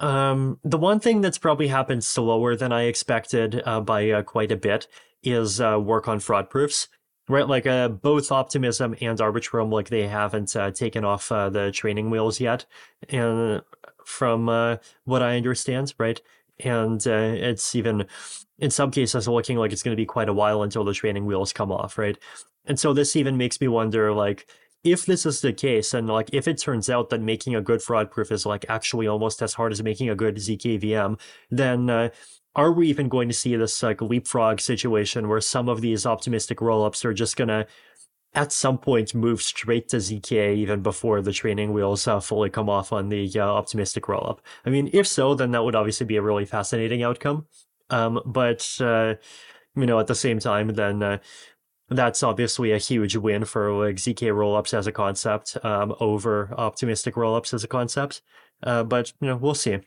Um, 0.00 0.58
the 0.64 0.78
one 0.78 0.98
thing 0.98 1.20
that's 1.20 1.38
probably 1.38 1.68
happened 1.68 2.02
slower 2.02 2.56
than 2.56 2.72
I 2.72 2.82
expected 2.82 3.62
uh, 3.64 3.80
by 3.80 4.10
uh, 4.10 4.22
quite 4.22 4.50
a 4.50 4.56
bit 4.56 4.88
is 5.22 5.60
work 5.60 6.08
on 6.08 6.18
fraud 6.18 6.50
proofs. 6.50 6.88
Right, 7.28 7.46
like 7.46 7.66
both 8.02 8.32
optimism 8.32 8.96
and 9.00 9.16
arbitrum, 9.20 9.70
like 9.72 9.88
they 9.88 10.08
haven't 10.08 10.56
taken 10.74 11.04
off 11.04 11.28
the 11.28 11.70
training 11.72 12.10
wheels 12.10 12.40
yet, 12.40 12.66
and 13.08 13.62
from 14.04 14.48
what 15.04 15.22
I 15.22 15.36
understand, 15.36 15.94
right, 15.98 16.20
and 16.64 17.04
it's 17.06 17.74
even 17.74 18.06
in 18.58 18.70
some 18.70 18.90
cases 18.90 19.28
looking 19.28 19.56
like 19.56 19.72
it's 19.72 19.82
going 19.82 19.96
to 19.96 20.00
be 20.00 20.06
quite 20.06 20.28
a 20.28 20.34
while 20.34 20.62
until 20.62 20.84
the 20.84 20.94
training 20.94 21.26
wheels 21.26 21.52
come 21.52 21.72
off, 21.72 21.98
right? 21.98 22.16
And 22.64 22.78
so 22.78 22.92
this 22.92 23.16
even 23.16 23.36
makes 23.36 23.60
me 23.60 23.68
wonder, 23.68 24.12
like, 24.12 24.46
if 24.84 25.06
this 25.06 25.24
is 25.26 25.40
the 25.40 25.52
case, 25.52 25.94
and 25.94 26.08
like 26.08 26.30
if 26.32 26.48
it 26.48 26.60
turns 26.60 26.90
out 26.90 27.10
that 27.10 27.20
making 27.20 27.54
a 27.54 27.60
good 27.60 27.82
fraud 27.82 28.10
proof 28.10 28.32
is 28.32 28.44
like 28.44 28.64
actually 28.68 29.06
almost 29.06 29.40
as 29.40 29.54
hard 29.54 29.72
as 29.72 29.82
making 29.82 30.10
a 30.10 30.14
good 30.14 30.36
ZKVM, 30.36 31.20
then 31.50 31.88
uh, 31.88 32.08
are 32.54 32.72
we 32.72 32.88
even 32.88 33.08
going 33.08 33.28
to 33.28 33.34
see 33.34 33.54
this 33.56 33.82
like 33.82 34.02
leapfrog 34.02 34.60
situation 34.60 35.28
where 35.28 35.40
some 35.40 35.68
of 35.68 35.80
these 35.80 36.04
optimistic 36.04 36.58
rollups 36.58 37.04
are 37.04 37.14
just 37.14 37.36
gonna 37.36 37.66
at 38.34 38.52
some 38.52 38.78
point 38.78 39.14
move 39.14 39.42
straight 39.42 39.88
to 39.88 39.96
ZK 39.98 40.56
even 40.56 40.80
before 40.82 41.20
the 41.20 41.32
training 41.32 41.72
wheels 41.72 42.06
uh, 42.06 42.20
fully 42.20 42.50
come 42.50 42.68
off 42.68 42.92
on 42.92 43.08
the 43.08 43.30
uh, 43.36 43.40
optimistic 43.40 44.04
rollup? 44.04 44.38
I 44.64 44.70
mean, 44.70 44.90
if 44.92 45.06
so, 45.06 45.34
then 45.34 45.50
that 45.52 45.64
would 45.64 45.74
obviously 45.74 46.06
be 46.06 46.16
a 46.16 46.22
really 46.22 46.44
fascinating 46.44 47.02
outcome. 47.02 47.46
Um, 47.90 48.20
but 48.24 48.76
uh, 48.80 49.14
you 49.74 49.86
know, 49.86 49.98
at 49.98 50.06
the 50.06 50.14
same 50.14 50.38
time, 50.38 50.68
then 50.68 51.02
uh, 51.02 51.18
that's 51.88 52.22
obviously 52.22 52.72
a 52.72 52.78
huge 52.78 53.16
win 53.16 53.44
for 53.44 53.72
like 53.72 53.96
ZK 53.96 54.32
rollups 54.32 54.74
as 54.74 54.86
a 54.86 54.92
concept 54.92 55.56
um, 55.64 55.94
over 56.00 56.52
optimistic 56.56 57.14
rollups 57.14 57.52
as 57.54 57.64
a 57.64 57.68
concept. 57.68 58.22
Uh, 58.62 58.82
but 58.84 59.12
you 59.20 59.28
know, 59.28 59.36
we'll 59.36 59.54
see. 59.54 59.78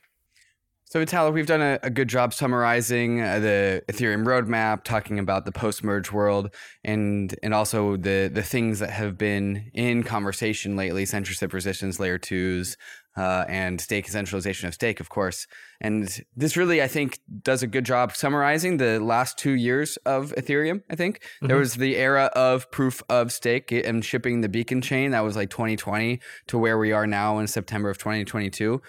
So, 0.95 1.05
Vitalik, 1.05 1.33
we've 1.33 1.45
done 1.45 1.61
a, 1.61 1.77
a 1.83 1.89
good 1.89 2.07
job 2.07 2.33
summarizing 2.33 3.19
uh, 3.19 3.39
the 3.39 3.83
Ethereum 3.89 4.23
roadmap, 4.23 4.85
talking 4.85 5.19
about 5.19 5.43
the 5.43 5.51
post-merge 5.51 6.13
world, 6.13 6.55
and 6.85 7.37
and 7.43 7.53
also 7.53 7.97
the 7.97 8.31
the 8.33 8.41
things 8.41 8.79
that 8.79 8.91
have 8.91 9.17
been 9.17 9.69
in 9.73 10.03
conversation 10.03 10.77
lately: 10.77 11.05
censorship 11.05 11.51
resistance, 11.51 11.99
layer 11.99 12.17
twos, 12.17 12.77
uh, 13.17 13.43
and 13.49 13.81
stake 13.81 14.07
centralization 14.07 14.69
of 14.69 14.73
stake, 14.73 15.01
of 15.01 15.09
course. 15.09 15.47
And 15.81 16.23
this 16.33 16.55
really, 16.55 16.81
I 16.81 16.87
think, 16.87 17.19
does 17.43 17.61
a 17.61 17.67
good 17.67 17.83
job 17.83 18.15
summarizing 18.15 18.77
the 18.77 19.01
last 19.01 19.37
two 19.37 19.51
years 19.51 19.97
of 20.05 20.33
Ethereum. 20.37 20.81
I 20.89 20.95
think 20.95 21.19
mm-hmm. 21.19 21.47
there 21.47 21.57
was 21.57 21.73
the 21.73 21.97
era 21.97 22.31
of 22.37 22.71
proof 22.71 23.03
of 23.09 23.33
stake 23.33 23.69
and 23.69 24.05
shipping 24.05 24.39
the 24.39 24.47
beacon 24.47 24.81
chain 24.81 25.11
that 25.11 25.25
was 25.25 25.35
like 25.35 25.49
2020 25.49 26.21
to 26.47 26.57
where 26.57 26.77
we 26.77 26.93
are 26.93 27.05
now 27.05 27.39
in 27.39 27.47
September 27.47 27.89
of 27.89 27.97
2022. 27.97 28.81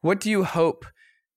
What 0.00 0.20
do 0.20 0.30
you 0.30 0.44
hope 0.44 0.86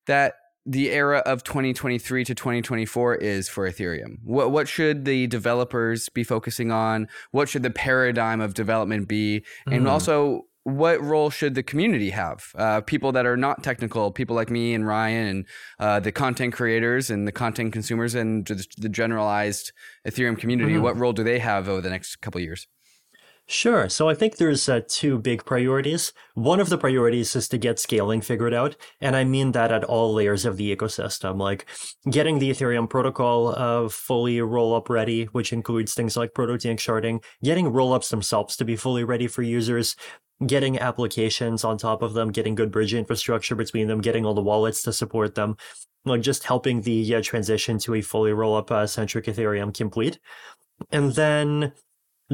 that 0.07 0.35
the 0.65 0.91
era 0.91 1.19
of 1.25 1.43
2023 1.43 2.23
to 2.23 2.35
2024 2.35 3.15
is 3.15 3.49
for 3.49 3.69
Ethereum? 3.69 4.17
What 4.23 4.51
what 4.51 4.67
should 4.67 5.05
the 5.05 5.27
developers 5.27 6.09
be 6.09 6.23
focusing 6.23 6.71
on? 6.71 7.07
What 7.31 7.49
should 7.49 7.63
the 7.63 7.71
paradigm 7.71 8.39
of 8.41 8.53
development 8.53 9.07
be? 9.07 9.43
And 9.67 9.85
mm. 9.85 9.89
also 9.89 10.45
what 10.63 11.01
role 11.01 11.29
should 11.29 11.55
the 11.55 11.63
community 11.63 12.11
have? 12.11 12.45
Uh, 12.55 12.79
people 12.81 13.11
that 13.11 13.25
are 13.25 13.35
not 13.35 13.63
technical, 13.63 14.11
people 14.11 14.35
like 14.35 14.49
me 14.49 14.73
and 14.73 14.87
Ryan, 14.87 15.27
and 15.27 15.45
uh, 15.79 15.99
the 15.99 16.11
content 16.11 16.53
creators 16.53 17.09
and 17.09 17.27
the 17.27 17.33
content 17.33 17.73
consumers 17.73 18.15
and 18.15 18.45
the 18.77 18.89
generalized 18.89 19.73
Ethereum 20.07 20.37
community. 20.37 20.73
Mm-hmm. 20.73 20.83
What 20.83 20.97
role 20.97 21.13
do 21.13 21.23
they 21.23 21.39
have 21.39 21.67
over 21.67 21.81
the 21.81 21.89
next 21.89 22.17
couple 22.17 22.39
years? 22.39 22.67
Sure. 23.45 23.89
So 23.89 24.07
I 24.07 24.15
think 24.15 24.37
there's 24.37 24.69
uh, 24.69 24.81
two 24.87 25.19
big 25.19 25.43
priorities. 25.43 26.13
One 26.33 26.61
of 26.61 26.69
the 26.69 26.77
priorities 26.77 27.35
is 27.35 27.49
to 27.49 27.57
get 27.57 27.77
scaling 27.77 28.21
figured 28.21 28.53
out. 28.53 28.77
And 29.01 29.17
I 29.17 29.25
mean 29.25 29.51
that 29.51 29.71
at 29.71 29.83
all 29.83 30.13
layers 30.13 30.45
of 30.45 30.55
the 30.55 30.73
ecosystem, 30.73 31.39
like 31.39 31.65
getting 32.09 32.39
the 32.39 32.49
Ethereum 32.49 32.89
protocol 32.89 33.49
uh, 33.49 33.89
fully 33.89 34.39
roll 34.39 34.73
up 34.73 34.89
ready, 34.89 35.25
which 35.25 35.51
includes 35.51 35.93
things 35.93 36.15
like 36.15 36.33
proto 36.33 36.53
danksharding, 36.53 37.21
getting 37.43 37.67
roll 37.67 37.91
ups 37.91 38.09
themselves 38.09 38.55
to 38.55 38.65
be 38.65 38.77
fully 38.77 39.03
ready 39.03 39.27
for 39.27 39.41
users, 39.41 39.97
getting 40.47 40.79
applications 40.79 41.65
on 41.65 41.77
top 41.77 42.01
of 42.01 42.13
them, 42.13 42.31
getting 42.31 42.55
good 42.55 42.71
bridge 42.71 42.93
infrastructure 42.93 43.55
between 43.55 43.87
them, 43.87 43.99
getting 43.99 44.25
all 44.25 44.33
the 44.33 44.41
wallets 44.41 44.81
to 44.83 44.93
support 44.93 45.35
them, 45.35 45.57
like 46.05 46.21
just 46.21 46.45
helping 46.45 46.81
the 46.81 47.15
uh, 47.15 47.21
transition 47.21 47.77
to 47.79 47.95
a 47.95 48.01
fully 48.01 48.31
roll 48.31 48.55
up 48.55 48.71
uh, 48.71 48.87
centric 48.87 49.25
Ethereum 49.25 49.75
complete. 49.75 50.17
And 50.91 51.13
then 51.13 51.73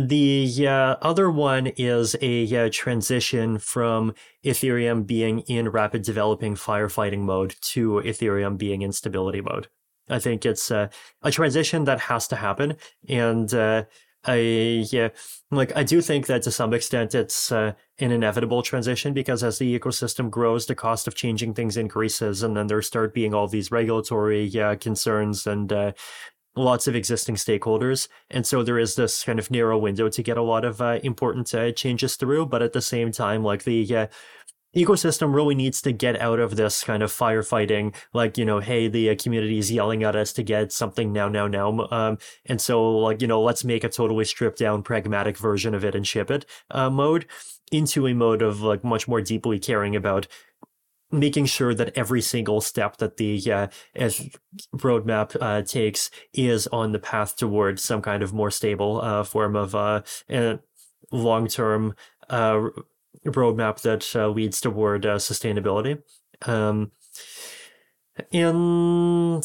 the 0.08 0.68
uh, 0.68 0.96
other 1.02 1.30
one 1.30 1.68
is 1.68 2.16
a 2.22 2.66
uh, 2.66 2.70
transition 2.72 3.58
from 3.58 4.14
Ethereum 4.46 5.06
being 5.06 5.40
in 5.42 5.70
rapid 5.70 6.04
developing 6.04 6.56
firefighting 6.56 7.20
mode 7.20 7.56
to 7.62 8.02
Ethereum 8.06 8.58
being 8.58 8.82
in 8.82 8.92
stability 8.92 9.42
mode. 9.42 9.68
I 10.10 10.20
think 10.20 10.46
it's 10.46 10.72
uh, 10.72 10.90
a 11.22 11.32
transition 11.32 11.84
that 11.86 12.00
has 12.02 12.28
to 12.30 12.36
happen. 12.36 12.78
And 13.08 13.54
uh, 13.54 13.84
I 14.26 14.86
yeah, 14.92 15.10
like 15.50 15.76
I 15.78 15.84
do 15.84 16.02
think 16.02 16.28
that 16.28 16.44
to 16.44 16.52
some 16.52 16.74
extent 16.74 17.16
it's 17.16 17.52
uh, 17.52 17.74
an 18.00 18.12
inevitable 18.12 18.62
transition 18.62 19.14
because 19.14 19.44
as 19.44 19.60
the 19.60 19.80
ecosystem 19.80 20.30
grows, 20.30 20.66
the 20.66 20.76
cost 20.76 21.08
of 21.08 21.16
changing 21.16 21.54
things 21.54 21.78
increases, 21.78 22.44
and 22.44 22.56
then 22.56 22.68
there 22.68 22.82
start 22.82 23.14
being 23.14 23.34
all 23.34 23.48
these 23.48 23.72
regulatory 23.72 24.44
yeah, 24.44 24.76
concerns 24.76 25.48
and 25.48 25.72
uh, 25.72 25.92
lots 26.60 26.88
of 26.88 26.96
existing 26.96 27.36
stakeholders, 27.36 28.08
and 28.30 28.46
so 28.46 28.64
there 28.64 28.80
is 28.80 28.96
this 28.96 29.24
kind 29.24 29.40
of 29.40 29.50
narrow 29.50 29.78
window 29.78 30.10
to 30.10 30.24
get 30.24 30.38
a 30.38 30.42
lot 30.42 30.66
of 30.66 30.82
uh, 30.82 31.00
important 31.04 31.54
uh, 31.54 31.72
changes 31.72 32.16
through. 32.16 32.46
But 32.48 32.62
at 32.62 32.74
the 32.74 32.82
same 32.82 33.12
time, 33.12 33.44
like 33.44 33.64
the 33.64 33.96
uh, 33.96 34.08
ecosystem 34.76 35.34
really 35.34 35.56
needs 35.56 35.82
to 35.82 35.92
get 35.92 36.20
out 36.22 36.40
of 36.40 36.56
this 36.56 36.84
kind 36.84 37.02
of 37.02 37.12
firefighting 37.12 37.96
like 38.14 38.38
you 38.38 38.46
know 38.46 38.60
hey 38.60 38.88
the 38.88 39.10
uh, 39.10 39.16
community 39.16 39.58
is 39.58 39.72
yelling 39.72 40.04
at 40.04 40.16
us 40.16 40.32
to 40.32 40.44
get 40.44 40.72
something 40.72 41.12
now 41.12 41.28
now 41.28 41.48
now 41.48 41.88
um, 41.90 42.20
and 42.46 42.62
so 42.62 42.98
like 43.00 43.20
you 43.20 43.28
know 43.28 43.42
let's 43.42 43.64
make 43.64 43.84
a 43.84 43.90
totally 43.90 44.24
stripped 44.24 44.60
down 44.60 44.84
pragmatic 44.84 45.38
version 45.38 45.74
of 45.74 45.84
it 45.84 45.96
and 45.96 46.06
ship 46.06 46.30
it 46.30 46.46
uh, 46.70 46.88
mode 46.88 47.26
into 47.72 48.08
a 48.08 48.14
mode 48.14 48.44
of 48.44 48.62
like 48.62 48.84
much 48.84 49.08
more 49.08 49.22
deeply 49.22 49.58
caring 49.58 49.96
about 49.96 50.28
making 51.12 51.46
sure 51.46 51.74
that 51.74 51.98
every 51.98 52.22
single 52.22 52.62
step 52.62 52.98
that 52.98 53.18
the 53.18 53.52
uh, 53.52 53.68
roadmap 54.76 55.36
uh, 55.42 55.62
takes 55.62 56.12
is 56.34 56.68
on 56.68 56.92
the 56.92 57.00
path 57.00 57.36
toward 57.36 57.80
some 57.80 58.02
kind 58.02 58.22
of 58.22 58.34
more 58.34 58.52
stable 58.52 59.02
uh, 59.02 59.24
form 59.24 59.56
of 59.56 59.74
uh, 59.74 60.02
long-term 61.12 61.96
uh, 62.30 62.68
roadmap 63.26 63.82
that 63.82 64.16
uh, 64.16 64.28
leads 64.28 64.62
toward 64.62 65.04
sustainability. 65.04 66.02
Um, 66.44 66.92
and 68.32 69.44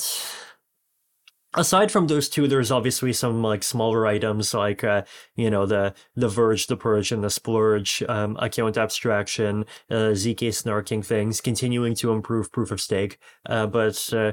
aside 1.56 1.90
from 1.90 2.06
those 2.06 2.28
two, 2.28 2.48
there's 2.48 2.70
obviously 2.70 3.12
some 3.12 3.42
like 3.42 3.62
smaller 3.62 4.06
items 4.06 4.54
like 4.54 4.84
uh, 4.84 5.02
you 5.36 5.50
know 5.50 5.66
the 5.66 5.94
the 6.14 6.28
verge, 6.28 6.66
the 6.66 6.76
purge, 6.76 7.12
and 7.12 7.22
the 7.22 7.30
splurge, 7.30 8.02
um, 8.08 8.36
account 8.40 8.76
abstraction, 8.76 9.64
uh, 9.90 10.14
zk 10.14 10.48
snarking 10.48 11.04
things, 11.04 11.40
continuing 11.40 11.94
to 11.94 12.12
improve 12.12 12.52
proof 12.52 12.70
of 12.70 12.80
stake. 12.80 13.18
Uh, 13.46 13.66
but 13.66 14.12
uh, 14.12 14.32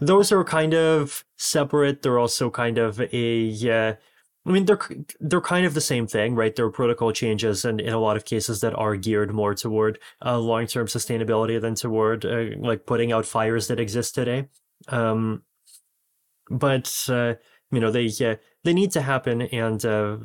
those 0.00 0.32
are 0.32 0.44
kind 0.44 0.74
of 0.74 1.24
separate. 1.36 2.02
They're 2.02 2.18
also 2.18 2.50
kind 2.50 2.78
of 2.78 3.00
a 3.00 3.96
I 4.44 4.50
mean, 4.50 4.64
they're 4.64 4.80
they're 5.20 5.40
kind 5.40 5.66
of 5.66 5.74
the 5.74 5.80
same 5.80 6.06
thing, 6.06 6.34
right? 6.34 6.54
They're 6.54 6.70
protocol 6.70 7.12
changes, 7.12 7.64
and 7.64 7.80
in 7.80 7.92
a 7.92 8.00
lot 8.00 8.16
of 8.16 8.24
cases 8.24 8.60
that 8.60 8.74
are 8.74 8.96
geared 8.96 9.32
more 9.32 9.54
toward 9.54 10.00
uh, 10.24 10.38
long 10.38 10.66
term 10.66 10.86
sustainability 10.88 11.60
than 11.60 11.76
toward 11.76 12.24
uh, 12.24 12.46
like 12.58 12.84
putting 12.84 13.12
out 13.12 13.24
fires 13.24 13.68
that 13.68 13.78
exist 13.78 14.14
today. 14.16 14.48
Um, 14.88 15.44
but 16.52 17.06
uh, 17.08 17.34
you 17.70 17.80
know, 17.80 17.90
they 17.90 18.08
they 18.64 18.74
need 18.74 18.92
to 18.92 19.02
happen, 19.02 19.42
and 19.42 19.84
uh, 19.84 20.18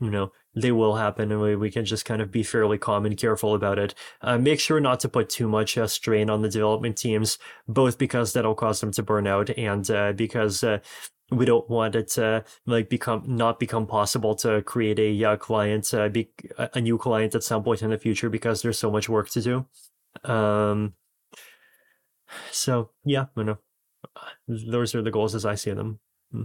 you 0.00 0.10
know, 0.10 0.32
they 0.56 0.72
will 0.72 0.96
happen, 0.96 1.30
and 1.30 1.40
we, 1.40 1.54
we 1.54 1.70
can 1.70 1.84
just 1.84 2.04
kind 2.04 2.22
of 2.22 2.30
be 2.30 2.42
fairly 2.42 2.78
calm 2.78 3.06
and 3.06 3.16
careful 3.16 3.54
about 3.54 3.78
it. 3.78 3.94
Uh, 4.22 4.38
make 4.38 4.58
sure 4.60 4.80
not 4.80 5.00
to 5.00 5.08
put 5.08 5.28
too 5.28 5.48
much 5.48 5.78
strain 5.86 6.30
on 6.30 6.42
the 6.42 6.48
development 6.48 6.96
teams, 6.96 7.38
both 7.68 7.98
because 7.98 8.32
that'll 8.32 8.54
cause 8.54 8.80
them 8.80 8.92
to 8.92 9.02
burn 9.02 9.26
out, 9.26 9.50
and 9.50 10.16
because 10.16 10.64
we 11.30 11.44
don't 11.44 11.68
want 11.68 11.94
it 11.94 12.08
to 12.08 12.44
like 12.66 12.88
become 12.88 13.22
not 13.26 13.58
become 13.58 13.86
possible 13.86 14.34
to 14.34 14.62
create 14.62 14.98
a 14.98 15.24
uh, 15.24 15.36
client 15.36 15.92
uh, 15.94 16.08
be, 16.08 16.30
a 16.58 16.80
new 16.80 16.98
client 16.98 17.34
at 17.34 17.42
some 17.42 17.62
point 17.62 17.82
in 17.82 17.90
the 17.90 17.98
future 17.98 18.28
because 18.28 18.62
there's 18.62 18.78
so 18.78 18.90
much 18.90 19.08
work 19.08 19.30
to 19.30 19.40
do 19.40 20.30
um 20.30 20.94
so 22.50 22.90
yeah 23.04 23.26
you 23.36 23.44
know 23.44 23.58
those 24.48 24.94
are 24.94 25.02
the 25.02 25.10
goals 25.10 25.34
as 25.34 25.44
i 25.44 25.54
see 25.54 25.72
them. 25.72 25.98
Hmm. 26.32 26.44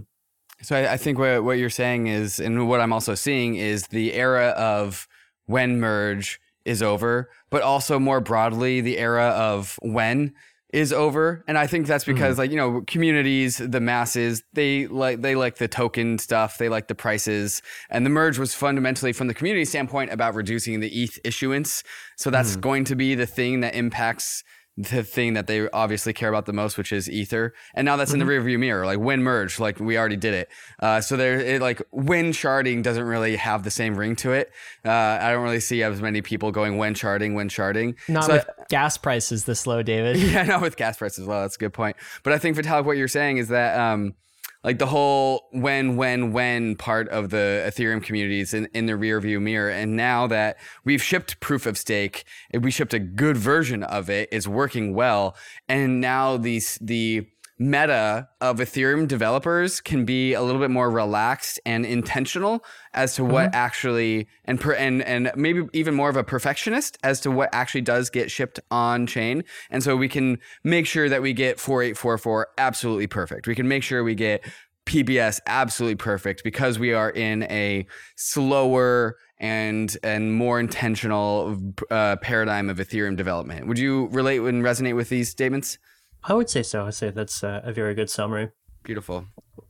so 0.62 0.76
I, 0.76 0.92
I 0.92 0.96
think 0.96 1.18
what, 1.18 1.44
what 1.44 1.58
you're 1.58 1.70
saying 1.70 2.06
is 2.06 2.40
and 2.40 2.68
what 2.68 2.80
i'm 2.80 2.92
also 2.92 3.14
seeing 3.14 3.56
is 3.56 3.86
the 3.88 4.14
era 4.14 4.48
of 4.48 5.08
when 5.46 5.80
merge 5.80 6.40
is 6.64 6.82
over 6.82 7.30
but 7.50 7.62
also 7.62 7.98
more 7.98 8.20
broadly 8.20 8.80
the 8.80 8.98
era 8.98 9.28
of 9.28 9.78
when 9.82 10.34
is 10.72 10.92
over. 10.92 11.44
And 11.48 11.58
i 11.58 11.66
think 11.66 11.86
that's 11.86 12.04
because 12.04 12.36
mm 12.36 12.40
like 12.40 12.50
you 12.50 12.56
know 12.56 12.82
communities 12.86 13.58
the 13.58 13.80
masses 13.80 14.42
they 14.54 14.86
like 14.86 15.20
they 15.20 15.34
like 15.34 15.56
the 15.56 15.68
token 15.68 16.18
stuff 16.18 16.58
they 16.58 16.68
like 16.68 16.88
the 16.88 16.94
prices. 16.94 17.60
And 17.90 18.06
the 18.06 18.10
merge 18.10 18.38
was 18.38 18.54
fundamentally 18.54 19.12
from 19.12 19.26
the 19.26 19.34
community 19.34 19.64
standpoint 19.64 20.12
about 20.12 20.34
reducing 20.34 20.80
the 20.80 21.02
eth 21.02 21.18
issuance. 21.24 21.82
So 22.16 22.30
that's 22.30 22.56
mm 22.56 22.60
going 22.60 22.84
to 22.84 22.94
be 22.94 23.14
the 23.14 23.26
thing 23.26 23.60
that 23.60 23.74
impacts 23.74 24.44
the 24.76 25.02
thing 25.02 25.34
that 25.34 25.46
they 25.46 25.68
obviously 25.70 26.12
care 26.12 26.28
about 26.28 26.46
the 26.46 26.52
most, 26.52 26.78
which 26.78 26.92
is 26.92 27.10
Ether. 27.10 27.52
And 27.74 27.84
now 27.84 27.96
that's 27.96 28.12
mm-hmm. 28.12 28.22
in 28.22 28.26
the 28.26 28.32
mm-hmm. 28.32 28.46
rearview 28.46 28.58
mirror. 28.58 28.86
Like 28.86 28.98
when 28.98 29.22
merge, 29.22 29.58
like 29.60 29.78
we 29.78 29.98
already 29.98 30.16
did 30.16 30.34
it. 30.34 30.48
Uh, 30.78 31.00
so 31.00 31.16
there, 31.16 31.38
it, 31.38 31.60
like 31.60 31.82
when 31.90 32.32
sharding 32.32 32.82
doesn't 32.82 33.04
really 33.04 33.36
have 33.36 33.62
the 33.62 33.70
same 33.70 33.96
ring 33.96 34.16
to 34.16 34.32
it. 34.32 34.50
Uh, 34.84 34.90
I 34.90 35.32
don't 35.32 35.42
really 35.42 35.60
see 35.60 35.82
as 35.82 36.00
many 36.00 36.22
people 36.22 36.50
going 36.50 36.76
when 36.76 36.94
sharding, 36.94 37.34
when 37.34 37.48
sharding. 37.48 37.96
Not 38.08 38.24
so 38.24 38.32
with 38.34 38.48
I, 38.48 38.64
gas 38.68 38.96
prices 38.96 39.44
this 39.44 39.66
low, 39.66 39.82
David. 39.82 40.16
Yeah, 40.30 40.44
not 40.44 40.60
with 40.60 40.76
gas 40.76 40.98
prices 40.98 41.20
as 41.20 41.26
well. 41.26 41.42
That's 41.42 41.56
a 41.56 41.58
good 41.58 41.72
point. 41.72 41.96
But 42.22 42.32
I 42.32 42.38
think 42.38 42.56
Vitalik, 42.56 42.84
what 42.84 42.96
you're 42.96 43.08
saying 43.08 43.38
is 43.38 43.48
that. 43.48 43.78
Um, 43.78 44.14
like 44.62 44.78
the 44.78 44.86
whole 44.86 45.48
when 45.52 45.96
when 45.96 46.32
when 46.32 46.76
part 46.76 47.08
of 47.08 47.30
the 47.30 47.64
ethereum 47.66 48.02
communities 48.02 48.52
in, 48.52 48.68
in 48.74 48.86
the 48.86 48.96
rear 48.96 49.20
view 49.20 49.40
mirror. 49.40 49.70
And 49.70 49.96
now 49.96 50.26
that 50.26 50.58
we've 50.84 51.02
shipped 51.02 51.40
proof 51.40 51.66
of 51.66 51.78
stake 51.78 52.24
we 52.52 52.70
shipped 52.70 52.94
a 52.94 52.98
good 52.98 53.36
version 53.36 53.82
of 53.82 54.10
it 54.10 54.28
it's 54.32 54.46
working 54.46 54.94
well. 54.94 55.36
And 55.68 56.00
now 56.00 56.36
these 56.36 56.78
the 56.80 57.26
meta 57.60 58.26
of 58.40 58.56
Ethereum 58.56 59.06
developers 59.06 59.82
can 59.82 60.06
be 60.06 60.32
a 60.32 60.40
little 60.40 60.60
bit 60.60 60.70
more 60.70 60.90
relaxed 60.90 61.60
and 61.66 61.84
intentional 61.84 62.64
as 62.94 63.14
to 63.14 63.22
what 63.22 63.48
mm-hmm. 63.48 63.54
actually 63.54 64.26
and 64.46 64.58
per, 64.58 64.72
and 64.72 65.02
and 65.02 65.30
maybe 65.36 65.68
even 65.74 65.94
more 65.94 66.08
of 66.08 66.16
a 66.16 66.24
perfectionist 66.24 66.96
as 67.04 67.20
to 67.20 67.30
what 67.30 67.50
actually 67.52 67.82
does 67.82 68.08
get 68.08 68.30
shipped 68.30 68.58
on 68.70 69.06
chain. 69.06 69.44
And 69.70 69.82
so 69.82 69.94
we 69.94 70.08
can 70.08 70.38
make 70.64 70.86
sure 70.86 71.10
that 71.10 71.20
we 71.20 71.34
get 71.34 71.60
4844 71.60 72.48
absolutely 72.56 73.06
perfect. 73.06 73.46
We 73.46 73.54
can 73.54 73.68
make 73.68 73.82
sure 73.82 74.02
we 74.02 74.14
get 74.14 74.42
PBS 74.86 75.40
absolutely 75.46 75.96
perfect 75.96 76.42
because 76.42 76.78
we 76.78 76.94
are 76.94 77.10
in 77.10 77.42
a 77.44 77.86
slower 78.16 79.18
and 79.36 79.94
and 80.02 80.32
more 80.32 80.58
intentional 80.58 81.58
uh, 81.90 82.16
paradigm 82.16 82.70
of 82.70 82.78
Ethereum 82.78 83.16
development. 83.16 83.66
Would 83.66 83.78
you 83.78 84.08
relate 84.12 84.40
and 84.40 84.64
resonate 84.64 84.96
with 84.96 85.10
these 85.10 85.28
statements? 85.28 85.76
I 86.24 86.34
would 86.34 86.50
say 86.50 86.62
so. 86.62 86.86
I'd 86.86 86.94
say 86.94 87.10
that's 87.10 87.42
a, 87.42 87.62
a 87.64 87.72
very 87.72 87.94
good 87.94 88.10
summary. 88.10 88.50
Beautiful. 88.82 89.26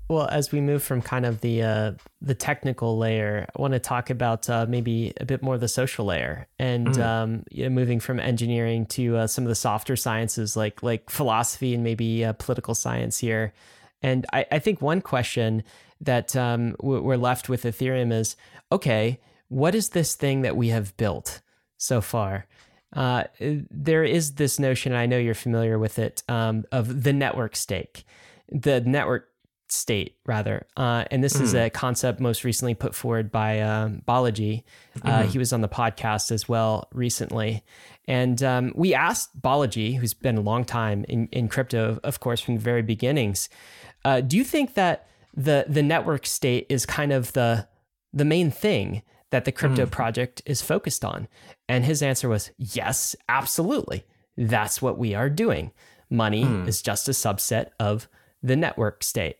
Well, 0.09 0.27
as 0.27 0.51
we 0.51 0.61
move 0.61 0.83
from 0.83 1.03
kind 1.03 1.25
of 1.25 1.41
the 1.41 1.63
uh, 1.63 1.93
the 2.21 2.35
technical 2.35 2.99
layer, 2.99 3.47
I 3.57 3.63
want 3.63 3.75
to 3.75 3.79
talk 3.79 4.11
about 4.11 4.51
uh, 4.51 4.67
maybe 4.69 5.13
a 5.21 5.25
bit 5.25 5.41
more 5.41 5.57
the 5.57 5.69
social 5.69 6.05
layer, 6.05 6.49
and 6.59 6.89
mm. 6.89 7.05
um, 7.05 7.45
you 7.51 7.63
know, 7.63 7.71
moving 7.71 8.01
from 8.01 8.19
engineering 8.19 8.87
to 8.87 9.19
uh, 9.19 9.27
some 9.29 9.45
of 9.45 9.49
the 9.49 9.55
softer 9.55 9.95
sciences 9.95 10.57
like 10.57 10.83
like 10.83 11.11
philosophy 11.11 11.75
and 11.75 11.85
maybe 11.85 12.25
uh, 12.25 12.33
political 12.33 12.75
science 12.75 13.19
here. 13.19 13.53
And 14.03 14.27
I, 14.33 14.47
I 14.51 14.59
think 14.59 14.83
one 14.83 15.01
question 15.01 15.63
that 16.01 16.35
um, 16.35 16.75
we're 16.81 17.17
left 17.17 17.49
with 17.49 17.63
Ethereum 17.63 18.13
is, 18.13 18.35
okay, 18.73 19.21
what 19.49 19.75
is 19.75 19.91
this 19.91 20.15
thing 20.15 20.43
that 20.43 20.57
we 20.57 20.69
have 20.69 20.97
built 20.97 21.41
so 21.77 22.01
far? 22.01 22.47
Uh, 22.95 23.25
there 23.39 24.05
is 24.05 24.35
this 24.35 24.59
notion, 24.59 24.93
and 24.93 25.01
I 25.01 25.07
know 25.07 25.19
you're 25.19 25.35
familiar 25.35 25.79
with 25.79 25.99
it, 25.99 26.23
um, 26.29 26.65
of 26.73 27.05
the 27.05 27.13
network 27.13 27.57
stake, 27.57 28.05
the 28.51 28.81
network 28.81 29.29
state 29.69 30.17
rather. 30.27 30.67
Uh, 30.77 31.05
and 31.11 31.23
this 31.23 31.37
mm. 31.37 31.43
is 31.43 31.53
hmm. 31.53 31.59
a 31.59 31.71
concept 31.71 32.21
most 32.21 32.43
recently 32.43 32.75
put 32.75 32.95
forward 32.95 33.31
by 33.31 33.61
um, 33.61 34.03
Balaji. 34.07 34.65
Uh, 35.03 35.23
mm. 35.23 35.27
He 35.27 35.39
was 35.39 35.53
on 35.53 35.61
the 35.61 35.69
podcast 35.69 36.33
as 36.33 36.49
well 36.49 36.89
recently. 36.93 37.63
And 38.09 38.43
um, 38.43 38.73
we 38.75 38.95
asked 38.95 39.41
Balaji, 39.41 39.99
who's 39.99 40.15
been 40.15 40.37
a 40.37 40.41
long 40.41 40.65
time 40.65 41.05
in, 41.09 41.29
in 41.29 41.49
crypto, 41.49 42.01
of 42.03 42.19
course, 42.19 42.41
from 42.41 42.57
the 42.57 42.61
very 42.61 42.83
beginnings, 42.83 43.49
uh, 44.05 44.21
do 44.21 44.37
you 44.37 44.45
think 44.45 44.75
that 44.75 45.07
the 45.35 45.65
the 45.69 45.83
network 45.83 46.27
state 46.27 46.67
is 46.69 46.85
kind 46.85 47.13
of 47.13 47.33
the 47.35 47.69
the 48.13 48.25
main 48.25 48.51
thing 48.51 49.03
that 49.31 49.45
the 49.45 49.53
crypto 49.53 49.87
mm. 49.87 49.91
project 49.91 50.43
is 50.47 50.63
focused 50.63 51.05
on? 51.05 51.29
And 51.69 51.85
his 51.85 52.03
answer 52.03 52.29
was, 52.29 52.51
yes, 52.59 53.17
absolutely. 53.29 54.05
That's 54.37 54.81
what 54.81 54.99
we 54.99 55.15
are 55.15 55.31
doing. 55.31 55.73
Money 56.09 56.45
mm. 56.45 56.67
is 56.67 56.83
just 56.83 57.09
a 57.09 57.13
subset 57.13 57.69
of 57.79 58.09
the 58.43 58.57
network 58.57 59.03
state. 59.03 59.37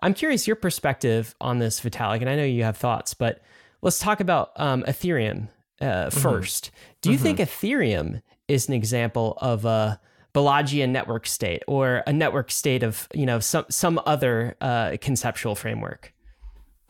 I'm 0.00 0.14
curious 0.14 0.46
your 0.46 0.56
perspective 0.56 1.34
on 1.40 1.58
this, 1.58 1.80
Vitalik, 1.80 2.20
and 2.20 2.30
I 2.30 2.36
know 2.36 2.44
you 2.44 2.64
have 2.64 2.76
thoughts, 2.76 3.14
but 3.14 3.40
let's 3.82 3.98
talk 3.98 4.20
about 4.20 4.52
um, 4.56 4.82
Ethereum 4.84 5.48
uh, 5.80 5.84
mm-hmm. 5.84 6.18
first. 6.18 6.70
Do 7.02 7.10
you 7.10 7.16
mm-hmm. 7.16 7.36
think 7.36 7.38
Ethereum 7.38 8.22
is 8.48 8.68
an 8.68 8.74
example 8.74 9.38
of 9.40 9.64
a 9.64 10.00
Balajian 10.34 10.90
network 10.90 11.26
state 11.26 11.62
or 11.66 12.02
a 12.06 12.12
network 12.12 12.50
state 12.50 12.82
of 12.82 13.08
you 13.12 13.26
know 13.26 13.40
some 13.40 13.64
some 13.68 14.00
other 14.06 14.56
uh, 14.60 14.96
conceptual 15.00 15.54
framework? 15.54 16.14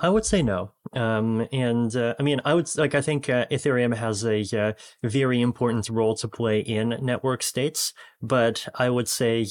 I 0.02 0.09
would 0.09 0.24
say 0.24 0.43
no. 0.43 0.72
Um, 0.94 1.47
and 1.52 1.94
uh, 1.94 2.14
I 2.18 2.22
mean, 2.22 2.40
I 2.44 2.55
would 2.55 2.68
like, 2.77 2.94
I 2.94 3.02
think 3.02 3.28
uh, 3.28 3.47
Ethereum 3.51 3.94
has 3.94 4.24
a 4.24 4.43
uh, 4.59 4.72
very 5.05 5.40
important 5.43 5.89
role 5.90 6.14
to 6.16 6.27
play 6.27 6.60
in 6.60 6.97
network 7.02 7.43
states, 7.43 7.93
but 8.22 8.66
I 8.74 8.89
would 8.89 9.09
say 9.09 9.43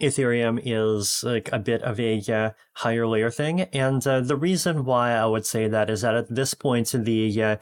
Ethereum 0.00 0.60
is 0.64 1.22
like 1.24 1.50
a 1.52 1.58
bit 1.58 1.82
of 1.82 1.98
a 1.98 2.22
uh, 2.32 2.50
higher 2.74 3.06
layer 3.06 3.30
thing. 3.30 3.62
And 3.62 4.06
uh, 4.06 4.20
the 4.20 4.36
reason 4.36 4.84
why 4.84 5.12
I 5.12 5.26
would 5.26 5.44
say 5.44 5.66
that 5.66 5.90
is 5.90 6.02
that 6.02 6.14
at 6.14 6.34
this 6.34 6.54
point, 6.54 6.90
the 6.92 7.42
uh, 7.42 7.56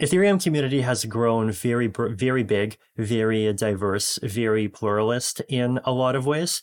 Ethereum 0.00 0.42
community 0.42 0.82
has 0.82 1.06
grown 1.06 1.50
very, 1.50 1.86
very 1.86 2.42
big, 2.42 2.76
very 2.98 3.50
diverse, 3.54 4.18
very 4.22 4.68
pluralist 4.68 5.40
in 5.48 5.80
a 5.84 5.92
lot 5.92 6.14
of 6.14 6.26
ways. 6.26 6.62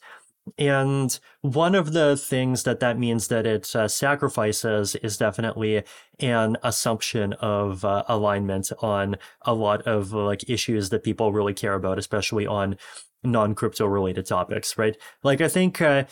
And 0.58 1.18
one 1.42 1.74
of 1.74 1.94
the 1.94 2.18
things 2.18 2.64
that 2.64 2.80
that 2.82 3.00
means 3.00 3.30
that 3.30 3.46
it 3.46 3.74
uh, 3.76 3.88
sacrifices 3.88 4.96
is 4.96 5.18
definitely 5.18 5.84
an 6.20 6.58
assumption 6.64 7.34
of 7.34 7.86
uh, 7.86 8.04
alignment 8.08 8.72
on 8.80 9.16
a 9.44 9.54
lot 9.54 9.82
of 9.84 10.12
like 10.12 10.50
issues 10.50 10.90
that 10.90 11.04
people 11.04 11.32
really 11.32 11.54
care 11.54 11.76
about, 11.76 11.98
especially 11.98 12.46
on 12.46 12.78
non-crypto 13.24 13.86
related 13.86 14.26
topics, 14.26 14.78
right? 14.78 14.98
Like 15.24 15.40
I 15.40 15.48
think 15.48 15.82
uh, 15.82 16.04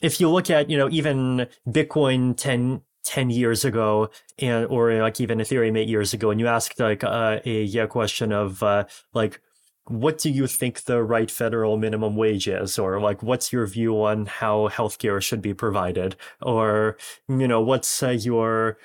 if 0.00 0.18
you 0.18 0.30
look 0.30 0.50
at, 0.50 0.70
you 0.70 0.78
know, 0.78 0.88
even 0.90 1.46
Bitcoin 1.68 2.36
10, 2.36 2.80
10 3.04 3.30
years 3.30 3.66
ago 3.66 4.08
and 4.38 4.66
or 4.66 4.94
like 4.94 5.20
even 5.20 5.38
Ethereum 5.38 5.78
8 5.78 5.88
years 5.88 6.14
ago 6.14 6.30
and 6.30 6.40
you 6.40 6.46
asked 6.46 6.80
like 6.80 7.04
uh, 7.04 7.40
a, 7.44 7.76
a 7.76 7.86
question 7.86 8.32
of 8.32 8.62
uh, 8.62 8.84
like 9.12 9.40
what 9.86 10.18
do 10.18 10.30
you 10.30 10.46
think 10.46 10.84
the 10.84 11.02
right 11.02 11.30
federal 11.30 11.76
minimum 11.76 12.16
wage 12.16 12.48
is? 12.48 12.78
Or 12.78 13.00
like 13.00 13.22
what's 13.22 13.52
your 13.52 13.66
view 13.66 14.02
on 14.02 14.26
how 14.26 14.68
healthcare 14.68 15.20
should 15.20 15.42
be 15.42 15.54
provided? 15.54 16.16
Or 16.40 16.96
you 17.28 17.46
know 17.46 17.60
what's 17.60 18.02
uh, 18.02 18.10
your 18.10 18.78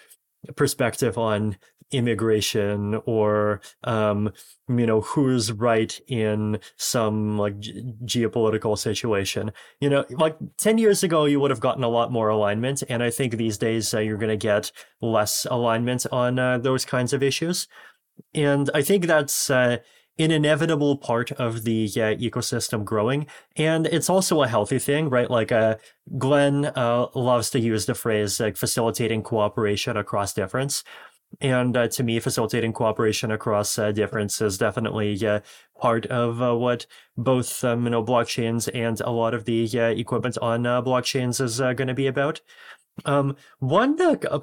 perspective 0.55 1.17
on 1.17 1.57
immigration? 1.91 2.95
Or 3.05 3.61
um, 3.85 4.34
you 4.67 4.85
know 4.85 5.01
who's 5.01 5.53
right 5.53 5.97
in 6.07 6.59
some 6.76 7.38
like 7.38 7.57
geopolitical 7.59 8.77
situation? 8.77 9.53
You 9.80 9.89
know 9.89 10.05
like 10.09 10.38
10 10.57 10.77
years 10.77 11.01
ago 11.01 11.23
you 11.26 11.39
would 11.39 11.51
have 11.51 11.61
gotten 11.61 11.84
a 11.84 11.89
lot 11.89 12.11
more 12.11 12.27
alignment 12.30 12.84
and 12.89 13.01
i 13.01 13.09
think 13.09 13.38
these 13.38 13.57
days 13.57 13.93
uh, 13.93 13.99
you're 13.99 14.17
going 14.17 14.30
to 14.30 14.38
get 14.38 14.71
less 15.01 15.45
alignment 15.49 16.05
on 16.11 16.39
uh, 16.39 16.57
those 16.57 16.84
kinds 16.84 17.13
of 17.13 17.23
issues. 17.23 17.67
And 18.35 18.69
i 18.73 18.81
think 18.81 19.05
that's 19.05 19.49
uh, 19.49 19.77
an 20.19 20.31
inevitable 20.31 20.97
part 20.97 21.31
of 21.31 21.63
the 21.63 21.85
uh, 21.95 22.13
ecosystem 22.17 22.83
growing, 22.83 23.25
and 23.55 23.87
it's 23.87 24.09
also 24.09 24.43
a 24.43 24.47
healthy 24.47 24.77
thing, 24.77 25.09
right? 25.09 25.31
Like 25.31 25.51
uh, 25.51 25.77
Glenn 26.17 26.65
uh, 26.65 27.07
loves 27.15 27.49
to 27.51 27.59
use 27.59 27.85
the 27.85 27.95
phrase 27.95 28.39
like 28.39 28.57
facilitating 28.57 29.23
cooperation 29.23 29.97
across 29.97 30.33
difference. 30.33 30.83
And 31.41 31.77
uh, 31.77 31.87
to 31.89 32.03
me, 32.03 32.19
facilitating 32.19 32.73
cooperation 32.73 33.31
across 33.31 33.77
uh, 33.77 33.91
difference 33.91 34.41
is 34.41 34.57
definitely 34.57 35.21
part 35.79 36.07
of 36.07 36.41
uh, 36.41 36.55
what 36.55 36.87
both 37.17 37.63
um, 37.63 37.83
you 37.83 37.91
know 37.91 38.03
blockchains 38.03 38.67
and 38.73 38.99
a 39.01 39.11
lot 39.11 39.33
of 39.35 39.45
the 39.45 39.77
equipment 39.77 40.37
on 40.41 40.63
blockchains 40.63 41.39
is 41.39 41.59
going 41.59 41.87
to 41.87 41.93
be 41.93 42.07
about. 42.07 42.41
Um, 43.05 43.35
one 43.59 43.95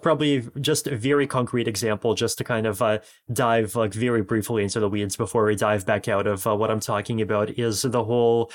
probably 0.02 0.48
just 0.60 0.86
a 0.86 0.96
very 0.96 1.26
concrete 1.26 1.68
example, 1.68 2.14
just 2.14 2.38
to 2.38 2.44
kind 2.44 2.66
of 2.66 2.82
uh, 2.82 2.98
dive 3.32 3.76
like 3.76 3.92
very 3.92 4.22
briefly 4.22 4.62
into 4.62 4.80
the 4.80 4.88
weeds 4.88 5.16
before 5.16 5.44
we 5.44 5.56
dive 5.56 5.86
back 5.86 6.08
out 6.08 6.26
of 6.26 6.46
uh, 6.46 6.56
what 6.56 6.70
I'm 6.70 6.80
talking 6.80 7.20
about, 7.20 7.58
is 7.58 7.82
the 7.82 8.04
whole 8.04 8.50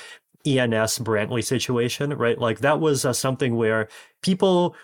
ENS 0.46 0.98
Brantley 0.98 1.44
situation, 1.44 2.14
right? 2.14 2.38
Like 2.38 2.60
that 2.60 2.80
was 2.80 3.06
something 3.18 3.56
where 3.56 3.88
people 4.22 4.74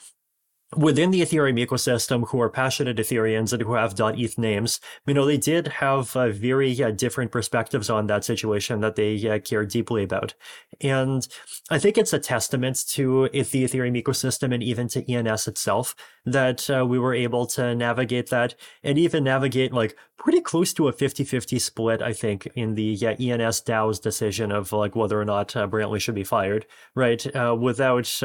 within 0.77 1.11
the 1.11 1.23
Ethereum 1.23 1.65
ecosystem 1.65 2.29
who 2.29 2.41
are 2.41 2.51
passionate 2.51 2.99
Ethereans 2.99 3.53
and 3.53 3.63
who 3.63 3.75
have 3.75 3.99
.eth 3.99 4.37
names, 4.37 4.81
you 5.07 5.15
know, 5.15 5.25
they 5.25 5.39
did 5.39 5.69
have 5.69 6.15
uh, 6.15 6.29
very 6.29 6.83
uh, 6.83 6.91
different 6.91 7.33
perspectives 7.33 7.89
on 7.89 8.07
that 8.07 8.25
situation 8.25 8.81
that 8.81 8.97
they 8.97 9.29
uh, 9.29 9.39
care 9.39 9.65
deeply 9.65 10.05
about. 10.05 10.35
And 10.81 11.27
I 11.71 11.79
think 11.79 11.97
it's 11.97 12.13
a 12.13 12.19
testament 12.19 12.85
to 12.91 13.29
the 13.33 13.65
Ethereum 13.65 14.03
ecosystem 14.03 14.53
and 14.53 14.63
even 14.63 14.89
to 14.89 15.11
ENS 15.11 15.49
itself 15.49 15.95
that 16.27 16.69
uh, 16.69 16.85
we 16.85 16.99
were 16.99 17.15
able 17.15 17.47
to 17.47 17.75
navigate 17.75 18.29
that 18.29 18.55
and 18.83 18.99
even 18.99 19.25
navigate 19.25 19.73
like 19.73 19.97
pretty 20.19 20.41
close 20.41 20.75
to 20.75 20.89
a 20.89 20.93
50-50 20.93 21.61
split, 21.61 22.03
I 22.03 22.13
think, 22.13 22.47
in 22.55 22.75
the 22.75 23.07
ENS 23.07 23.63
DAO's 23.63 24.01
decision 24.01 24.53
of 24.53 24.73
like 24.73 24.95
whether 24.95 25.19
or 25.19 25.25
not 25.25 25.57
uh, 25.57 25.67
Brantley 25.67 26.01
should 26.01 26.17
be 26.17 26.25
fired, 26.25 26.67
right? 26.95 27.25
Uh, 27.35 27.57
without 27.59 28.23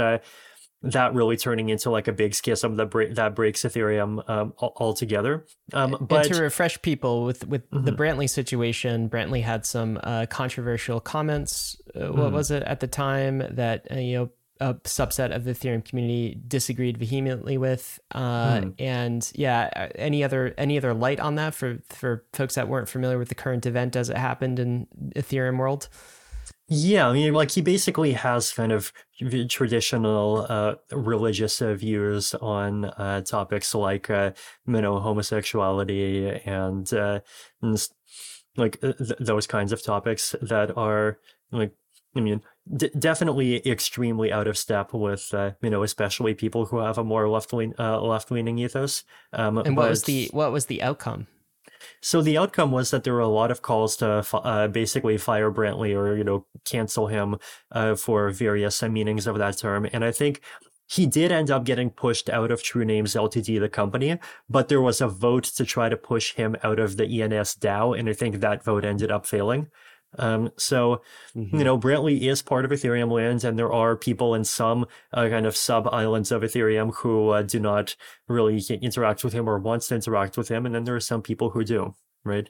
that 0.84 1.14
really 1.14 1.38
turning 1.38 1.70
into 1.70 1.90
like 1.90 2.08
a 2.08 2.12
big 2.12 2.36
schism 2.36 2.76
that 2.76 2.88
bre- 2.88 3.14
that 3.14 3.36
breaks 3.36 3.64
Ethereum 3.64 4.28
um, 4.30 4.54
altogether. 4.58 5.46
Um, 5.72 5.98
but 6.02 6.26
and 6.26 6.36
to 6.36 6.42
refresh 6.42 6.82
people 6.82 7.24
with 7.24 7.48
with 7.48 7.70
mm-hmm. 7.72 7.86
the 7.86 7.92
Brantley 7.92 8.30
situation, 8.30 9.10
Brantley 9.10 9.42
had 9.42 9.66
some 9.66 10.00
uh, 10.04 10.26
controversial 10.30 11.00
comments. 11.00 11.78
Uh. 11.96 12.12
What 12.12 12.32
was 12.32 12.52
it 12.52 12.64
at 12.64 12.82
the 12.82 12.88
time 12.88 13.44
that 13.52 13.88
uh, 13.92 13.96
you 13.96 14.18
know 14.18 14.30
a 14.60 14.76
subset 14.76 15.34
of 15.36 15.46
the 15.46 15.52
Ethereum 15.52 15.84
community 15.84 16.40
disagreed 16.48 16.98
vehemently 16.98 17.58
with? 17.58 18.00
Uh, 18.12 18.58
mm. 18.58 18.76
And 18.78 19.32
yeah, 19.36 19.70
uh, 19.76 19.88
any 19.96 20.24
other 20.24 20.54
any 20.58 20.78
other 20.78 20.94
light 20.94 21.20
on 21.20 21.36
that 21.36 21.56
for 21.56 21.80
for 21.90 22.26
folks 22.34 22.56
that 22.56 22.68
weren't 22.68 22.90
familiar 22.90 23.18
with 23.18 23.30
the 23.30 23.36
current 23.36 23.66
event 23.66 23.96
as 23.96 24.10
it 24.10 24.18
happened 24.18 24.60
in 24.60 24.88
Ethereum 25.16 25.58
world? 25.58 25.88
Yeah, 26.70 27.10
I 27.10 27.14
mean, 27.14 27.34
like 27.34 27.52
he 27.52 27.62
basically 27.62 28.14
has 28.14 28.54
kind 28.54 28.72
of 28.72 28.94
traditional 29.50 30.46
uh, 30.48 30.76
religious 30.92 31.62
uh, 31.62 31.74
views 31.74 32.34
on 32.36 32.86
uh, 32.86 33.22
topics 33.22 33.76
like, 33.76 34.10
uh, 34.10 34.32
you 34.66 34.82
know, 34.82 35.00
homosexuality 35.00 36.42
and, 36.46 36.92
uh, 36.94 37.20
and 37.62 37.88
like 38.56 38.80
th- 38.80 38.96
those 39.20 39.46
kinds 39.46 39.74
of 39.74 39.84
topics 39.84 40.36
that 40.42 40.76
are 40.78 41.20
like, 41.52 41.74
I 42.16 42.22
mean, 42.22 42.42
d- 42.76 42.92
definitely 42.98 43.68
extremely 43.68 44.32
out 44.32 44.48
of 44.48 44.58
step 44.58 44.94
with, 44.94 45.34
uh, 45.34 45.52
you 45.62 45.70
know, 45.70 45.84
especially 45.84 46.34
people 46.34 46.66
who 46.68 46.78
have 46.78 46.98
a 46.98 47.04
more 47.04 47.28
left 47.28 47.52
lean 47.52 47.74
left 47.78 48.32
leaning 48.32 48.58
ethos. 48.60 49.04
Um, 49.34 49.58
and 49.58 49.76
what 49.76 49.90
was 49.90 50.04
the 50.04 50.30
what 50.32 50.52
was 50.54 50.68
the 50.68 50.82
outcome? 50.82 51.28
So 52.02 52.22
the 52.22 52.38
outcome 52.38 52.72
was 52.72 52.92
that 52.92 53.04
there 53.04 53.14
were 53.14 53.20
a 53.20 53.28
lot 53.28 53.52
of 53.52 53.62
calls 53.62 53.98
to 53.98 54.26
uh, 54.34 54.68
basically 54.68 55.18
fire 55.18 55.52
Brantley 55.52 55.96
or 55.96 56.16
you 56.16 56.24
know 56.24 56.46
cancel 56.66 57.08
him 57.08 57.38
uh, 57.72 57.96
for 57.96 58.30
various 58.30 58.82
uh, 58.82 58.90
meanings 58.90 59.28
of 59.28 59.38
that 59.38 59.58
term, 59.58 59.88
and 59.92 60.04
I 60.04 60.12
think 60.12 60.42
he 60.88 61.06
did 61.08 61.32
end 61.32 61.50
up 61.50 61.64
getting 61.64 61.90
pushed 61.90 62.30
out 62.30 62.52
of 62.52 62.62
True 62.62 62.86
Names 62.86 63.16
Ltd, 63.16 63.60
the 63.60 63.70
company, 63.70 64.20
but 64.50 64.68
there 64.68 64.82
was 64.82 65.02
a 65.02 65.08
vote 65.08 65.46
to 65.46 65.66
try 65.66 65.90
to 65.90 65.98
push 65.98 66.34
him 66.36 66.56
out 66.64 66.78
of 66.78 66.98
the 66.98 67.22
ENS 67.22 67.56
DAO, 67.56 67.98
and 67.98 68.10
I 68.10 68.14
think 68.14 68.40
that 68.40 68.64
vote 68.64 68.86
ended 68.86 69.12
up 69.12 69.26
failing. 69.26 69.70
Um, 70.18 70.52
so, 70.58 71.02
mm-hmm. 71.36 71.58
you 71.58 71.64
know, 71.64 71.78
Brantley 71.78 72.22
is 72.22 72.42
part 72.42 72.66
of 72.66 72.72
Ethereum 72.72 73.12
lands, 73.12 73.44
and 73.44 73.58
there 73.58 73.72
are 73.72 73.96
people 73.96 74.36
in 74.36 74.44
some 74.44 74.86
uh, 75.14 75.28
kind 75.30 75.46
of 75.46 75.56
sub 75.56 75.88
islands 75.92 76.32
of 76.32 76.42
Ethereum 76.42 76.94
who 76.96 77.30
uh, 77.30 77.42
do 77.42 77.60
not 77.60 77.96
really 78.28 78.62
interact 78.70 79.24
with 79.24 79.34
him 79.34 79.50
or 79.50 79.58
wants 79.60 79.88
to 79.88 79.96
interact 79.96 80.38
with 80.38 80.50
him, 80.50 80.66
and 80.66 80.76
then 80.76 80.84
there 80.84 80.96
are 80.96 81.00
some 81.00 81.22
people 81.22 81.52
who 81.52 81.64
do, 81.64 81.96
right? 82.24 82.50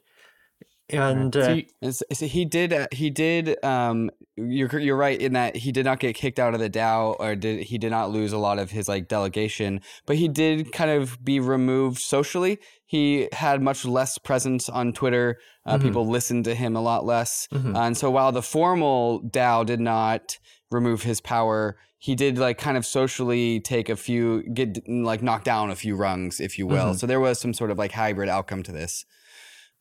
And 0.94 1.36
uh, 1.36 1.62
so, 1.92 2.06
so 2.12 2.26
he 2.26 2.46
did. 2.46 2.74
Uh, 2.74 2.88
he 2.92 3.10
did. 3.10 3.64
Um, 3.64 4.12
you're 4.36 4.80
you're 4.80 4.98
right 4.98 5.20
in 5.20 5.34
that 5.34 5.56
he 5.56 5.72
did 5.72 5.86
not 5.86 6.00
get 6.00 6.16
kicked 6.16 6.40
out 6.40 6.54
of 6.54 6.60
the 6.60 6.70
DAO, 6.70 7.16
or 7.20 7.36
did 7.36 7.64
he 7.64 7.78
did 7.78 7.92
not 7.92 8.12
lose 8.12 8.34
a 8.34 8.38
lot 8.38 8.60
of 8.60 8.72
his 8.72 8.88
like 8.88 9.08
delegation, 9.08 9.82
but 10.06 10.16
he 10.16 10.28
did 10.28 10.72
kind 10.72 10.92
of 10.92 11.24
be 11.24 11.40
removed 11.40 12.00
socially. 12.00 12.60
He 12.86 13.28
had 13.32 13.62
much 13.62 13.86
less 13.86 14.18
presence 14.18 14.70
on 14.70 14.94
Twitter. 14.94 15.40
Uh, 15.66 15.76
mm-hmm. 15.76 15.88
People 15.88 16.08
listened 16.08 16.46
to 16.46 16.56
him 16.56 16.76
a 16.76 16.82
lot 16.82 17.06
less, 17.06 17.48
mm-hmm. 17.52 17.76
and 17.76 17.98
so 17.98 18.10
while 18.10 18.32
the 18.32 18.42
formal 18.42 19.22
DAO 19.22 19.66
did 19.66 19.80
not 19.80 20.38
remove 20.72 21.04
his 21.04 21.22
power, 21.22 21.78
he 22.00 22.16
did 22.16 22.38
like 22.38 22.58
kind 22.58 22.76
of 22.76 22.86
socially 22.86 23.60
take 23.60 23.88
a 23.88 23.96
few 23.96 24.44
get 24.44 24.88
like 24.90 25.22
knock 25.22 25.44
down 25.44 25.70
a 25.70 25.76
few 25.76 25.96
rungs, 25.96 26.40
if 26.40 26.58
you 26.58 26.68
will. 26.68 26.88
Mm-hmm. 26.88 26.98
So 26.98 27.08
there 27.08 27.20
was 27.20 27.40
some 27.40 27.54
sort 27.54 27.72
of 27.72 27.78
like 27.78 27.92
hybrid 27.92 28.30
outcome 28.30 28.64
to 28.64 28.72
this. 28.72 29.06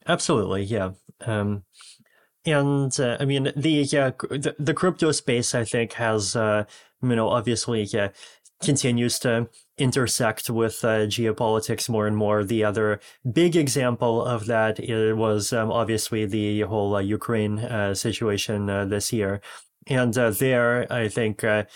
Absolutely, 0.06 0.62
yeah. 0.64 0.90
Um, 1.20 1.64
and 2.46 2.98
uh, 3.00 3.16
I 3.20 3.24
mean 3.26 3.52
the 3.56 3.70
yeah 3.70 4.10
the, 4.30 4.56
the 4.58 4.74
crypto 4.74 5.12
space 5.12 5.54
I 5.54 5.64
think 5.64 5.94
has 5.94 6.36
uh, 6.36 6.64
you 7.02 7.16
know 7.16 7.28
obviously 7.30 7.82
yeah 7.84 8.08
continues 8.62 9.18
to 9.20 9.48
intersect 9.78 10.50
with 10.50 10.84
uh, 10.84 11.06
geopolitics 11.06 11.88
more 11.88 12.06
and 12.06 12.16
more. 12.16 12.44
The 12.44 12.64
other 12.64 13.00
big 13.32 13.56
example 13.56 14.24
of 14.24 14.46
that 14.46 14.80
was 15.16 15.52
um, 15.52 15.72
obviously 15.72 16.26
the 16.26 16.62
whole 16.62 16.96
uh, 16.96 17.00
Ukraine 17.00 17.58
uh, 17.60 17.94
situation 17.94 18.70
uh, 18.70 18.84
this 18.86 19.12
year, 19.12 19.40
and 19.88 20.14
there 20.14 20.92
I 20.92 21.08
think. 21.08 21.44
I 21.44 21.66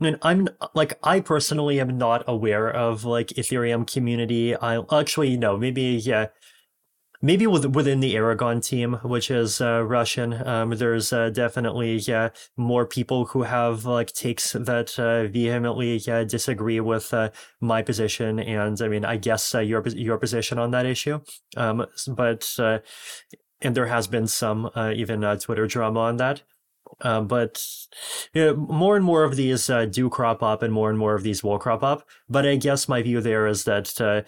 mean, 0.00 0.18
I'm 0.22 0.48
like 0.74 0.98
I 1.04 1.20
personally 1.20 1.80
am 1.80 1.96
not 1.98 2.24
aware 2.26 2.70
of 2.70 3.04
like 3.04 3.28
Ethereum 3.28 3.86
community. 3.90 4.56
I 4.56 4.82
actually 4.92 5.36
no, 5.36 5.56
maybe 5.56 5.82
yeah 5.82 6.28
maybe 7.22 7.46
with, 7.46 7.64
within 7.74 8.00
the 8.00 8.16
Aragon 8.16 8.60
team, 8.60 8.94
which 9.02 9.30
is 9.30 9.60
uh, 9.60 9.82
Russian, 9.84 10.46
um, 10.46 10.70
there's 10.70 11.12
uh, 11.12 11.30
definitely 11.30 11.96
yeah 11.96 12.30
more 12.56 12.84
people 12.84 13.26
who 13.26 13.42
have 13.44 13.84
like 13.84 14.12
takes 14.12 14.52
that 14.52 14.98
uh, 14.98 15.28
vehemently 15.28 15.96
yeah, 15.98 16.24
disagree 16.24 16.80
with 16.80 17.14
uh, 17.14 17.30
my 17.60 17.80
position, 17.80 18.38
and 18.40 18.80
I 18.82 18.88
mean 18.88 19.04
I 19.04 19.16
guess 19.16 19.54
uh, 19.54 19.60
your 19.60 19.86
your 19.88 20.18
position 20.18 20.58
on 20.58 20.72
that 20.72 20.84
issue. 20.84 21.20
Um, 21.56 21.86
but 22.08 22.54
uh, 22.58 22.80
and 23.60 23.76
there 23.76 23.86
has 23.86 24.08
been 24.08 24.26
some 24.26 24.70
even 24.76 25.22
Twitter 25.38 25.66
drama 25.66 26.00
on 26.00 26.16
that. 26.16 26.42
Uh, 27.00 27.20
but 27.20 27.64
you 28.34 28.44
know, 28.44 28.56
more 28.56 28.96
and 28.96 29.04
more 29.04 29.24
of 29.24 29.36
these 29.36 29.70
uh, 29.70 29.86
do 29.86 30.10
crop 30.10 30.42
up, 30.42 30.62
and 30.62 30.72
more 30.72 30.90
and 30.90 30.98
more 30.98 31.14
of 31.14 31.22
these 31.22 31.42
will 31.42 31.58
crop 31.58 31.82
up. 31.82 32.06
But 32.28 32.46
I 32.46 32.56
guess 32.56 32.88
my 32.88 33.02
view 33.02 33.20
there 33.20 33.46
is 33.46 33.64
that 33.64 34.00
uh, 34.00 34.22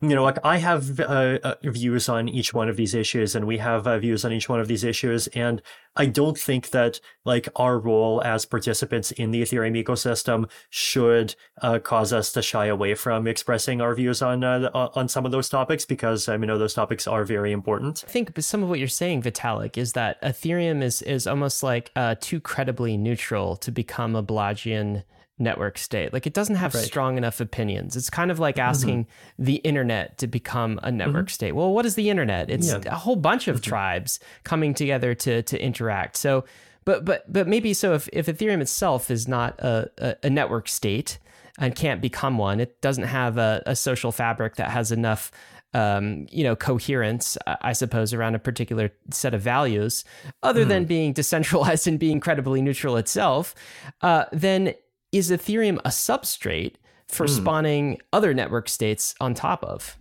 you 0.00 0.10
know, 0.10 0.22
like 0.22 0.38
I 0.44 0.58
have 0.58 1.00
uh, 1.00 1.38
uh, 1.42 1.54
views 1.64 2.08
on 2.08 2.28
each 2.28 2.54
one 2.54 2.68
of 2.68 2.76
these 2.76 2.94
issues, 2.94 3.34
and 3.34 3.48
we 3.48 3.58
have 3.58 3.84
uh, 3.84 3.98
views 3.98 4.24
on 4.24 4.32
each 4.32 4.48
one 4.48 4.60
of 4.60 4.68
these 4.68 4.84
issues, 4.84 5.26
and 5.28 5.60
I 5.96 6.06
don't 6.06 6.38
think 6.38 6.70
that 6.70 7.00
like 7.24 7.48
our 7.56 7.80
role 7.80 8.22
as 8.22 8.44
participants 8.44 9.10
in 9.10 9.32
the 9.32 9.42
Ethereum 9.42 9.82
ecosystem 9.82 10.48
should 10.70 11.34
uh, 11.62 11.80
cause 11.80 12.12
us 12.12 12.30
to 12.32 12.42
shy 12.42 12.66
away 12.66 12.94
from 12.94 13.26
expressing 13.26 13.80
our 13.80 13.92
views 13.92 14.22
on 14.22 14.44
uh, 14.44 14.70
on 14.72 15.08
some 15.08 15.26
of 15.26 15.32
those 15.32 15.48
topics 15.48 15.84
because 15.84 16.28
um, 16.28 16.42
you 16.42 16.46
know 16.46 16.58
those 16.58 16.74
topics 16.74 17.08
are 17.08 17.24
very 17.24 17.50
important. 17.50 18.04
I 18.06 18.10
think 18.10 18.40
some 18.40 18.62
of 18.62 18.68
what 18.68 18.78
you're 18.78 18.86
saying, 18.86 19.22
Vitalik, 19.22 19.76
is 19.76 19.94
that 19.94 20.22
Ethereum 20.22 20.80
is 20.80 21.02
is 21.02 21.26
almost 21.26 21.64
like 21.64 21.90
uh, 21.96 22.14
too 22.20 22.38
credibly 22.38 22.96
neutral 22.96 23.56
to 23.56 23.72
become 23.72 24.14
a 24.14 24.22
Balajian 24.22 25.02
network 25.38 25.78
state. 25.78 26.12
Like 26.12 26.26
it 26.26 26.34
doesn't 26.34 26.56
have 26.56 26.74
right. 26.74 26.84
strong 26.84 27.16
enough 27.16 27.40
opinions. 27.40 27.96
It's 27.96 28.10
kind 28.10 28.30
of 28.30 28.38
like 28.38 28.56
mm-hmm. 28.56 28.68
asking 28.68 29.04
mm-hmm. 29.04 29.44
the 29.44 29.56
internet 29.56 30.18
to 30.18 30.26
become 30.26 30.80
a 30.82 30.90
network 30.90 31.26
mm-hmm. 31.26 31.32
state. 31.32 31.52
Well, 31.52 31.72
what 31.72 31.86
is 31.86 31.94
the 31.94 32.10
internet? 32.10 32.50
It's 32.50 32.68
yeah. 32.68 32.80
a 32.86 32.96
whole 32.96 33.16
bunch 33.16 33.48
of 33.48 33.56
mm-hmm. 33.56 33.68
tribes 33.68 34.20
coming 34.44 34.74
together 34.74 35.14
to 35.14 35.42
to 35.42 35.62
interact. 35.62 36.16
So, 36.16 36.44
but 36.84 37.04
but 37.04 37.32
but 37.32 37.46
maybe 37.46 37.74
so 37.74 37.94
if 37.94 38.08
if 38.12 38.26
Ethereum 38.26 38.60
itself 38.60 39.10
is 39.10 39.28
not 39.28 39.58
a 39.60 39.90
a, 39.98 40.16
a 40.24 40.30
network 40.30 40.68
state 40.68 41.18
and 41.58 41.74
can't 41.74 42.00
become 42.00 42.38
one, 42.38 42.60
it 42.60 42.80
doesn't 42.80 43.04
have 43.04 43.36
a, 43.36 43.62
a 43.66 43.74
social 43.74 44.12
fabric 44.12 44.56
that 44.56 44.70
has 44.70 44.92
enough 44.92 45.32
um, 45.74 46.26
you 46.30 46.44
know, 46.44 46.56
coherence, 46.56 47.36
I 47.46 47.72
suppose, 47.72 48.14
around 48.14 48.34
a 48.34 48.38
particular 48.38 48.90
set 49.10 49.34
of 49.34 49.42
values, 49.42 50.04
other 50.42 50.64
mm. 50.64 50.68
than 50.68 50.84
being 50.86 51.12
decentralized 51.12 51.86
and 51.88 51.98
being 51.98 52.20
credibly 52.20 52.62
neutral 52.62 52.96
itself, 52.96 53.54
uh, 54.00 54.24
then 54.32 54.74
is 55.12 55.30
Ethereum 55.30 55.78
a 55.84 55.88
substrate 55.88 56.74
for 57.06 57.26
mm. 57.26 57.30
spawning 57.30 57.98
other 58.12 58.34
network 58.34 58.68
states 58.68 59.14
on 59.20 59.34
top 59.34 59.62
of? 59.64 59.96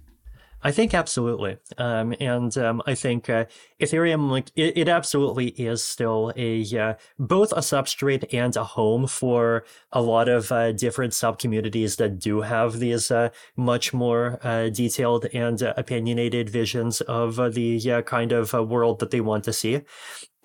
I 0.63 0.71
think 0.71 0.95
absolutely, 0.95 1.57
um, 1.77 2.15
and 2.19 2.57
um, 2.57 2.81
I 2.87 2.95
think 2.95 3.29
uh, 3.29 3.45
Ethereum, 3.79 4.31
like 4.31 4.49
it, 4.55 4.75
it, 4.75 4.89
absolutely 4.89 5.49
is 5.49 5.83
still 5.83 6.33
a 6.35 6.65
uh, 6.77 6.95
both 7.19 7.51
a 7.51 7.61
substrate 7.61 8.33
and 8.33 8.55
a 8.57 8.63
home 8.63 9.05
for 9.05 9.63
a 9.91 10.01
lot 10.01 10.27
of 10.27 10.51
uh, 10.51 10.71
different 10.71 11.13
sub 11.13 11.37
communities 11.37 11.97
that 11.97 12.17
do 12.17 12.41
have 12.41 12.79
these 12.79 13.11
uh, 13.11 13.29
much 13.55 13.93
more 13.93 14.39
uh, 14.41 14.69
detailed 14.69 15.27
and 15.31 15.61
uh, 15.61 15.75
opinionated 15.77 16.49
visions 16.49 17.01
of 17.01 17.35
the 17.53 18.03
kind 18.07 18.31
of 18.31 18.51
world 18.53 18.99
that 18.99 19.11
they 19.11 19.21
want 19.21 19.43
to 19.43 19.53
see. 19.53 19.83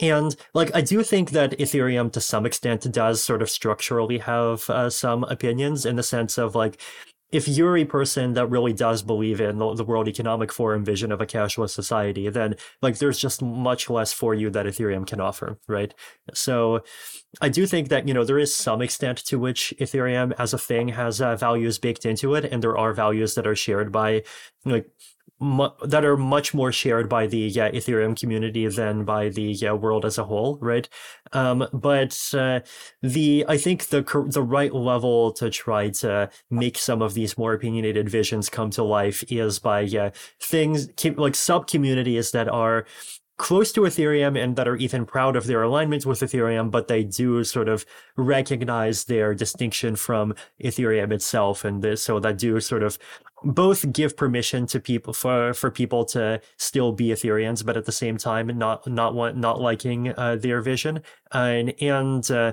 And 0.01 0.35
like, 0.55 0.75
I 0.75 0.81
do 0.81 1.03
think 1.03 1.31
that 1.31 1.59
Ethereum 1.59 2.13
to 2.13 2.21
some 2.21 2.47
extent 2.47 2.91
does 2.91 3.23
sort 3.23 3.43
of 3.43 3.51
structurally 3.51 4.19
have 4.19 4.63
some 4.93 5.25
opinions 5.25 5.87
in 5.87 5.97
the 5.97 6.03
sense 6.03 6.39
of 6.39 6.55
like, 6.55 6.81
if 7.33 7.49
you're 7.49 7.79
a 7.79 7.85
person 7.87 8.35
that 8.35 8.47
really 8.47 8.75
does 8.75 9.03
believe 9.03 9.41
in 9.41 9.57
the, 9.57 9.75
the, 9.75 9.85
World 9.85 10.07
Economic 10.07 10.53
Forum 10.53 10.85
vision 10.85 11.11
of 11.11 11.21
a 11.21 11.27
cashless 11.27 11.71
society, 11.71 12.29
then 12.29 12.55
like 12.83 12.99
there's 12.99 13.19
just 13.19 13.41
much 13.43 13.89
less 13.89 14.13
for 14.13 14.35
you 14.35 14.51
that 14.51 14.67
Ethereum 14.67 15.07
can 15.07 15.19
offer, 15.19 15.59
right? 15.67 15.95
So 16.35 16.85
I 17.41 17.49
do 17.49 17.67
think 17.67 17.89
that 17.89 18.07
you 18.07 18.13
know 18.13 18.23
there 18.23 18.39
is 18.39 18.55
some 18.55 18.83
extent 18.83 19.19
to 19.25 19.39
which 19.39 19.73
Ethereum 19.81 20.35
as 20.39 20.53
a 20.53 20.59
thing 20.59 20.89
has 20.89 21.23
uh, 21.23 21.35
values 21.35 21.79
baked 21.79 22.05
into 22.05 22.35
it, 22.35 22.45
and 22.45 22.63
there 22.63 22.77
are 22.77 22.93
values 22.93 23.35
that 23.35 23.47
are 23.47 23.57
shared 23.57 23.91
by 23.91 24.23
like 24.67 24.87
mu- 25.43 25.71
that 25.85 26.05
are 26.05 26.17
much 26.17 26.55
more 26.55 26.73
shared 26.73 27.09
by 27.09 27.27
the 27.27 27.39
yeah, 27.39 27.71
Ethereum 27.71 28.19
community 28.19 28.67
than 28.69 29.05
by 29.05 29.29
the 29.29 29.43
yeah, 29.43 29.73
world 29.73 30.05
as 30.05 30.17
a 30.17 30.25
whole, 30.25 30.59
right? 30.61 30.89
Um, 31.33 31.67
but 31.73 32.19
uh, 32.33 32.61
the 33.03 33.45
I 33.49 33.59
think 33.59 33.89
the 33.89 34.03
the 34.31 34.43
right 34.43 34.73
level 34.75 35.33
to 35.33 35.51
try 35.51 35.91
to 35.91 36.31
make 36.51 36.79
some 36.79 37.03
of 37.03 37.15
these 37.15 37.37
more 37.37 37.53
opinionated 37.53 38.09
visions 38.09 38.49
come 38.49 38.71
to 38.71 38.83
life 38.83 39.25
is 39.31 39.59
by 39.59 39.85
uh, 39.85 40.11
things 40.41 40.89
like 41.17 41.35
sub 41.35 41.67
communities 41.67 42.31
that 42.31 42.49
are 42.49 42.87
close 43.39 43.73
to 43.73 43.81
Ethereum 43.81 44.41
and 44.41 44.55
that 44.55 44.69
are 44.69 44.77
even 44.77 45.05
proud 45.05 45.35
of 45.35 45.47
their 45.47 45.63
alignment 45.63 46.07
with 46.07 46.21
Ethereum, 46.21 46.71
but 46.71 46.87
they 46.87 47.03
do 47.03 47.43
sort 47.43 47.69
of 47.69 47.85
recognize 48.17 49.05
their 49.05 49.35
distinction 49.35 49.97
from 49.97 50.35
Ethereum 50.63 51.11
itself. 51.13 51.65
And 51.65 51.83
this, 51.83 52.05
so 52.05 52.21
that 52.21 52.39
do 52.39 52.61
sort 52.61 52.85
of 52.85 52.99
both 53.45 53.93
give 53.93 54.17
permission 54.17 54.67
to 54.67 54.81
people 54.81 55.13
for, 55.13 55.55
for 55.55 55.71
people 55.71 56.05
to 56.07 56.41
still 56.57 56.93
be 56.93 57.09
Ethereans, 57.09 57.65
but 57.65 57.77
at 57.77 57.85
the 57.85 57.93
same 57.93 58.17
time, 58.17 58.47
not, 58.59 58.87
not 58.87 59.15
want, 59.15 59.37
not 59.37 59.61
liking 59.61 60.15
uh, 60.17 60.37
their 60.37 60.61
vision. 60.61 61.03
And, 61.33 61.75
and, 61.81 62.31
uh, 62.31 62.53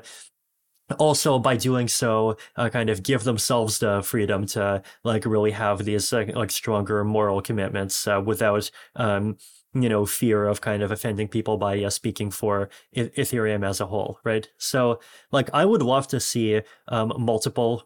also 0.97 1.37
by 1.37 1.55
doing 1.55 1.87
so 1.87 2.37
uh, 2.55 2.69
kind 2.69 2.89
of 2.89 3.03
give 3.03 3.23
themselves 3.23 3.79
the 3.79 4.01
freedom 4.01 4.45
to 4.47 4.81
like 5.03 5.25
really 5.25 5.51
have 5.51 5.85
these 5.85 6.11
uh, 6.11 6.25
like 6.33 6.51
stronger 6.51 7.03
moral 7.03 7.41
commitments 7.41 8.07
uh, 8.07 8.21
without 8.25 8.71
um 8.95 9.37
you 9.73 9.87
know 9.87 10.05
fear 10.05 10.47
of 10.47 10.61
kind 10.61 10.81
of 10.81 10.91
offending 10.91 11.27
people 11.27 11.57
by 11.57 11.83
uh, 11.83 11.89
speaking 11.89 12.31
for 12.31 12.69
I- 12.95 13.11
ethereum 13.17 13.67
as 13.67 13.79
a 13.79 13.85
whole 13.85 14.19
right? 14.23 14.49
So 14.57 14.99
like 15.31 15.49
i 15.53 15.63
would 15.65 15.83
love 15.83 16.07
to 16.07 16.19
see 16.19 16.61
um, 16.87 17.13
multiple 17.17 17.83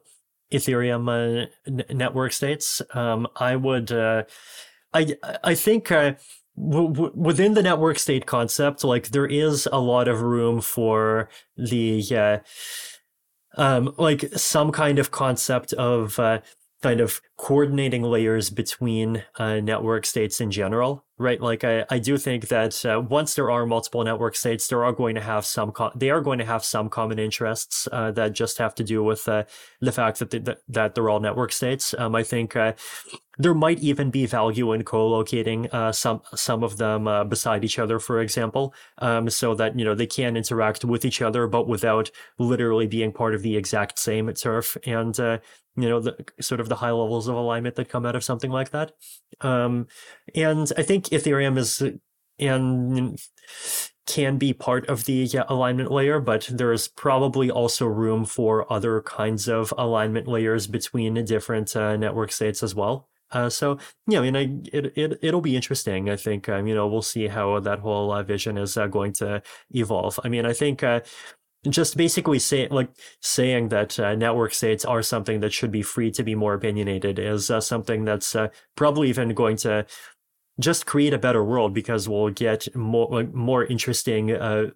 ethereum 0.53 1.09
uh, 1.09 1.47
n- 1.67 1.84
network 1.97 2.34
states. 2.34 2.81
Um, 2.93 3.27
i 3.35 3.55
would 3.55 3.91
uh, 3.91 4.23
i 4.93 5.15
i 5.43 5.55
think 5.55 5.91
uh, 5.91 6.13
w- 6.57 7.11
within 7.15 7.53
the 7.53 7.63
network 7.63 7.99
state 7.99 8.25
concept 8.25 8.84
like 8.84 9.09
there 9.09 9.25
is 9.25 9.67
a 9.71 9.80
lot 9.80 10.07
of 10.07 10.21
room 10.21 10.61
for 10.61 11.30
the 11.57 12.41
um, 13.55 13.93
like 13.97 14.25
some 14.35 14.71
kind 14.71 14.99
of 14.99 15.11
concept 15.11 15.73
of 15.73 16.19
kind 16.84 16.99
of 16.99 17.22
coordinating 17.38 18.03
layers 18.03 18.49
between 18.49 19.23
uh, 19.39 19.60
network 19.61 20.05
states 20.05 20.41
in 20.41 20.51
general 20.51 21.05
right? 21.18 21.39
Like 21.39 21.64
i, 21.64 21.85
I 21.89 21.99
do 21.99 22.18
think 22.18 22.47
that 22.49 22.85
uh, 22.85 23.01
once 23.01 23.35
there 23.35 23.49
are 23.51 23.65
multiple 23.65 24.03
network 24.03 24.35
states 24.35 24.68
there 24.68 24.84
are 24.84 24.91
going 24.91 25.15
to 25.15 25.22
have 25.22 25.45
some 25.45 25.72
co- 25.72 25.91
they 25.95 26.10
are 26.10 26.22
going 26.22 26.39
to 26.39 26.45
have 26.45 26.64
some 26.64 26.89
common 26.89 27.19
interests 27.19 27.88
uh, 27.91 28.11
that 28.11 28.34
just 28.34 28.57
have 28.57 28.76
to 28.76 28.84
do 28.84 29.03
with 29.03 29.27
uh, 29.27 29.43
the 29.80 29.91
fact 29.91 30.19
that, 30.19 30.31
they, 30.31 30.55
that 30.68 30.95
they're 30.95 31.10
all 31.10 31.19
network 31.19 31.51
states. 31.51 31.93
Um, 31.97 32.15
i 32.15 32.23
think 32.23 32.55
uh, 32.55 32.73
there 33.38 33.53
might 33.53 33.80
even 33.80 34.11
be 34.11 34.26
value 34.26 34.73
in 34.73 34.84
co-locating 34.84 35.69
uh, 35.72 35.91
some 35.91 36.22
some 36.35 36.64
of 36.64 36.77
them 36.77 37.07
beside 37.30 37.64
each 37.64 37.80
other 37.80 37.99
for 37.99 38.19
example 38.19 38.73
um, 38.99 39.30
so 39.30 39.55
that 39.55 39.77
you 39.77 39.85
know 39.85 39.95
they 39.95 40.07
can 40.07 40.35
interact 40.35 40.84
with 40.84 41.05
each 41.05 41.22
other 41.22 41.47
but 41.47 41.68
without 41.68 42.11
literally 42.38 42.88
being 42.88 43.11
part 43.11 43.34
of 43.34 43.41
the 43.41 43.55
exact 43.55 43.97
same 43.97 44.31
turf. 44.34 44.77
And 44.85 45.18
you 45.75 45.89
know 45.89 45.99
the 45.99 46.15
sort 46.39 46.61
of 46.61 46.69
the 46.69 46.75
high 46.75 46.91
levels 46.91 47.27
of 47.27 47.35
alignment 47.35 47.75
that 47.75 47.89
come 47.89 48.05
out 48.05 48.15
of 48.15 48.23
something 48.23 48.51
like 48.51 48.71
that 48.71 48.91
um, 49.41 49.87
and 50.35 50.71
i 50.77 50.83
think 50.83 51.05
ethereum 51.05 51.57
is 51.57 51.81
and 52.39 53.19
can 54.05 54.37
be 54.37 54.51
part 54.53 54.85
of 54.89 55.05
the 55.05 55.13
yeah, 55.13 55.43
alignment 55.47 55.91
layer 55.91 56.19
but 56.19 56.49
there's 56.51 56.87
probably 56.87 57.49
also 57.49 57.85
room 57.85 58.25
for 58.25 58.71
other 58.71 59.01
kinds 59.01 59.47
of 59.47 59.73
alignment 59.77 60.27
layers 60.27 60.67
between 60.67 61.23
different 61.25 61.75
uh, 61.75 61.95
network 61.95 62.31
states 62.31 62.61
as 62.61 62.75
well 62.75 63.07
uh, 63.33 63.49
so 63.49 63.77
yeah, 64.07 64.19
I 64.19 64.21
mean, 64.21 64.35
I, 64.35 64.41
it 64.71 64.93
it 64.95 65.19
it'll 65.21 65.41
be 65.41 65.55
interesting. 65.55 66.09
I 66.09 66.15
think 66.15 66.47
um, 66.47 66.67
you 66.67 66.75
know 66.75 66.87
we'll 66.87 67.01
see 67.01 67.27
how 67.27 67.59
that 67.59 67.79
whole 67.79 68.11
uh, 68.11 68.21
vision 68.23 68.57
is 68.57 68.77
uh, 68.77 68.87
going 68.87 69.11
to 69.13 69.41
evolve. 69.71 70.19
I 70.23 70.29
mean, 70.29 70.45
I 70.45 70.53
think 70.53 70.83
uh, 70.83 71.01
just 71.69 71.95
basically 71.95 72.40
say 72.40 72.68
like 72.69 72.90
saying 73.22 73.69
that 73.69 73.99
uh, 73.99 74.15
network 74.15 74.53
states 74.53 74.84
are 74.84 75.02
something 75.02 75.40
that 75.40 75.53
should 75.53 75.72
be 75.72 75.81
free 75.81 76.11
to 76.11 76.23
be 76.23 76.35
more 76.35 76.53
opinionated 76.53 77.19
is 77.19 77.49
uh, 77.49 77.61
something 77.61 78.06
that's 78.06 78.35
uh, 78.35 78.49
probably 78.76 79.10
even 79.10 79.34
going 79.34 79.56
to 79.57 79.85
just 80.60 80.85
create 80.85 81.14
a 81.14 81.18
better 81.18 81.44
world 81.44 81.73
because 81.73 82.07
we'll 82.07 82.30
get 82.30 82.73
more 82.76 83.23
more 83.34 83.65
interesting 83.65 84.31
uh, 84.31 84.68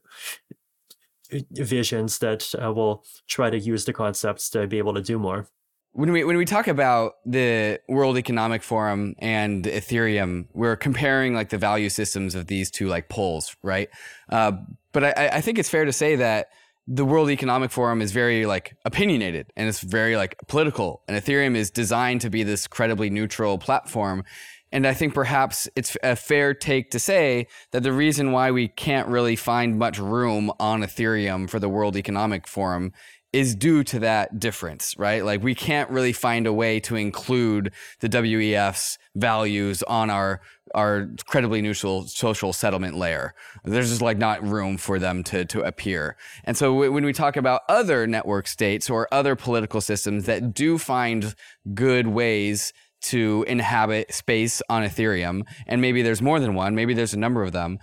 visions 1.51 2.19
that 2.19 2.53
uh, 2.61 2.71
will 2.71 3.03
try 3.27 3.49
to 3.49 3.59
use 3.59 3.85
the 3.85 3.93
concepts 3.93 4.49
to 4.49 4.65
be 4.67 4.77
able 4.77 4.93
to 4.93 5.01
do 5.01 5.19
more. 5.19 5.47
When 5.91 6.11
we 6.11 6.23
when 6.23 6.37
we 6.37 6.45
talk 6.45 6.67
about 6.67 7.13
the 7.25 7.79
World 7.87 8.17
Economic 8.17 8.63
Forum 8.63 9.15
and 9.19 9.65
Ethereum, 9.65 10.47
we're 10.53 10.75
comparing 10.75 11.33
like 11.33 11.49
the 11.49 11.57
value 11.57 11.89
systems 11.89 12.35
of 12.35 12.47
these 12.47 12.69
two 12.71 12.87
like 12.87 13.09
poles, 13.09 13.55
right? 13.63 13.89
Uh, 14.29 14.53
but 14.93 15.03
I, 15.03 15.29
I 15.33 15.41
think 15.41 15.57
it's 15.59 15.69
fair 15.69 15.85
to 15.85 15.93
say 15.93 16.15
that 16.15 16.49
the 16.87 17.03
World 17.03 17.29
Economic 17.29 17.69
Forum 17.69 18.01
is 18.01 18.13
very 18.13 18.45
like 18.45 18.75
opinionated 18.85 19.51
and 19.57 19.67
it's 19.67 19.81
very 19.81 20.15
like 20.15 20.37
political, 20.47 21.03
and 21.07 21.21
Ethereum 21.21 21.55
is 21.55 21.69
designed 21.69 22.21
to 22.21 22.29
be 22.29 22.43
this 22.43 22.65
credibly 22.65 23.09
neutral 23.09 23.57
platform. 23.57 24.23
And 24.71 24.85
I 24.85 24.93
think 24.93 25.13
perhaps 25.13 25.69
it's 25.75 25.95
a 26.03 26.15
fair 26.15 26.53
take 26.53 26.91
to 26.91 26.99
say 26.99 27.47
that 27.71 27.83
the 27.83 27.93
reason 27.93 28.33
why 28.33 28.51
we 28.51 28.67
can't 28.67 29.07
really 29.07 29.35
find 29.37 29.79
much 29.79 29.97
room 29.97 30.51
on 30.59 30.81
Ethereum 30.81 31.49
for 31.49 31.59
the 31.59 31.69
World 31.69 31.95
Economic 31.95 32.47
Forum 32.47 32.91
is 33.33 33.55
due 33.55 33.83
to 33.83 33.99
that 33.99 34.39
difference, 34.39 34.95
right? 34.97 35.23
Like 35.23 35.43
we 35.43 35.53
can't 35.53 35.89
really 35.89 36.13
find 36.13 36.47
a 36.47 36.53
way 36.53 36.79
to 36.81 36.95
include 36.95 37.73
the 37.99 38.09
WEF's 38.09 38.97
values 39.15 39.83
on 39.83 40.09
our 40.09 40.41
our 40.75 41.09
credibly 41.27 41.61
neutral 41.61 42.03
social 42.07 42.51
settlement 42.51 42.95
layer. 42.95 43.33
There's 43.63 43.89
just 43.89 44.01
like 44.01 44.17
not 44.17 44.45
room 44.45 44.77
for 44.77 44.99
them 44.99 45.23
to 45.25 45.45
to 45.45 45.61
appear. 45.61 46.17
And 46.43 46.57
so 46.57 46.73
when 46.91 47.05
we 47.05 47.13
talk 47.13 47.37
about 47.37 47.61
other 47.69 48.07
network 48.07 48.47
states 48.47 48.89
or 48.89 49.07
other 49.11 49.35
political 49.35 49.81
systems 49.81 50.25
that 50.25 50.53
do 50.53 50.77
find 50.77 51.35
good 51.73 52.07
ways 52.07 52.73
to 52.99 53.45
inhabit 53.47 54.13
space 54.13 54.61
on 54.69 54.83
Ethereum, 54.83 55.43
and 55.67 55.81
maybe 55.81 56.01
there's 56.01 56.21
more 56.21 56.39
than 56.39 56.55
one, 56.55 56.75
maybe 56.75 56.93
there's 56.93 57.13
a 57.13 57.19
number 57.19 57.43
of 57.43 57.51
them. 57.51 57.79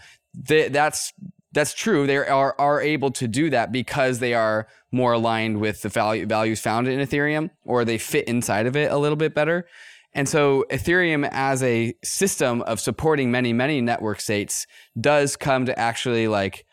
Th- 0.47 0.73
that's 0.73 1.13
that's 1.55 1.73
true. 1.73 2.07
They 2.07 2.17
are 2.17 2.55
are 2.59 2.81
able 2.81 3.11
to 3.13 3.29
do 3.29 3.49
that 3.51 3.73
because 3.73 4.19
they 4.19 4.35
are 4.35 4.67
more 4.93 5.13
aligned 5.13 5.61
with 5.61 5.83
the 5.83 5.89
value 5.89 6.27
values 6.27 6.61
found 6.61 6.89
in 6.89 7.01
Ethereum, 7.01 7.51
or 7.65 7.85
they 7.85 7.99
fit 7.99 8.27
inside 8.29 8.67
of 8.67 8.77
it 8.77 8.91
a 8.91 8.99
little 8.99 9.17
bit 9.17 9.35
better. 9.35 9.67
And 10.13 10.29
so 10.29 10.65
Ethereum 10.71 11.29
as 11.33 11.63
a 11.63 11.95
system 12.05 12.63
of 12.63 12.79
supporting 12.81 13.31
many, 13.31 13.53
many 13.53 13.81
network 13.81 14.21
states 14.21 14.67
does 15.01 15.37
come 15.37 15.67
to 15.67 15.77
actually 15.79 16.29
like 16.29 16.67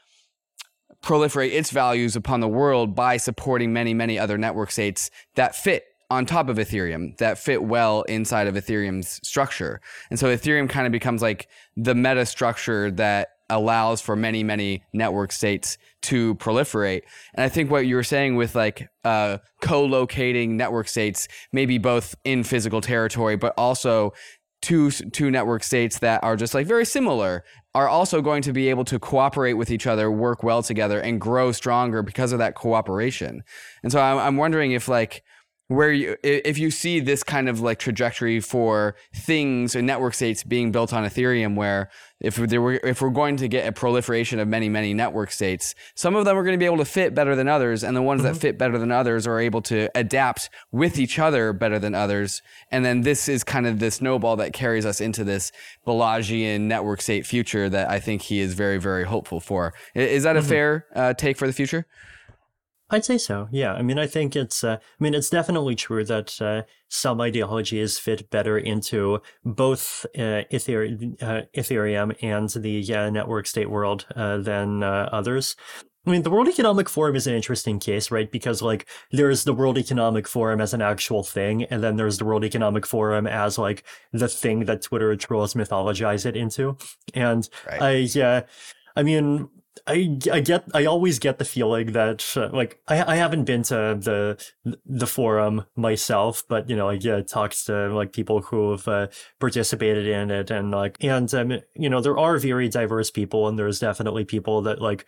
proliferate 1.01 1.51
its 1.51 1.71
values 1.71 2.15
upon 2.15 2.39
the 2.39 2.47
world 2.47 2.95
by 2.95 3.17
supporting 3.17 3.73
many, 3.73 3.93
many 3.93 4.19
other 4.19 4.37
network 4.37 4.69
states 4.69 5.09
that 5.35 5.55
fit 5.55 5.85
on 6.11 6.25
top 6.25 6.49
of 6.49 6.57
Ethereum 6.57 7.17
that 7.17 7.39
fit 7.39 7.63
well 7.63 8.03
inside 8.03 8.45
of 8.45 8.55
Ethereum's 8.55 9.19
structure. 9.27 9.81
And 10.09 10.19
so 10.19 10.27
Ethereum 10.27 10.69
kind 10.69 10.85
of 10.85 10.91
becomes 10.91 11.21
like 11.21 11.47
the 11.75 11.95
meta 11.95 12.25
structure 12.25 12.91
that 12.91 13.29
allows 13.51 14.01
for 14.01 14.15
many, 14.15 14.43
many 14.43 14.83
network 14.93 15.31
states 15.31 15.77
to 16.03 16.35
proliferate. 16.35 17.03
And 17.35 17.43
I 17.43 17.49
think 17.49 17.69
what 17.69 17.85
you 17.85 17.95
were 17.95 18.03
saying 18.03 18.35
with 18.35 18.55
like 18.55 18.89
uh, 19.03 19.37
co-locating 19.61 20.57
network 20.57 20.87
states, 20.87 21.27
maybe 21.51 21.77
both 21.77 22.15
in 22.23 22.43
physical 22.43 22.81
territory, 22.81 23.35
but 23.35 23.53
also 23.57 24.13
two 24.61 24.91
two 24.91 25.31
network 25.31 25.63
states 25.63 25.99
that 25.99 26.23
are 26.23 26.35
just 26.35 26.53
like 26.53 26.67
very 26.67 26.85
similar 26.85 27.43
are 27.73 27.87
also 27.87 28.21
going 28.21 28.41
to 28.43 28.53
be 28.53 28.69
able 28.69 28.83
to 28.83 28.99
cooperate 28.99 29.53
with 29.53 29.71
each 29.71 29.87
other, 29.87 30.11
work 30.11 30.43
well 30.43 30.61
together, 30.61 30.99
and 30.99 31.21
grow 31.21 31.51
stronger 31.51 32.03
because 32.03 32.31
of 32.31 32.39
that 32.39 32.53
cooperation. 32.53 33.43
And 33.81 33.91
so 33.91 33.99
I'm, 33.99 34.17
I'm 34.17 34.37
wondering 34.37 34.71
if 34.71 34.87
like 34.87 35.23
where 35.71 35.93
you 35.93 36.17
if 36.21 36.57
you 36.57 36.69
see 36.69 36.99
this 36.99 37.23
kind 37.23 37.47
of 37.47 37.61
like 37.61 37.79
trajectory 37.79 38.41
for 38.41 38.93
things 39.15 39.73
and 39.73 39.87
network 39.87 40.13
states 40.13 40.43
being 40.43 40.69
built 40.69 40.91
on 40.91 41.05
Ethereum, 41.05 41.55
where 41.55 41.89
if 42.19 42.35
there 42.35 42.61
were 42.61 42.73
if 42.83 43.01
we're 43.01 43.09
going 43.09 43.37
to 43.37 43.47
get 43.47 43.65
a 43.65 43.71
proliferation 43.71 44.39
of 44.39 44.49
many 44.49 44.67
many 44.67 44.93
network 44.93 45.31
states, 45.31 45.73
some 45.95 46.13
of 46.15 46.25
them 46.25 46.37
are 46.37 46.43
going 46.43 46.55
to 46.55 46.59
be 46.59 46.65
able 46.65 46.77
to 46.77 46.85
fit 46.85 47.15
better 47.15 47.37
than 47.37 47.47
others, 47.47 47.85
and 47.85 47.95
the 47.95 48.01
ones 48.01 48.21
mm-hmm. 48.21 48.33
that 48.33 48.39
fit 48.39 48.57
better 48.57 48.77
than 48.77 48.91
others 48.91 49.25
are 49.25 49.39
able 49.39 49.61
to 49.61 49.89
adapt 49.95 50.49
with 50.73 50.99
each 50.99 51.17
other 51.17 51.53
better 51.53 51.79
than 51.79 51.95
others. 51.95 52.41
And 52.69 52.83
then 52.83 53.01
this 53.01 53.29
is 53.29 53.45
kind 53.45 53.65
of 53.65 53.79
the 53.79 53.91
snowball 53.91 54.35
that 54.35 54.51
carries 54.51 54.85
us 54.85 54.99
into 54.99 55.23
this 55.23 55.53
Balajian 55.87 56.61
network 56.61 57.01
state 57.01 57.25
future 57.25 57.69
that 57.69 57.89
I 57.89 58.01
think 58.01 58.23
he 58.23 58.41
is 58.41 58.55
very 58.55 58.77
very 58.77 59.05
hopeful 59.05 59.39
for. 59.39 59.73
Is 59.95 60.23
that 60.23 60.35
a 60.35 60.41
mm-hmm. 60.41 60.49
fair 60.49 60.85
uh, 60.93 61.13
take 61.13 61.37
for 61.37 61.47
the 61.47 61.53
future? 61.53 61.87
I'd 62.91 63.05
say 63.05 63.17
so. 63.17 63.47
Yeah. 63.51 63.73
I 63.73 63.81
mean, 63.81 63.97
I 63.97 64.05
think 64.05 64.35
it's. 64.35 64.63
Uh, 64.63 64.77
I 64.79 65.03
mean, 65.03 65.13
it's 65.13 65.29
definitely 65.29 65.75
true 65.75 66.03
that 66.03 66.41
uh, 66.41 66.63
some 66.89 67.21
ideologies 67.21 67.97
fit 67.97 68.29
better 68.29 68.57
into 68.57 69.21
both 69.45 70.05
uh, 70.15 70.43
Ethereum, 70.51 71.21
uh, 71.23 71.43
Ethereum 71.55 72.15
and 72.21 72.49
the 72.49 72.93
uh, 72.93 73.09
network 73.09 73.47
state 73.47 73.69
world 73.69 74.05
uh, 74.15 74.37
than 74.37 74.83
others. 74.83 75.55
I 76.05 76.09
mean, 76.09 76.23
the 76.23 76.31
World 76.31 76.49
Economic 76.49 76.89
Forum 76.89 77.15
is 77.15 77.27
an 77.27 77.35
interesting 77.35 77.79
case, 77.79 78.09
right? 78.09 78.29
Because 78.29 78.61
like 78.61 78.87
there's 79.11 79.43
the 79.43 79.53
World 79.53 79.77
Economic 79.77 80.27
Forum 80.27 80.59
as 80.59 80.73
an 80.73 80.81
actual 80.81 81.23
thing, 81.23 81.63
and 81.65 81.83
then 81.83 81.95
there's 81.95 82.17
the 82.17 82.25
World 82.25 82.43
Economic 82.43 82.87
Forum 82.87 83.27
as 83.27 83.57
like 83.59 83.83
the 84.11 84.27
thing 84.27 84.65
that 84.65 84.81
Twitter 84.81 85.15
trolls 85.15 85.53
mythologize 85.53 86.25
it 86.25 86.35
into. 86.35 86.75
And 87.13 87.47
right. 87.67 87.81
I, 87.81 87.91
yeah, 87.97 88.41
I 88.95 89.03
mean, 89.03 89.47
I, 89.87 90.17
I 90.31 90.39
get 90.39 90.65
I 90.73 90.85
always 90.85 91.19
get 91.19 91.37
the 91.37 91.45
feeling 91.45 91.93
that 91.93 92.25
uh, 92.35 92.49
like 92.51 92.79
I, 92.87 93.13
I 93.13 93.15
haven't 93.15 93.45
been 93.45 93.63
to 93.63 93.97
the 93.99 94.43
the 94.85 95.07
forum 95.07 95.65
myself, 95.75 96.43
but 96.47 96.69
you 96.69 96.75
know 96.75 96.89
I 96.89 96.97
get 96.97 97.27
talks 97.27 97.65
to 97.65 97.93
like 97.93 98.13
people 98.13 98.41
who 98.41 98.71
have 98.71 98.87
uh, 98.87 99.07
participated 99.39 100.07
in 100.07 100.31
it 100.31 100.51
and 100.51 100.71
like 100.71 100.97
and 101.01 101.33
um, 101.33 101.59
you 101.75 101.89
know 101.89 102.01
there 102.01 102.17
are 102.17 102.37
very 102.37 102.69
diverse 102.69 103.11
people 103.11 103.47
and 103.47 103.57
there's 103.57 103.79
definitely 103.79 104.25
people 104.25 104.61
that 104.63 104.81
like 104.81 105.05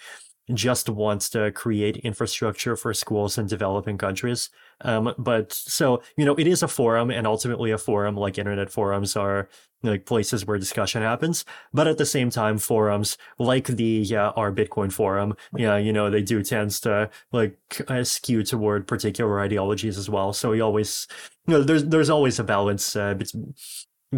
just 0.53 0.89
wants 0.89 1.29
to 1.29 1.51
create 1.51 1.97
infrastructure 1.97 2.75
for 2.75 2.93
schools 2.93 3.37
in 3.37 3.47
developing 3.47 3.97
countries. 3.97 4.49
Um, 4.81 5.13
but 5.17 5.53
so, 5.53 6.01
you 6.17 6.25
know, 6.25 6.35
it 6.35 6.47
is 6.47 6.63
a 6.63 6.67
forum 6.67 7.09
and 7.09 7.25
ultimately 7.25 7.71
a 7.71 7.77
forum 7.77 8.17
like 8.17 8.37
internet 8.37 8.69
forums 8.69 9.15
are 9.15 9.47
like 9.83 10.05
places 10.05 10.45
where 10.45 10.57
discussion 10.57 11.01
happens. 11.01 11.45
But 11.73 11.87
at 11.87 11.97
the 11.97 12.05
same 12.05 12.29
time, 12.29 12.57
forums 12.57 13.17
like 13.39 13.67
the 13.67 14.15
uh, 14.15 14.31
r/Bitcoin 14.35 14.91
forum, 14.91 15.35
yeah, 15.55 15.77
you 15.77 15.93
know, 15.93 16.09
they 16.09 16.21
do 16.21 16.43
tends 16.43 16.79
to 16.81 17.09
like 17.31 17.57
uh, 17.87 18.03
skew 18.03 18.43
toward 18.43 18.87
particular 18.87 19.39
ideologies 19.39 19.97
as 19.97 20.09
well. 20.09 20.33
So 20.33 20.51
we 20.51 20.61
always, 20.61 21.07
you 21.47 21.53
know, 21.53 21.63
there's, 21.63 21.85
there's 21.85 22.09
always 22.09 22.39
a 22.39 22.43
balance 22.43 22.95
uh, 22.95 23.13
between 23.13 23.53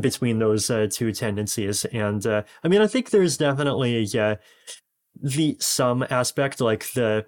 between 0.02 0.40
those 0.40 0.70
uh, 0.70 0.88
two 0.90 1.12
tendencies. 1.12 1.86
And 1.86 2.26
uh, 2.26 2.44
I 2.64 2.68
mean, 2.68 2.82
I 2.82 2.88
think 2.88 3.10
there's 3.10 3.38
definitely 3.38 4.08
uh, 4.18 4.36
the 5.22 5.58
some 5.60 6.06
aspect, 6.10 6.62
like 6.62 6.92
the 6.94 7.26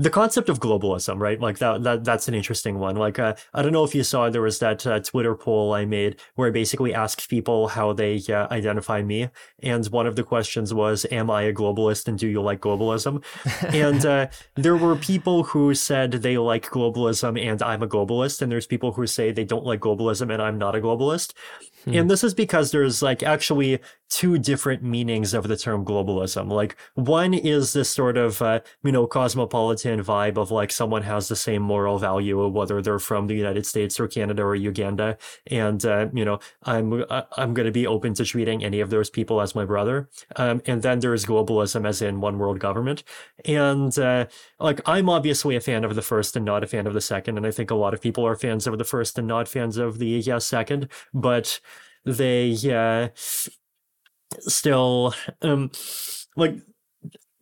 the 0.00 0.08
concept 0.08 0.48
of 0.48 0.60
globalism, 0.60 1.18
right? 1.20 1.38
Like 1.38 1.58
that, 1.58 1.82
that 1.82 2.04
that's 2.04 2.26
an 2.26 2.32
interesting 2.32 2.78
one. 2.78 2.96
Like, 2.96 3.18
uh, 3.18 3.34
I 3.52 3.60
don't 3.60 3.72
know 3.72 3.84
if 3.84 3.94
you 3.94 4.02
saw 4.02 4.30
there 4.30 4.40
was 4.40 4.58
that 4.60 4.86
uh, 4.86 5.00
Twitter 5.00 5.34
poll 5.34 5.74
I 5.74 5.84
made 5.84 6.16
where 6.36 6.48
I 6.48 6.50
basically 6.50 6.94
asked 6.94 7.28
people 7.28 7.68
how 7.68 7.92
they 7.92 8.22
uh, 8.30 8.46
identify 8.50 9.02
me, 9.02 9.28
and 9.62 9.86
one 9.88 10.06
of 10.06 10.16
the 10.16 10.22
questions 10.22 10.72
was, 10.72 11.04
"Am 11.10 11.30
I 11.30 11.42
a 11.42 11.52
globalist 11.52 12.08
and 12.08 12.18
do 12.18 12.28
you 12.28 12.40
like 12.40 12.60
globalism?" 12.60 13.22
and 13.74 14.06
uh, 14.06 14.28
there 14.54 14.76
were 14.76 14.96
people 14.96 15.42
who 15.42 15.74
said 15.74 16.12
they 16.12 16.38
like 16.38 16.70
globalism 16.70 17.38
and 17.38 17.62
I'm 17.62 17.82
a 17.82 17.88
globalist, 17.88 18.40
and 18.40 18.50
there's 18.50 18.66
people 18.66 18.92
who 18.92 19.06
say 19.06 19.32
they 19.32 19.44
don't 19.44 19.66
like 19.66 19.80
globalism 19.80 20.32
and 20.32 20.40
I'm 20.40 20.56
not 20.56 20.74
a 20.74 20.80
globalist. 20.80 21.34
Hmm. 21.84 21.94
And 21.94 22.10
this 22.10 22.24
is 22.24 22.32
because 22.32 22.70
there's 22.70 23.02
like 23.02 23.22
actually 23.22 23.80
two 24.10 24.38
different 24.38 24.82
meanings 24.82 25.32
of 25.32 25.48
the 25.48 25.56
term 25.56 25.84
globalism. 25.84 26.50
Like 26.50 26.76
one 26.94 27.32
is 27.32 27.72
this 27.72 27.88
sort 27.88 28.18
of 28.18 28.42
uh, 28.42 28.60
you 28.82 28.92
know 28.92 29.06
cosmopolitan 29.06 30.02
vibe 30.02 30.36
of 30.36 30.50
like 30.50 30.72
someone 30.72 31.02
has 31.02 31.28
the 31.28 31.36
same 31.36 31.62
moral 31.62 31.98
value 31.98 32.46
whether 32.48 32.82
they're 32.82 32.98
from 32.98 33.28
the 33.28 33.34
United 33.34 33.64
States 33.66 33.98
or 34.00 34.08
Canada 34.08 34.42
or 34.42 34.54
Uganda, 34.54 35.16
and 35.46 35.84
uh, 35.84 36.08
you 36.12 36.24
know 36.24 36.40
I'm 36.64 37.04
uh, 37.08 37.22
I'm 37.36 37.54
going 37.54 37.66
to 37.66 37.72
be 37.72 37.86
open 37.86 38.14
to 38.14 38.24
treating 38.24 38.64
any 38.64 38.80
of 38.80 38.90
those 38.90 39.08
people 39.08 39.40
as 39.40 39.54
my 39.54 39.64
brother. 39.64 40.08
Um, 40.36 40.60
and 40.66 40.82
then 40.82 40.98
there's 40.98 41.24
globalism 41.24 41.86
as 41.86 42.02
in 42.02 42.20
one 42.20 42.38
world 42.38 42.58
government, 42.58 43.04
and 43.44 43.96
uh, 43.98 44.26
like 44.58 44.80
I'm 44.86 45.08
obviously 45.08 45.56
a 45.56 45.60
fan 45.60 45.84
of 45.84 45.94
the 45.94 46.02
first 46.02 46.36
and 46.36 46.44
not 46.44 46.64
a 46.64 46.66
fan 46.66 46.86
of 46.86 46.94
the 46.94 47.00
second, 47.00 47.36
and 47.36 47.46
I 47.46 47.52
think 47.52 47.70
a 47.70 47.76
lot 47.76 47.94
of 47.94 48.00
people 48.00 48.26
are 48.26 48.36
fans 48.36 48.66
of 48.66 48.76
the 48.76 48.84
first 48.84 49.18
and 49.18 49.28
not 49.28 49.48
fans 49.48 49.76
of 49.76 49.98
the 49.98 50.08
yeah, 50.08 50.38
second, 50.38 50.88
but 51.14 51.60
they 52.04 52.56
uh, 52.72 53.08
still 54.40 55.14
um, 55.42 55.70
like 56.36 56.56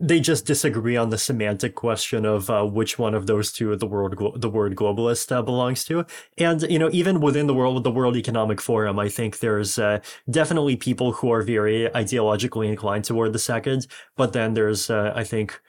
they 0.01 0.21
just 0.21 0.47
disagree 0.47 0.97
on 0.97 1.11
the 1.11 1.19
semantic 1.19 1.75
question 1.75 2.25
of 2.25 2.49
uh, 2.51 2.65
which 2.65 2.99
one 2.99 3.15
of 3.15 3.27
those 3.27 3.51
two 3.51 3.75
the 3.75 3.87
word 3.87 4.17
the 4.37 4.49
word 4.49 4.77
globalist 4.77 5.33
uh, 5.33 5.43
belongs 5.43 5.85
to. 5.85 6.07
And 6.37 6.63
you 6.63 6.79
know, 6.79 6.89
even 6.93 7.21
within 7.21 7.47
the 7.47 7.55
world 7.55 7.83
the 7.83 7.91
World 7.91 8.17
Economic 8.17 8.61
Forum, 8.61 8.99
I 8.99 9.09
think 9.09 9.41
there's 9.41 9.79
uh, 9.79 10.01
definitely 10.31 10.77
people 10.77 11.13
who 11.13 11.33
are 11.33 11.43
very 11.43 11.89
ideologically 11.89 12.69
inclined 12.69 13.05
toward 13.05 13.33
the 13.33 13.39
second, 13.39 13.87
but 14.17 14.33
then 14.33 14.55
there's 14.55 14.89
uh, 14.89 15.13
I 15.17 15.25
think 15.25 15.61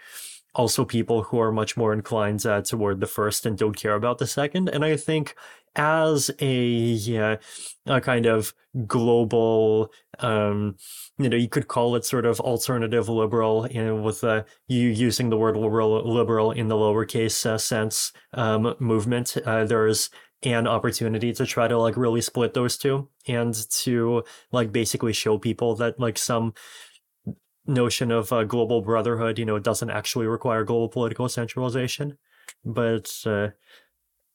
also 0.56 0.86
people 0.86 1.24
who 1.24 1.40
are 1.40 1.52
much 1.52 1.78
more 1.78 1.94
inclined 1.94 2.46
uh, 2.46 2.62
toward 2.62 3.00
the 3.00 3.08
first 3.08 3.46
and 3.46 3.58
don't 3.58 3.76
care 3.76 3.94
about 3.96 4.18
the 4.18 4.28
second. 4.28 4.70
And 4.70 4.84
I 4.84 4.98
think 4.98 5.36
as 5.76 6.32
a, 6.42 7.38
a 7.86 8.02
kind 8.02 8.26
of 8.26 8.54
global, 8.86 9.92
um, 10.20 10.76
you 11.18 11.30
know, 11.30 11.38
you 11.38 11.48
could 11.48 11.68
call 11.68 11.96
it 11.96 12.06
sort 12.06 12.26
of 12.26 12.40
alternative 12.40 13.10
liberal, 13.10 13.68
you 13.70 13.84
know, 13.84 13.96
with 13.96 14.24
uh, 14.24 14.44
you 14.68 14.88
using 14.88 15.30
the 15.30 15.38
word 15.38 15.56
liberal, 15.56 16.02
liberal 16.12 16.52
in 16.52 16.68
the 16.68 16.76
lowercase 16.76 17.46
uh, 17.46 17.58
sense 17.58 18.12
um, 18.34 18.76
movement. 18.80 19.38
Uh, 19.46 19.66
there's 19.66 20.10
an 20.44 20.68
opportunity 20.68 21.34
to 21.34 21.46
try 21.46 21.68
to 21.68 21.78
like 21.78 21.98
really 21.98 22.22
split 22.22 22.54
those 22.54 22.78
two 22.78 23.08
and 23.28 23.54
to 23.70 24.24
like 24.52 24.72
basically 24.72 25.12
show 25.12 25.38
people 25.38 25.76
that 25.76 26.00
like 26.00 26.18
some 26.18 26.54
notion 27.70 28.12
of 28.12 28.34
uh, 28.34 28.44
global 28.44 28.82
brotherhood, 28.82 29.40
you 29.40 29.46
know, 29.46 29.60
doesn't 29.60 29.90
actually 29.90 30.28
require 30.28 30.64
global 30.64 30.90
political 30.90 31.30
centralization. 31.30 32.18
But 32.66 33.12
uh, 33.26 33.50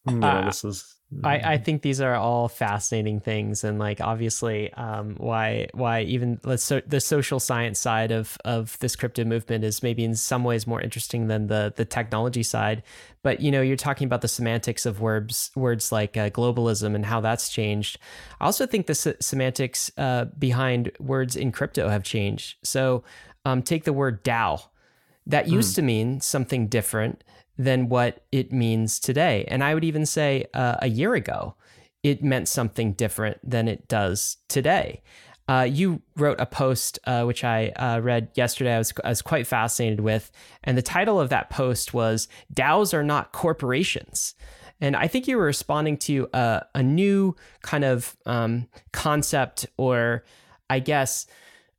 you 0.06 0.20
know, 0.20 0.39
uh, 0.39 0.43
this 0.43 0.65
is 0.65 0.93
I, 1.22 1.55
I 1.55 1.59
think 1.59 1.82
these 1.82 2.01
are 2.01 2.14
all 2.14 2.48
fascinating 2.48 3.20
things, 3.20 3.62
and 3.62 3.78
like 3.78 4.01
obviously, 4.01 4.72
um, 4.72 5.14
why 5.18 5.68
why 5.72 6.01
even 6.02 6.40
let's 6.44 6.64
so, 6.64 6.81
the 6.86 7.01
social 7.01 7.39
science 7.39 7.78
side 7.78 8.10
of 8.10 8.36
of 8.44 8.78
this 8.81 8.97
crypto 8.97 9.24
movement 9.24 9.64
is 9.64 9.82
maybe 9.82 10.02
in 10.02 10.16
some 10.16 10.44
ways 10.44 10.66
more 10.66 10.81
interesting 10.81 11.28
than 11.28 11.47
the 11.47 11.72
the 11.76 11.85
technology 11.85 12.43
side. 12.43 12.82
But 13.22 13.40
you 13.40 13.52
know, 13.52 13.60
you're 13.60 13.76
talking 13.76 14.06
about 14.06 14.22
the 14.22 14.28
semantics 14.28 14.86
of 14.86 15.01
words 15.01 15.51
words 15.55 15.93
like 15.93 16.16
uh, 16.16 16.31
globalism 16.31 16.94
and 16.94 17.06
how 17.06 17.20
that's 17.20 17.48
changed. 17.48 17.98
I 18.40 18.47
also 18.47 18.66
think 18.66 18.86
the 18.86 18.93
s- 18.93 19.16
semantics 19.20 19.93
uh, 19.97 20.26
behind 20.39 20.90
words 20.98 21.36
in 21.36 21.52
crypto 21.52 21.89
have 21.89 22.02
changed. 22.02 22.56
So, 22.64 23.05
um, 23.44 23.62
take 23.62 23.85
the 23.85 23.93
word 23.93 24.24
DAO. 24.24 24.62
That 25.26 25.48
used 25.48 25.72
mm. 25.72 25.76
to 25.76 25.82
mean 25.82 26.20
something 26.20 26.66
different 26.66 27.24
than 27.56 27.89
what 27.89 28.24
it 28.32 28.52
means 28.52 28.98
today. 28.98 29.44
And 29.48 29.62
I 29.62 29.74
would 29.74 29.85
even 29.85 30.06
say 30.06 30.47
uh, 30.55 30.76
a 30.82 30.89
year 30.89 31.14
ago, 31.14 31.55
it 32.02 32.22
meant 32.22 32.48
something 32.48 32.93
different 32.93 33.39
than 33.48 33.68
it 33.68 33.89
does 33.89 34.39
today. 34.48 35.02
Uh, 35.47 35.66
you 35.70 36.01
wrote 36.16 36.40
a 36.40 36.47
post 36.47 36.98
uh, 37.05 37.24
which 37.24 37.44
I 37.44 37.68
uh, 37.70 38.01
read 38.01 38.28
yesterday. 38.35 38.74
I 38.74 38.78
was, 38.78 38.93
I 39.05 39.10
was 39.10 39.22
quite 39.22 39.47
fascinated 39.47 40.01
with, 40.01 40.31
and 40.62 40.76
the 40.76 40.82
title 40.82 41.20
of 41.20 41.28
that 41.28 41.51
post 41.51 41.93
was 41.93 42.28
"DAOs 42.52 42.94
are 42.94 43.05
not 43.05 43.32
corporations." 43.32 44.35
And 44.81 44.97
I 44.97 45.06
think 45.06 45.28
you 45.28 45.36
were 45.36 45.44
responding 45.44 45.98
to 45.98 46.28
a, 46.32 46.62
a 46.74 46.82
new 46.82 47.36
kind 47.62 47.85
of 47.85 48.16
um, 48.24 48.68
concept, 48.93 49.66
or 49.76 50.24
I 50.70 50.78
guess 50.78 51.26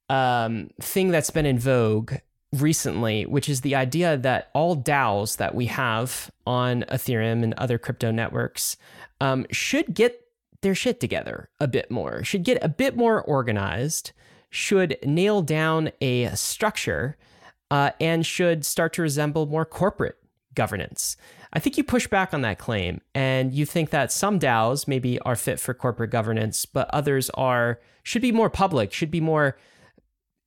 um, 0.09 0.69
thing 0.79 1.09
that's 1.09 1.31
been 1.31 1.47
in 1.47 1.57
vogue 1.57 2.13
recently, 2.61 3.25
which 3.25 3.49
is 3.49 3.61
the 3.61 3.75
idea 3.75 4.17
that 4.17 4.49
all 4.53 4.75
DAOs 4.75 5.37
that 5.37 5.55
we 5.55 5.67
have 5.67 6.31
on 6.45 6.83
Ethereum 6.83 7.43
and 7.43 7.53
other 7.55 7.77
crypto 7.77 8.11
networks 8.11 8.77
um, 9.21 9.45
should 9.51 9.93
get 9.93 10.21
their 10.61 10.75
shit 10.75 10.99
together 10.99 11.49
a 11.59 11.67
bit 11.67 11.91
more, 11.91 12.23
should 12.23 12.43
get 12.43 12.63
a 12.63 12.69
bit 12.69 12.95
more 12.95 13.21
organized, 13.21 14.11
should 14.49 14.97
nail 15.03 15.41
down 15.41 15.91
a 16.01 16.27
structure, 16.35 17.17
uh, 17.71 17.91
and 17.99 18.25
should 18.25 18.65
start 18.65 18.93
to 18.93 19.01
resemble 19.01 19.45
more 19.45 19.65
corporate 19.65 20.17
governance. 20.53 21.17
I 21.53 21.59
think 21.59 21.77
you 21.77 21.83
push 21.83 22.07
back 22.07 22.33
on 22.33 22.41
that 22.41 22.59
claim 22.59 23.01
and 23.13 23.53
you 23.53 23.65
think 23.65 23.89
that 23.91 24.11
some 24.11 24.39
DAOs 24.39 24.87
maybe 24.87 25.19
are 25.19 25.35
fit 25.35 25.59
for 25.59 25.73
corporate 25.73 26.11
governance, 26.11 26.65
but 26.65 26.89
others 26.93 27.29
are 27.31 27.79
should 28.03 28.21
be 28.21 28.31
more 28.31 28.49
public, 28.49 28.91
should 28.91 29.11
be 29.11 29.21
more 29.21 29.57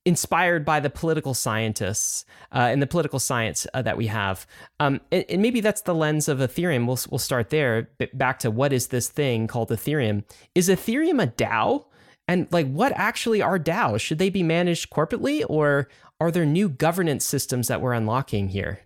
inspired 0.09 0.65
by 0.65 0.79
the 0.79 0.89
political 0.89 1.35
scientists 1.35 2.25
uh, 2.51 2.67
and 2.71 2.81
the 2.81 2.87
political 2.87 3.19
science 3.19 3.67
uh, 3.75 3.81
that 3.83 3.95
we 3.95 4.07
have. 4.07 4.47
Um, 4.79 5.01
and, 5.11 5.23
and, 5.29 5.39
maybe 5.39 5.61
that's 5.61 5.81
the 5.81 5.93
lens 5.93 6.27
of 6.27 6.39
Ethereum. 6.39 6.87
We'll, 6.87 6.97
we'll 7.11 7.19
start 7.19 7.51
there. 7.51 7.89
Back 8.15 8.39
to 8.39 8.49
what 8.49 8.73
is 8.73 8.87
this 8.87 9.07
thing 9.07 9.45
called 9.45 9.69
Ethereum? 9.69 10.23
Is 10.55 10.67
Ethereum 10.67 11.21
a 11.21 11.27
DAO? 11.27 11.85
And 12.27 12.47
like, 12.51 12.67
what 12.71 12.91
actually 12.95 13.43
are 13.43 13.59
DAOs? 13.59 14.01
Should 14.01 14.17
they 14.17 14.31
be 14.31 14.41
managed 14.41 14.89
corporately, 14.89 15.43
or 15.47 15.89
are 16.19 16.31
there 16.31 16.45
new 16.45 16.69
governance 16.69 17.23
systems 17.23 17.67
that 17.67 17.81
we're 17.81 17.93
unlocking 17.93 18.49
here? 18.49 18.81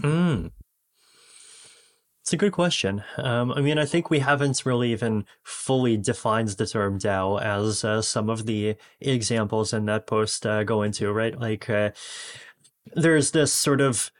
Hmm. 0.00 0.48
It's 2.22 2.32
a 2.32 2.36
good 2.36 2.52
question. 2.52 3.02
Um, 3.16 3.50
I 3.50 3.60
mean, 3.60 3.78
I 3.78 3.84
think 3.84 4.08
we 4.08 4.20
haven't 4.20 4.64
really 4.64 4.92
even 4.92 5.24
fully 5.42 5.96
defined 5.96 6.50
the 6.50 6.66
term 6.66 7.00
DAO 7.00 7.42
as 7.42 7.82
uh, 7.82 8.00
some 8.00 8.30
of 8.30 8.46
the 8.46 8.76
examples 9.00 9.72
in 9.72 9.86
that 9.86 10.06
post 10.06 10.46
uh, 10.46 10.62
go 10.62 10.82
into, 10.82 11.12
right? 11.12 11.36
Like, 11.36 11.68
uh, 11.68 11.90
there's 12.94 13.32
this 13.32 13.52
sort 13.52 13.80
of 13.80 14.12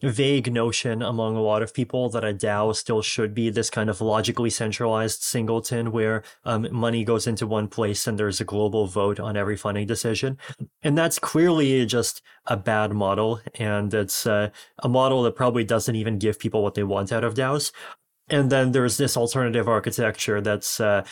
vague 0.00 0.52
notion 0.52 1.02
among 1.02 1.36
a 1.36 1.42
lot 1.42 1.62
of 1.62 1.74
people 1.74 2.08
that 2.10 2.24
a 2.24 2.32
DAO 2.32 2.74
still 2.74 3.02
should 3.02 3.34
be 3.34 3.50
this 3.50 3.68
kind 3.68 3.90
of 3.90 4.00
logically 4.00 4.50
centralized 4.50 5.22
singleton 5.22 5.90
where 5.90 6.22
um, 6.44 6.68
money 6.70 7.04
goes 7.04 7.26
into 7.26 7.46
one 7.46 7.66
place 7.66 8.06
and 8.06 8.18
there's 8.18 8.40
a 8.40 8.44
global 8.44 8.86
vote 8.86 9.18
on 9.18 9.36
every 9.36 9.56
funding 9.56 9.86
decision. 9.86 10.38
And 10.82 10.96
that's 10.96 11.18
clearly 11.18 11.84
just 11.86 12.22
a 12.46 12.56
bad 12.56 12.92
model. 12.92 13.40
And 13.56 13.92
it's 13.92 14.26
uh, 14.26 14.50
a 14.78 14.88
model 14.88 15.22
that 15.24 15.34
probably 15.34 15.64
doesn't 15.64 15.96
even 15.96 16.18
give 16.18 16.38
people 16.38 16.62
what 16.62 16.74
they 16.74 16.84
want 16.84 17.12
out 17.12 17.24
of 17.24 17.34
DAOs. 17.34 17.72
And 18.30 18.50
then 18.50 18.72
there's 18.72 18.98
this 18.98 19.16
alternative 19.16 19.68
architecture 19.68 20.40
that's 20.40 20.80
uh, 20.80 21.04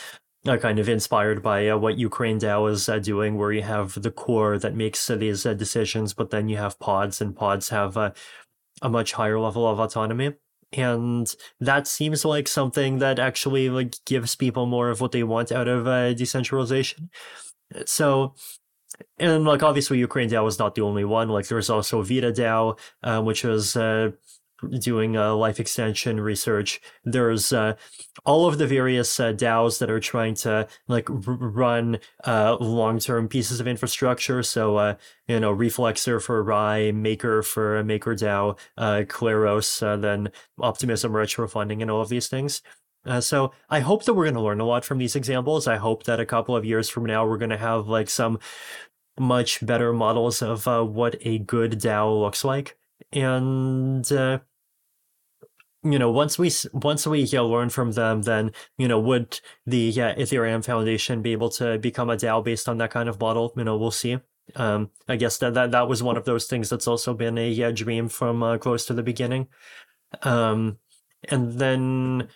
uh, 0.46 0.56
kind 0.58 0.78
of 0.78 0.88
inspired 0.88 1.42
by 1.42 1.68
uh, 1.68 1.76
what 1.76 1.98
Ukraine 1.98 2.38
DAO 2.38 2.70
is 2.70 2.88
uh, 2.88 2.98
doing, 2.98 3.36
where 3.36 3.52
you 3.52 3.62
have 3.62 4.00
the 4.00 4.10
core 4.10 4.58
that 4.58 4.74
makes 4.74 5.06
these 5.08 5.44
uh, 5.44 5.54
decisions, 5.54 6.14
but 6.14 6.30
then 6.30 6.48
you 6.48 6.56
have 6.56 6.78
pods, 6.78 7.20
and 7.20 7.34
pods 7.34 7.70
have 7.70 7.96
uh, 7.96 8.12
a 8.82 8.88
much 8.88 9.12
higher 9.12 9.38
level 9.38 9.66
of 9.68 9.78
autonomy. 9.78 10.34
And 10.72 11.32
that 11.60 11.86
seems 11.86 12.24
like 12.24 12.48
something 12.48 12.98
that 12.98 13.18
actually 13.18 13.70
like 13.70 13.94
gives 14.04 14.34
people 14.34 14.66
more 14.66 14.90
of 14.90 15.00
what 15.00 15.12
they 15.12 15.22
want 15.22 15.52
out 15.52 15.68
of 15.68 15.86
uh, 15.86 16.12
decentralization. 16.12 17.10
So 17.86 18.34
and 19.18 19.44
like 19.44 19.62
obviously 19.62 19.98
ukraine 19.98 20.30
dao 20.30 20.44
was 20.44 20.58
not 20.58 20.74
the 20.74 20.82
only 20.82 21.04
one. 21.04 21.28
Like 21.28 21.48
there's 21.48 21.70
also 21.70 22.02
VitaDAO 22.02 22.78
uh, 23.02 23.22
which 23.22 23.44
was 23.44 23.76
uh, 23.76 24.10
doing 24.78 25.16
uh, 25.16 25.34
life 25.34 25.60
extension 25.60 26.20
research. 26.20 26.80
There's 27.04 27.52
uh, 27.52 27.74
all 28.24 28.46
of 28.46 28.58
the 28.58 28.66
various 28.66 29.20
uh, 29.20 29.32
DAOs 29.32 29.78
that 29.78 29.90
are 29.90 30.00
trying 30.00 30.34
to 30.36 30.66
like 30.88 31.10
r- 31.10 31.18
run 31.18 31.98
uh, 32.24 32.56
long-term 32.60 33.28
pieces 33.28 33.60
of 33.60 33.68
infrastructure. 33.68 34.42
So 34.42 34.76
uh, 34.76 34.94
you 35.28 35.40
know, 35.40 35.54
Reflexer 35.54 36.22
for 36.22 36.42
RAI, 36.42 36.92
Maker 36.92 37.42
for 37.42 37.78
uh, 37.78 37.82
Kleros, 37.82 39.82
uh, 39.82 39.96
then 39.96 40.30
Optimism 40.60 41.14
retro 41.14 41.48
funding, 41.48 41.82
and 41.82 41.90
all 41.90 42.00
of 42.00 42.08
these 42.08 42.28
things. 42.28 42.62
Uh, 43.04 43.20
so 43.20 43.52
I 43.70 43.80
hope 43.80 44.04
that 44.04 44.14
we're 44.14 44.24
going 44.24 44.34
to 44.34 44.40
learn 44.40 44.60
a 44.60 44.64
lot 44.64 44.84
from 44.84 44.98
these 44.98 45.14
examples. 45.14 45.68
I 45.68 45.76
hope 45.76 46.04
that 46.04 46.18
a 46.18 46.26
couple 46.26 46.56
of 46.56 46.64
years 46.64 46.88
from 46.88 47.04
now 47.04 47.24
we're 47.24 47.38
going 47.38 47.50
to 47.50 47.56
have 47.56 47.86
like 47.86 48.10
some 48.10 48.40
much 49.18 49.64
better 49.64 49.92
models 49.92 50.42
of 50.42 50.66
uh, 50.66 50.82
what 50.82 51.14
a 51.20 51.38
good 51.38 51.72
DAO 51.72 52.20
looks 52.20 52.44
like 52.44 52.76
and 53.12 54.10
uh, 54.12 54.38
you 55.92 55.98
know 55.98 56.10
once 56.10 56.38
we 56.38 56.50
once 56.72 57.06
we 57.06 57.28
uh, 57.34 57.42
learn 57.42 57.68
from 57.68 57.92
them 57.92 58.22
then 58.22 58.52
you 58.78 58.88
know 58.88 58.98
would 58.98 59.40
the 59.66 59.90
uh, 60.00 60.14
ethereum 60.14 60.64
foundation 60.64 61.22
be 61.22 61.32
able 61.32 61.48
to 61.50 61.78
become 61.78 62.10
a 62.10 62.16
dao 62.16 62.42
based 62.42 62.68
on 62.68 62.78
that 62.78 62.90
kind 62.90 63.08
of 63.08 63.20
model 63.20 63.52
you 63.56 63.64
know 63.64 63.76
we'll 63.76 63.90
see 63.90 64.18
um, 64.56 64.90
i 65.08 65.16
guess 65.16 65.38
that, 65.38 65.54
that 65.54 65.70
that 65.70 65.88
was 65.88 66.02
one 66.02 66.16
of 66.16 66.24
those 66.24 66.46
things 66.46 66.68
that's 66.68 66.88
also 66.88 67.14
been 67.14 67.38
a 67.38 67.62
uh, 67.62 67.70
dream 67.70 68.08
from 68.08 68.42
uh, 68.42 68.58
close 68.58 68.84
to 68.86 68.94
the 68.94 69.02
beginning 69.02 69.48
um, 70.22 70.78
and 71.28 71.54
then 71.54 72.28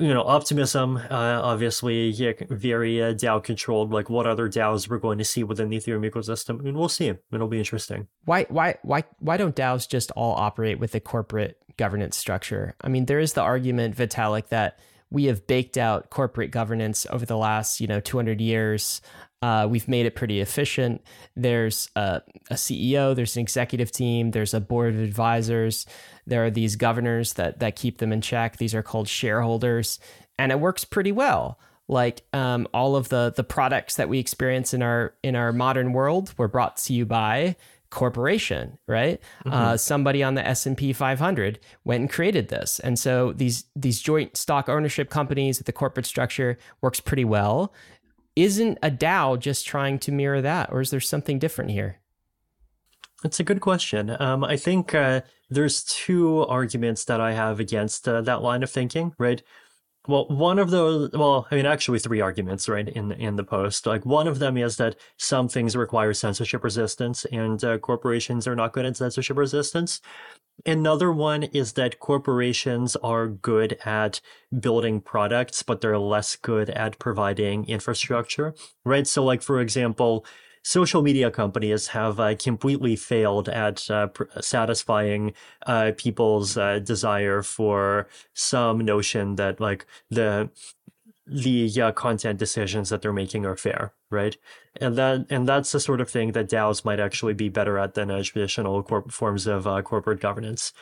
you 0.00 0.14
know, 0.14 0.22
optimism, 0.22 0.96
uh, 0.96 1.40
obviously, 1.42 2.08
yeah, 2.08 2.32
very 2.48 3.02
uh, 3.02 3.12
DAO 3.12 3.42
controlled. 3.42 3.92
Like, 3.92 4.08
what 4.08 4.26
other 4.26 4.48
DAOs 4.48 4.88
we're 4.88 4.98
going 4.98 5.18
to 5.18 5.24
see 5.24 5.44
within 5.44 5.68
the 5.68 5.76
Ethereum 5.76 6.08
ecosystem? 6.08 6.58
I 6.58 6.62
mean, 6.62 6.78
we'll 6.78 6.88
see. 6.88 7.12
It'll 7.32 7.48
be 7.48 7.58
interesting. 7.58 8.08
Why, 8.24 8.46
why, 8.48 8.78
why, 8.82 9.04
why 9.18 9.36
don't 9.36 9.54
DAOs 9.54 9.88
just 9.88 10.10
all 10.12 10.34
operate 10.34 10.78
with 10.78 10.94
a 10.94 11.00
corporate 11.00 11.59
governance 11.76 12.16
structure? 12.16 12.74
I 12.80 12.88
mean, 12.88 13.06
there 13.06 13.20
is 13.20 13.32
the 13.32 13.42
argument, 13.42 13.96
Vitalik, 13.96 14.48
that 14.48 14.78
we 15.10 15.24
have 15.24 15.46
baked 15.46 15.76
out 15.76 16.10
corporate 16.10 16.50
governance 16.50 17.06
over 17.10 17.26
the 17.26 17.36
last, 17.36 17.80
you 17.80 17.86
know, 17.86 18.00
200 18.00 18.40
years. 18.40 19.00
Uh, 19.42 19.66
we've 19.68 19.88
made 19.88 20.06
it 20.06 20.14
pretty 20.14 20.40
efficient. 20.40 21.02
There's 21.34 21.88
a, 21.96 22.22
a, 22.50 22.54
CEO, 22.54 23.16
there's 23.16 23.36
an 23.36 23.40
executive 23.40 23.90
team, 23.90 24.32
there's 24.32 24.52
a 24.52 24.60
board 24.60 24.94
of 24.94 25.00
advisors, 25.00 25.86
there 26.26 26.44
are 26.44 26.50
these 26.50 26.76
governors 26.76 27.32
that 27.34 27.58
that 27.60 27.74
keep 27.74 27.98
them 27.98 28.12
in 28.12 28.20
check. 28.20 28.58
These 28.58 28.74
are 28.74 28.82
called 28.82 29.08
shareholders, 29.08 29.98
and 30.38 30.52
it 30.52 30.60
works 30.60 30.84
pretty 30.84 31.10
well. 31.10 31.58
Like 31.88 32.22
um, 32.32 32.68
all 32.72 32.94
of 32.96 33.08
the 33.08 33.32
the 33.34 33.42
products 33.42 33.96
that 33.96 34.08
we 34.08 34.18
experience 34.18 34.74
in 34.74 34.82
our 34.82 35.14
in 35.22 35.34
our 35.34 35.52
modern 35.52 35.92
world 35.92 36.34
were 36.36 36.46
brought 36.46 36.76
to 36.78 36.92
you 36.92 37.06
by 37.06 37.56
corporation, 37.90 38.78
right? 38.86 39.20
Mm-hmm. 39.44 39.52
Uh, 39.52 39.76
somebody 39.76 40.22
on 40.22 40.34
the 40.34 40.46
S 40.46 40.66
and 40.66 40.76
P 40.76 40.92
500 40.92 41.58
went 41.84 42.00
and 42.00 42.10
created 42.10 42.48
this, 42.48 42.78
and 42.78 42.98
so 42.98 43.32
these 43.32 43.64
these 43.76 44.00
joint 44.00 44.36
stock 44.36 44.68
ownership 44.68 45.10
companies, 45.10 45.58
the 45.58 45.72
corporate 45.72 46.06
structure 46.06 46.58
works 46.80 47.00
pretty 47.00 47.24
well 47.24 47.72
isn't 48.36 48.78
a 48.82 48.90
DAO 48.90 49.38
just 49.38 49.66
trying 49.66 49.98
to 50.00 50.12
mirror 50.12 50.40
that, 50.40 50.70
or 50.72 50.80
is 50.80 50.90
there 50.90 51.00
something 51.00 51.38
different 51.38 51.70
here? 51.70 51.98
That's 53.22 53.40
a 53.40 53.44
good 53.44 53.60
question. 53.60 54.16
Um, 54.18 54.44
I 54.44 54.56
think 54.56 54.94
uh, 54.94 55.20
there's 55.50 55.84
two 55.84 56.46
arguments 56.46 57.04
that 57.04 57.20
I 57.20 57.32
have 57.32 57.60
against 57.60 58.08
uh, 58.08 58.22
that 58.22 58.42
line 58.42 58.62
of 58.62 58.70
thinking, 58.70 59.14
right? 59.18 59.42
Well, 60.08 60.26
one 60.28 60.58
of 60.58 60.70
those, 60.70 61.10
well, 61.12 61.46
I 61.50 61.56
mean, 61.56 61.66
actually, 61.66 61.98
three 61.98 62.22
arguments, 62.22 62.68
right, 62.68 62.88
in 62.88 63.12
in 63.12 63.36
the 63.36 63.44
post. 63.44 63.86
Like, 63.86 64.06
one 64.06 64.26
of 64.26 64.38
them 64.38 64.56
is 64.56 64.76
that 64.78 64.96
some 65.18 65.46
things 65.46 65.76
require 65.76 66.14
censorship 66.14 66.64
resistance, 66.64 67.26
and 67.26 67.62
uh, 67.62 67.78
corporations 67.78 68.48
are 68.48 68.56
not 68.56 68.72
good 68.72 68.86
at 68.86 68.96
censorship 68.96 69.36
resistance. 69.36 70.00
Another 70.66 71.12
one 71.12 71.44
is 71.44 71.74
that 71.74 72.00
corporations 72.00 72.96
are 72.96 73.28
good 73.28 73.78
at 73.84 74.20
building 74.58 75.00
products, 75.02 75.62
but 75.62 75.80
they're 75.82 75.98
less 75.98 76.34
good 76.36 76.70
at 76.70 76.98
providing 76.98 77.66
infrastructure, 77.68 78.54
right? 78.84 79.06
So, 79.06 79.22
like, 79.22 79.42
for 79.42 79.60
example, 79.60 80.24
social 80.62 81.02
media 81.02 81.30
companies 81.30 81.88
have 81.88 82.20
uh, 82.20 82.34
completely 82.36 82.96
failed 82.96 83.48
at 83.48 83.90
uh, 83.90 84.08
pr- 84.08 84.24
satisfying 84.40 85.32
uh, 85.66 85.92
people's 85.96 86.56
uh, 86.56 86.78
desire 86.80 87.42
for 87.42 88.08
some 88.34 88.78
notion 88.78 89.36
that 89.36 89.60
like 89.60 89.86
the 90.10 90.50
the 91.26 91.80
uh, 91.80 91.92
content 91.92 92.38
decisions 92.38 92.88
that 92.88 93.02
they're 93.02 93.12
making 93.12 93.46
are 93.46 93.56
fair, 93.56 93.92
right? 94.10 94.36
And 94.80 94.96
that 94.96 95.26
and 95.30 95.48
that's 95.48 95.72
the 95.72 95.80
sort 95.80 96.00
of 96.00 96.10
thing 96.10 96.32
that 96.32 96.48
DAOs 96.48 96.84
might 96.84 97.00
actually 97.00 97.34
be 97.34 97.48
better 97.48 97.78
at 97.78 97.94
than 97.94 98.08
traditional 98.24 98.82
corp- 98.82 99.12
forms 99.12 99.46
of 99.46 99.66
uh, 99.66 99.80
corporate 99.82 100.20
governance. 100.20 100.72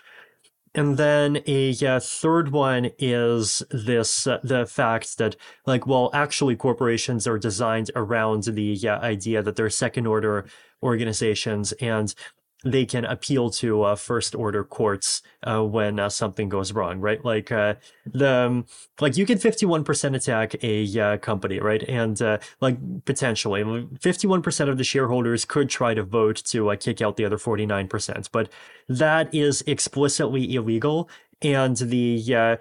And 0.74 0.96
then 0.96 1.42
a 1.46 1.74
uh, 1.84 2.00
third 2.00 2.52
one 2.52 2.90
is 2.98 3.62
this 3.70 4.26
uh, 4.26 4.38
the 4.42 4.66
fact 4.66 5.18
that 5.18 5.36
like 5.66 5.86
well 5.86 6.10
actually 6.12 6.56
corporations 6.56 7.26
are 7.26 7.38
designed 7.38 7.90
around 7.96 8.44
the 8.44 8.88
uh, 8.88 8.98
idea 9.00 9.42
that 9.42 9.56
they're 9.56 9.70
second 9.70 10.06
order 10.06 10.46
organizations 10.82 11.72
and 11.72 12.14
they 12.64 12.84
can 12.84 13.04
appeal 13.04 13.50
to 13.50 13.82
uh, 13.82 13.94
first 13.94 14.34
order 14.34 14.64
courts 14.64 15.22
uh, 15.44 15.62
when 15.62 16.00
uh, 16.00 16.08
something 16.08 16.48
goes 16.48 16.72
wrong, 16.72 17.00
right? 17.00 17.24
Like 17.24 17.52
uh, 17.52 17.74
the 18.04 18.28
um, 18.28 18.66
like 19.00 19.16
you 19.16 19.26
can 19.26 19.38
fifty 19.38 19.64
one 19.64 19.84
percent 19.84 20.16
attack 20.16 20.56
a 20.62 21.00
uh, 21.00 21.16
company, 21.18 21.60
right? 21.60 21.82
And 21.84 22.20
uh, 22.20 22.38
like 22.60 23.04
potentially 23.04 23.88
fifty 24.00 24.26
one 24.26 24.42
percent 24.42 24.70
of 24.70 24.78
the 24.78 24.84
shareholders 24.84 25.44
could 25.44 25.68
try 25.68 25.94
to 25.94 26.02
vote 26.02 26.42
to 26.46 26.76
kick 26.76 27.00
out 27.00 27.16
the 27.16 27.24
other 27.24 27.38
forty 27.38 27.66
nine 27.66 27.86
percent, 27.86 28.28
but 28.32 28.50
that 28.88 29.32
is 29.32 29.62
explicitly 29.66 30.54
illegal, 30.54 31.08
and 31.40 31.76
the 31.76 32.58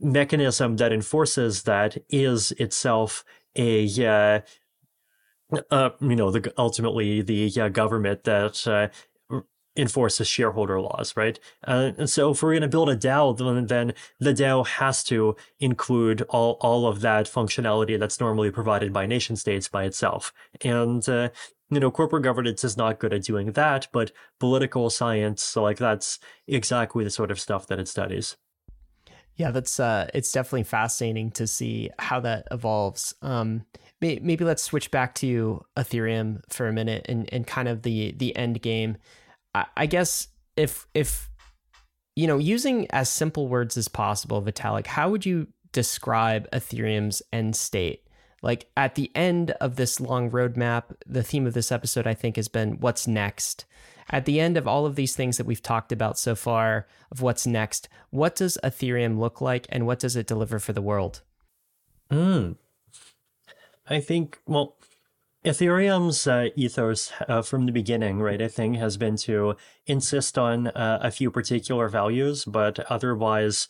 mechanism 0.00 0.76
that 0.76 0.92
enforces 0.92 1.62
that 1.62 1.96
is 2.10 2.52
itself 2.52 3.24
a 3.56 4.42
uh, 5.70 5.90
you 6.00 6.16
know, 6.16 6.30
the 6.30 6.52
ultimately 6.58 7.22
the 7.22 7.52
uh, 7.60 7.68
government 7.68 8.24
that 8.24 8.66
uh, 8.66 8.88
enforces 9.76 10.28
shareholder 10.28 10.80
laws, 10.80 11.16
right? 11.16 11.38
Uh, 11.66 11.92
and 11.98 12.08
so 12.08 12.30
if 12.30 12.42
we're 12.42 12.52
going 12.52 12.62
to 12.62 12.68
build 12.68 12.88
a 12.88 12.96
DAO, 12.96 13.36
then, 13.36 13.66
then 13.66 13.94
the 14.20 14.32
DAO 14.32 14.66
has 14.66 15.02
to 15.04 15.36
include 15.58 16.22
all, 16.22 16.56
all 16.60 16.86
of 16.86 17.00
that 17.00 17.26
functionality 17.26 17.98
that's 17.98 18.20
normally 18.20 18.50
provided 18.50 18.92
by 18.92 19.06
nation 19.06 19.36
states 19.36 19.68
by 19.68 19.84
itself. 19.84 20.32
And, 20.62 21.06
uh, 21.08 21.30
you 21.70 21.80
know, 21.80 21.90
corporate 21.90 22.22
governance 22.22 22.62
is 22.62 22.76
not 22.76 23.00
good 23.00 23.12
at 23.12 23.24
doing 23.24 23.52
that, 23.52 23.88
but 23.92 24.12
political 24.38 24.90
science, 24.90 25.56
like 25.56 25.78
that's 25.78 26.20
exactly 26.46 27.02
the 27.02 27.10
sort 27.10 27.30
of 27.30 27.40
stuff 27.40 27.66
that 27.66 27.80
it 27.80 27.88
studies. 27.88 28.36
Yeah, 29.36 29.50
that's 29.50 29.80
uh, 29.80 30.08
it's 30.14 30.30
definitely 30.30 30.62
fascinating 30.62 31.32
to 31.32 31.48
see 31.48 31.90
how 31.98 32.20
that 32.20 32.46
evolves. 32.52 33.14
Um, 33.20 33.64
maybe 34.00 34.44
let's 34.44 34.62
switch 34.62 34.90
back 34.90 35.14
to 35.16 35.64
Ethereum 35.76 36.40
for 36.48 36.68
a 36.68 36.72
minute 36.72 37.06
and, 37.08 37.32
and 37.32 37.46
kind 37.46 37.68
of 37.68 37.82
the 37.82 38.12
the 38.12 38.34
end 38.36 38.62
game. 38.62 38.96
I, 39.54 39.66
I 39.76 39.86
guess 39.86 40.28
if 40.56 40.86
if 40.94 41.30
you 42.16 42.26
know 42.26 42.38
using 42.38 42.86
as 42.90 43.08
simple 43.08 43.48
words 43.48 43.76
as 43.76 43.88
possible, 43.88 44.42
Vitalik, 44.42 44.86
how 44.86 45.10
would 45.10 45.24
you 45.24 45.48
describe 45.72 46.50
Ethereum's 46.50 47.22
end 47.32 47.56
state? 47.56 48.06
Like 48.42 48.68
at 48.76 48.94
the 48.94 49.10
end 49.14 49.52
of 49.52 49.76
this 49.76 50.00
long 50.00 50.30
roadmap, 50.30 50.94
the 51.06 51.22
theme 51.22 51.46
of 51.46 51.54
this 51.54 51.72
episode, 51.72 52.06
I 52.06 52.14
think, 52.14 52.36
has 52.36 52.48
been 52.48 52.78
what's 52.80 53.06
next 53.06 53.64
at 54.10 54.24
the 54.24 54.40
end 54.40 54.56
of 54.56 54.68
all 54.68 54.86
of 54.86 54.96
these 54.96 55.16
things 55.16 55.36
that 55.38 55.46
we've 55.46 55.62
talked 55.62 55.92
about 55.92 56.18
so 56.18 56.34
far 56.34 56.86
of 57.10 57.22
what's 57.22 57.46
next, 57.46 57.88
what 58.10 58.36
does 58.36 58.58
Ethereum 58.62 59.18
look 59.18 59.40
like 59.40 59.66
and 59.70 59.86
what 59.86 59.98
does 59.98 60.16
it 60.16 60.26
deliver 60.26 60.58
for 60.58 60.72
the 60.72 60.82
world? 60.82 61.22
Mm. 62.10 62.56
I 63.86 64.00
think, 64.00 64.38
well, 64.46 64.76
Ethereum's 65.44 66.26
uh, 66.26 66.48
ethos 66.56 67.12
uh, 67.28 67.42
from 67.42 67.66
the 67.66 67.72
beginning, 67.72 68.20
right, 68.20 68.40
I 68.40 68.48
think, 68.48 68.76
has 68.76 68.96
been 68.96 69.16
to 69.18 69.56
insist 69.86 70.38
on 70.38 70.68
uh, 70.68 70.98
a 71.02 71.10
few 71.10 71.30
particular 71.30 71.88
values, 71.88 72.46
but 72.46 72.80
otherwise 72.90 73.68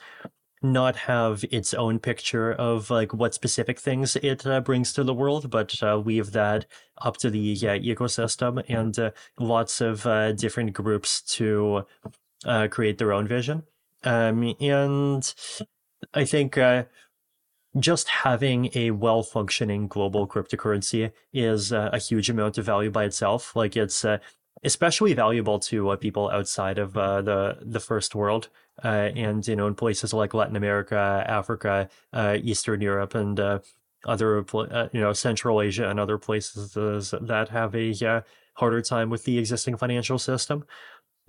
not 0.63 0.97
have 0.97 1.45
its 1.51 1.75
own 1.75 1.99
picture 1.99 2.53
of 2.53 2.91
like 2.91 3.13
what 3.13 3.35
specific 3.35 3.79
things 3.79 4.17
it 4.17 4.47
uh, 4.47 4.61
brings 4.61 4.93
to 4.95 5.05
the 5.05 5.13
world, 5.13 5.51
but 5.51 5.75
uh, 5.83 5.97
leave 5.97 6.33
that 6.33 6.65
up 7.03 7.17
to 7.19 7.29
the 7.29 7.55
ecosystem 7.55 8.65
and 8.69 8.99
uh, 8.99 9.11
lots 9.39 9.81
of 9.81 10.07
uh, 10.07 10.33
different 10.33 10.73
groups 10.73 11.21
to 11.21 11.85
uh, 12.47 12.67
create 12.71 12.99
their 12.99 13.13
own 13.13 13.29
vision. 13.29 13.65
Um, 14.05 14.55
and 14.61 15.35
I 16.15 16.25
think 16.25 16.57
uh, 16.57 16.85
just 17.79 18.09
having 18.09 18.71
a 18.75 18.91
well 18.93 19.23
functioning 19.23 19.89
global 19.89 20.27
cryptocurrency 20.27 21.13
is 21.33 21.73
a 21.73 21.99
huge 21.99 22.31
amount 22.31 22.59
of 22.59 22.65
value 22.65 22.91
by 22.91 23.05
itself. 23.05 23.55
Like 23.57 23.77
it's 23.77 24.05
especially 24.63 25.13
valuable 25.13 25.59
to 25.59 25.97
people 26.01 26.31
outside 26.31 26.79
of 26.79 26.93
the 26.93 27.59
the 27.63 27.81
first 27.81 28.15
world 28.15 28.49
uh, 28.83 29.11
and 29.15 29.47
you 29.47 29.57
know 29.57 29.67
in 29.67 29.75
places 29.75 30.13
like 30.13 30.35
Latin 30.35 30.57
America, 30.57 31.25
Africa, 31.27 31.89
uh, 32.13 32.39
Eastern 32.43 32.81
Europe, 32.81 33.15
and 33.15 33.39
uh, 33.39 33.59
other 34.07 34.45
uh, 34.55 34.89
you 34.93 35.01
know 35.01 35.13
Central 35.13 35.61
Asia 35.61 35.89
and 35.89 36.01
other 36.01 36.19
places 36.19 36.73
that 36.73 37.49
have 37.51 37.75
a 37.75 38.07
uh, 38.07 38.21
harder 38.55 38.83
time 38.83 39.11
with 39.11 39.25
the 39.25 39.39
existing 39.39 39.77
financial 39.77 40.19
system. 40.19 40.65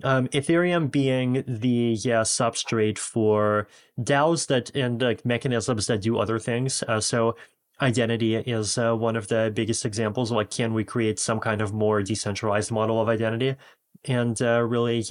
Um, 0.04 0.28
Ethereum 0.28 0.90
being 0.90 1.42
the 1.46 1.96
yeah, 2.02 2.20
substrate 2.20 2.98
for 2.98 3.66
DAOs 3.98 4.46
that 4.48 4.74
and 4.74 5.00
like 5.00 5.24
mechanisms 5.24 5.86
that 5.86 6.02
do 6.02 6.18
other 6.18 6.38
things. 6.38 6.82
Uh, 6.86 7.00
so 7.00 7.34
identity 7.80 8.36
is 8.36 8.78
uh, 8.78 8.94
one 8.94 9.16
of 9.16 9.28
the 9.28 9.50
biggest 9.54 9.84
examples. 9.84 10.30
Like, 10.30 10.50
can 10.50 10.74
we 10.74 10.84
create 10.84 11.18
some 11.18 11.40
kind 11.40 11.60
of 11.62 11.72
more 11.72 12.02
decentralized 12.02 12.70
model 12.70 13.00
of 13.00 13.08
identity, 13.08 13.56
and 14.04 14.40
uh, 14.42 14.62
really, 14.62 15.04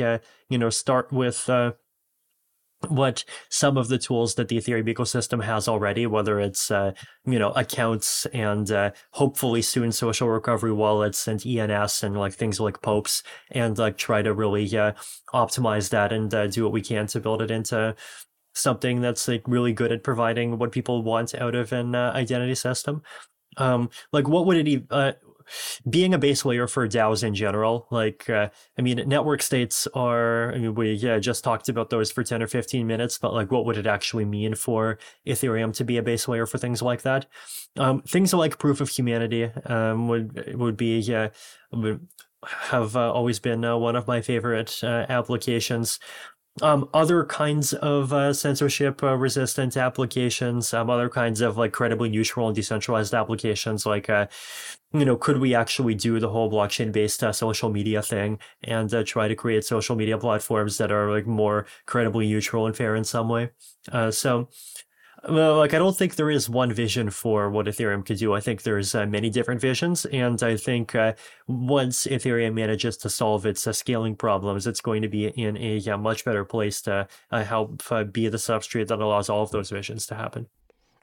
you 0.50 0.58
know, 0.58 0.70
start 0.70 1.12
with 1.12 1.50
uh, 1.50 1.74
what 2.90 3.24
some 3.50 3.78
of 3.78 3.88
the 3.88 3.98
tools 3.98 4.36
that 4.36 4.48
the 4.48 4.58
Ethereum 4.58 4.94
ecosystem 4.94 5.44
has 5.44 5.68
already, 5.68 6.06
whether 6.06 6.40
it's 6.40 6.72
uh, 6.72 6.94
you 7.26 7.40
know 7.40 7.52
accounts 7.52 8.26
and 8.28 8.72
uh, 8.72 8.92
hopefully 9.12 9.62
soon 9.62 9.92
social 9.92 10.30
recovery 10.30 10.74
wallets 10.74 11.28
and 11.28 11.46
ENS 11.46 12.04
and 12.04 12.18
like 12.18 12.34
things 12.34 12.60
like 12.60 12.82
POAPs, 12.82 13.24
and 13.52 13.78
like 13.78 13.98
try 13.98 14.22
to 14.22 14.34
really 14.34 14.66
uh, 14.78 14.94
optimize 15.34 15.90
that 15.90 16.12
and 16.12 16.34
uh, 16.34 16.48
do 16.48 16.64
what 16.64 16.74
we 16.74 16.82
can 16.82 17.08
to 17.08 17.20
build 17.20 17.42
it 17.42 17.52
into 17.52 17.96
something 18.54 19.02
that's 19.02 19.28
like 19.28 19.44
really 19.48 19.74
good 19.74 19.92
at 19.92 20.04
providing 20.04 20.58
what 20.58 20.72
people 20.72 21.04
want 21.04 21.36
out 21.36 21.56
of 21.56 21.74
an 21.74 21.94
uh, 21.94 22.12
identity 22.16 22.56
system. 22.56 23.02
Um, 23.58 23.90
like 24.12 24.28
what 24.28 24.46
would 24.46 24.58
it 24.58 24.68
even 24.68 24.88
uh, 24.90 25.14
being 25.90 26.14
a 26.14 26.18
base 26.18 26.46
layer 26.46 26.68
for 26.68 26.88
DAOs 26.88 27.24
in 27.24 27.36
general, 27.36 27.88
like, 27.92 28.30
uh, 28.30 28.50
I 28.78 28.82
mean, 28.82 29.02
network 29.08 29.42
states 29.42 29.88
are, 29.94 30.54
I 30.54 30.58
mean, 30.58 30.76
we 30.76 30.94
yeah, 30.94 31.20
just 31.20 31.44
talked 31.44 31.70
about 31.70 31.90
those 31.90 32.12
for 32.12 32.24
10 32.24 32.42
or 32.42 32.48
15 32.48 32.86
minutes, 32.88 33.18
but 33.18 33.34
like, 33.34 33.52
what 33.52 33.66
would 33.66 33.78
it 33.78 33.88
actually 33.88 34.26
mean 34.26 34.56
for 34.56 34.98
Ethereum 35.26 35.74
to 35.76 35.84
be 35.84 35.98
a 35.98 36.04
base 36.04 36.28
layer 36.28 36.46
for 36.46 36.58
things 36.58 36.82
like 36.82 37.02
that? 37.04 37.26
Um, 37.78 38.02
things 38.02 38.34
like 38.34 38.60
proof 38.60 38.82
of 38.82 38.90
humanity 38.90 39.46
um, 39.66 40.08
would, 40.08 40.56
would 40.56 40.78
be, 40.78 41.00
yeah, 41.00 41.30
would 41.72 42.08
have 42.46 42.96
uh, 42.96 43.12
always 43.12 43.40
been 43.40 43.66
uh, 43.66 43.78
one 43.78 43.96
of 43.96 44.08
my 44.08 44.22
favorite 44.22 44.80
uh, 44.84 45.06
applications 45.10 46.00
um, 46.62 46.88
other 46.94 47.26
kinds 47.26 47.74
of 47.74 48.14
uh, 48.14 48.32
censorship 48.34 49.04
uh, 49.04 49.16
resistant 49.16 49.76
applications, 49.76 50.74
um, 50.74 50.90
other 50.90 51.10
kinds 51.10 51.42
of 51.42 51.58
like 51.58 51.74
credibly 51.74 52.10
neutral 52.10 52.48
and 52.48 52.56
decentralized 52.56 53.14
applications, 53.14 53.86
like, 53.86 54.10
uh, 54.10 54.28
you 54.94 55.04
know, 55.04 55.18
could 55.18 55.40
we 55.40 55.54
actually 55.54 55.96
do 55.96 56.20
the 56.20 56.30
whole 56.30 56.50
blockchain 56.52 56.92
based 56.92 57.24
uh, 57.24 57.34
social 57.34 57.70
media 57.70 58.02
thing 58.02 58.40
and 58.64 58.94
uh, 58.94 59.04
try 59.04 59.28
to 59.28 59.36
create 59.36 59.66
social 59.66 59.96
media 59.96 60.18
platforms 60.18 60.78
that 60.78 60.92
are 60.92 61.12
like 61.12 61.28
more 61.28 61.66
credibly 61.86 62.28
neutral 62.28 62.66
and 62.68 62.78
fair 62.78 62.96
in 62.96 63.04
some 63.04 63.28
way? 63.28 63.50
Uh, 63.92 64.10
so, 64.12 64.50
well, 65.28 65.58
like 65.58 65.74
I 65.74 65.80
don't 65.80 65.96
think 65.96 66.16
there 66.16 66.30
is 66.30 66.50
one 66.50 66.72
vision 66.72 67.10
for 67.10 67.50
what 67.50 67.66
Ethereum 67.66 68.06
could 68.06 68.18
do. 68.18 68.34
I 68.34 68.40
think 68.40 68.64
there's 68.64 68.94
uh, 68.94 69.06
many 69.06 69.30
different 69.30 69.62
visions, 69.62 70.06
and 70.06 70.42
I 70.44 70.56
think 70.58 70.94
uh, 70.94 71.14
once 71.48 72.06
Ethereum 72.06 72.54
manages 72.54 72.98
to 72.98 73.10
solve 73.10 73.46
its 73.46 73.66
uh, 73.66 73.74
scaling 73.74 74.16
problems, 74.16 74.68
it's 74.68 74.82
going 74.82 75.02
to 75.02 75.08
be 75.08 75.28
in 75.28 75.58
a 75.58 75.98
much 75.98 76.26
better 76.26 76.46
place 76.46 76.82
to 76.84 77.08
uh, 77.32 77.44
help 77.44 77.82
uh, 77.92 78.04
be 78.04 78.28
the 78.28 78.38
substrate 78.38 78.88
that 78.88 79.00
allows 79.00 79.30
all 79.30 79.44
of 79.44 79.52
those 79.52 79.70
visions 79.70 80.06
to 80.08 80.16
happen. 80.16 80.48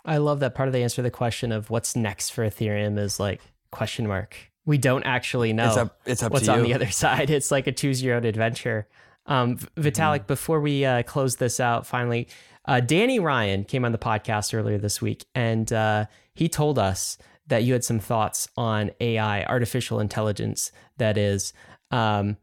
I 0.04 0.18
love 0.18 0.40
that 0.40 0.54
part 0.54 0.68
of 0.68 0.72
the 0.72 0.82
answer 0.82 0.96
to 0.96 1.02
the 1.02 1.10
question 1.10 1.52
of 1.52 1.70
what's 1.70 1.96
next 1.96 2.30
for 2.30 2.44
Ethereum 2.44 2.98
is 2.98 3.18
like 3.20 3.40
question 3.70 4.06
mark. 4.06 4.36
We 4.64 4.78
don't 4.78 5.04
actually 5.04 5.52
know 5.52 5.68
it's 5.68 5.76
up, 5.76 6.00
it's 6.06 6.22
up 6.22 6.32
what's 6.32 6.48
on 6.48 6.62
the 6.62 6.74
other 6.74 6.90
side. 6.90 7.30
It's 7.30 7.50
like 7.50 7.66
a 7.66 7.72
choose 7.72 8.02
your 8.02 8.16
own 8.16 8.24
adventure. 8.24 8.86
Um, 9.26 9.56
Vitalik, 9.76 10.20
mm-hmm. 10.20 10.26
before 10.26 10.60
we 10.60 10.84
uh, 10.84 11.02
close 11.04 11.36
this 11.36 11.60
out, 11.60 11.86
finally, 11.86 12.28
uh, 12.64 12.80
Danny 12.80 13.18
Ryan 13.18 13.64
came 13.64 13.84
on 13.84 13.92
the 13.92 13.98
podcast 13.98 14.54
earlier 14.54 14.78
this 14.78 15.02
week, 15.02 15.24
and 15.34 15.72
uh, 15.72 16.06
he 16.34 16.48
told 16.48 16.78
us 16.78 17.18
that 17.48 17.64
you 17.64 17.72
had 17.72 17.84
some 17.84 17.98
thoughts 17.98 18.48
on 18.56 18.90
AI, 19.00 19.44
artificial 19.44 20.00
intelligence. 20.00 20.70
That 20.98 21.18
is, 21.18 21.52
um, 21.90 22.36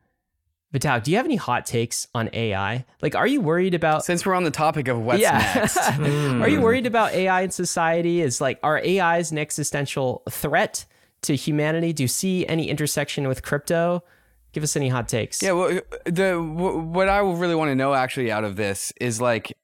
Vitalik, 0.73 1.03
do 1.03 1.11
you 1.11 1.17
have 1.17 1.25
any 1.25 1.37
hot 1.37 1.65
takes 1.65 2.07
on 2.13 2.29
AI? 2.33 2.85
Like, 3.01 3.15
are 3.15 3.25
you 3.25 3.41
worried 3.41 3.73
about? 3.73 4.03
Since 4.03 4.25
we're 4.25 4.35
on 4.35 4.43
the 4.43 4.51
topic 4.51 4.87
of 4.87 4.99
what's 4.99 5.21
yeah. 5.21 5.51
next, 5.55 5.77
are 5.99 6.49
you 6.49 6.61
worried 6.61 6.85
about 6.85 7.13
AI 7.13 7.41
in 7.41 7.51
society? 7.51 8.21
Is 8.21 8.41
like, 8.41 8.59
are 8.61 8.77
AIs 8.77 9.31
an 9.31 9.37
existential 9.37 10.21
threat 10.29 10.85
to 11.23 11.35
humanity? 11.35 11.93
Do 11.93 12.03
you 12.03 12.07
see 12.07 12.45
any 12.45 12.69
intersection 12.69 13.27
with 13.27 13.41
crypto? 13.41 14.03
Give 14.51 14.63
us 14.63 14.75
any 14.75 14.89
hot 14.89 15.07
takes. 15.07 15.41
Yeah, 15.41 15.51
well, 15.53 15.79
the 16.05 16.39
what 16.39 17.07
I 17.07 17.19
really 17.19 17.55
want 17.55 17.69
to 17.69 17.75
know 17.75 17.93
actually 17.93 18.31
out 18.31 18.43
of 18.43 18.55
this 18.55 18.91
is 18.99 19.21
like 19.21 19.55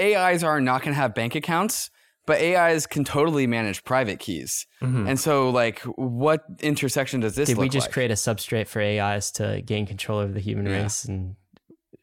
AIs 0.00 0.42
are 0.42 0.60
not 0.60 0.82
going 0.82 0.94
to 0.94 1.00
have 1.00 1.14
bank 1.14 1.34
accounts, 1.34 1.90
but 2.26 2.40
AIs 2.40 2.86
can 2.86 3.04
totally 3.04 3.46
manage 3.46 3.84
private 3.84 4.18
keys. 4.18 4.66
Mm-hmm. 4.82 5.08
And 5.08 5.20
so, 5.20 5.50
like, 5.50 5.80
what 5.80 6.44
intersection 6.60 7.20
does 7.20 7.34
this? 7.34 7.48
Did 7.48 7.58
we 7.58 7.68
just 7.68 7.86
like? 7.86 7.92
create 7.92 8.10
a 8.10 8.14
substrate 8.14 8.66
for 8.66 8.82
AIs 8.82 9.30
to 9.32 9.62
gain 9.62 9.86
control 9.86 10.18
over 10.18 10.32
the 10.32 10.40
human 10.40 10.66
yeah. 10.66 10.82
race, 10.82 11.04
and 11.04 11.36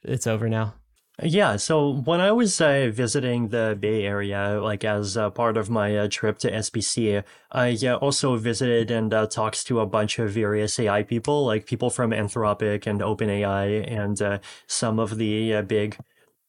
it's 0.03 0.26
over 0.26 0.49
now? 0.49 0.76
Yeah, 1.23 1.56
so 1.56 1.91
when 1.91 2.19
I 2.19 2.34
was 2.34 2.60
uh, 2.60 2.89
visiting 2.91 3.47
the 3.47 3.77
Bay 3.80 4.03
Area, 4.03 4.60
like 4.61 4.84
as 4.84 5.15
uh, 5.15 5.30
part 5.30 5.56
of 5.56 5.69
my 5.69 5.95
uh, 5.95 6.07
trip 6.10 6.39
to 6.39 6.52
SBC, 6.52 7.23
I 7.53 7.77
uh, 7.88 7.95
also 7.95 8.35
visited 8.35 8.91
and 8.91 9.14
uh, 9.14 9.26
talked 9.26 9.65
to 9.68 9.80
a 9.80 9.85
bunch 9.85 10.19
of 10.19 10.31
various 10.31 10.77
AI 10.77 11.03
people, 11.03 11.45
like 11.45 11.68
people 11.68 11.89
from 11.89 12.11
Anthropic 12.11 12.85
and 12.85 12.99
OpenAI, 12.99 13.89
and 13.89 14.22
uh, 14.22 14.39
some 14.68 14.99
of 14.99 15.18
the 15.18 15.61
big 15.61 15.97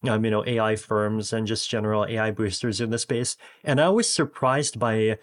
um, 0.08 0.24
you 0.24 0.30
know, 0.30 0.44
AI 0.46 0.76
firms 0.76 1.32
and 1.32 1.46
just 1.46 1.70
general 1.70 2.06
AI 2.06 2.30
boosters 2.30 2.80
in 2.80 2.90
the 2.90 2.98
space. 2.98 3.36
And 3.64 3.80
I 3.80 3.88
was 3.88 4.12
surprised 4.12 4.78
by 4.78 5.18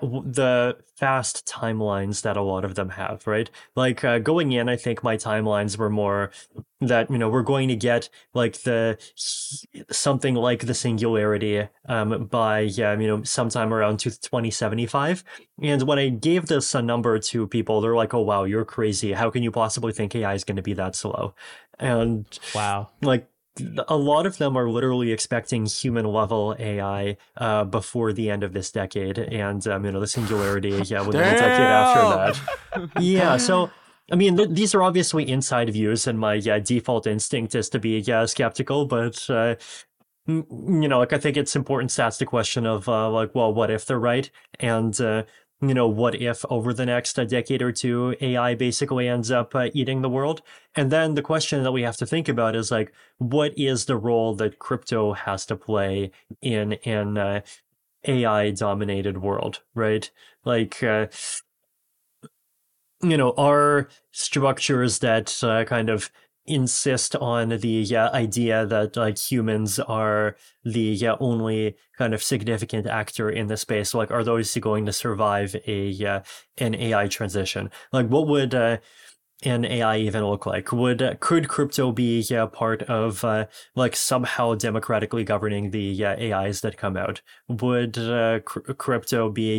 the 0.00 0.76
fast 0.96 1.46
timelines 1.46 2.22
that 2.22 2.36
a 2.36 2.42
lot 2.42 2.64
of 2.64 2.74
them 2.74 2.90
have, 2.90 3.26
right? 3.26 3.50
Like 3.74 4.04
uh, 4.04 4.18
going 4.18 4.52
in, 4.52 4.68
I 4.68 4.76
think 4.76 5.02
my 5.02 5.16
timelines 5.16 5.76
were 5.76 5.90
more 5.90 6.30
that 6.80 7.10
you 7.10 7.18
know 7.18 7.28
we're 7.28 7.42
going 7.42 7.68
to 7.68 7.76
get 7.76 8.08
like 8.34 8.62
the 8.62 8.98
something 9.90 10.34
like 10.34 10.66
the 10.66 10.74
singularity 10.74 11.66
um, 11.86 12.26
by 12.26 12.60
yeah 12.60 12.98
you 12.98 13.06
know 13.06 13.22
sometime 13.24 13.72
around 13.72 13.98
2075. 13.98 15.24
And 15.60 15.82
when 15.82 15.98
I 15.98 16.08
gave 16.08 16.46
this 16.46 16.74
a 16.74 16.82
number 16.82 17.18
to 17.18 17.46
people, 17.48 17.80
they're 17.80 17.96
like, 17.96 18.14
"Oh 18.14 18.22
wow, 18.22 18.44
you're 18.44 18.64
crazy! 18.64 19.12
How 19.12 19.30
can 19.30 19.42
you 19.42 19.50
possibly 19.50 19.92
think 19.92 20.14
AI 20.14 20.34
is 20.34 20.44
going 20.44 20.56
to 20.56 20.62
be 20.62 20.74
that 20.74 20.94
slow?" 20.94 21.34
And 21.80 22.26
wow, 22.54 22.90
like 23.02 23.28
a 23.88 23.96
lot 23.96 24.26
of 24.26 24.38
them 24.38 24.56
are 24.56 24.68
literally 24.68 25.12
expecting 25.12 25.66
human 25.66 26.06
level 26.06 26.56
AI 26.58 27.16
uh, 27.36 27.64
before 27.64 28.12
the 28.12 28.30
end 28.30 28.42
of 28.42 28.52
this 28.52 28.70
decade, 28.70 29.18
and 29.18 29.66
um, 29.68 29.84
you 29.84 29.92
know 29.92 30.00
the 30.00 30.06
singularity, 30.06 30.70
yeah, 30.86 31.00
within 31.00 31.22
the 31.22 31.38
decade 31.38 31.66
after 31.66 32.80
that. 32.80 33.02
yeah, 33.02 33.36
so 33.36 33.70
I 34.10 34.16
mean 34.16 34.36
th- 34.36 34.50
these 34.50 34.74
are 34.74 34.82
obviously 34.82 35.28
inside 35.28 35.72
views, 35.72 36.06
and 36.06 36.18
my 36.18 36.34
yeah, 36.34 36.58
default 36.58 37.06
instinct 37.06 37.54
is 37.54 37.68
to 37.70 37.78
be 37.78 38.00
yeah 38.00 38.26
skeptical, 38.26 38.86
but 38.86 39.28
uh, 39.30 39.54
you 40.26 40.44
know, 40.88 40.98
like 40.98 41.12
I 41.12 41.18
think 41.18 41.36
it's 41.36 41.54
important 41.54 41.90
to 41.90 42.02
ask 42.02 42.18
the 42.18 42.26
question 42.26 42.66
of 42.66 42.88
uh, 42.88 43.10
like, 43.10 43.34
well, 43.34 43.52
what 43.52 43.70
if 43.70 43.84
they're 43.84 43.98
right? 43.98 44.30
And 44.58 44.98
uh, 45.00 45.24
you 45.68 45.74
know, 45.74 45.88
what 45.88 46.14
if 46.14 46.44
over 46.50 46.72
the 46.72 46.86
next 46.86 47.18
uh, 47.18 47.24
decade 47.24 47.62
or 47.62 47.72
two, 47.72 48.16
AI 48.20 48.54
basically 48.54 49.08
ends 49.08 49.30
up 49.30 49.54
uh, 49.54 49.68
eating 49.74 50.02
the 50.02 50.08
world? 50.08 50.42
And 50.74 50.90
then 50.90 51.14
the 51.14 51.22
question 51.22 51.62
that 51.62 51.72
we 51.72 51.82
have 51.82 51.96
to 51.98 52.06
think 52.06 52.28
about 52.28 52.56
is 52.56 52.70
like, 52.70 52.92
what 53.18 53.52
is 53.56 53.84
the 53.84 53.96
role 53.96 54.34
that 54.36 54.58
crypto 54.58 55.12
has 55.12 55.46
to 55.46 55.56
play 55.56 56.10
in 56.42 56.74
an 56.84 57.18
uh, 57.18 57.40
AI 58.04 58.50
dominated 58.50 59.18
world, 59.18 59.60
right? 59.74 60.10
Like, 60.44 60.82
uh, 60.82 61.06
you 63.02 63.16
know, 63.16 63.32
are 63.36 63.88
structures 64.12 65.00
that 65.00 65.42
uh, 65.42 65.64
kind 65.64 65.90
of 65.90 66.10
insist 66.46 67.16
on 67.16 67.48
the 67.48 67.96
uh, 67.96 68.10
idea 68.12 68.66
that 68.66 68.96
like 68.96 69.18
humans 69.18 69.78
are 69.80 70.36
the 70.62 71.06
uh, 71.06 71.16
only 71.18 71.74
kind 71.96 72.12
of 72.12 72.22
significant 72.22 72.86
actor 72.86 73.30
in 73.30 73.46
the 73.46 73.56
space 73.56 73.94
like 73.94 74.10
are 74.10 74.22
those 74.22 74.54
going 74.56 74.84
to 74.84 74.92
survive 74.92 75.56
a 75.66 76.04
uh, 76.04 76.20
an 76.58 76.74
ai 76.74 77.08
transition 77.08 77.70
like 77.92 78.06
what 78.08 78.26
would 78.26 78.54
uh, 78.54 78.76
an 79.42 79.64
AI 79.64 79.98
even 79.98 80.24
look 80.24 80.46
like? 80.46 80.72
Would 80.72 81.02
uh, 81.02 81.14
could 81.20 81.48
crypto 81.48 81.92
be 81.92 82.20
yeah, 82.20 82.46
part 82.46 82.82
of 82.84 83.24
uh, 83.24 83.46
like 83.74 83.94
somehow 83.94 84.54
democratically 84.54 85.24
governing 85.24 85.70
the 85.70 86.04
AIs 86.04 86.62
that 86.62 86.78
come 86.78 86.96
out? 86.96 87.20
Would 87.48 87.94
cr- 88.44 88.72
crypto 88.72 89.30
be 89.30 89.56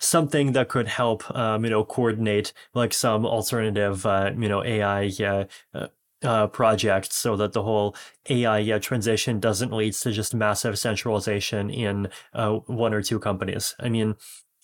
something 0.00 0.52
that 0.52 0.68
could 0.68 0.88
help, 0.88 1.30
um, 1.34 1.64
you 1.64 1.70
know, 1.70 1.84
coordinate 1.84 2.52
like 2.74 2.92
some 2.92 3.24
alternative, 3.24 4.04
uh, 4.06 4.30
you 4.36 4.48
know, 4.48 4.62
AI 4.64 5.10
uh, 5.24 5.86
uh, 6.22 6.46
project 6.48 7.12
so 7.12 7.36
that 7.36 7.52
the 7.52 7.62
whole 7.62 7.94
AI 8.28 8.78
transition 8.78 9.40
doesn't 9.40 9.72
lead 9.72 9.92
to 9.94 10.12
just 10.12 10.34
massive 10.34 10.78
centralization 10.78 11.70
in 11.70 12.08
uh, 12.34 12.52
one 12.66 12.94
or 12.94 13.02
two 13.02 13.18
companies. 13.18 13.74
I 13.78 13.88
mean, 13.88 14.16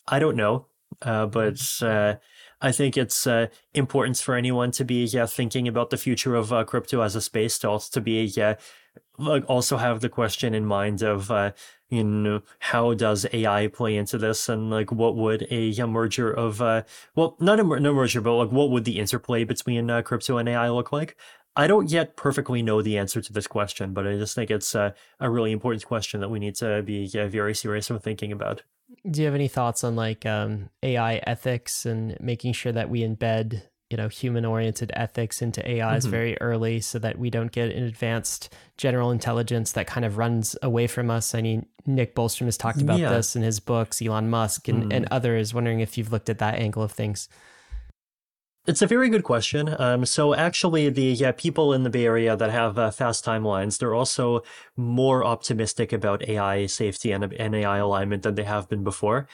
I 0.08 0.18
don't 0.18 0.36
know, 0.36 0.66
uh, 1.02 1.26
but 1.26 1.60
uh, 1.82 2.16
I 2.60 2.72
think 2.72 2.96
it's 2.96 3.26
uh, 3.26 3.48
important 3.74 4.18
for 4.18 4.34
anyone 4.34 4.70
to 4.72 4.84
be 4.84 5.04
yeah, 5.04 5.26
thinking 5.26 5.68
about 5.68 5.90
the 5.90 5.96
future 5.96 6.34
of 6.34 6.52
uh, 6.52 6.64
crypto 6.64 7.00
as 7.00 7.16
a 7.16 7.20
space 7.20 7.58
to 7.60 7.70
also 7.70 7.90
to 7.92 8.00
be 8.00 8.24
yeah, 8.24 8.54
like 9.18 9.44
also 9.48 9.76
have 9.76 10.00
the 10.00 10.08
question 10.08 10.54
in 10.54 10.64
mind 10.64 11.02
of 11.02 11.30
uh, 11.30 11.52
you 11.92 12.02
know 12.02 12.42
how 12.58 12.94
does 12.94 13.26
AI 13.32 13.66
play 13.66 13.96
into 13.96 14.16
this 14.16 14.48
and 14.48 14.70
like 14.70 14.90
what 14.90 15.14
would 15.14 15.46
a, 15.50 15.78
a 15.78 15.86
merger 15.86 16.32
of 16.32 16.62
uh 16.62 16.82
well 17.14 17.36
not 17.38 17.60
a 17.60 17.62
no 17.62 17.92
merger 17.92 18.22
but 18.22 18.34
like 18.34 18.50
what 18.50 18.70
would 18.70 18.84
the 18.84 18.98
interplay 18.98 19.44
between 19.44 19.90
uh, 19.90 20.00
crypto 20.02 20.38
and 20.38 20.48
AI 20.48 20.70
look 20.70 20.90
like? 20.92 21.16
I 21.54 21.66
don't 21.66 21.90
yet 21.90 22.16
perfectly 22.16 22.62
know 22.62 22.80
the 22.80 22.96
answer 22.96 23.20
to 23.20 23.32
this 23.32 23.46
question, 23.46 23.92
but 23.92 24.06
I 24.06 24.14
just 24.16 24.34
think 24.34 24.50
it's 24.50 24.74
a, 24.74 24.94
a 25.20 25.28
really 25.28 25.52
important 25.52 25.84
question 25.84 26.20
that 26.20 26.30
we 26.30 26.38
need 26.38 26.54
to 26.56 26.82
be 26.82 27.06
very 27.06 27.54
serious 27.54 27.90
about 27.90 28.02
thinking 28.02 28.32
about. 28.32 28.62
Do 29.10 29.20
you 29.20 29.26
have 29.26 29.34
any 29.34 29.48
thoughts 29.48 29.84
on 29.84 29.94
like 29.94 30.24
um, 30.24 30.70
AI 30.82 31.16
ethics 31.16 31.84
and 31.84 32.16
making 32.20 32.54
sure 32.54 32.72
that 32.72 32.88
we 32.88 33.00
embed 33.00 33.62
you 33.92 33.96
know 33.96 34.08
human 34.08 34.44
oriented 34.44 34.90
ethics 34.94 35.42
into 35.42 35.60
AIs 35.64 36.02
mm-hmm. 36.02 36.10
very 36.10 36.40
early 36.40 36.80
so 36.80 36.98
that 36.98 37.18
we 37.18 37.30
don't 37.30 37.52
get 37.52 37.70
an 37.70 37.84
advanced 37.84 38.52
general 38.76 39.10
intelligence 39.10 39.72
that 39.72 39.86
kind 39.86 40.04
of 40.04 40.16
runs 40.16 40.56
away 40.62 40.86
from 40.86 41.10
us. 41.10 41.34
I 41.34 41.42
mean, 41.42 41.66
Nick 41.86 42.14
Bostrom 42.14 42.46
has 42.46 42.56
talked 42.56 42.80
about 42.80 42.98
yeah. 42.98 43.10
this 43.10 43.36
in 43.36 43.42
his 43.42 43.60
books, 43.60 44.02
Elon 44.02 44.30
Musk 44.30 44.66
and, 44.68 44.84
mm. 44.84 44.96
and 44.96 45.06
others. 45.10 45.54
Wondering 45.54 45.80
if 45.80 45.96
you've 45.96 46.10
looked 46.10 46.30
at 46.30 46.38
that 46.38 46.56
angle 46.56 46.82
of 46.82 46.90
things. 46.90 47.28
It's 48.64 48.80
a 48.80 48.86
very 48.86 49.08
good 49.08 49.24
question. 49.24 49.74
Um, 49.80 50.06
so 50.06 50.34
actually, 50.34 50.88
the 50.88 51.02
yeah, 51.02 51.32
people 51.32 51.72
in 51.72 51.82
the 51.82 51.90
Bay 51.90 52.04
Area 52.04 52.36
that 52.36 52.50
have 52.50 52.78
uh, 52.78 52.92
fast 52.92 53.24
timelines, 53.24 53.78
they're 53.78 53.94
also 53.94 54.42
more 54.76 55.24
optimistic 55.24 55.92
about 55.92 56.28
AI 56.28 56.66
safety 56.66 57.10
and, 57.10 57.24
and 57.24 57.56
AI 57.56 57.78
alignment 57.78 58.22
than 58.22 58.36
they 58.36 58.44
have 58.44 58.68
been 58.68 58.84
before. 58.84 59.26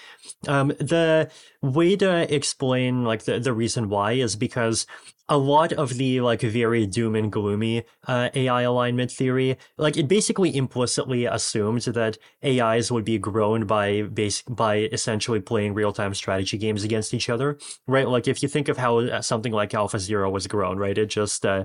Um, 0.46 0.68
the 0.78 1.30
way 1.60 1.94
to 1.96 2.34
explain 2.34 3.04
like 3.04 3.24
the, 3.24 3.38
the 3.38 3.52
reason 3.52 3.90
why 3.90 4.12
is 4.12 4.34
because 4.34 4.86
a 5.28 5.36
lot 5.36 5.72
of 5.74 5.98
the 5.98 6.20
like 6.20 6.40
very 6.40 6.86
doom 6.86 7.14
and 7.14 7.30
gloomy 7.30 7.84
uh, 8.06 8.30
AI 8.34 8.62
alignment 8.62 9.10
theory, 9.10 9.58
like 9.76 9.96
it 9.96 10.08
basically 10.08 10.56
implicitly 10.56 11.26
assumed 11.26 11.82
that 11.82 12.16
AIs 12.42 12.90
would 12.90 13.04
be 13.04 13.18
grown 13.18 13.66
by 13.66 14.02
base 14.02 14.42
by 14.42 14.76
essentially 14.92 15.40
playing 15.40 15.74
real 15.74 15.92
time 15.92 16.14
strategy 16.14 16.56
games 16.56 16.82
against 16.82 17.12
each 17.12 17.28
other, 17.28 17.58
right? 17.86 18.08
Like 18.08 18.26
if 18.26 18.42
you 18.42 18.48
think 18.48 18.68
of 18.68 18.78
how 18.78 18.98
uh, 18.98 19.20
something 19.20 19.52
like 19.52 19.70
AlphaZero 19.70 20.32
was 20.32 20.46
grown, 20.46 20.78
right? 20.78 20.96
It 20.96 21.06
just, 21.06 21.44
uh, 21.44 21.64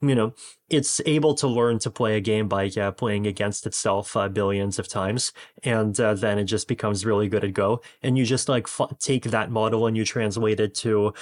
you 0.00 0.14
know, 0.14 0.34
it's 0.68 1.00
able 1.06 1.34
to 1.36 1.46
learn 1.46 1.78
to 1.80 1.90
play 1.90 2.16
a 2.16 2.20
game 2.20 2.48
by 2.48 2.68
uh, 2.68 2.90
playing 2.90 3.26
against 3.26 3.66
itself 3.66 4.16
uh, 4.16 4.28
billions 4.28 4.78
of 4.78 4.88
times, 4.88 5.32
and 5.62 5.98
uh, 6.00 6.14
then 6.14 6.38
it 6.38 6.44
just 6.44 6.66
becomes 6.68 7.04
really 7.04 7.28
good 7.28 7.44
at 7.44 7.52
Go. 7.52 7.80
And 8.02 8.18
you 8.18 8.24
just 8.24 8.48
like 8.48 8.66
f- 8.66 8.98
take 8.98 9.24
that 9.24 9.50
model 9.50 9.86
and 9.86 9.96
you 9.96 10.04
translate 10.04 10.58
it 10.58 10.74
to 10.76 11.12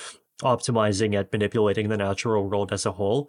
optimizing 0.43 1.15
at 1.15 1.33
manipulating 1.33 1.89
the 1.89 1.97
natural 1.97 2.49
world 2.49 2.73
as 2.73 2.87
a 2.87 2.93
whole. 2.93 3.29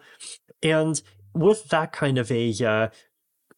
And 0.62 1.00
with 1.34 1.68
that 1.70 1.92
kind 1.92 2.18
of 2.18 2.30
a 2.30 2.54
uh, 2.64 2.88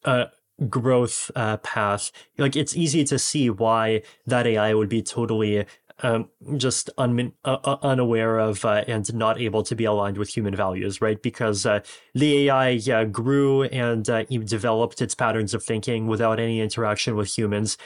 uh, 0.03 0.25
growth 0.69 1.31
uh, 1.35 1.57
path, 1.57 2.11
like 2.37 2.55
it's 2.55 2.75
easy 2.75 3.03
to 3.05 3.19
see 3.19 3.49
why 3.49 4.01
that 4.25 4.47
AI 4.47 4.73
would 4.73 4.89
be 4.89 5.01
totally 5.01 5.65
um, 6.03 6.29
just 6.57 6.89
un- 6.97 7.33
uh, 7.43 7.57
uh, 7.63 7.77
unaware 7.81 8.37
of 8.37 8.63
uh, 8.65 8.83
and 8.87 9.13
not 9.13 9.39
able 9.41 9.63
to 9.63 9.75
be 9.75 9.85
aligned 9.85 10.17
with 10.17 10.29
human 10.35 10.55
values, 10.55 11.01
right? 11.01 11.21
Because 11.21 11.65
uh, 11.65 11.79
the 12.13 12.49
AI 12.49 13.05
grew 13.05 13.63
and 13.63 14.07
uh, 14.09 14.23
developed 14.23 15.01
its 15.01 15.15
patterns 15.15 15.53
of 15.53 15.63
thinking 15.63 16.07
without 16.07 16.39
any 16.39 16.59
interaction 16.61 17.15
with 17.15 17.35
humans. 17.35 17.77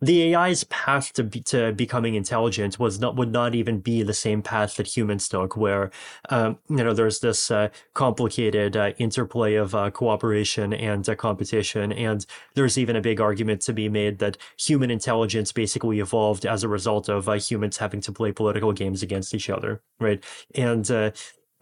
The 0.00 0.34
AI's 0.34 0.64
path 0.64 1.12
to 1.14 1.24
be- 1.24 1.40
to 1.42 1.72
becoming 1.72 2.14
intelligent 2.14 2.78
was 2.78 3.00
not 3.00 3.16
would 3.16 3.32
not 3.32 3.54
even 3.54 3.80
be 3.80 4.02
the 4.02 4.14
same 4.14 4.42
path 4.42 4.76
that 4.76 4.86
humans 4.86 5.28
took, 5.28 5.56
where 5.56 5.90
um, 6.28 6.58
you 6.68 6.84
know 6.84 6.92
there's 6.92 7.20
this 7.20 7.50
uh, 7.50 7.68
complicated 7.94 8.76
interplay 8.98 9.54
of 9.54 9.72
cooperation 9.94 10.72
and 10.72 11.04
competition, 11.18 11.92
and 11.92 12.26
there's 12.54 12.78
even 12.78 12.94
a 12.94 13.00
big 13.00 13.20
argument 13.20 13.60
to 13.62 13.72
be 13.72 13.88
made 13.88 14.18
that 14.18 14.36
human 14.58 14.90
intelligence 14.90 15.50
basically 15.50 15.98
evolved 15.98 16.46
as 16.46 16.62
a 16.62 16.68
result 16.68 17.08
of 17.08 17.26
human 17.42 17.55
humans 17.56 17.78
having 17.78 18.00
to 18.02 18.12
play 18.12 18.32
political 18.32 18.72
games 18.72 19.02
against 19.02 19.34
each 19.34 19.48
other, 19.48 19.82
right? 19.98 20.22
And 20.54 20.88
uh, 20.90 21.10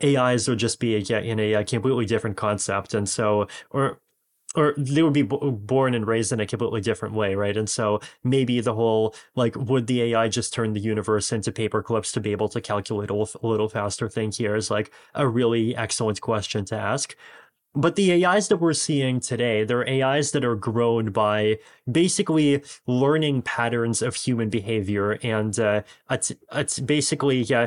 AIs 0.03 0.49
would 0.49 0.59
just 0.59 0.81
be 0.81 0.97
a, 0.97 1.21
in 1.21 1.39
a, 1.39 1.65
completely 1.65 2.05
different 2.05 2.37
concept, 2.37 2.95
and 2.95 3.09
so 3.09 3.47
or 3.71 4.01
or 4.55 4.75
they 4.77 5.03
would 5.03 5.12
be 5.12 5.23
born 5.23 5.95
and 5.95 6.07
raised 6.07 6.33
in 6.33 6.39
a 6.39 6.47
completely 6.47 6.81
different 6.81 7.15
way, 7.15 7.35
right? 7.35 7.57
And 7.57 7.69
so 7.69 8.01
maybe 8.23 8.61
the 8.61 8.75
whole 8.75 9.15
like, 9.35 9.57
would 9.57 9.89
the 9.89 10.03
AI 10.03 10.29
just 10.29 10.55
turn 10.55 10.75
the 10.75 10.81
universe 10.81 11.33
into 11.33 11.51
paper 11.51 11.83
clips 11.83 12.12
to 12.12 12.21
be 12.21 12.31
able 12.31 12.49
to 12.51 12.61
calculate 12.61 13.11
a 13.11 13.15
little 13.15 13.69
faster 13.69 14.09
thing 14.09 14.31
here 14.31 14.55
is 14.55 14.71
like 14.71 14.93
a 15.15 15.27
really 15.27 15.75
excellent 15.75 16.21
question 16.21 16.65
to 16.66 16.77
ask. 16.77 17.16
But 17.75 17.97
the 17.97 18.25
AIs 18.25 18.49
that 18.49 18.59
we're 18.59 18.73
seeing 18.73 19.19
today, 19.19 19.65
they're 19.65 19.89
AIs 19.89 20.31
that 20.31 20.45
are 20.45 20.55
grown 20.55 21.11
by 21.11 21.59
basically 21.91 22.63
learning 22.87 23.43
patterns 23.43 24.01
of 24.01 24.15
human 24.15 24.49
behavior 24.49 25.19
and 25.23 25.59
uh, 25.59 25.83
it's, 26.11 26.33
it's 26.53 26.79
basically 26.79 27.43
yeah, 27.43 27.67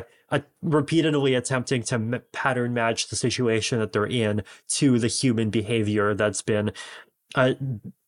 repeatedly 0.62 1.34
attempting 1.34 1.82
to 1.84 1.94
m- 1.96 2.22
pattern 2.32 2.74
match 2.74 3.08
the 3.08 3.16
situation 3.16 3.78
that 3.78 3.92
they're 3.92 4.06
in 4.06 4.42
to 4.68 4.98
the 4.98 5.08
human 5.08 5.50
behavior 5.50 6.14
that's 6.14 6.42
been 6.42 6.72
uh, 7.34 7.54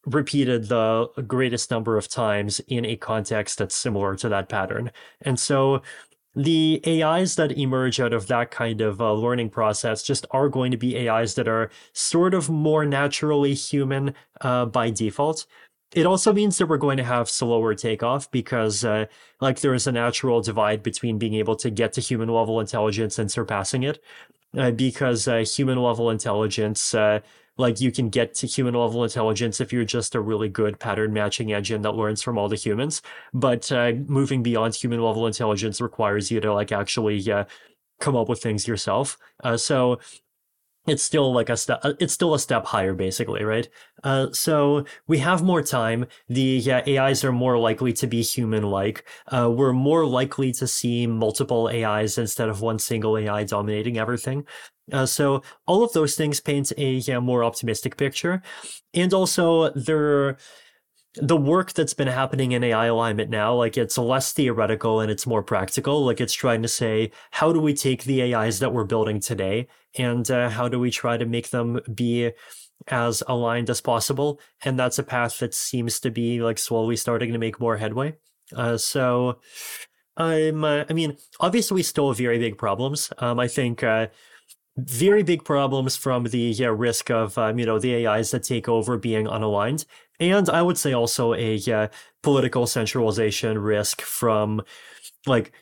repeated 0.06 0.68
the 0.68 1.08
greatest 1.26 1.70
number 1.70 1.96
of 1.96 2.08
times 2.08 2.60
in 2.68 2.84
a 2.84 2.96
context 2.96 3.58
that's 3.58 3.74
similar 3.74 4.16
to 4.16 4.28
that 4.28 4.48
pattern. 4.48 4.90
And 5.20 5.38
so 5.38 5.82
the 6.34 6.80
AIs 6.86 7.34
that 7.36 7.58
emerge 7.58 7.98
out 7.98 8.12
of 8.12 8.28
that 8.28 8.50
kind 8.50 8.80
of 8.80 9.00
uh, 9.00 9.12
learning 9.12 9.50
process 9.50 10.02
just 10.02 10.26
are 10.30 10.48
going 10.48 10.70
to 10.70 10.76
be 10.76 11.08
AIs 11.08 11.34
that 11.34 11.48
are 11.48 11.70
sort 11.92 12.34
of 12.34 12.48
more 12.48 12.84
naturally 12.84 13.54
human 13.54 14.14
uh, 14.40 14.66
by 14.66 14.90
default. 14.90 15.46
It 15.92 16.06
also 16.06 16.32
means 16.32 16.56
that 16.58 16.66
we're 16.66 16.76
going 16.76 16.98
to 16.98 17.04
have 17.04 17.28
slower 17.28 17.74
takeoff 17.74 18.30
because, 18.30 18.84
uh, 18.84 19.06
like, 19.40 19.60
there 19.60 19.74
is 19.74 19.88
a 19.88 19.92
natural 19.92 20.40
divide 20.40 20.84
between 20.84 21.18
being 21.18 21.34
able 21.34 21.56
to 21.56 21.68
get 21.68 21.92
to 21.94 22.00
human 22.00 22.28
level 22.28 22.60
intelligence 22.60 23.18
and 23.18 23.30
surpassing 23.30 23.82
it. 23.82 24.00
Uh, 24.56 24.72
because 24.72 25.28
uh, 25.28 25.44
human 25.44 25.78
level 25.78 26.10
intelligence 26.10 26.92
uh, 26.92 27.20
like 27.60 27.80
you 27.80 27.92
can 27.92 28.08
get 28.08 28.34
to 28.34 28.46
human 28.46 28.74
level 28.74 29.04
intelligence 29.04 29.60
if 29.60 29.72
you're 29.72 29.84
just 29.84 30.14
a 30.14 30.20
really 30.20 30.48
good 30.48 30.78
pattern 30.78 31.12
matching 31.12 31.52
engine 31.52 31.82
that 31.82 31.92
learns 31.92 32.22
from 32.22 32.38
all 32.38 32.48
the 32.48 32.56
humans. 32.56 33.02
But 33.32 33.70
uh, 33.70 33.92
moving 34.06 34.42
beyond 34.42 34.74
human 34.74 35.00
level 35.00 35.26
intelligence 35.26 35.80
requires 35.80 36.30
you 36.30 36.40
to 36.40 36.52
like 36.52 36.72
actually 36.72 37.30
uh, 37.30 37.44
come 38.00 38.16
up 38.16 38.28
with 38.28 38.42
things 38.42 38.66
yourself. 38.66 39.18
Uh, 39.44 39.56
so 39.56 40.00
it's 40.86 41.02
still 41.02 41.32
like 41.32 41.50
a 41.50 41.56
step 41.56 41.80
it's 42.00 42.14
still 42.14 42.34
a 42.34 42.38
step 42.38 42.64
higher 42.64 42.94
basically 42.94 43.44
right 43.44 43.68
uh, 44.02 44.28
so 44.32 44.84
we 45.06 45.18
have 45.18 45.42
more 45.42 45.62
time 45.62 46.06
the 46.28 46.40
yeah, 46.40 46.82
ais 46.86 47.22
are 47.22 47.32
more 47.32 47.58
likely 47.58 47.92
to 47.92 48.06
be 48.06 48.22
human 48.22 48.62
like 48.62 49.04
uh, 49.28 49.50
we're 49.54 49.74
more 49.74 50.06
likely 50.06 50.52
to 50.52 50.66
see 50.66 51.06
multiple 51.06 51.68
ais 51.68 52.16
instead 52.16 52.48
of 52.48 52.62
one 52.62 52.78
single 52.78 53.18
ai 53.18 53.44
dominating 53.44 53.98
everything 53.98 54.46
uh, 54.92 55.06
so 55.06 55.42
all 55.66 55.82
of 55.82 55.92
those 55.92 56.14
things 56.14 56.40
paint 56.40 56.72
a 56.76 56.92
yeah, 56.92 57.18
more 57.18 57.44
optimistic 57.44 57.96
picture 57.96 58.42
and 58.94 59.12
also 59.14 59.70
there 59.70 60.36
the 61.14 61.36
work 61.36 61.72
that's 61.72 61.94
been 61.94 62.08
happening 62.08 62.52
in 62.52 62.62
AI 62.62 62.86
alignment 62.86 63.30
now, 63.30 63.54
like 63.54 63.76
it's 63.76 63.98
less 63.98 64.32
theoretical 64.32 65.00
and 65.00 65.10
it's 65.10 65.26
more 65.26 65.42
practical. 65.42 66.04
Like 66.04 66.20
it's 66.20 66.32
trying 66.32 66.62
to 66.62 66.68
say, 66.68 67.10
how 67.32 67.52
do 67.52 67.60
we 67.60 67.74
take 67.74 68.04
the 68.04 68.34
AIs 68.34 68.60
that 68.60 68.72
we're 68.72 68.84
building 68.84 69.18
today 69.18 69.66
and 69.98 70.30
uh, 70.30 70.50
how 70.50 70.68
do 70.68 70.78
we 70.78 70.90
try 70.90 71.16
to 71.16 71.26
make 71.26 71.50
them 71.50 71.80
be 71.92 72.30
as 72.86 73.22
aligned 73.26 73.70
as 73.70 73.80
possible? 73.80 74.40
And 74.64 74.78
that's 74.78 74.98
a 75.00 75.02
path 75.02 75.40
that 75.40 75.52
seems 75.52 75.98
to 76.00 76.10
be 76.10 76.40
like 76.40 76.58
slowly 76.58 76.96
starting 76.96 77.32
to 77.32 77.38
make 77.38 77.60
more 77.60 77.76
headway. 77.76 78.16
Uh, 78.54 78.76
so 78.76 79.40
I'm, 80.16 80.62
uh, 80.62 80.84
I 80.88 80.92
mean, 80.92 81.16
obviously 81.40 81.82
still 81.82 82.12
very 82.12 82.38
big 82.38 82.56
problems. 82.56 83.12
Um, 83.18 83.40
I 83.40 83.48
think, 83.48 83.82
uh, 83.82 84.08
very 84.76 85.22
big 85.22 85.44
problems 85.44 85.96
from 85.96 86.24
the 86.24 86.38
yeah, 86.38 86.72
risk 86.74 87.10
of 87.10 87.36
um, 87.38 87.58
you 87.58 87.66
know 87.66 87.78
the 87.78 88.06
AIs 88.06 88.30
that 88.30 88.42
take 88.44 88.68
over 88.68 88.96
being 88.96 89.26
unaligned, 89.26 89.84
and 90.18 90.48
I 90.48 90.62
would 90.62 90.78
say 90.78 90.92
also 90.92 91.34
a 91.34 91.54
yeah, 91.56 91.88
political 92.22 92.66
centralization 92.66 93.58
risk 93.58 94.00
from 94.00 94.62
like 95.26 95.52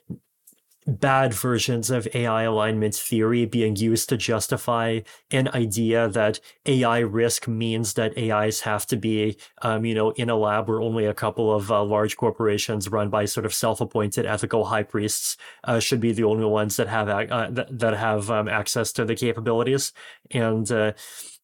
bad 0.88 1.34
versions 1.34 1.90
of 1.90 2.08
AI 2.14 2.44
alignment 2.44 2.94
theory 2.94 3.44
being 3.44 3.76
used 3.76 4.08
to 4.08 4.16
justify 4.16 5.00
an 5.30 5.48
idea 5.48 6.08
that 6.08 6.40
AI 6.64 7.00
risk 7.00 7.46
means 7.46 7.92
that 7.94 8.16
AIs 8.16 8.60
have 8.60 8.86
to 8.86 8.96
be, 8.96 9.36
um, 9.60 9.84
you 9.84 9.94
know, 9.94 10.10
in 10.12 10.30
a 10.30 10.36
lab 10.36 10.66
where 10.66 10.80
only 10.80 11.04
a 11.04 11.12
couple 11.12 11.54
of 11.54 11.70
uh, 11.70 11.84
large 11.84 12.16
corporations 12.16 12.88
run 12.88 13.10
by 13.10 13.26
sort 13.26 13.44
of 13.44 13.52
self-appointed 13.52 14.24
ethical 14.24 14.64
high 14.64 14.82
priests 14.82 15.36
uh, 15.64 15.78
should 15.78 16.00
be 16.00 16.12
the 16.12 16.24
only 16.24 16.46
ones 16.46 16.76
that 16.76 16.88
have 16.88 17.08
uh, 17.08 17.50
that, 17.50 17.78
that 17.78 17.94
have 17.94 18.30
um, 18.30 18.48
access 18.48 18.90
to 18.92 19.04
the 19.04 19.14
capabilities, 19.14 19.92
and 20.30 20.70
uh, 20.72 20.92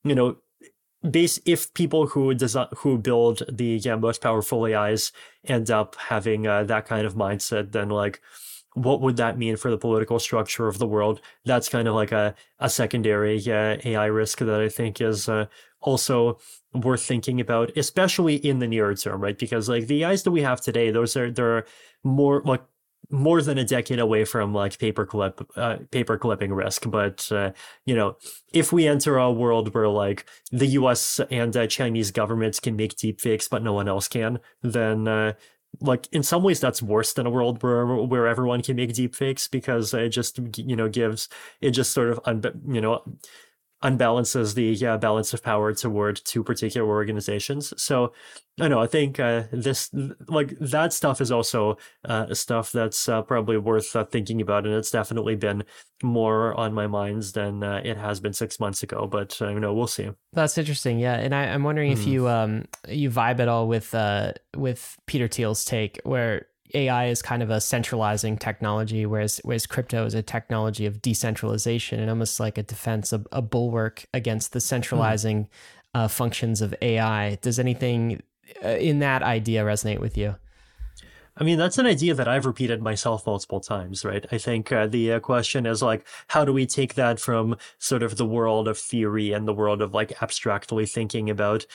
you 0.02 0.14
know. 0.14 0.36
Base 1.10 1.38
if 1.44 1.74
people 1.74 2.06
who 2.06 2.32
design 2.32 2.68
who 2.78 2.96
build 2.96 3.42
the 3.52 3.78
yeah, 3.84 3.94
most 3.94 4.22
powerful 4.22 4.64
AIs 4.64 5.12
end 5.44 5.70
up 5.70 5.96
having 5.96 6.46
uh, 6.46 6.64
that 6.64 6.86
kind 6.86 7.06
of 7.06 7.12
mindset, 7.12 7.72
then 7.72 7.90
like 7.90 8.22
what 8.74 9.00
would 9.00 9.16
that 9.16 9.38
mean 9.38 9.56
for 9.56 9.70
the 9.70 9.78
political 9.78 10.18
structure 10.18 10.68
of 10.68 10.78
the 10.78 10.86
world? 10.86 11.20
That's 11.44 11.68
kind 11.68 11.88
of 11.88 11.94
like 11.94 12.12
a, 12.12 12.34
a 12.58 12.68
secondary 12.68 13.38
uh, 13.50 13.78
AI 13.84 14.06
risk 14.06 14.38
that 14.38 14.60
I 14.60 14.68
think 14.68 15.00
is 15.00 15.28
uh, 15.28 15.46
also 15.80 16.38
worth 16.72 17.02
thinking 17.02 17.40
about, 17.40 17.76
especially 17.76 18.36
in 18.36 18.58
the 18.58 18.66
near 18.66 18.92
term, 18.94 19.20
right? 19.20 19.38
Because 19.38 19.68
like 19.68 19.86
the 19.86 20.04
AIs 20.04 20.24
that 20.24 20.32
we 20.32 20.42
have 20.42 20.60
today, 20.60 20.90
those 20.90 21.16
are 21.16 21.30
they're 21.30 21.64
more 22.02 22.42
like 22.44 22.62
more 23.10 23.42
than 23.42 23.58
a 23.58 23.64
decade 23.64 23.98
away 23.98 24.24
from 24.24 24.54
like 24.54 24.78
paperclip 24.78 25.46
uh, 25.56 25.76
paper 25.90 26.16
clipping 26.16 26.52
risk 26.52 26.90
but 26.90 27.30
uh, 27.32 27.50
you 27.84 27.94
know 27.94 28.16
if 28.52 28.72
we 28.72 28.88
enter 28.88 29.18
a 29.18 29.30
world 29.30 29.74
where 29.74 29.88
like 29.88 30.24
the 30.50 30.68
US 30.68 31.20
and 31.30 31.56
uh, 31.56 31.66
Chinese 31.66 32.10
governments 32.10 32.60
can 32.60 32.76
make 32.76 32.96
deepfakes 32.96 33.48
but 33.48 33.62
no 33.62 33.72
one 33.72 33.88
else 33.88 34.08
can 34.08 34.40
then 34.62 35.06
uh, 35.06 35.32
like 35.80 36.08
in 36.12 36.22
some 36.22 36.42
ways 36.42 36.60
that's 36.60 36.82
worse 36.82 37.12
than 37.12 37.26
a 37.26 37.30
world 37.30 37.62
where 37.62 37.86
where 37.86 38.26
everyone 38.26 38.62
can 38.62 38.76
make 38.76 38.92
deep 38.92 39.14
fakes 39.14 39.48
because 39.48 39.92
it 39.94 40.08
just 40.10 40.38
you 40.56 40.76
know 40.76 40.88
gives 40.88 41.28
it 41.60 41.70
just 41.70 41.92
sort 41.92 42.10
of 42.10 42.20
un, 42.24 42.42
you 42.68 42.80
know 42.80 43.02
unbalances 43.84 44.54
the 44.54 44.64
yeah, 44.64 44.96
balance 44.96 45.34
of 45.34 45.42
power 45.42 45.74
toward 45.74 46.20
two 46.24 46.42
particular 46.42 46.88
organizations. 46.88 47.74
So 47.80 48.12
I 48.58 48.68
know 48.68 48.80
I 48.80 48.86
think 48.86 49.20
uh, 49.20 49.44
this 49.52 49.90
like 50.26 50.58
that 50.58 50.92
stuff 50.92 51.20
is 51.20 51.30
also 51.30 51.76
uh, 52.04 52.32
stuff 52.34 52.72
that's 52.72 53.08
uh, 53.08 53.22
probably 53.22 53.58
worth 53.58 53.94
uh, 53.94 54.04
thinking 54.04 54.40
about, 54.40 54.64
and 54.64 54.74
it's 54.74 54.90
definitely 54.90 55.36
been 55.36 55.64
more 56.02 56.54
on 56.58 56.72
my 56.72 56.86
minds 56.86 57.32
than 57.32 57.62
uh, 57.62 57.82
it 57.84 57.98
has 57.98 58.20
been 58.20 58.32
six 58.32 58.58
months 58.58 58.82
ago. 58.82 59.06
But 59.06 59.40
uh, 59.42 59.50
you 59.50 59.60
know 59.60 59.74
we'll 59.74 59.86
see. 59.86 60.10
That's 60.32 60.56
interesting, 60.56 60.98
yeah. 60.98 61.14
And 61.14 61.34
I, 61.34 61.44
am 61.44 61.62
wondering 61.62 61.90
mm. 61.90 61.94
if 61.94 62.04
hmm. 62.04 62.10
you 62.10 62.28
um 62.28 62.64
you 62.88 63.10
vibe 63.10 63.40
at 63.40 63.48
all 63.48 63.68
with 63.68 63.94
uh 63.94 64.32
with 64.56 64.96
Peter 65.06 65.28
Thiel's 65.28 65.64
take 65.64 66.00
where 66.04 66.46
AI 66.74 67.06
is 67.06 67.22
kind 67.22 67.42
of 67.42 67.50
a 67.50 67.60
centralizing 67.60 68.36
technology, 68.36 69.06
whereas 69.06 69.40
whereas 69.44 69.66
crypto 69.66 70.04
is 70.04 70.14
a 70.14 70.22
technology 70.22 70.86
of 70.86 71.00
decentralization 71.00 72.00
and 72.00 72.10
almost 72.10 72.40
like 72.40 72.58
a 72.58 72.62
defense, 72.62 73.12
a, 73.12 73.24
a 73.32 73.42
bulwark 73.42 74.06
against 74.12 74.52
the 74.52 74.60
centralizing 74.60 75.44
mm. 75.44 75.48
uh, 75.94 76.08
functions 76.08 76.60
of 76.60 76.74
AI. 76.82 77.36
Does 77.36 77.58
anything 77.58 78.22
uh, 78.64 78.68
in 78.68 78.98
that 78.98 79.22
idea 79.22 79.64
resonate 79.64 80.00
with 80.00 80.16
you? 80.16 80.36
I 81.36 81.42
mean, 81.42 81.58
that's 81.58 81.78
an 81.78 81.86
idea 81.86 82.14
that 82.14 82.28
I've 82.28 82.46
repeated 82.46 82.80
myself 82.80 83.26
multiple 83.26 83.58
times, 83.58 84.04
right? 84.04 84.24
I 84.30 84.38
think 84.38 84.70
uh, 84.70 84.86
the 84.86 85.14
uh, 85.14 85.20
question 85.20 85.66
is 85.66 85.82
like, 85.82 86.06
how 86.28 86.44
do 86.44 86.52
we 86.52 86.64
take 86.64 86.94
that 86.94 87.18
from 87.18 87.56
sort 87.78 88.04
of 88.04 88.16
the 88.16 88.26
world 88.26 88.68
of 88.68 88.78
theory 88.78 89.32
and 89.32 89.48
the 89.48 89.54
world 89.54 89.82
of 89.82 89.92
like 89.92 90.22
abstractly 90.22 90.86
thinking 90.86 91.28
about 91.28 91.66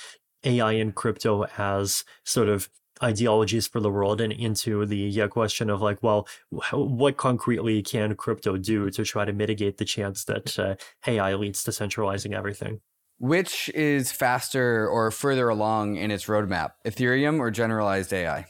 AI 0.45 0.73
and 0.73 0.95
crypto 0.95 1.45
as 1.57 2.05
sort 2.23 2.47
of 2.47 2.69
ideologies 3.01 3.67
for 3.67 3.79
the 3.79 3.89
world 3.89 4.21
and 4.21 4.33
into 4.33 4.85
the 4.85 4.97
yeah, 4.97 5.27
question 5.27 5.69
of 5.69 5.81
like, 5.81 6.01
well, 6.01 6.27
what 6.71 7.17
concretely 7.17 7.81
can 7.81 8.15
crypto 8.15 8.57
do 8.57 8.89
to 8.89 9.03
try 9.03 9.25
to 9.25 9.33
mitigate 9.33 9.77
the 9.77 9.85
chance 9.85 10.23
that 10.25 10.59
uh, 10.59 10.75
AI 11.07 11.33
leads 11.35 11.63
to 11.63 11.71
centralizing 11.71 12.33
everything? 12.33 12.81
Which 13.19 13.69
is 13.75 14.11
faster 14.11 14.87
or 14.87 15.11
further 15.11 15.49
along 15.49 15.97
in 15.97 16.09
its 16.09 16.25
roadmap, 16.25 16.71
Ethereum 16.85 17.39
or 17.39 17.51
generalized 17.51 18.13
AI? 18.13 18.45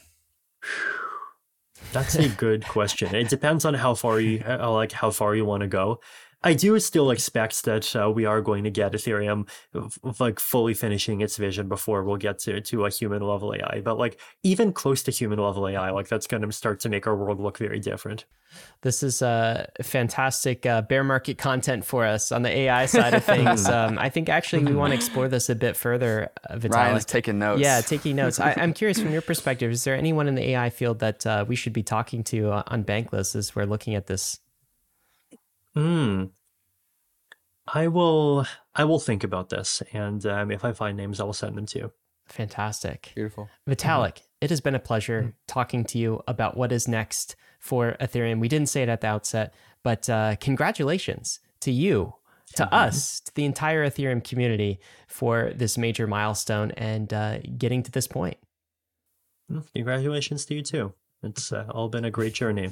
That's 1.92 2.14
a 2.14 2.28
good 2.28 2.64
question. 2.66 3.14
It 3.14 3.28
depends 3.28 3.64
on 3.64 3.74
how 3.74 3.94
far 3.94 4.20
you 4.20 4.42
uh, 4.46 4.70
like 4.70 4.92
how 4.92 5.10
far 5.10 5.34
you 5.34 5.44
want 5.44 5.62
to 5.62 5.66
go. 5.66 6.00
I 6.42 6.54
do 6.54 6.78
still 6.80 7.10
expect 7.10 7.64
that 7.64 7.94
uh, 7.94 8.10
we 8.10 8.24
are 8.24 8.40
going 8.40 8.64
to 8.64 8.70
get 8.70 8.92
Ethereum 8.92 9.48
like 10.18 10.40
fully 10.40 10.72
finishing 10.72 11.20
its 11.20 11.36
vision 11.36 11.68
before 11.68 12.02
we'll 12.02 12.16
get 12.16 12.38
to, 12.40 12.62
to 12.62 12.86
a 12.86 12.90
human 12.90 13.20
level 13.20 13.54
AI. 13.54 13.82
But 13.84 13.98
like 13.98 14.18
even 14.42 14.72
close 14.72 15.02
to 15.02 15.10
human 15.10 15.38
level 15.38 15.68
AI, 15.68 15.90
like 15.90 16.08
that's 16.08 16.26
going 16.26 16.42
to 16.42 16.50
start 16.52 16.80
to 16.80 16.88
make 16.88 17.06
our 17.06 17.14
world 17.14 17.40
look 17.40 17.58
very 17.58 17.78
different. 17.78 18.24
This 18.80 19.02
is 19.02 19.20
uh, 19.20 19.66
fantastic 19.82 20.64
uh, 20.64 20.82
bear 20.82 21.04
market 21.04 21.36
content 21.36 21.84
for 21.84 22.06
us 22.06 22.32
on 22.32 22.42
the 22.42 22.50
AI 22.50 22.86
side 22.86 23.12
of 23.12 23.22
things. 23.22 23.66
um, 23.68 23.98
I 23.98 24.08
think 24.08 24.30
actually 24.30 24.64
we 24.64 24.74
want 24.74 24.92
to 24.92 24.94
explore 24.94 25.28
this 25.28 25.50
a 25.50 25.54
bit 25.54 25.76
further. 25.76 26.30
Uh, 26.48 26.56
Vitalik. 26.56 26.74
Ryan's 26.74 27.04
taking 27.04 27.38
notes. 27.38 27.60
Yeah, 27.60 27.82
taking 27.82 28.16
notes. 28.16 28.40
I, 28.40 28.52
am 28.52 28.72
curious 28.72 28.98
from 28.98 29.12
your 29.12 29.22
perspective, 29.22 29.70
is 29.70 29.84
there 29.84 29.94
anyone 29.94 30.26
in 30.26 30.36
the 30.36 30.50
AI 30.50 30.70
field 30.70 31.00
that 31.00 31.26
uh, 31.26 31.44
we 31.46 31.54
should 31.54 31.74
be 31.74 31.82
talking 31.82 32.24
to 32.24 32.50
uh, 32.50 32.62
on 32.66 32.82
Bankless 32.82 33.36
as 33.36 33.54
we're 33.54 33.66
looking 33.66 33.94
at 33.94 34.06
this? 34.06 34.40
Hmm. 35.80 36.24
I 37.72 37.88
will. 37.88 38.46
I 38.74 38.84
will 38.84 38.98
think 38.98 39.24
about 39.24 39.48
this, 39.48 39.82
and 39.92 40.24
um, 40.26 40.50
if 40.50 40.64
I 40.64 40.72
find 40.72 40.96
names, 40.96 41.20
I 41.20 41.24
will 41.24 41.32
send 41.32 41.56
them 41.56 41.66
to 41.66 41.78
you. 41.78 41.92
Fantastic. 42.26 43.12
Beautiful. 43.14 43.48
Vitalik, 43.68 44.14
mm-hmm. 44.14 44.24
it 44.40 44.50
has 44.50 44.60
been 44.60 44.74
a 44.74 44.80
pleasure 44.80 45.20
mm-hmm. 45.20 45.30
talking 45.46 45.84
to 45.84 45.98
you 45.98 46.22
about 46.28 46.56
what 46.56 46.70
is 46.70 46.86
next 46.86 47.34
for 47.58 47.96
Ethereum. 48.00 48.40
We 48.40 48.48
didn't 48.48 48.68
say 48.68 48.82
it 48.82 48.88
at 48.88 49.00
the 49.00 49.08
outset, 49.08 49.54
but 49.82 50.08
uh, 50.08 50.36
congratulations 50.36 51.40
to 51.60 51.72
you, 51.72 52.14
to 52.56 52.64
mm-hmm. 52.64 52.74
us, 52.74 53.20
to 53.20 53.34
the 53.34 53.44
entire 53.44 53.88
Ethereum 53.88 54.22
community 54.22 54.78
for 55.08 55.52
this 55.54 55.76
major 55.76 56.06
milestone 56.06 56.70
and 56.72 57.12
uh, 57.12 57.38
getting 57.58 57.82
to 57.82 57.90
this 57.90 58.06
point. 58.06 58.36
Congratulations 59.74 60.44
to 60.46 60.54
you 60.54 60.62
too. 60.62 60.92
It's 61.22 61.52
uh, 61.52 61.66
all 61.70 61.88
been 61.88 62.04
a 62.04 62.10
great 62.10 62.34
journey. 62.34 62.70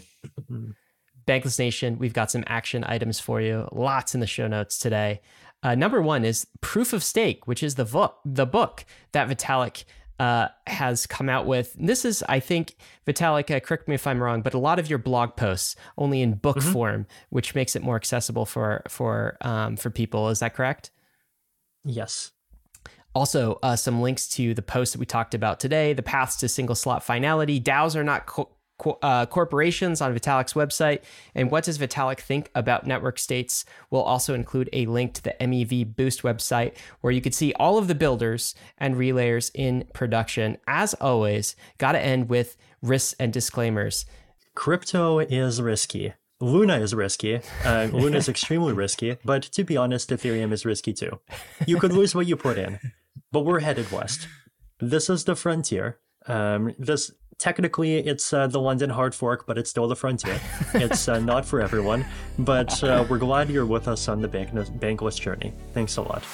Bankless 1.29 1.59
Nation, 1.59 1.99
we've 1.99 2.15
got 2.15 2.31
some 2.31 2.43
action 2.47 2.85
items 2.87 3.21
for 3.21 3.41
you. 3.41 3.69
Lots 3.71 4.15
in 4.15 4.21
the 4.21 4.27
show 4.27 4.49
notes 4.49 4.79
today. 4.79 5.21
Uh, 5.63 5.75
number 5.75 6.01
one 6.01 6.25
is 6.25 6.47
Proof 6.61 6.93
of 6.93 7.05
Stake, 7.05 7.47
which 7.47 7.63
is 7.63 7.75
the 7.75 7.85
book, 7.85 8.19
the 8.25 8.47
book 8.47 8.85
that 9.13 9.29
Vitalik 9.29 9.85
uh, 10.19 10.49
has 10.67 11.07
come 11.07 11.29
out 11.29 11.47
with. 11.47 11.75
This 11.79 12.05
is, 12.05 12.25
I 12.29 12.41
think, 12.41 12.77
Vitalik, 13.07 13.55
uh, 13.55 13.61
correct 13.61 13.89
me 13.89 13.95
if 13.95 14.07
I'm 14.07 14.23
wrong, 14.23 14.43
but 14.43 14.55
a 14.55 14.59
lot 14.59 14.79
of 14.79 14.89
your 14.89 14.99
blog 14.99 15.37
posts 15.37 15.77
only 15.97 16.23
in 16.23 16.35
book 16.35 16.59
mm-hmm. 16.59 16.73
form, 16.73 17.07
which 17.29 17.55
makes 17.55 17.77
it 17.77 17.83
more 17.83 17.97
accessible 17.97 18.47
for 18.47 18.83
for 18.89 19.37
um, 19.43 19.77
for 19.77 19.91
people. 19.91 20.29
Is 20.29 20.41
that 20.41 20.55
correct? 20.55 20.91
Yes. 21.85 22.33
Also, 23.15 23.59
uh, 23.63 23.75
some 23.75 24.01
links 24.01 24.29
to 24.29 24.55
the 24.55 24.63
post 24.63 24.93
that 24.93 24.99
we 25.01 25.07
talked 25.07 25.35
about 25.35 25.59
today, 25.61 25.93
the 25.93 26.03
paths 26.03 26.37
to 26.37 26.49
single 26.49 26.75
slot 26.75 27.03
finality. 27.03 27.61
DAOs 27.61 27.97
are 27.97 28.05
not 28.05 28.27
co- 28.79 28.99
uh, 29.03 29.27
corporations 29.27 30.01
on 30.01 30.15
Vitalik's 30.15 30.55
website. 30.55 31.03
And 31.35 31.51
what 31.51 31.65
does 31.65 31.79
Vitalik 31.79 32.21
think 32.21 32.51
about 32.55 32.87
network 32.87 33.19
states? 33.19 33.65
We'll 33.91 34.03
also 34.03 34.35
include 34.35 34.71
a 34.73 34.87
link 34.87 35.15
to 35.15 35.23
the 35.23 35.37
MEV 35.41 35.95
Boost 35.97 36.23
website 36.23 36.77
where 37.01 37.13
you 37.13 37.21
can 37.21 37.33
see 37.33 37.53
all 37.55 37.79
of 37.79 37.89
the 37.89 37.95
builders 37.95 38.55
and 38.79 38.95
relayers 38.95 39.51
in 39.55 39.85
production. 39.93 40.57
As 40.67 40.95
always, 40.95 41.57
got 41.79 41.93
to 41.93 42.01
end 42.01 42.29
with 42.29 42.57
risks 42.83 43.15
and 43.19 43.33
disclaimers. 43.33 44.07
Crypto 44.55 45.19
is 45.19 45.61
risky. 45.61 46.15
Luna 46.41 46.79
is 46.79 46.95
risky. 46.95 47.41
Uh, 47.65 47.89
Luna 47.93 48.17
is 48.17 48.29
extremely 48.29 48.73
risky, 48.73 49.17
but 49.25 49.43
to 49.43 49.65
be 49.65 49.77
honest, 49.77 50.11
Ethereum 50.11 50.53
is 50.53 50.65
risky 50.65 50.93
too. 50.93 51.19
You 51.67 51.79
could 51.79 51.93
lose 51.93 52.15
what 52.15 52.27
you 52.27 52.37
put 52.37 52.59
in, 52.59 52.79
but 53.33 53.41
we're 53.41 53.61
headed 53.61 53.91
west. 53.91 54.29
This 54.79 55.11
is 55.11 55.25
the 55.25 55.35
frontier. 55.35 55.99
Um, 56.27 56.75
this 56.79 57.11
technically 57.39 57.99
it's 57.99 58.33
uh, 58.33 58.47
the 58.47 58.61
London 58.61 58.91
hard 58.91 59.15
fork, 59.15 59.47
but 59.47 59.57
it's 59.57 59.71
still 59.71 59.89
the 59.89 59.97
frontier. 59.97 60.39
It's 60.75 61.09
uh, 61.09 61.21
not 61.21 61.45
for 61.45 61.61
everyone, 61.61 62.05
but 62.39 62.83
uh, 62.83 63.05
we're 63.09 63.19
glad 63.19 63.49
you're 63.49 63.67
with 63.67 63.89
us 63.89 64.09
on 64.09 64.21
the 64.21 64.29
bank- 64.29 64.51
bankless 64.51 65.21
journey. 65.21 65.53
Thanks 65.73 65.97
a 65.97 66.03
lot. 66.03 66.25